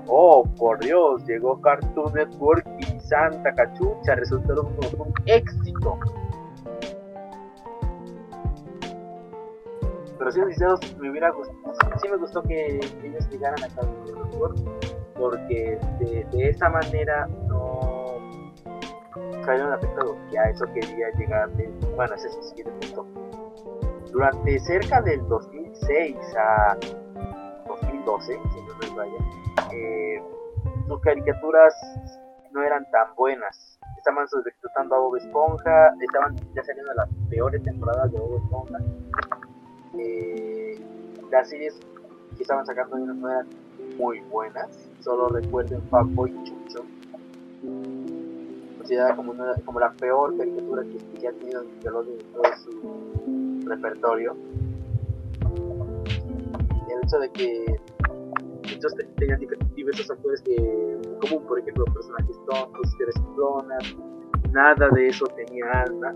Oh, 0.08 0.44
por 0.58 0.80
Dios, 0.80 1.26
llegó 1.26 1.60
Cartoon 1.62 2.14
Network 2.14 2.66
y 2.80 3.00
Santa 3.00 3.54
Cachucha 3.54 4.16
resultaron 4.16 4.74
como 4.76 5.06
un 5.06 5.14
éxito. 5.26 6.00
Pero 10.18 10.32
sinceros, 10.32 10.80
me 11.00 11.12
hubiera 11.12 11.30
gustado, 11.32 12.00
sí 12.02 12.08
me 12.10 12.18
gustó 12.18 12.42
que 12.44 12.80
ellos 13.04 13.30
llegaran 13.30 13.64
a 13.64 13.68
Cartoon 13.68 14.06
Network 14.06 14.58
porque 15.16 15.80
de, 16.00 16.26
de 16.32 16.50
esa 16.50 16.70
manera 16.70 17.28
no 17.48 17.88
cayeron 19.46 19.74
afectados. 19.74 20.16
Ya 20.32 20.44
eso 20.44 20.66
quería 20.74 21.10
llegar, 21.18 21.50
de, 21.52 21.68
bueno, 21.96 22.14
ese 22.16 22.28
es 22.28 22.36
el 22.36 22.44
siguiente 22.44 22.94
punto. 22.94 23.06
Durante 24.12 24.60
cerca 24.60 25.02
del 25.02 25.26
2006 25.28 26.16
a 26.38 26.78
2012, 27.82 28.34
si 28.34 28.62
no 28.62 28.76
me 28.76 28.96
vaya, 28.96 29.18
eh, 29.74 30.22
sus 30.88 31.02
caricaturas 31.02 31.74
no 32.52 32.64
eran 32.64 32.90
tan 32.92 33.16
buenas. 33.16 33.80
Estaban 33.98 34.28
sobreexplotando 34.28 34.96
a 34.96 35.00
Bob 35.00 35.16
Esponja, 35.18 35.94
estaban 36.02 36.36
ya 36.54 36.64
saliendo 36.64 36.94
las 36.94 37.10
peores 37.30 37.64
temporadas 37.64 38.12
de 38.12 38.20
Bob 38.20 38.38
Esponja. 38.38 38.78
Eh, 39.98 40.80
las 41.32 41.50
series 41.50 41.78
que 42.36 42.44
estaban 42.44 42.66
sacando 42.66 42.98
no 42.98 43.30
eran 43.30 43.48
muy 43.98 44.22
buenas. 44.22 44.68
Solo 45.02 45.30
recuerden 45.30 45.82
Papo 45.90 46.28
y 46.28 46.44
Chucho. 46.44 46.86
Considerada 48.78 49.16
como 49.16 49.80
la 49.80 49.92
peor 49.92 50.38
caricatura 50.38 50.84
que, 50.84 51.20
que 51.20 51.28
ha 51.28 51.32
tenido 51.34 51.64
Nickelodeon 51.64 52.20
en 52.20 52.34
todo 52.34 52.44
su 52.64 53.70
repertorio. 53.70 54.36
El 56.98 57.04
hecho 57.04 57.20
de 57.20 57.32
que 57.32 57.66
muchos 58.74 58.96
te- 58.96 59.04
tenían 59.18 59.40
diver- 59.40 59.74
diversos 59.76 60.10
actores 60.12 60.42
que, 60.42 60.98
común, 61.22 61.46
por 61.48 61.60
ejemplo, 61.60 61.86
personajes 61.86 62.36
tontos, 62.50 62.88
historias 62.88 63.16
clonas, 63.36 63.96
nada 64.52 64.90
de 64.90 65.08
eso 65.08 65.26
tenía 65.36 65.66
alma. 65.84 66.14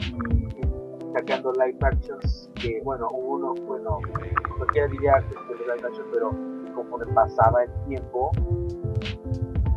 Y 0.00 1.12
sacando 1.12 1.52
live 1.52 1.78
actions, 1.82 2.50
que 2.54 2.80
bueno, 2.84 3.08
uno, 3.10 3.54
bueno, 3.66 3.98
cualquiera 4.56 4.88
diría 4.88 5.12
que 5.28 5.54
de 5.54 5.60
live 5.60 5.86
action, 5.88 6.06
pero 6.12 6.30
conforme 6.74 7.12
pasaba 7.12 7.64
el 7.64 7.70
tiempo, 7.86 8.30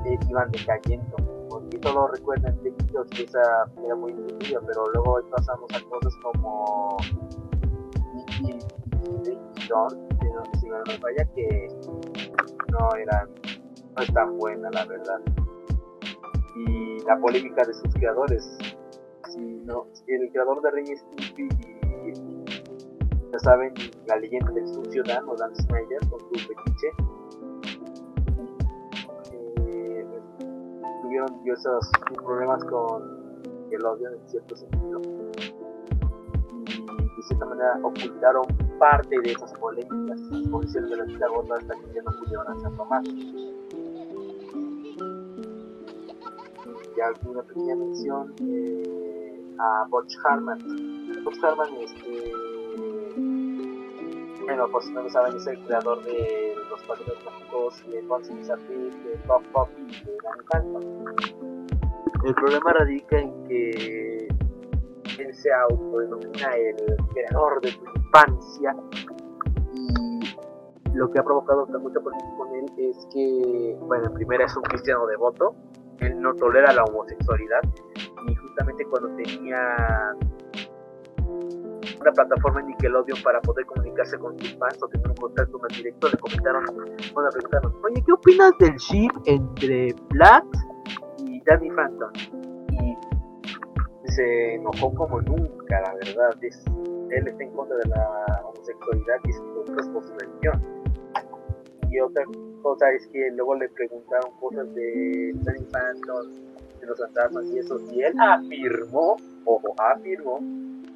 eh, 0.05 0.17
iban 0.29 0.49
decayendo. 0.51 1.15
Porque 1.49 1.79
solo 1.83 2.07
recuerdan 2.07 2.55
de 2.63 2.73
que 2.73 3.23
esa 3.23 3.41
era 3.83 3.95
muy 3.95 4.13
divertida, 4.13 4.59
pero 4.65 4.85
luego 4.93 5.19
pasamos 5.35 5.69
a 5.73 5.81
cosas 5.89 6.13
como 6.23 6.97
Don, 9.69 10.07
que 10.19 10.27
no 10.27 10.43
si 10.59 10.69
me 10.69 10.97
falla, 10.99 11.25
que 11.33 11.67
no 12.71 12.95
eran, 12.95 13.29
no 13.95 14.03
es 14.03 14.13
tan 14.13 14.37
buena 14.37 14.69
la 14.71 14.85
verdad. 14.85 15.21
Y 16.55 16.99
la 17.05 17.17
polémica 17.19 17.63
de 17.65 17.73
sus 17.73 17.93
creadores. 17.93 18.57
Si 19.29 19.39
no, 19.39 19.87
el 20.07 20.29
creador 20.31 20.61
de 20.61 20.71
Rey 20.71 20.85
Stimpy 20.85 21.47
ya 23.31 23.39
saben, 23.39 23.73
la 24.07 24.17
leyenda 24.17 24.51
del 24.51 24.67
sucio 24.67 25.03
Dan 25.03 25.27
o 25.27 25.35
Dan 25.35 25.55
Snyder 25.55 25.99
con 26.09 26.19
su 26.19 26.47
fetiche. 26.47 26.89
eh, 29.67 30.05
tuvieron 31.01 31.41
diversos 31.41 31.89
problemas 32.25 32.63
con 32.65 33.03
el 33.71 33.85
odio 33.85 34.09
en 34.09 34.29
cierto 34.29 34.55
sentido. 34.55 35.01
Y 36.67 37.15
de 37.15 37.23
cierta 37.23 37.45
manera 37.45 37.79
ocultaron 37.83 38.43
parte 38.81 39.15
de 39.21 39.31
esas 39.31 39.53
polémicas, 39.59 40.19
decirlo 40.31 40.89
de 40.89 40.97
la 40.97 41.03
vida 41.03 41.27
gorda, 41.27 41.55
hasta 41.55 41.75
que 41.75 41.93
ya 41.93 42.01
no 42.01 42.11
pudieron 42.17 42.47
hacerlo 42.47 42.85
más. 42.85 43.07
Y 46.97 46.99
alguna 46.99 47.43
pequeña 47.43 47.75
mención 47.75 48.33
eh, 48.41 49.39
a 49.59 49.85
Butch 49.87 50.15
Harman. 50.25 50.57
Butch 51.23 51.43
Harman 51.43 51.69
este, 51.75 52.33
bueno, 54.45 54.67
si 54.81 54.91
no 54.93 55.03
lo 55.03 55.09
saben, 55.11 55.37
es 55.37 55.45
el 55.45 55.59
creador 55.59 56.03
de 56.03 56.55
los 56.67 56.81
padrinos 56.81 57.23
mágicos, 57.23 57.83
de 57.87 58.01
Gonzalo 58.01 58.43
Zapit, 58.43 58.93
de 59.03 59.17
Pop 59.27 59.43
Pop 59.53 59.69
y 59.77 60.05
de 60.05 60.17
Danny. 60.51 60.77
El 62.25 62.33
problema 62.33 62.73
radica 62.73 63.19
en 63.19 63.47
que 63.47 64.20
él 65.19 65.33
se 65.33 65.51
autodenomina 65.53 66.55
el 66.55 66.75
creador 67.13 67.61
de 67.61 67.71
tu 67.71 67.85
infancia 67.95 68.75
y 69.73 70.21
lo 70.93 71.09
que 71.11 71.19
ha 71.19 71.23
provocado 71.23 71.65
mucha 71.79 71.99
polémica 71.99 72.37
con 72.37 72.55
él 72.55 72.65
es 72.77 73.07
que, 73.13 73.77
bueno, 73.81 74.05
en 74.07 74.13
primera 74.13 74.45
es 74.45 74.55
un 74.55 74.63
cristiano 74.63 75.05
devoto, 75.07 75.55
él 75.99 76.21
no 76.21 76.33
tolera 76.35 76.73
la 76.73 76.83
homosexualidad 76.83 77.61
y 78.27 78.35
justamente 78.35 78.85
cuando 78.85 79.09
tenía 79.15 80.15
una 82.01 82.11
plataforma 82.11 82.61
en 82.61 82.67
Nickelodeon 82.67 83.21
para 83.23 83.39
poder 83.41 83.65
comunicarse 83.65 84.17
con 84.17 84.37
sus 84.39 84.57
fans 84.57 84.77
o 84.81 84.87
tener 84.87 85.07
un 85.07 85.15
contacto 85.15 85.59
más 85.59 85.77
directo, 85.77 86.09
le 86.09 86.17
comentaron, 86.17 86.65
bueno, 87.13 87.29
preguntaron, 87.31 87.73
oye, 87.83 88.03
¿qué 88.05 88.11
opinas 88.11 88.51
del 88.59 88.75
ship 88.75 89.11
entre 89.25 89.95
Black 90.09 90.45
y 91.19 91.41
Danny 91.43 91.69
Phantom? 91.69 92.50
Se 94.15 94.55
enojó 94.55 94.93
como 94.93 95.21
nunca, 95.21 95.81
la 95.81 95.93
verdad, 95.93 96.43
es, 96.43 96.63
él 97.11 97.27
está 97.27 97.43
en 97.43 97.51
contra 97.51 97.77
de 97.77 97.89
la 97.89 98.41
homosexualidad 98.45 99.15
y 99.25 99.29
es 99.29 99.35
su 99.37 100.13
religión. 100.19 100.61
Y 101.89 101.99
otra 101.99 102.23
cosa 102.61 102.91
es 102.91 103.07
que 103.07 103.31
luego 103.31 103.55
le 103.55 103.69
preguntaron 103.69 104.31
cosas 104.39 104.73
de 104.75 105.31
Danny 105.35 105.65
de 106.79 106.87
los 106.87 106.99
fantasmas 106.99 107.45
y 107.45 107.59
eso, 107.59 107.79
y 107.91 108.01
él 108.01 108.13
afirmó, 108.19 109.17
ojo, 109.45 109.75
afirmó 109.77 110.39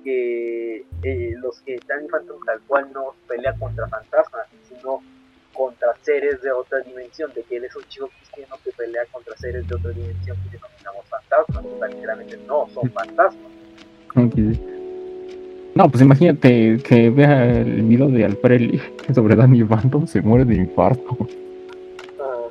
que 0.04 0.86
eh, 1.04 1.36
los 1.38 1.60
que 1.62 1.76
están 1.76 2.02
en 2.02 2.08
Phantom 2.08 2.40
tal 2.46 2.62
cual 2.68 2.92
no 2.94 3.14
pelea 3.28 3.54
contra 3.60 3.88
fantasmas, 3.88 4.48
sino 4.68 5.02
contra 5.56 5.96
seres 6.02 6.42
de 6.42 6.52
otra 6.52 6.80
dimensión, 6.82 7.32
de 7.34 7.44
que 7.44 7.58
él 7.58 7.66
es 7.66 7.76
un 7.76 7.84
chico 7.86 8.10
cristiano 8.20 8.56
que 8.64 8.72
pelea 8.72 9.04
contra 9.12 9.36
seres 9.38 9.68
de 9.68 9.76
otra 9.76 9.92
dimensión 9.92 10.38
que 10.44 10.58
denominamos 10.58 11.06
fantasmas, 11.10 11.66
o 11.66 11.80
sea, 11.80 11.88
literalmente 11.88 12.38
no 12.46 12.68
son 12.74 12.90
fantasmas. 12.92 13.52
No, 15.76 15.90
pues 15.90 16.02
imagínate 16.04 16.78
que 16.78 17.10
vea 17.10 17.60
el 17.60 17.82
video 17.82 18.08
de 18.08 18.26
Alfred 18.26 18.80
sobre 19.14 19.36
Danny 19.36 19.64
Phantom, 19.64 20.08
se 20.08 20.22
muere 20.22 20.46
de 20.46 20.56
infarto. 20.56 21.18
Ah, 22.20 22.48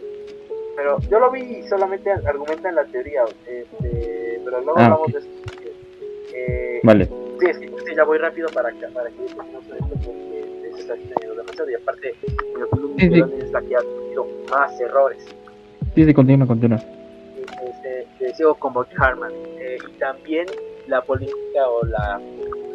pero 0.76 0.98
yo 1.10 1.18
lo 1.20 1.30
vi 1.30 1.62
solamente 1.68 2.10
argumenta 2.10 2.68
en 2.68 2.74
la 2.74 2.84
teoría, 2.84 3.24
este, 3.46 4.40
pero 4.44 4.60
luego 4.60 4.78
Ah, 4.78 4.84
hablamos 4.84 5.12
de 5.12 5.18
eso. 5.20 5.28
Eh, 6.34 6.80
Vale. 6.82 7.06
Sí, 7.06 7.46
que 7.46 7.54
sí, 7.54 7.94
ya 7.96 8.04
voy 8.04 8.18
rápido 8.18 8.48
para 8.52 8.70
que, 8.72 8.86
para 8.88 9.08
que 9.10 9.24
esto 9.24 9.42
porque 10.74 10.82
se 10.82 10.92
está 10.92 10.94
extendiendo 10.94 11.36
demasiado 11.36 11.70
y 11.70 11.74
aparte 11.74 12.14
mi 12.54 12.62
opinión 12.62 13.30
Sí, 13.30 13.38
sí. 13.38 13.44
Es 13.44 13.52
la 13.52 13.60
que 13.62 13.76
ha 13.76 13.80
tenido 13.80 14.26
más 14.50 14.80
errores. 14.80 15.24
Sí, 15.94 16.04
sí, 16.04 16.14
continúa, 16.14 16.46
continúa. 16.46 16.78
Este, 17.64 18.06
te 18.18 18.34
sigo 18.34 18.54
con 18.56 18.72
Butch 18.72 18.90
Harman 18.98 19.32
eh, 19.58 19.78
y 19.88 19.98
también 19.98 20.46
la 20.88 21.00
política 21.02 21.68
o 21.68 21.84
la 21.86 22.20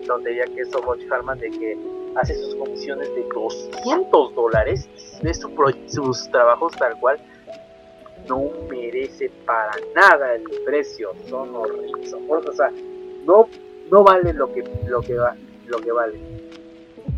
tontería 0.08 0.46
que 0.46 0.62
hizo 0.62 0.82
Butch 0.82 1.04
Harman 1.12 1.38
de 1.40 1.50
que 1.52 1.78
hace 2.16 2.34
sus 2.36 2.56
comisiones 2.56 3.14
de 3.16 3.24
200 3.34 4.36
dólares 4.36 4.90
ves 5.22 5.40
su 5.40 5.54
pro- 5.54 5.72
sus 5.88 6.30
trabajos 6.32 6.74
tal 6.80 7.00
cual 7.00 7.18
no 8.28 8.50
merece 8.70 9.30
para 9.46 9.72
nada 9.96 10.36
el 10.36 10.44
precio 10.66 11.12
son 11.30 11.56
horribles 11.56 12.14
o 12.14 12.54
sea 12.54 12.72
no 13.26 13.48
no 13.92 14.04
vale 14.04 14.34
lo 14.34 14.52
que 14.52 14.64
lo 14.88 15.02
que 15.02 15.16
va 15.16 15.36
lo 15.68 15.78
que 15.80 15.92
vale 15.92 16.18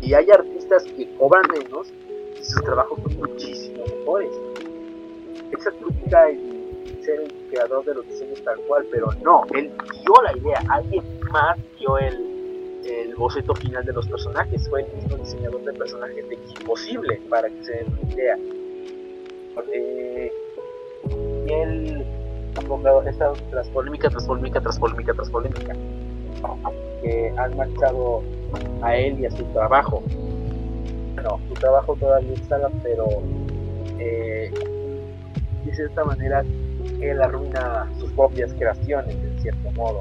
y 0.02 0.14
hay 0.14 0.30
artistas 0.30 0.84
que 0.84 1.08
cobran 1.16 1.44
menos 1.50 1.90
y 2.38 2.44
sus 2.44 2.62
trabajos 2.62 2.98
son 3.02 3.16
muchísimo 3.16 3.84
mejores. 3.86 4.32
Esa 5.52 5.70
crítica 5.70 6.30
y 6.30 7.02
ser 7.02 7.20
el 7.20 7.32
creador 7.50 7.84
de 7.84 7.94
los 7.94 8.06
diseños 8.06 8.42
tal 8.42 8.58
cual 8.66 8.86
pero 8.90 9.08
no 9.22 9.44
él 9.54 9.72
dio 9.92 10.14
la 10.22 10.36
idea 10.36 10.62
alguien 10.68 11.02
más 11.32 11.58
dio 11.78 11.98
el 11.98 12.32
el 12.84 13.14
boceto 13.14 13.54
final 13.54 13.84
de 13.84 13.92
los 13.92 14.06
personajes 14.08 14.68
fue 14.68 14.82
el 14.82 14.92
mismo 14.94 15.16
diseñador 15.16 15.62
de 15.62 15.72
personajes 15.72 16.28
de 16.28 16.34
Imposible 16.60 17.20
para 17.28 17.48
que 17.48 17.64
se 17.64 17.72
den 17.72 17.86
una 17.92 18.12
idea. 18.12 18.38
Eh, 19.72 20.32
y 21.46 21.52
él 21.52 22.06
ha 22.56 23.10
estado 23.10 23.34
tras 23.50 23.68
polémica 23.68 24.08
tras 24.08 24.24
polémica 24.26 24.60
tras 24.60 24.78
polémica 24.78 25.12
tras 25.14 25.30
polémica 25.30 25.76
que 27.02 27.32
han 27.36 27.56
manchado 27.56 28.22
a 28.82 28.96
él 28.96 29.20
y 29.20 29.26
a 29.26 29.30
su 29.30 29.44
trabajo. 29.52 30.02
Bueno 31.14 31.40
su 31.48 31.54
trabajo 31.54 31.96
todavía 31.96 32.34
está 32.34 32.58
pero 32.82 33.06
eh, 33.98 34.50
de 35.64 35.74
cierta 35.74 36.04
manera 36.04 36.44
él 37.00 37.20
arruina 37.20 37.88
sus 37.98 38.10
propias 38.12 38.52
creaciones 38.54 39.14
en 39.14 39.40
cierto 39.40 39.70
modo. 39.72 40.00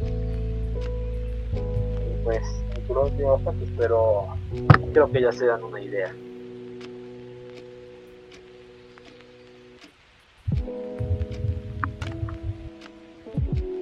Y 0.00 2.24
pues 2.24 2.42
pero 3.76 4.26
creo 4.92 5.10
que 5.10 5.20
ya 5.20 5.32
se 5.32 5.46
dan 5.46 5.62
una 5.62 5.80
idea. 5.80 6.14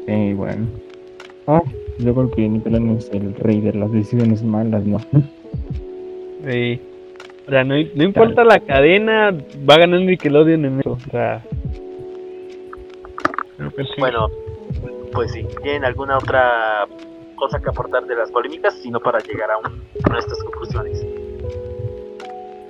Sí, 0.07 0.33
bueno. 0.35 0.67
Ah, 1.47 1.63
yo 1.99 2.15
creo 2.15 2.31
que 2.31 2.49
Nickelodeon 2.49 2.97
es 2.99 3.11
el 3.13 3.35
rey 3.35 3.61
de 3.61 3.73
las 3.73 3.91
decisiones 3.93 4.43
malas, 4.43 4.85
¿no? 4.85 4.99
Sí. 6.49 6.81
O 7.47 7.51
sea, 7.51 7.65
no, 7.65 7.75
no 7.95 8.03
importa 8.05 8.45
la 8.45 8.59
cadena, 8.61 9.31
va 9.69 9.75
a 9.75 9.79
ganar 9.79 10.01
Nickelodeon 10.01 10.65
en 10.65 10.81
eso. 10.81 10.91
O 10.93 11.11
sea. 11.11 11.43
Bueno, 13.99 14.29
pues 15.13 15.33
sí, 15.33 15.47
¿tienen 15.63 15.85
alguna 15.85 16.19
otra 16.19 16.87
cosa 17.37 17.59
que 17.61 17.69
aportar 17.71 18.05
de 18.07 18.15
las 18.17 18.31
polémicas? 18.31 18.75
Sino 18.83 19.01
para 19.01 19.19
llegar 19.21 19.51
a, 19.51 19.59
un- 19.59 19.83
a 20.05 20.09
nuestras 20.13 20.43
conclusiones. 20.43 21.07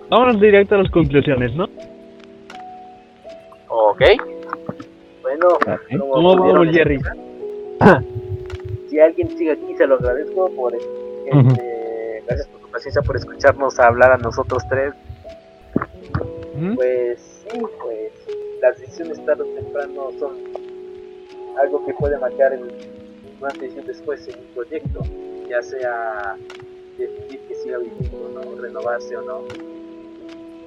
Vámonos 0.09 0.41
directo 0.41 0.77
a 0.77 0.79
las 0.79 0.91
conclusiones, 0.91 1.55
¿no? 1.57 1.65
Ok. 3.69 4.03
Bueno, 5.23 5.49
Vale. 5.67 5.99
como 5.99 6.13
¿Cómo 6.13 6.37
pudieron 6.37 6.61
vamos, 6.67 6.77
Jerry? 6.77 6.99
si 8.97 9.01
alguien 9.01 9.29
sigue 9.37 9.53
aquí, 9.53 9.77
se 9.77 9.87
lo 9.87 9.97
agradezco 9.97 10.49
por 10.53 10.75
este, 10.75 12.23
gracias 12.27 12.49
por 12.49 12.63
su 12.63 12.69
paciencia, 12.71 13.03
por 13.03 13.17
escucharnos 13.17 13.79
hablar 13.79 14.13
a 14.13 14.17
nosotros 14.17 14.63
tres. 14.71 14.95
Pues 16.77 17.21
sí, 17.21 17.61
pues 17.83 18.13
las 18.63 18.81
decisiones 18.81 19.23
tarde 19.27 19.43
o 19.43 19.55
temprano 19.55 20.11
son 20.19 20.33
algo 21.61 21.85
que 21.85 21.93
puede 21.93 22.17
marcar 22.19 22.55
el, 22.55 22.73
una 23.39 23.53
decisión 23.53 23.85
después 23.87 24.27
en 24.29 24.39
un 24.41 24.47
proyecto, 24.55 25.01
ya 25.47 25.61
sea 25.61 26.35
decidir 26.97 27.41
que 27.49 27.55
siga 27.55 27.77
viviendo 27.77 28.17
o 28.17 28.29
no, 28.31 28.63
renovarse 28.63 29.15
o 29.15 29.21
no, 29.21 29.43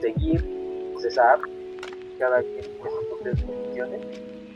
seguir, 0.01 0.45
cesar, 0.99 1.39
cada 2.19 2.43
quien 2.43 2.61
tiene 2.61 2.91
sus 2.91 3.05
propias 3.05 3.47
decisiones, 3.47 4.01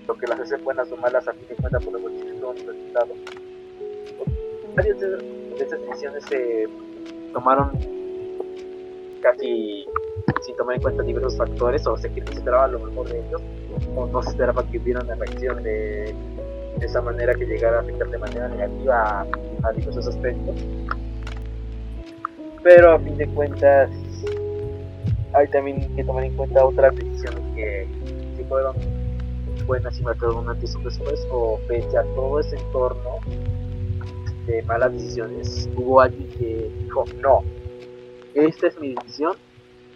lo 0.08 0.14
que 0.14 0.28
las 0.28 0.42
hace 0.42 0.58
buenas 0.58 0.92
o 0.92 0.98
malas 0.98 1.28
a 1.28 1.34
fin 1.34 1.48
de 1.48 1.56
cuentas 1.56 1.84
podemos 1.84 2.12
decir 2.12 2.34
que 2.34 2.40
son 2.40 2.50
un 2.50 2.68
resultado. 2.68 3.16
Varias 4.76 5.00
de 5.00 5.44
de 5.58 5.64
esas 5.64 5.80
decisiones 5.82 6.24
se 6.26 6.68
tomaron 7.32 7.72
casi 9.22 9.86
sin 10.42 10.56
tomar 10.58 10.76
en 10.76 10.82
cuenta 10.82 11.04
diversos 11.04 11.38
factores 11.38 11.86
o 11.88 11.96
se, 11.98 12.10
se 12.10 12.20
esperaba 12.20 12.68
lo 12.68 12.80
mejor 12.80 13.08
de 13.10 13.20
ellos 13.20 13.42
o 13.96 14.06
no 14.08 14.22
se 14.24 14.30
esperaba 14.32 14.66
que 14.70 14.78
hubiera 14.78 15.02
una 15.02 15.16
reacción 15.16 15.64
de, 15.64 16.14
esa 16.82 17.02
manera 17.02 17.34
que 17.34 17.46
llegara 17.46 17.78
a 17.78 17.82
afectar 17.82 18.10
de 18.10 18.18
manera 18.18 18.48
negativa 18.50 19.22
a, 19.22 19.26
a 19.64 19.72
diversos 19.72 20.08
aspectos. 20.08 20.56
Pero 22.62 22.92
a 22.92 23.00
fin 23.00 23.16
de 23.16 23.28
cuentas 23.28 23.90
hay 25.34 25.48
también 25.48 25.96
que 25.96 26.04
tomar 26.04 26.26
en 26.26 26.36
cuenta 26.36 26.66
otras 26.66 26.94
decisiones 26.96 27.42
que, 27.56 27.88
que 28.36 28.44
fueron 28.46 28.76
buenas 29.66 29.98
y 29.98 30.04
marcaron 30.04 30.38
un 30.38 30.50
antes 30.50 30.76
después 30.84 31.26
o 31.32 31.58
pese 31.68 31.98
a 31.98 32.04
todo 32.16 32.40
ese 32.42 32.58
entorno 32.58 33.20
de 34.46 34.62
malas 34.64 34.92
decisiones 34.94 35.70
hubo 35.76 36.02
alguien 36.02 36.28
que 36.38 36.70
dijo 36.84 37.06
no 37.22 37.44
esta 38.34 38.68
es 38.68 38.80
mi 38.80 38.96
decisión 38.96 39.36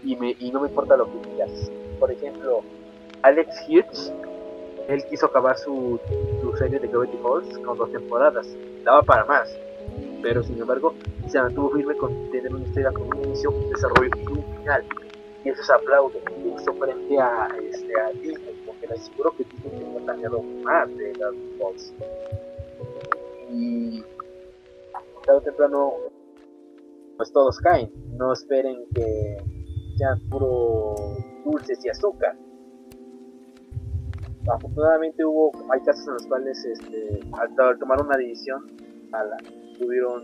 y, 0.03 0.15
me, 0.15 0.35
y 0.39 0.51
no 0.51 0.61
me 0.61 0.69
importa 0.69 0.95
lo 0.95 1.05
que 1.05 1.29
digas. 1.29 1.71
Por 1.99 2.11
ejemplo, 2.11 2.61
Alex 3.23 3.67
Hirsch, 3.67 4.11
él 4.87 5.03
quiso 5.09 5.25
acabar 5.25 5.57
su, 5.57 5.99
su 6.41 6.55
serie 6.57 6.79
de 6.79 6.87
Gravity 6.87 7.17
Falls 7.17 7.57
con 7.59 7.77
dos 7.77 7.91
temporadas, 7.91 8.47
daba 8.83 9.01
para 9.01 9.25
más, 9.25 9.49
pero 10.21 10.43
sin 10.43 10.59
embargo 10.59 10.93
se 11.27 11.41
mantuvo 11.41 11.71
firme 11.71 11.95
con 11.95 12.29
tener 12.29 12.53
una 12.53 12.65
historia 12.65 12.91
con 12.91 13.07
un 13.07 13.25
inicio, 13.25 13.49
un 13.49 13.69
desarrollo 13.69 14.11
y 14.15 14.27
un 14.27 14.43
final. 14.59 14.83
Y 15.43 15.49
eso 15.49 15.61
y 16.43 16.53
eso 16.53 16.73
frente 16.73 17.19
a, 17.19 17.47
este, 17.71 17.99
a 17.99 18.09
Disney, 18.11 18.61
porque 18.65 18.87
les 18.87 18.99
aseguro 18.99 19.33
que 19.37 19.45
Disney 19.45 19.79
tenía 19.79 19.99
planeado 20.05 20.41
más 20.41 20.95
de 20.95 21.13
Gravity 21.13 21.57
Falls. 21.57 21.93
Y 23.49 24.03
tarde 25.27 25.41
temprano 25.41 25.93
pues 27.17 27.31
todos 27.31 27.59
caen. 27.59 27.91
No 28.17 28.33
esperen 28.33 28.85
que 28.95 29.37
sean 29.97 30.19
puro 30.29 30.95
dulces 31.45 31.83
y 31.85 31.89
azúcar. 31.89 32.35
Afortunadamente 34.49 35.25
hubo, 35.25 35.51
hay 35.71 35.81
casos 35.81 36.07
en 36.07 36.13
los 36.13 36.27
cuales 36.27 36.65
este, 36.65 37.19
al, 37.33 37.49
al 37.59 37.77
tomar 37.77 38.01
una 38.01 38.15
decisión 38.15 38.65
ala, 39.11 39.35
pudieron 39.77 40.23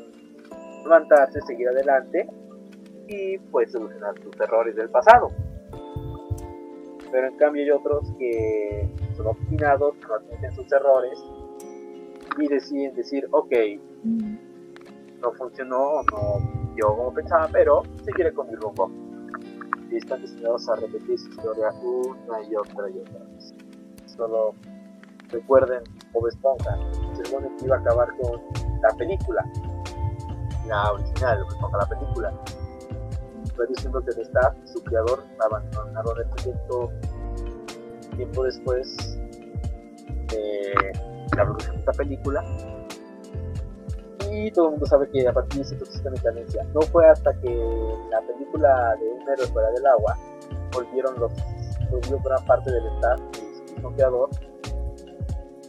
levantarse, 0.84 1.41
seguir 1.41 1.67
adelante 1.67 2.30
y 3.07 3.38
pues 3.38 3.71
solucionar 3.71 4.17
sus 4.21 4.39
errores 4.39 4.75
del 4.75 4.89
pasado. 4.89 5.30
Pero 7.11 7.27
en 7.27 7.38
cambio 7.38 7.63
hay 7.63 7.71
otros 7.71 8.11
que 8.17 8.89
son 9.17 9.27
obstinados, 9.27 9.95
no 10.07 10.15
admiten 10.15 10.51
sus 10.53 10.71
errores 10.71 11.19
y 12.38 12.47
deciden 12.47 12.95
decir, 12.95 13.27
ok, 13.31 13.53
no 15.23 15.31
funcionó, 15.31 16.03
no 16.11 16.73
dio 16.75 16.95
como 16.95 17.13
pensaba, 17.13 17.47
pero 17.51 17.81
seguiré 18.03 18.33
con 18.33 18.47
mi 18.49 18.55
rumbo. 18.55 18.91
Y 19.89 19.97
están 19.97 20.21
destinados 20.21 20.67
a 20.69 20.75
repetir 20.75 21.17
su 21.17 21.29
historia 21.29 21.71
una 21.81 22.41
y 22.43 22.55
otra 22.55 22.89
y 22.89 22.99
otra 22.99 23.19
vez. 23.25 23.53
Solo 24.05 24.53
recuerden 25.29 25.83
Bob 26.11 26.27
Esponja, 26.27 26.77
se 27.15 27.25
supone 27.25 27.49
que 27.57 27.65
iba 27.65 27.77
a 27.77 27.79
acabar 27.79 28.09
con 28.17 28.41
la 28.81 28.89
película, 28.97 29.43
la 30.67 30.91
original, 30.91 31.43
Bob 31.43 31.53
Esponja, 31.53 31.77
la 31.77 31.85
película. 31.85 32.33
Pero 33.55 33.69
diciendo 33.69 34.03
que 34.03 34.11
el 34.11 34.21
staff, 34.21 34.55
su 34.65 34.83
creador, 34.83 35.23
abandonaron 35.45 36.17
el 36.19 36.29
proyecto 36.29 36.91
tiempo 38.15 38.43
después 38.43 39.17
de 40.29 40.73
la 41.35 41.45
producción 41.45 41.75
de 41.75 41.79
esta 41.79 41.91
película 41.93 42.43
y 44.34 44.51
todo 44.51 44.65
el 44.65 44.72
mundo 44.72 44.85
sabe 44.85 45.10
que 45.10 45.27
a 45.27 45.34
partir 45.34 45.61
de 45.61 45.65
ese 45.65 45.76
existe 45.76 46.10
mi 46.10 46.18
cadencia. 46.18 46.64
No 46.73 46.81
fue 46.81 47.07
hasta 47.07 47.34
que 47.39 47.49
la 48.10 48.22
película 48.22 48.95
de 48.99 49.07
Un 49.14 49.30
héroe 49.30 49.47
fuera 49.47 49.69
del 49.72 49.85
agua 49.85 50.18
volvieron 50.73 51.19
los 51.19 51.31
volvió 51.91 52.19
gran 52.23 52.43
parte 52.45 52.72
del 52.72 52.85
staff 52.88 53.19
y 53.35 53.81
su 53.81 53.91
creador 53.93 54.30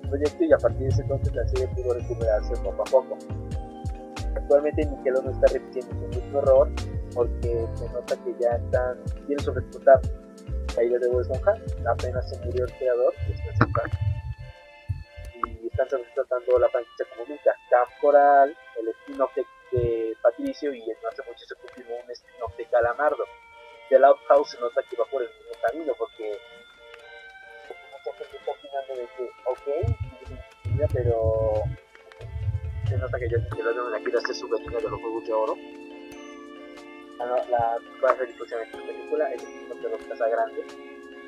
proyecto 0.08 0.44
y 0.44 0.52
a 0.52 0.58
partir 0.58 0.80
de 0.80 0.88
ese 0.88 1.02
entonces 1.02 1.34
la 1.34 1.44
pudo 1.74 1.94
recuperarse 1.94 2.54
poco 2.62 2.82
a 2.82 2.84
poco. 2.84 3.18
Actualmente 4.36 4.86
Nickelodeon 4.86 5.34
está 5.34 5.46
repitiendo 5.52 6.04
un 6.04 6.10
mismo 6.10 6.38
error 6.38 6.70
porque 7.14 7.66
se 7.74 7.88
nota 7.90 8.16
que 8.16 8.34
ya 8.40 8.50
están 8.56 8.98
bien 9.26 9.38
sobreexplotar 9.40 10.00
la 10.76 10.82
idea 10.82 10.98
de 10.98 11.08
Bob 11.08 11.20
Esponja, 11.20 11.54
apenas 11.88 12.28
se 12.28 12.44
murió 12.44 12.64
el 12.64 12.72
creador, 12.72 13.12
están 15.74 15.90
sobreexplotando 15.90 16.58
la 16.58 16.68
franquicia 16.68 17.06
como 17.10 17.26
nunca. 17.26 17.56
Camp 17.68 17.90
Coral, 18.00 18.56
el 18.78 18.88
spin-off 18.88 19.34
de, 19.34 19.44
de, 19.72 20.16
Patricio 20.22 20.72
y 20.72 20.80
no 20.80 21.08
hace 21.08 21.22
mucho 21.26 21.44
se 21.46 21.54
confirmó 21.56 21.96
un 21.96 22.10
spin-off 22.10 22.56
de 22.56 22.64
Calamardo. 22.66 23.24
The 23.88 23.98
Loud 23.98 24.16
House 24.28 24.50
se 24.50 24.60
nota 24.60 24.82
que 24.88 24.96
va 24.96 25.04
por 25.06 25.22
el 25.22 25.28
mismo 25.28 25.52
camino 25.66 25.92
porque, 25.98 26.38
mucha 27.68 28.16
gente 28.18 28.36
está 28.36 28.50
opinando 28.52 28.94
de 28.94 29.08
que, 29.16 29.30
ok, 29.46 30.88
pero 30.92 31.52
se 32.88 32.96
nota 32.96 33.18
que 33.18 33.28
ya 33.28 33.56
que 33.56 33.62
lo 33.62 33.90
la 33.90 33.98
quiere 33.98 34.18
hacer 34.18 34.34
su 34.34 34.48
versión 34.48 34.74
de 34.74 34.90
los 34.90 35.00
Juegos 35.00 35.26
de 35.26 35.32
Oro. 35.32 35.56
La, 37.18 37.26
la, 37.26 37.78
va 38.02 38.10
a 38.10 38.16
ser 38.16 38.28
exclusivamente 38.28 38.76
una 38.76 38.86
película, 38.86 39.32
es 39.32 39.42
un 39.42 39.82
de 39.82 39.88
los 39.88 40.02
Casa 40.02 40.28
Grande. 40.28 40.64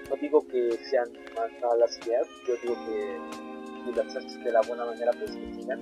No 0.09 0.17
digo 0.17 0.47
que 0.47 0.73
sean 0.85 1.13
más 1.35 1.51
malas 1.61 1.99
ideas, 2.07 2.29
yo 2.47 2.55
digo 2.63 2.75
que 2.87 3.56
si 3.87 3.93
las 3.93 4.17
haces 4.17 4.45
de 4.45 4.53
la 4.53 4.61
buena 4.63 4.85
manera, 4.85 5.13
pues 5.19 5.31
que 5.33 5.55
sigan, 5.55 5.81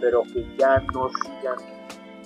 pero 0.00 0.22
que 0.24 0.44
ya 0.58 0.78
no 0.92 1.08
sigan 1.22 1.58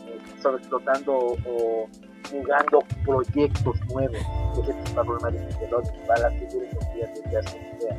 eh, 0.07 0.19
sobreexplotando 0.43 1.37
o 1.47 1.89
jugando 2.31 2.79
proyectos 3.05 3.77
nuevos. 3.93 4.19
Ese 4.61 4.71
es 4.71 4.89
el 4.89 4.95
problema 4.95 5.31
de 5.31 5.47
Nickelodeon, 5.47 5.95
va 6.09 6.15
a 6.15 6.19
la 6.19 6.31
figura 6.31 6.67
y 6.97 7.01
en 7.01 7.31
que 7.31 7.37
hace 7.37 7.59
idea. 7.59 7.97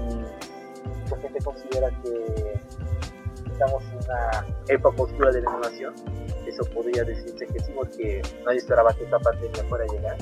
Y 0.00 0.14
mucha 0.98 1.16
gente 1.20 1.44
considera 1.44 1.90
que 2.02 2.60
estamos 3.52 3.82
en 3.84 3.96
una 3.96 4.46
época 4.68 5.02
oscura 5.02 5.30
de 5.30 5.42
la 5.42 5.50
animación. 5.50 5.94
Eso 6.46 6.64
podría 6.74 7.04
decirse 7.04 7.46
que 7.46 7.60
sí, 7.60 7.72
porque 7.74 8.22
nadie 8.44 8.58
esperaba 8.58 8.92
que 8.94 9.04
esta 9.04 9.18
pandemia 9.20 9.64
fuera 9.64 9.84
a 9.84 9.94
llegar. 9.94 10.16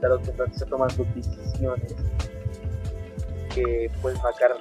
Claro 0.00 0.18
que 0.18 0.24
se 0.26 0.30
están 0.32 0.68
tomando 0.68 1.04
decisiones 1.14 1.94
que 3.54 3.90
pueden 4.02 4.20
marcar 4.22 4.56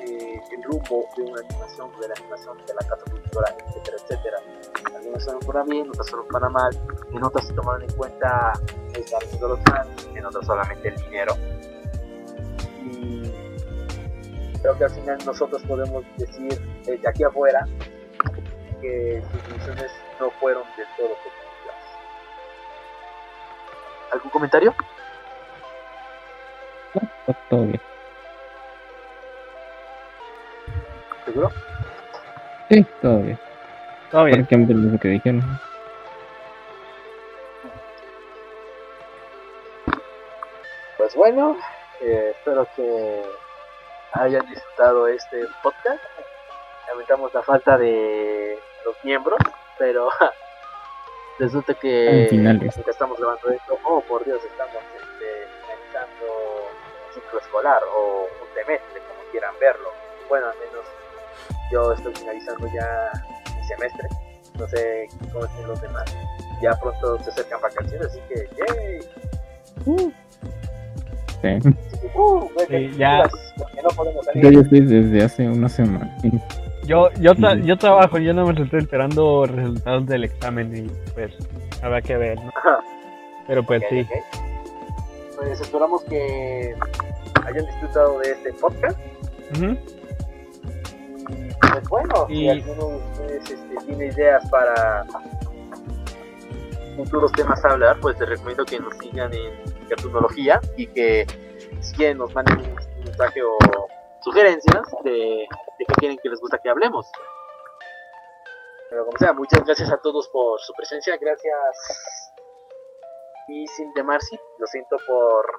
eh, 0.00 0.40
el 0.52 0.62
rumbo 0.62 1.08
de 1.16 1.22
una 1.22 1.40
animación, 1.40 1.90
de 2.00 2.08
la 2.08 2.14
animación 2.18 2.58
de 2.58 2.74
la 2.74 2.88
casa 2.88 3.04
productora, 3.04 3.54
etcétera, 3.66 3.96
etcétera. 4.02 4.38
Algunas 4.94 5.24
son 5.24 5.40
para 5.40 5.64
bien, 5.64 5.88
otras 5.88 6.06
son 6.06 6.28
para 6.28 6.48
mal, 6.48 6.70
en 7.12 7.24
otras 7.24 7.46
se 7.46 7.54
tomaron 7.54 7.82
en 7.82 7.92
cuenta 7.96 8.52
el 8.94 9.04
cariño 9.04 9.38
de 9.40 9.48
los 9.48 9.60
fans, 9.64 10.08
en 10.14 10.24
otras 10.24 10.46
solamente 10.46 10.88
el 10.88 10.96
dinero. 10.96 11.34
Y 12.84 13.32
creo 14.60 14.76
que 14.76 14.84
al 14.84 14.90
final 14.90 15.18
nosotros 15.24 15.62
podemos 15.62 16.04
decir 16.16 16.60
desde 16.84 17.08
aquí 17.08 17.24
afuera 17.24 17.66
que 18.80 19.22
sus 19.32 19.48
decisiones 19.48 19.90
no 20.20 20.30
fueron 20.32 20.62
del 20.76 20.86
todo 20.96 21.08
positivas. 21.08 21.76
¿Algún 24.12 24.30
comentario? 24.30 24.74
Todo 27.50 27.64
bien. 27.66 27.87
¿Seguro? 31.28 31.50
Sí, 32.70 32.86
todo 33.02 33.18
bien. 33.18 33.38
Todo 34.10 34.24
bien. 34.24 34.36
Prácticamente 34.36 34.72
lo 34.72 34.80
mismo 34.80 34.98
que 34.98 35.08
dijeron. 35.08 35.60
Pues 40.96 41.14
bueno, 41.14 41.58
eh, 42.00 42.32
espero 42.34 42.66
que 42.74 43.22
hayan 44.12 44.46
disfrutado 44.46 45.06
este 45.06 45.44
podcast. 45.62 46.02
Lamentamos 46.88 47.34
la 47.34 47.42
falta 47.42 47.76
de 47.76 48.58
los 48.86 48.96
miembros, 49.04 49.38
pero 49.78 50.08
resulta 51.38 51.74
que 51.74 52.24
estamos 52.86 53.18
grabando 53.18 53.50
esto, 53.50 53.78
oh 53.84 54.00
por 54.00 54.24
Dios, 54.24 54.42
estamos 54.42 54.82
este, 54.96 55.46
finalizando 55.60 56.26
un 57.06 57.12
ciclo 57.12 57.38
escolar 57.38 57.82
o 57.94 58.22
un 58.22 58.54
semestre, 58.54 59.02
como 59.02 59.30
quieran 59.30 59.54
verlo. 59.60 59.90
Bueno, 60.30 60.46
al 60.46 60.58
menos 60.58 60.97
yo 61.72 61.92
estoy 61.92 62.14
finalizando 62.14 62.66
ya 62.74 63.10
mi 63.56 63.64
semestre, 63.66 64.08
no 64.58 64.68
sé 64.68 65.06
cómo 65.32 65.44
estén 65.44 65.68
los 65.68 65.80
demás. 65.82 66.04
Ya 66.62 66.72
pronto 66.80 67.22
se 67.22 67.30
acercan 67.30 67.60
vacaciones, 67.60 68.06
así 68.08 68.20
que 68.28 68.48
¡yay! 68.56 69.00
Sí. 71.40 71.68
Así 71.68 71.98
que, 72.00 72.18
¡uh! 72.18 72.50
Sí, 72.68 72.90
ya. 72.96 73.28
No 73.82 73.88
podemos 73.96 74.24
salir. 74.26 74.42
Yo 74.42 74.50
ya 74.50 74.60
estoy 74.60 74.80
desde 74.80 75.24
hace 75.24 75.48
una 75.48 75.68
semana. 75.68 76.16
Yo, 76.84 77.10
yo, 77.20 77.32
tra- 77.34 77.62
yo 77.62 77.76
trabajo, 77.76 78.18
yo 78.18 78.32
no 78.34 78.44
me 78.46 78.60
estoy 78.60 78.80
esperando 78.80 79.44
resultados 79.46 80.06
del 80.06 80.24
examen 80.24 80.74
y 80.76 80.88
pues 81.12 81.32
habrá 81.82 82.00
que 82.02 82.16
ver, 82.16 82.42
¿no? 82.42 82.48
Ajá. 82.56 82.80
Pero 83.46 83.62
pues 83.62 83.82
sí. 83.88 84.06
Pues 85.36 85.60
esperamos 85.60 86.02
que 86.04 86.74
hayan 87.46 87.66
disfrutado 87.66 88.18
de 88.18 88.32
este 88.32 88.52
podcast. 88.54 88.98
Y 89.60 89.78
pues 91.60 91.88
bueno, 91.88 92.26
si 92.28 92.44
Y- 92.44 92.48
alguno 92.50 92.88
de 92.88 92.96
ustedes 92.96 93.50
este, 93.50 93.76
tiene 93.86 94.06
ideas 94.06 94.48
para 94.50 95.04
futuros 96.96 97.32
temas 97.32 97.64
a 97.64 97.70
hablar, 97.70 97.98
pues 98.00 98.18
les 98.18 98.28
recomiendo 98.28 98.64
que 98.64 98.80
nos 98.80 98.96
sigan 98.98 99.32
en 99.32 99.52
Cartunología 99.88 100.60
y 100.76 100.86
que 100.88 101.26
si 101.80 101.94
quieren 101.96 102.18
nos 102.18 102.34
manden 102.34 102.58
un 102.58 103.04
mensaje 103.04 103.42
o 103.42 103.56
sugerencias 104.22 104.82
de, 105.04 105.10
de 105.10 105.84
qué 105.86 105.94
quieren 105.98 106.18
que 106.22 106.28
les 106.28 106.40
gusta 106.40 106.58
que 106.58 106.68
hablemos. 106.68 107.06
Pero 108.90 109.04
como 109.04 109.18
sea, 109.18 109.32
muchas 109.32 109.64
gracias 109.64 109.90
a 109.92 109.98
todos 109.98 110.28
por 110.28 110.60
su 110.60 110.72
presencia, 110.72 111.16
gracias 111.20 112.02
y 113.48 113.66
sin 113.68 113.92
Marcy, 114.04 114.38
lo 114.58 114.66
siento 114.66 114.96
por 115.06 115.56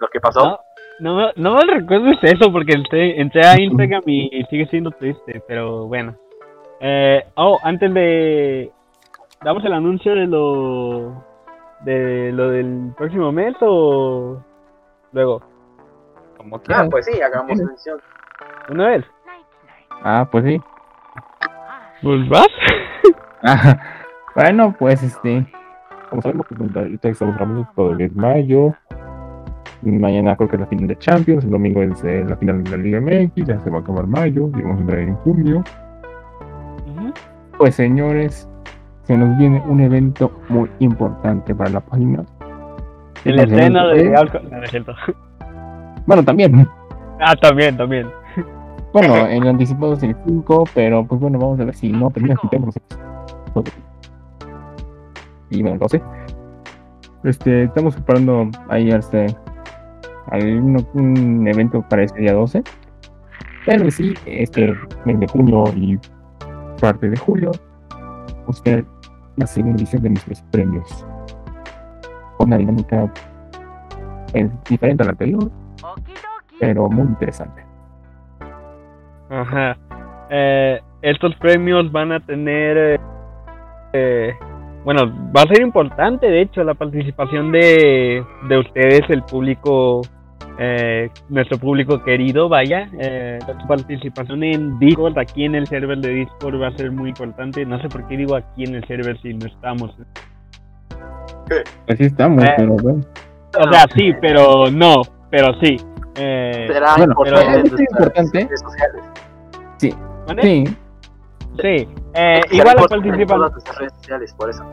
lo 0.00 0.08
que 0.08 0.20
pasó. 0.20 0.40
No, 0.44 0.64
no, 1.00 1.16
me- 1.16 1.32
no 1.36 1.54
me 1.54 1.64
recuerdes 1.74 2.18
eso 2.22 2.50
porque 2.52 2.72
entré, 2.72 3.20
entré 3.20 3.44
a 3.46 3.60
Instagram 3.60 4.02
y 4.06 4.44
sigue 4.50 4.66
siendo 4.66 4.90
triste, 4.92 5.42
pero 5.46 5.86
bueno. 5.86 6.14
Eh, 6.80 7.22
oh, 7.36 7.58
antes 7.62 7.92
de... 7.94 8.70
¿Damos 9.42 9.64
el 9.64 9.72
anuncio 9.72 10.14
de 10.14 10.26
lo... 10.26 11.22
de 11.80 12.32
lo 12.32 12.50
del 12.50 12.92
próximo 12.96 13.30
mes 13.32 13.54
o 13.60 14.42
luego? 15.12 15.42
Como 16.36 16.56
Ah, 16.56 16.60
quieran. 16.64 16.90
pues 16.90 17.06
sí, 17.06 17.20
hagamos 17.20 17.56
mención. 17.58 17.98
¿Una 18.68 18.88
vez? 18.88 19.04
Ah, 20.02 20.28
pues 20.30 20.44
sí. 20.44 20.60
Pues 22.02 22.28
vas. 22.28 22.48
Ah, 23.42 23.78
bueno, 24.34 24.74
pues 24.76 25.00
este. 25.04 25.46
Como 26.10 26.20
sabemos, 26.20 26.46
pues, 26.48 26.74
ahorita 26.74 27.08
estamos 27.10 27.36
grabando 27.36 27.68
todo 27.76 27.92
el 27.92 28.10
mayo. 28.12 28.74
Mañana 29.86 30.36
creo 30.36 30.48
que 30.48 30.56
es 30.56 30.60
la 30.60 30.66
final 30.66 30.88
de 30.88 30.98
Champions. 30.98 31.44
El 31.44 31.50
domingo 31.50 31.82
es 31.82 32.02
eh, 32.04 32.24
la 32.28 32.36
final 32.36 32.64
de 32.64 32.70
la 32.70 32.76
Liga 32.76 33.00
MX. 33.00 33.46
Ya 33.46 33.60
se 33.60 33.70
va 33.70 33.78
a 33.78 33.80
acabar 33.80 34.06
mayo. 34.06 34.48
Y 34.56 34.62
vamos 34.62 34.78
a 34.78 34.80
entrar 34.80 34.98
en 35.00 35.14
junio. 35.16 35.64
Pues 37.58 37.74
señores, 37.74 38.48
se 39.04 39.16
nos 39.16 39.38
viene 39.38 39.62
un 39.66 39.80
evento 39.80 40.30
muy 40.48 40.68
importante 40.80 41.54
para 41.54 41.70
la 41.70 41.80
página. 41.80 42.24
El 43.24 43.38
estreno 43.38 43.88
de 43.88 44.14
alcohol. 44.14 44.48
No. 44.50 44.94
Bueno, 46.06 46.22
también. 46.22 46.68
Ah, 47.18 47.34
también, 47.34 47.76
también. 47.76 48.06
Bueno, 48.92 49.26
el 49.26 49.46
anticipado 49.48 49.94
es 49.94 50.02
el 50.04 50.14
5, 50.24 50.64
pero 50.72 51.04
pues 51.04 51.20
bueno, 51.20 51.38
vamos 51.38 51.58
a 51.58 51.64
ver 51.64 51.74
si 51.74 51.90
no 51.90 52.10
termina 52.10 52.36
quitando 52.36 52.70
Y 55.50 55.62
bueno, 55.62 55.78
no 55.80 55.88
sé. 55.88 56.00
Este, 57.24 57.64
estamos 57.64 57.94
preparando 57.94 58.48
ahí 58.68 58.90
este 58.90 59.26
algún 60.30 60.86
un 60.94 61.48
evento 61.48 61.84
para 61.88 62.02
este 62.02 62.20
día 62.20 62.32
12. 62.32 62.62
Pero 63.64 63.90
sí, 63.90 64.14
este 64.26 64.74
mes 65.04 65.20
de 65.20 65.26
junio 65.26 65.64
y 65.74 65.98
parte 66.80 67.10
de 67.10 67.16
julio, 67.16 67.50
usted 68.46 68.84
la 69.36 69.46
segunda 69.46 69.76
edición 69.76 70.02
de 70.02 70.10
nuestros 70.10 70.42
premios. 70.50 71.06
Con 72.36 72.48
una 72.48 72.58
dinámica 72.58 73.12
es 74.34 74.50
diferente 74.64 75.02
a 75.02 75.06
la 75.06 75.12
anterior, 75.12 75.50
pero 76.60 76.88
muy 76.88 77.06
interesante. 77.06 77.64
Ajá. 79.30 79.76
Eh, 80.30 80.80
estos 81.02 81.34
premios 81.36 81.90
van 81.90 82.12
a 82.12 82.20
tener. 82.20 82.76
eh, 82.76 83.00
eh, 83.92 84.34
bueno, 84.84 85.12
va 85.36 85.42
a 85.42 85.48
ser 85.48 85.62
importante, 85.62 86.28
de 86.28 86.42
hecho, 86.42 86.62
la 86.62 86.74
participación 86.74 87.50
de, 87.50 88.24
de 88.48 88.58
ustedes, 88.58 89.02
el 89.08 89.24
público, 89.24 90.02
eh, 90.58 91.10
nuestro 91.28 91.58
público 91.58 92.02
querido, 92.02 92.48
vaya. 92.48 92.88
Eh, 92.98 93.38
su 93.60 93.66
participación 93.66 94.42
en 94.42 94.78
Discord, 94.78 95.18
aquí 95.18 95.44
en 95.44 95.54
el 95.54 95.66
server 95.66 95.98
de 95.98 96.08
Discord, 96.10 96.60
va 96.60 96.68
a 96.68 96.76
ser 96.76 96.90
muy 96.92 97.10
importante. 97.10 97.64
No 97.66 97.80
sé 97.80 97.88
por 97.88 98.06
qué 98.08 98.16
digo 98.16 98.36
aquí 98.36 98.64
en 98.64 98.74
el 98.76 98.86
server 98.86 99.20
si 99.20 99.34
no 99.34 99.46
estamos. 99.46 99.94
Así 101.88 102.04
estamos, 102.04 102.42
Eh. 102.44 102.52
pero 102.56 102.74
bueno. 102.82 103.00
O 103.58 103.72
sea, 103.72 103.84
sí, 103.94 104.12
pero 104.20 104.70
no, 104.70 105.02
pero 105.30 105.54
sí. 105.60 105.76
Eh, 106.16 106.66
Será 106.72 106.96
bueno, 106.96 107.12
importante 107.12 107.62
pero- 107.62 107.74
es 107.76 107.80
importante. 107.80 108.38
redes 108.44 108.60
sociales. 108.60 109.04
¿vale? 110.26 110.42
Sí, 110.42 110.64
Sí. 111.62 111.88
Eh, 112.14 112.40
igual 112.50 112.76
la 112.76 112.82
participación. 112.86 113.52
redes 113.78 113.92
sociales, 113.94 114.34
por 114.36 114.50
eso. 114.50 114.64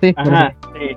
sí, 0.00 0.12
por 0.12 0.28
Ajá, 0.34 0.54
sí. 0.74 0.96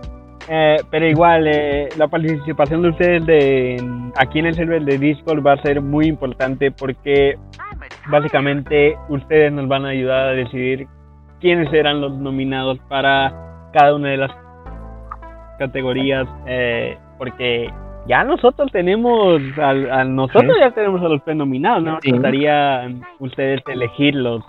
Eh, 0.53 0.77
pero 0.89 1.07
igual, 1.07 1.47
eh, 1.47 1.87
la 1.97 2.09
participación 2.09 2.81
de 2.81 2.89
ustedes 2.89 3.25
de, 3.25 3.81
aquí 4.17 4.39
en 4.39 4.47
el 4.47 4.55
server 4.55 4.83
de 4.83 4.97
Discord 4.97 5.41
va 5.47 5.53
a 5.53 5.61
ser 5.61 5.79
muy 5.81 6.07
importante 6.07 6.71
porque 6.71 7.37
básicamente 8.09 8.97
ustedes 9.07 9.53
nos 9.53 9.69
van 9.69 9.85
a 9.85 9.89
ayudar 9.89 10.27
a 10.27 10.31
decidir 10.31 10.87
quiénes 11.39 11.69
serán 11.69 12.01
los 12.01 12.17
nominados 12.17 12.79
para 12.89 13.31
cada 13.71 13.95
una 13.95 14.09
de 14.09 14.17
las 14.17 14.31
categorías. 15.57 16.27
eh, 16.45 16.97
porque 17.17 17.71
ya 18.07 18.25
nosotros 18.25 18.69
tenemos, 18.73 19.41
al, 19.57 19.89
a 19.89 20.03
nosotros 20.03 20.57
ya 20.59 20.71
tenemos 20.71 21.01
a 21.01 21.07
los 21.07 21.21
prenominados, 21.21 21.81
¿no? 21.81 21.99
Sí. 22.01 22.11
Ustedes 23.19 23.61
elegirlos. 23.67 24.43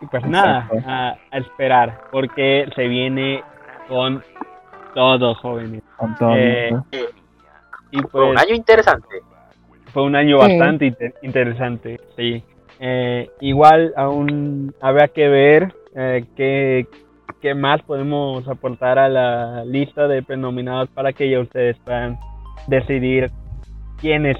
Y 0.00 0.06
pues 0.06 0.24
nada, 0.24 0.68
Exacto. 0.70 0.88
a, 0.88 1.16
a 1.32 1.38
esperar, 1.38 1.98
porque 2.12 2.68
se 2.76 2.86
viene 2.86 3.42
con 3.88 4.22
todos 4.98 5.38
jóvenes. 5.38 5.82
con 5.96 6.16
todo 6.16 6.34
eh, 6.36 6.70
¿no? 6.72 6.84
Y 7.92 7.98
Fue 8.00 8.10
pues 8.10 8.30
un 8.30 8.38
año 8.38 8.54
interesante. 8.54 9.06
fue 9.92 10.02
un 10.02 10.16
año 10.16 10.40
Sí. 10.42 10.48
bastante 10.48 10.86
inter- 10.86 11.14
interesante, 11.22 12.00
sí. 12.16 12.42
Eh, 12.80 13.30
igual 13.40 13.92
aún 13.96 14.74
habrá 14.80 15.06
que 15.08 15.28
ver 15.28 15.72
eh, 15.94 16.24
qué, 16.36 16.86
qué 17.40 17.54
más 17.54 17.80
podemos 17.82 18.46
aportar 18.48 18.98
a 18.98 19.08
la 19.08 19.64
lista 19.64 20.08
de 20.08 20.22
prenominados 20.22 20.88
para 20.90 21.12
que 21.12 21.30
ya 21.30 21.38
ustedes 21.40 21.76
puedan 21.84 22.18
decidir 22.66 23.30
quiénes 24.00 24.36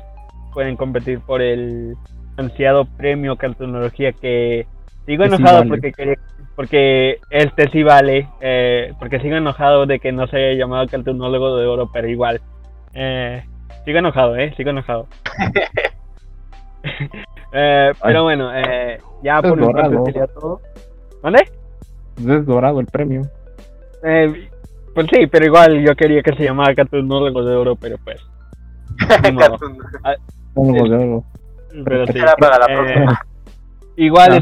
pueden 0.52 0.76
competir 0.76 1.20
por 1.20 1.40
el 1.40 1.94
ansiado 2.36 2.85
premio 2.97 3.36
cartonología 3.36 4.12
que 4.12 4.66
sigo 5.09 5.24
sí 5.24 5.28
enojado 5.35 5.59
vale. 5.59 5.68
porque 5.70 5.93
quería- 5.93 6.18
porque 6.55 7.18
este 7.30 7.68
sí 7.70 7.82
vale 7.82 8.28
eh, 8.40 8.93
porque 8.98 9.18
sigo 9.20 9.36
enojado 9.36 9.86
de 9.86 9.98
que 10.01 10.12
no 10.12 10.26
se 10.28 10.36
haya 10.36 10.59
llamado 10.59 10.86
cartonólogo 10.89 11.56
de 11.56 11.66
oro 11.66 11.90
pero 11.93 12.09
igual 12.09 12.40
eh, 12.94 13.43
sigo 13.85 13.98
enojado 13.98 14.36
eh 14.36 14.52
sigo 14.56 14.70
enojado 14.70 15.06
Eh, 17.52 17.93
pero 18.02 18.22
bueno 18.24 18.51
eh, 18.55 18.98
ya 19.22 19.40
por 19.43 19.56
mi 19.59 19.72
parte 19.72 19.97
sería 20.05 20.26
todo 20.26 20.60
¿vale? 21.22 21.39
Es 22.18 22.47
dorado 22.47 22.78
el 22.80 22.86
premio. 22.86 23.22
Eh, 24.05 24.48
pues 24.94 25.06
sí 25.10 25.26
pero 25.26 25.47
igual 25.47 25.80
yo 25.85 25.94
quería 25.97 26.22
que 26.22 26.35
se 26.36 26.44
llamara 26.44 26.74
cartonólogo 26.74 27.43
de 27.44 27.56
oro 27.56 27.74
pero 27.76 27.97
pues. 28.05 28.20
Algo 30.55 30.85
El- 30.85 30.90
de 30.90 30.97
oro. 30.97 31.24
pero 31.85 32.06
sí. 32.06 32.18
Para 32.39 32.59
la 32.59 32.66
Eh, 32.66 32.76
próxima. 32.76 33.20
Igual 33.97 34.32
Ah. 34.32 34.36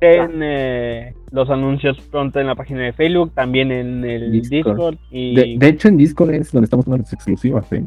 Esperen 0.00 0.40
eh, 0.42 1.14
los 1.30 1.48
anuncios 1.50 1.98
pronto 2.10 2.38
en 2.40 2.46
la 2.46 2.54
página 2.54 2.82
de 2.82 2.92
Facebook, 2.92 3.32
también 3.34 3.72
en 3.72 4.04
el 4.04 4.30
Discord. 4.32 4.50
Discord. 4.50 4.96
y 5.10 5.34
De, 5.34 5.54
de 5.58 5.68
hecho, 5.68 5.88
en 5.88 5.96
Discord 5.96 6.30
es 6.30 6.52
donde 6.52 6.64
estamos 6.64 6.86
dando 6.86 6.98
las 7.02 7.12
exclusivas, 7.12 7.72
¿eh? 7.72 7.84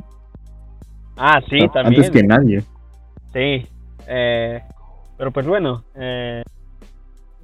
Ah, 1.18 1.42
sí, 1.50 1.60
también. 1.74 2.02
Antes 2.04 2.10
que 2.12 2.24
nadie. 2.24 2.62
Sí. 3.34 3.68
Eh, 4.08 4.62
pero 5.18 5.32
pues 5.32 5.46
bueno, 5.46 5.84
eh, 5.96 6.44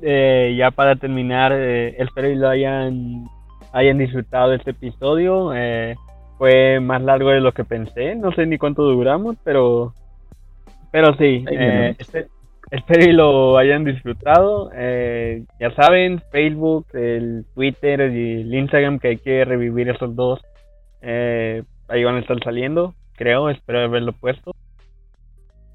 eh, 0.02 0.56
ya 0.58 0.72
para 0.72 0.96
terminar, 0.96 1.52
eh, 1.54 1.96
espero 2.00 2.30
y 2.30 2.36
lo 2.36 2.50
hayan, 2.50 3.26
hayan 3.74 3.98
disfrutado 3.98 4.50
de 4.52 4.58
este 4.58 4.72
episodio. 4.72 5.52
Eh, 5.54 5.96
fue 6.38 6.80
más 6.80 7.02
largo 7.02 7.30
de 7.30 7.40
lo 7.42 7.52
que 7.54 7.64
pensé, 7.64 8.16
no 8.16 8.32
sé 8.34 8.46
ni 8.46 8.58
cuánto 8.58 8.84
duramos, 8.84 9.36
pero, 9.44 9.94
pero 10.92 11.14
sí, 11.18 11.46
eh, 11.50 11.58
veremos. 11.58 11.98
espe- 12.00 12.28
espero 12.72 13.04
y 13.06 13.14
lo 13.14 13.58
hayan 13.58 13.84
disfrutado. 13.84 14.70
Eh, 14.74 15.44
ya 15.60 15.72
saben, 15.76 16.22
Facebook, 16.32 16.88
el 16.94 17.46
Twitter 17.54 18.00
y 18.12 18.42
el 18.42 18.54
Instagram 18.54 19.00
que 19.00 19.10
hay 19.10 19.18
que 19.18 19.46
revivir 19.46 19.90
esos 19.90 20.16
dos. 20.16 20.42
Eh, 21.02 21.64
ahí 21.88 22.04
van 22.04 22.16
a 22.16 22.20
estar 22.20 22.38
saliendo, 22.44 22.94
creo, 23.16 23.50
espero 23.50 23.80
haberlo 23.82 24.14
puesto. 24.14 24.52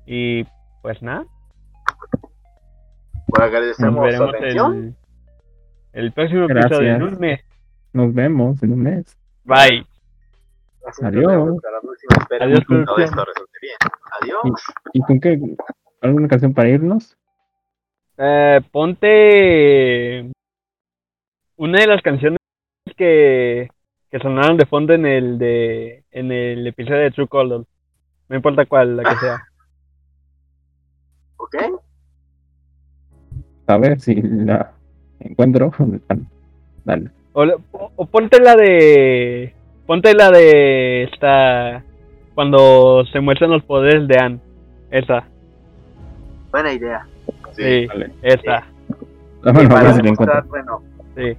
Y 0.07 0.45
pues 0.83 1.01
nada, 1.03 1.25
Pues 3.27 3.39
nos 3.39 3.49
agradecemos 3.49 3.95
su 3.95 4.01
veremos 4.03 4.35
atención. 4.35 4.97
el, 5.93 6.05
el 6.05 6.12
próximo 6.12 6.45
episodio 6.47 6.95
en 6.97 7.03
un 7.03 7.19
mes. 7.21 7.41
Nos 7.93 8.12
vemos 8.15 8.62
en 8.62 8.73
un 8.73 8.83
mes. 8.83 9.17
Bye. 9.45 9.87
Así 10.87 11.05
Adiós. 11.05 11.23
nos 11.25 11.33
vemos 11.33 11.57
Hasta 11.57 11.71
la 11.71 11.81
próxima. 11.81 12.17
Espero 12.23 12.45
Adiós, 12.45 12.59
que 12.61 12.65
todo 12.67 12.85
producción. 12.85 13.09
esto 13.09 13.25
resulte 13.25 13.59
bien. 13.62 13.77
Adiós. 14.21 14.62
¿Y 14.95 15.01
con 15.03 15.21
qué? 15.21 15.39
¿Alguna 16.01 16.28
canción 16.28 16.55
para 16.55 16.68
irnos? 16.68 17.16
Eh, 18.18 18.60
ponte 18.70 20.31
una 21.56 21.81
de 21.81 21.86
las 21.86 22.02
canciones 22.02 22.39
que, 22.97 23.68
que 24.10 24.18
sonaron 24.18 24.56
de 24.56 24.66
fondo 24.66 24.93
en 24.94 25.06
el 25.06 25.39
de 25.39 26.05
en 26.10 26.32
el 26.32 26.66
episodio 26.66 26.98
de 27.01 27.10
True 27.10 27.28
Color. 27.28 27.64
No 28.28 28.36
importa 28.36 28.66
cuál, 28.66 28.97
la 28.97 29.02
que 29.05 29.16
sea. 29.16 29.43
¿Ok? 31.36 31.56
A 33.66 33.78
ver 33.78 34.01
si 34.01 34.14
la 34.22 34.72
encuentro. 35.20 35.70
Dale. 36.85 37.10
O, 37.32 37.44
la- 37.44 37.56
o- 37.72 37.93
o 37.97 38.06
ponte 38.06 38.40
la 38.40 38.56
de 38.56 39.55
ponte 39.86 40.14
la 40.14 40.31
de 40.31 41.05
esta 41.05 41.85
cuando 42.35 43.05
se 43.12 43.20
muestran 43.20 43.51
los 43.51 43.62
poderes 43.64 44.09
de 44.09 44.18
Anne. 44.18 44.40
Esa, 44.90 45.28
Buena 46.51 46.72
idea. 46.72 47.06
sí, 47.52 47.86
Vale. 47.86 48.10
esa. 48.22 48.56
Ah, 48.56 48.64
Y 49.43 49.66
para 49.66 49.93
demostrar, 49.93 50.06
encuentro. 50.06 50.44
bueno, 50.48 50.82
Sí. 51.16 51.36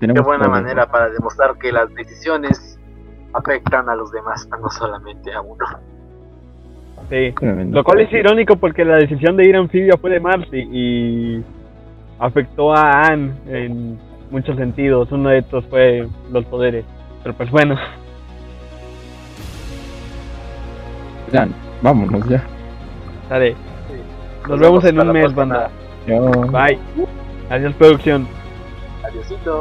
qué 0.00 0.20
buena 0.20 0.48
manera 0.48 0.86
para 0.90 1.08
demostrar 1.10 1.56
que 1.58 1.72
las 1.72 1.92
decisiones 1.94 2.78
afectan 3.32 3.88
a 3.88 3.94
los 3.94 4.10
demás, 4.12 4.48
no 4.60 4.68
solamente 4.70 5.32
a 5.32 5.40
uno. 5.40 5.64
Sí. 7.10 7.32
Tremendo. 7.38 7.76
Lo 7.78 7.84
cual 7.84 8.00
es 8.00 8.12
irónico 8.12 8.56
porque 8.56 8.84
la 8.84 8.96
decisión 8.96 9.36
de 9.36 9.46
ir 9.46 9.56
a 9.56 9.60
Amphibia 9.60 9.94
fue 10.00 10.10
de 10.10 10.20
Marcy 10.20 10.58
y 10.72 11.44
afectó 12.18 12.72
a 12.74 13.02
Anne 13.06 13.32
en 13.46 13.98
muchos 14.30 14.56
sentidos. 14.56 15.10
Uno 15.12 15.28
de 15.30 15.38
estos 15.38 15.64
fue 15.66 16.06
los 16.32 16.44
poderes. 16.46 16.84
Pero 17.22 17.34
pues 17.36 17.50
bueno, 17.50 17.76
Ya, 21.32 21.46
vámonos 21.82 22.26
ya. 22.28 22.42
sale. 23.28 23.54
Nos 24.48 24.60
vemos 24.60 24.84
en 24.84 24.98
un 24.98 25.12
mes, 25.12 25.32
próxima. 25.32 25.44
banda. 25.44 25.70
Chao. 26.06 26.30
Bye. 26.50 26.78
Adiós, 27.50 27.74
producción. 27.74 28.26
Adiósito. 29.04 29.60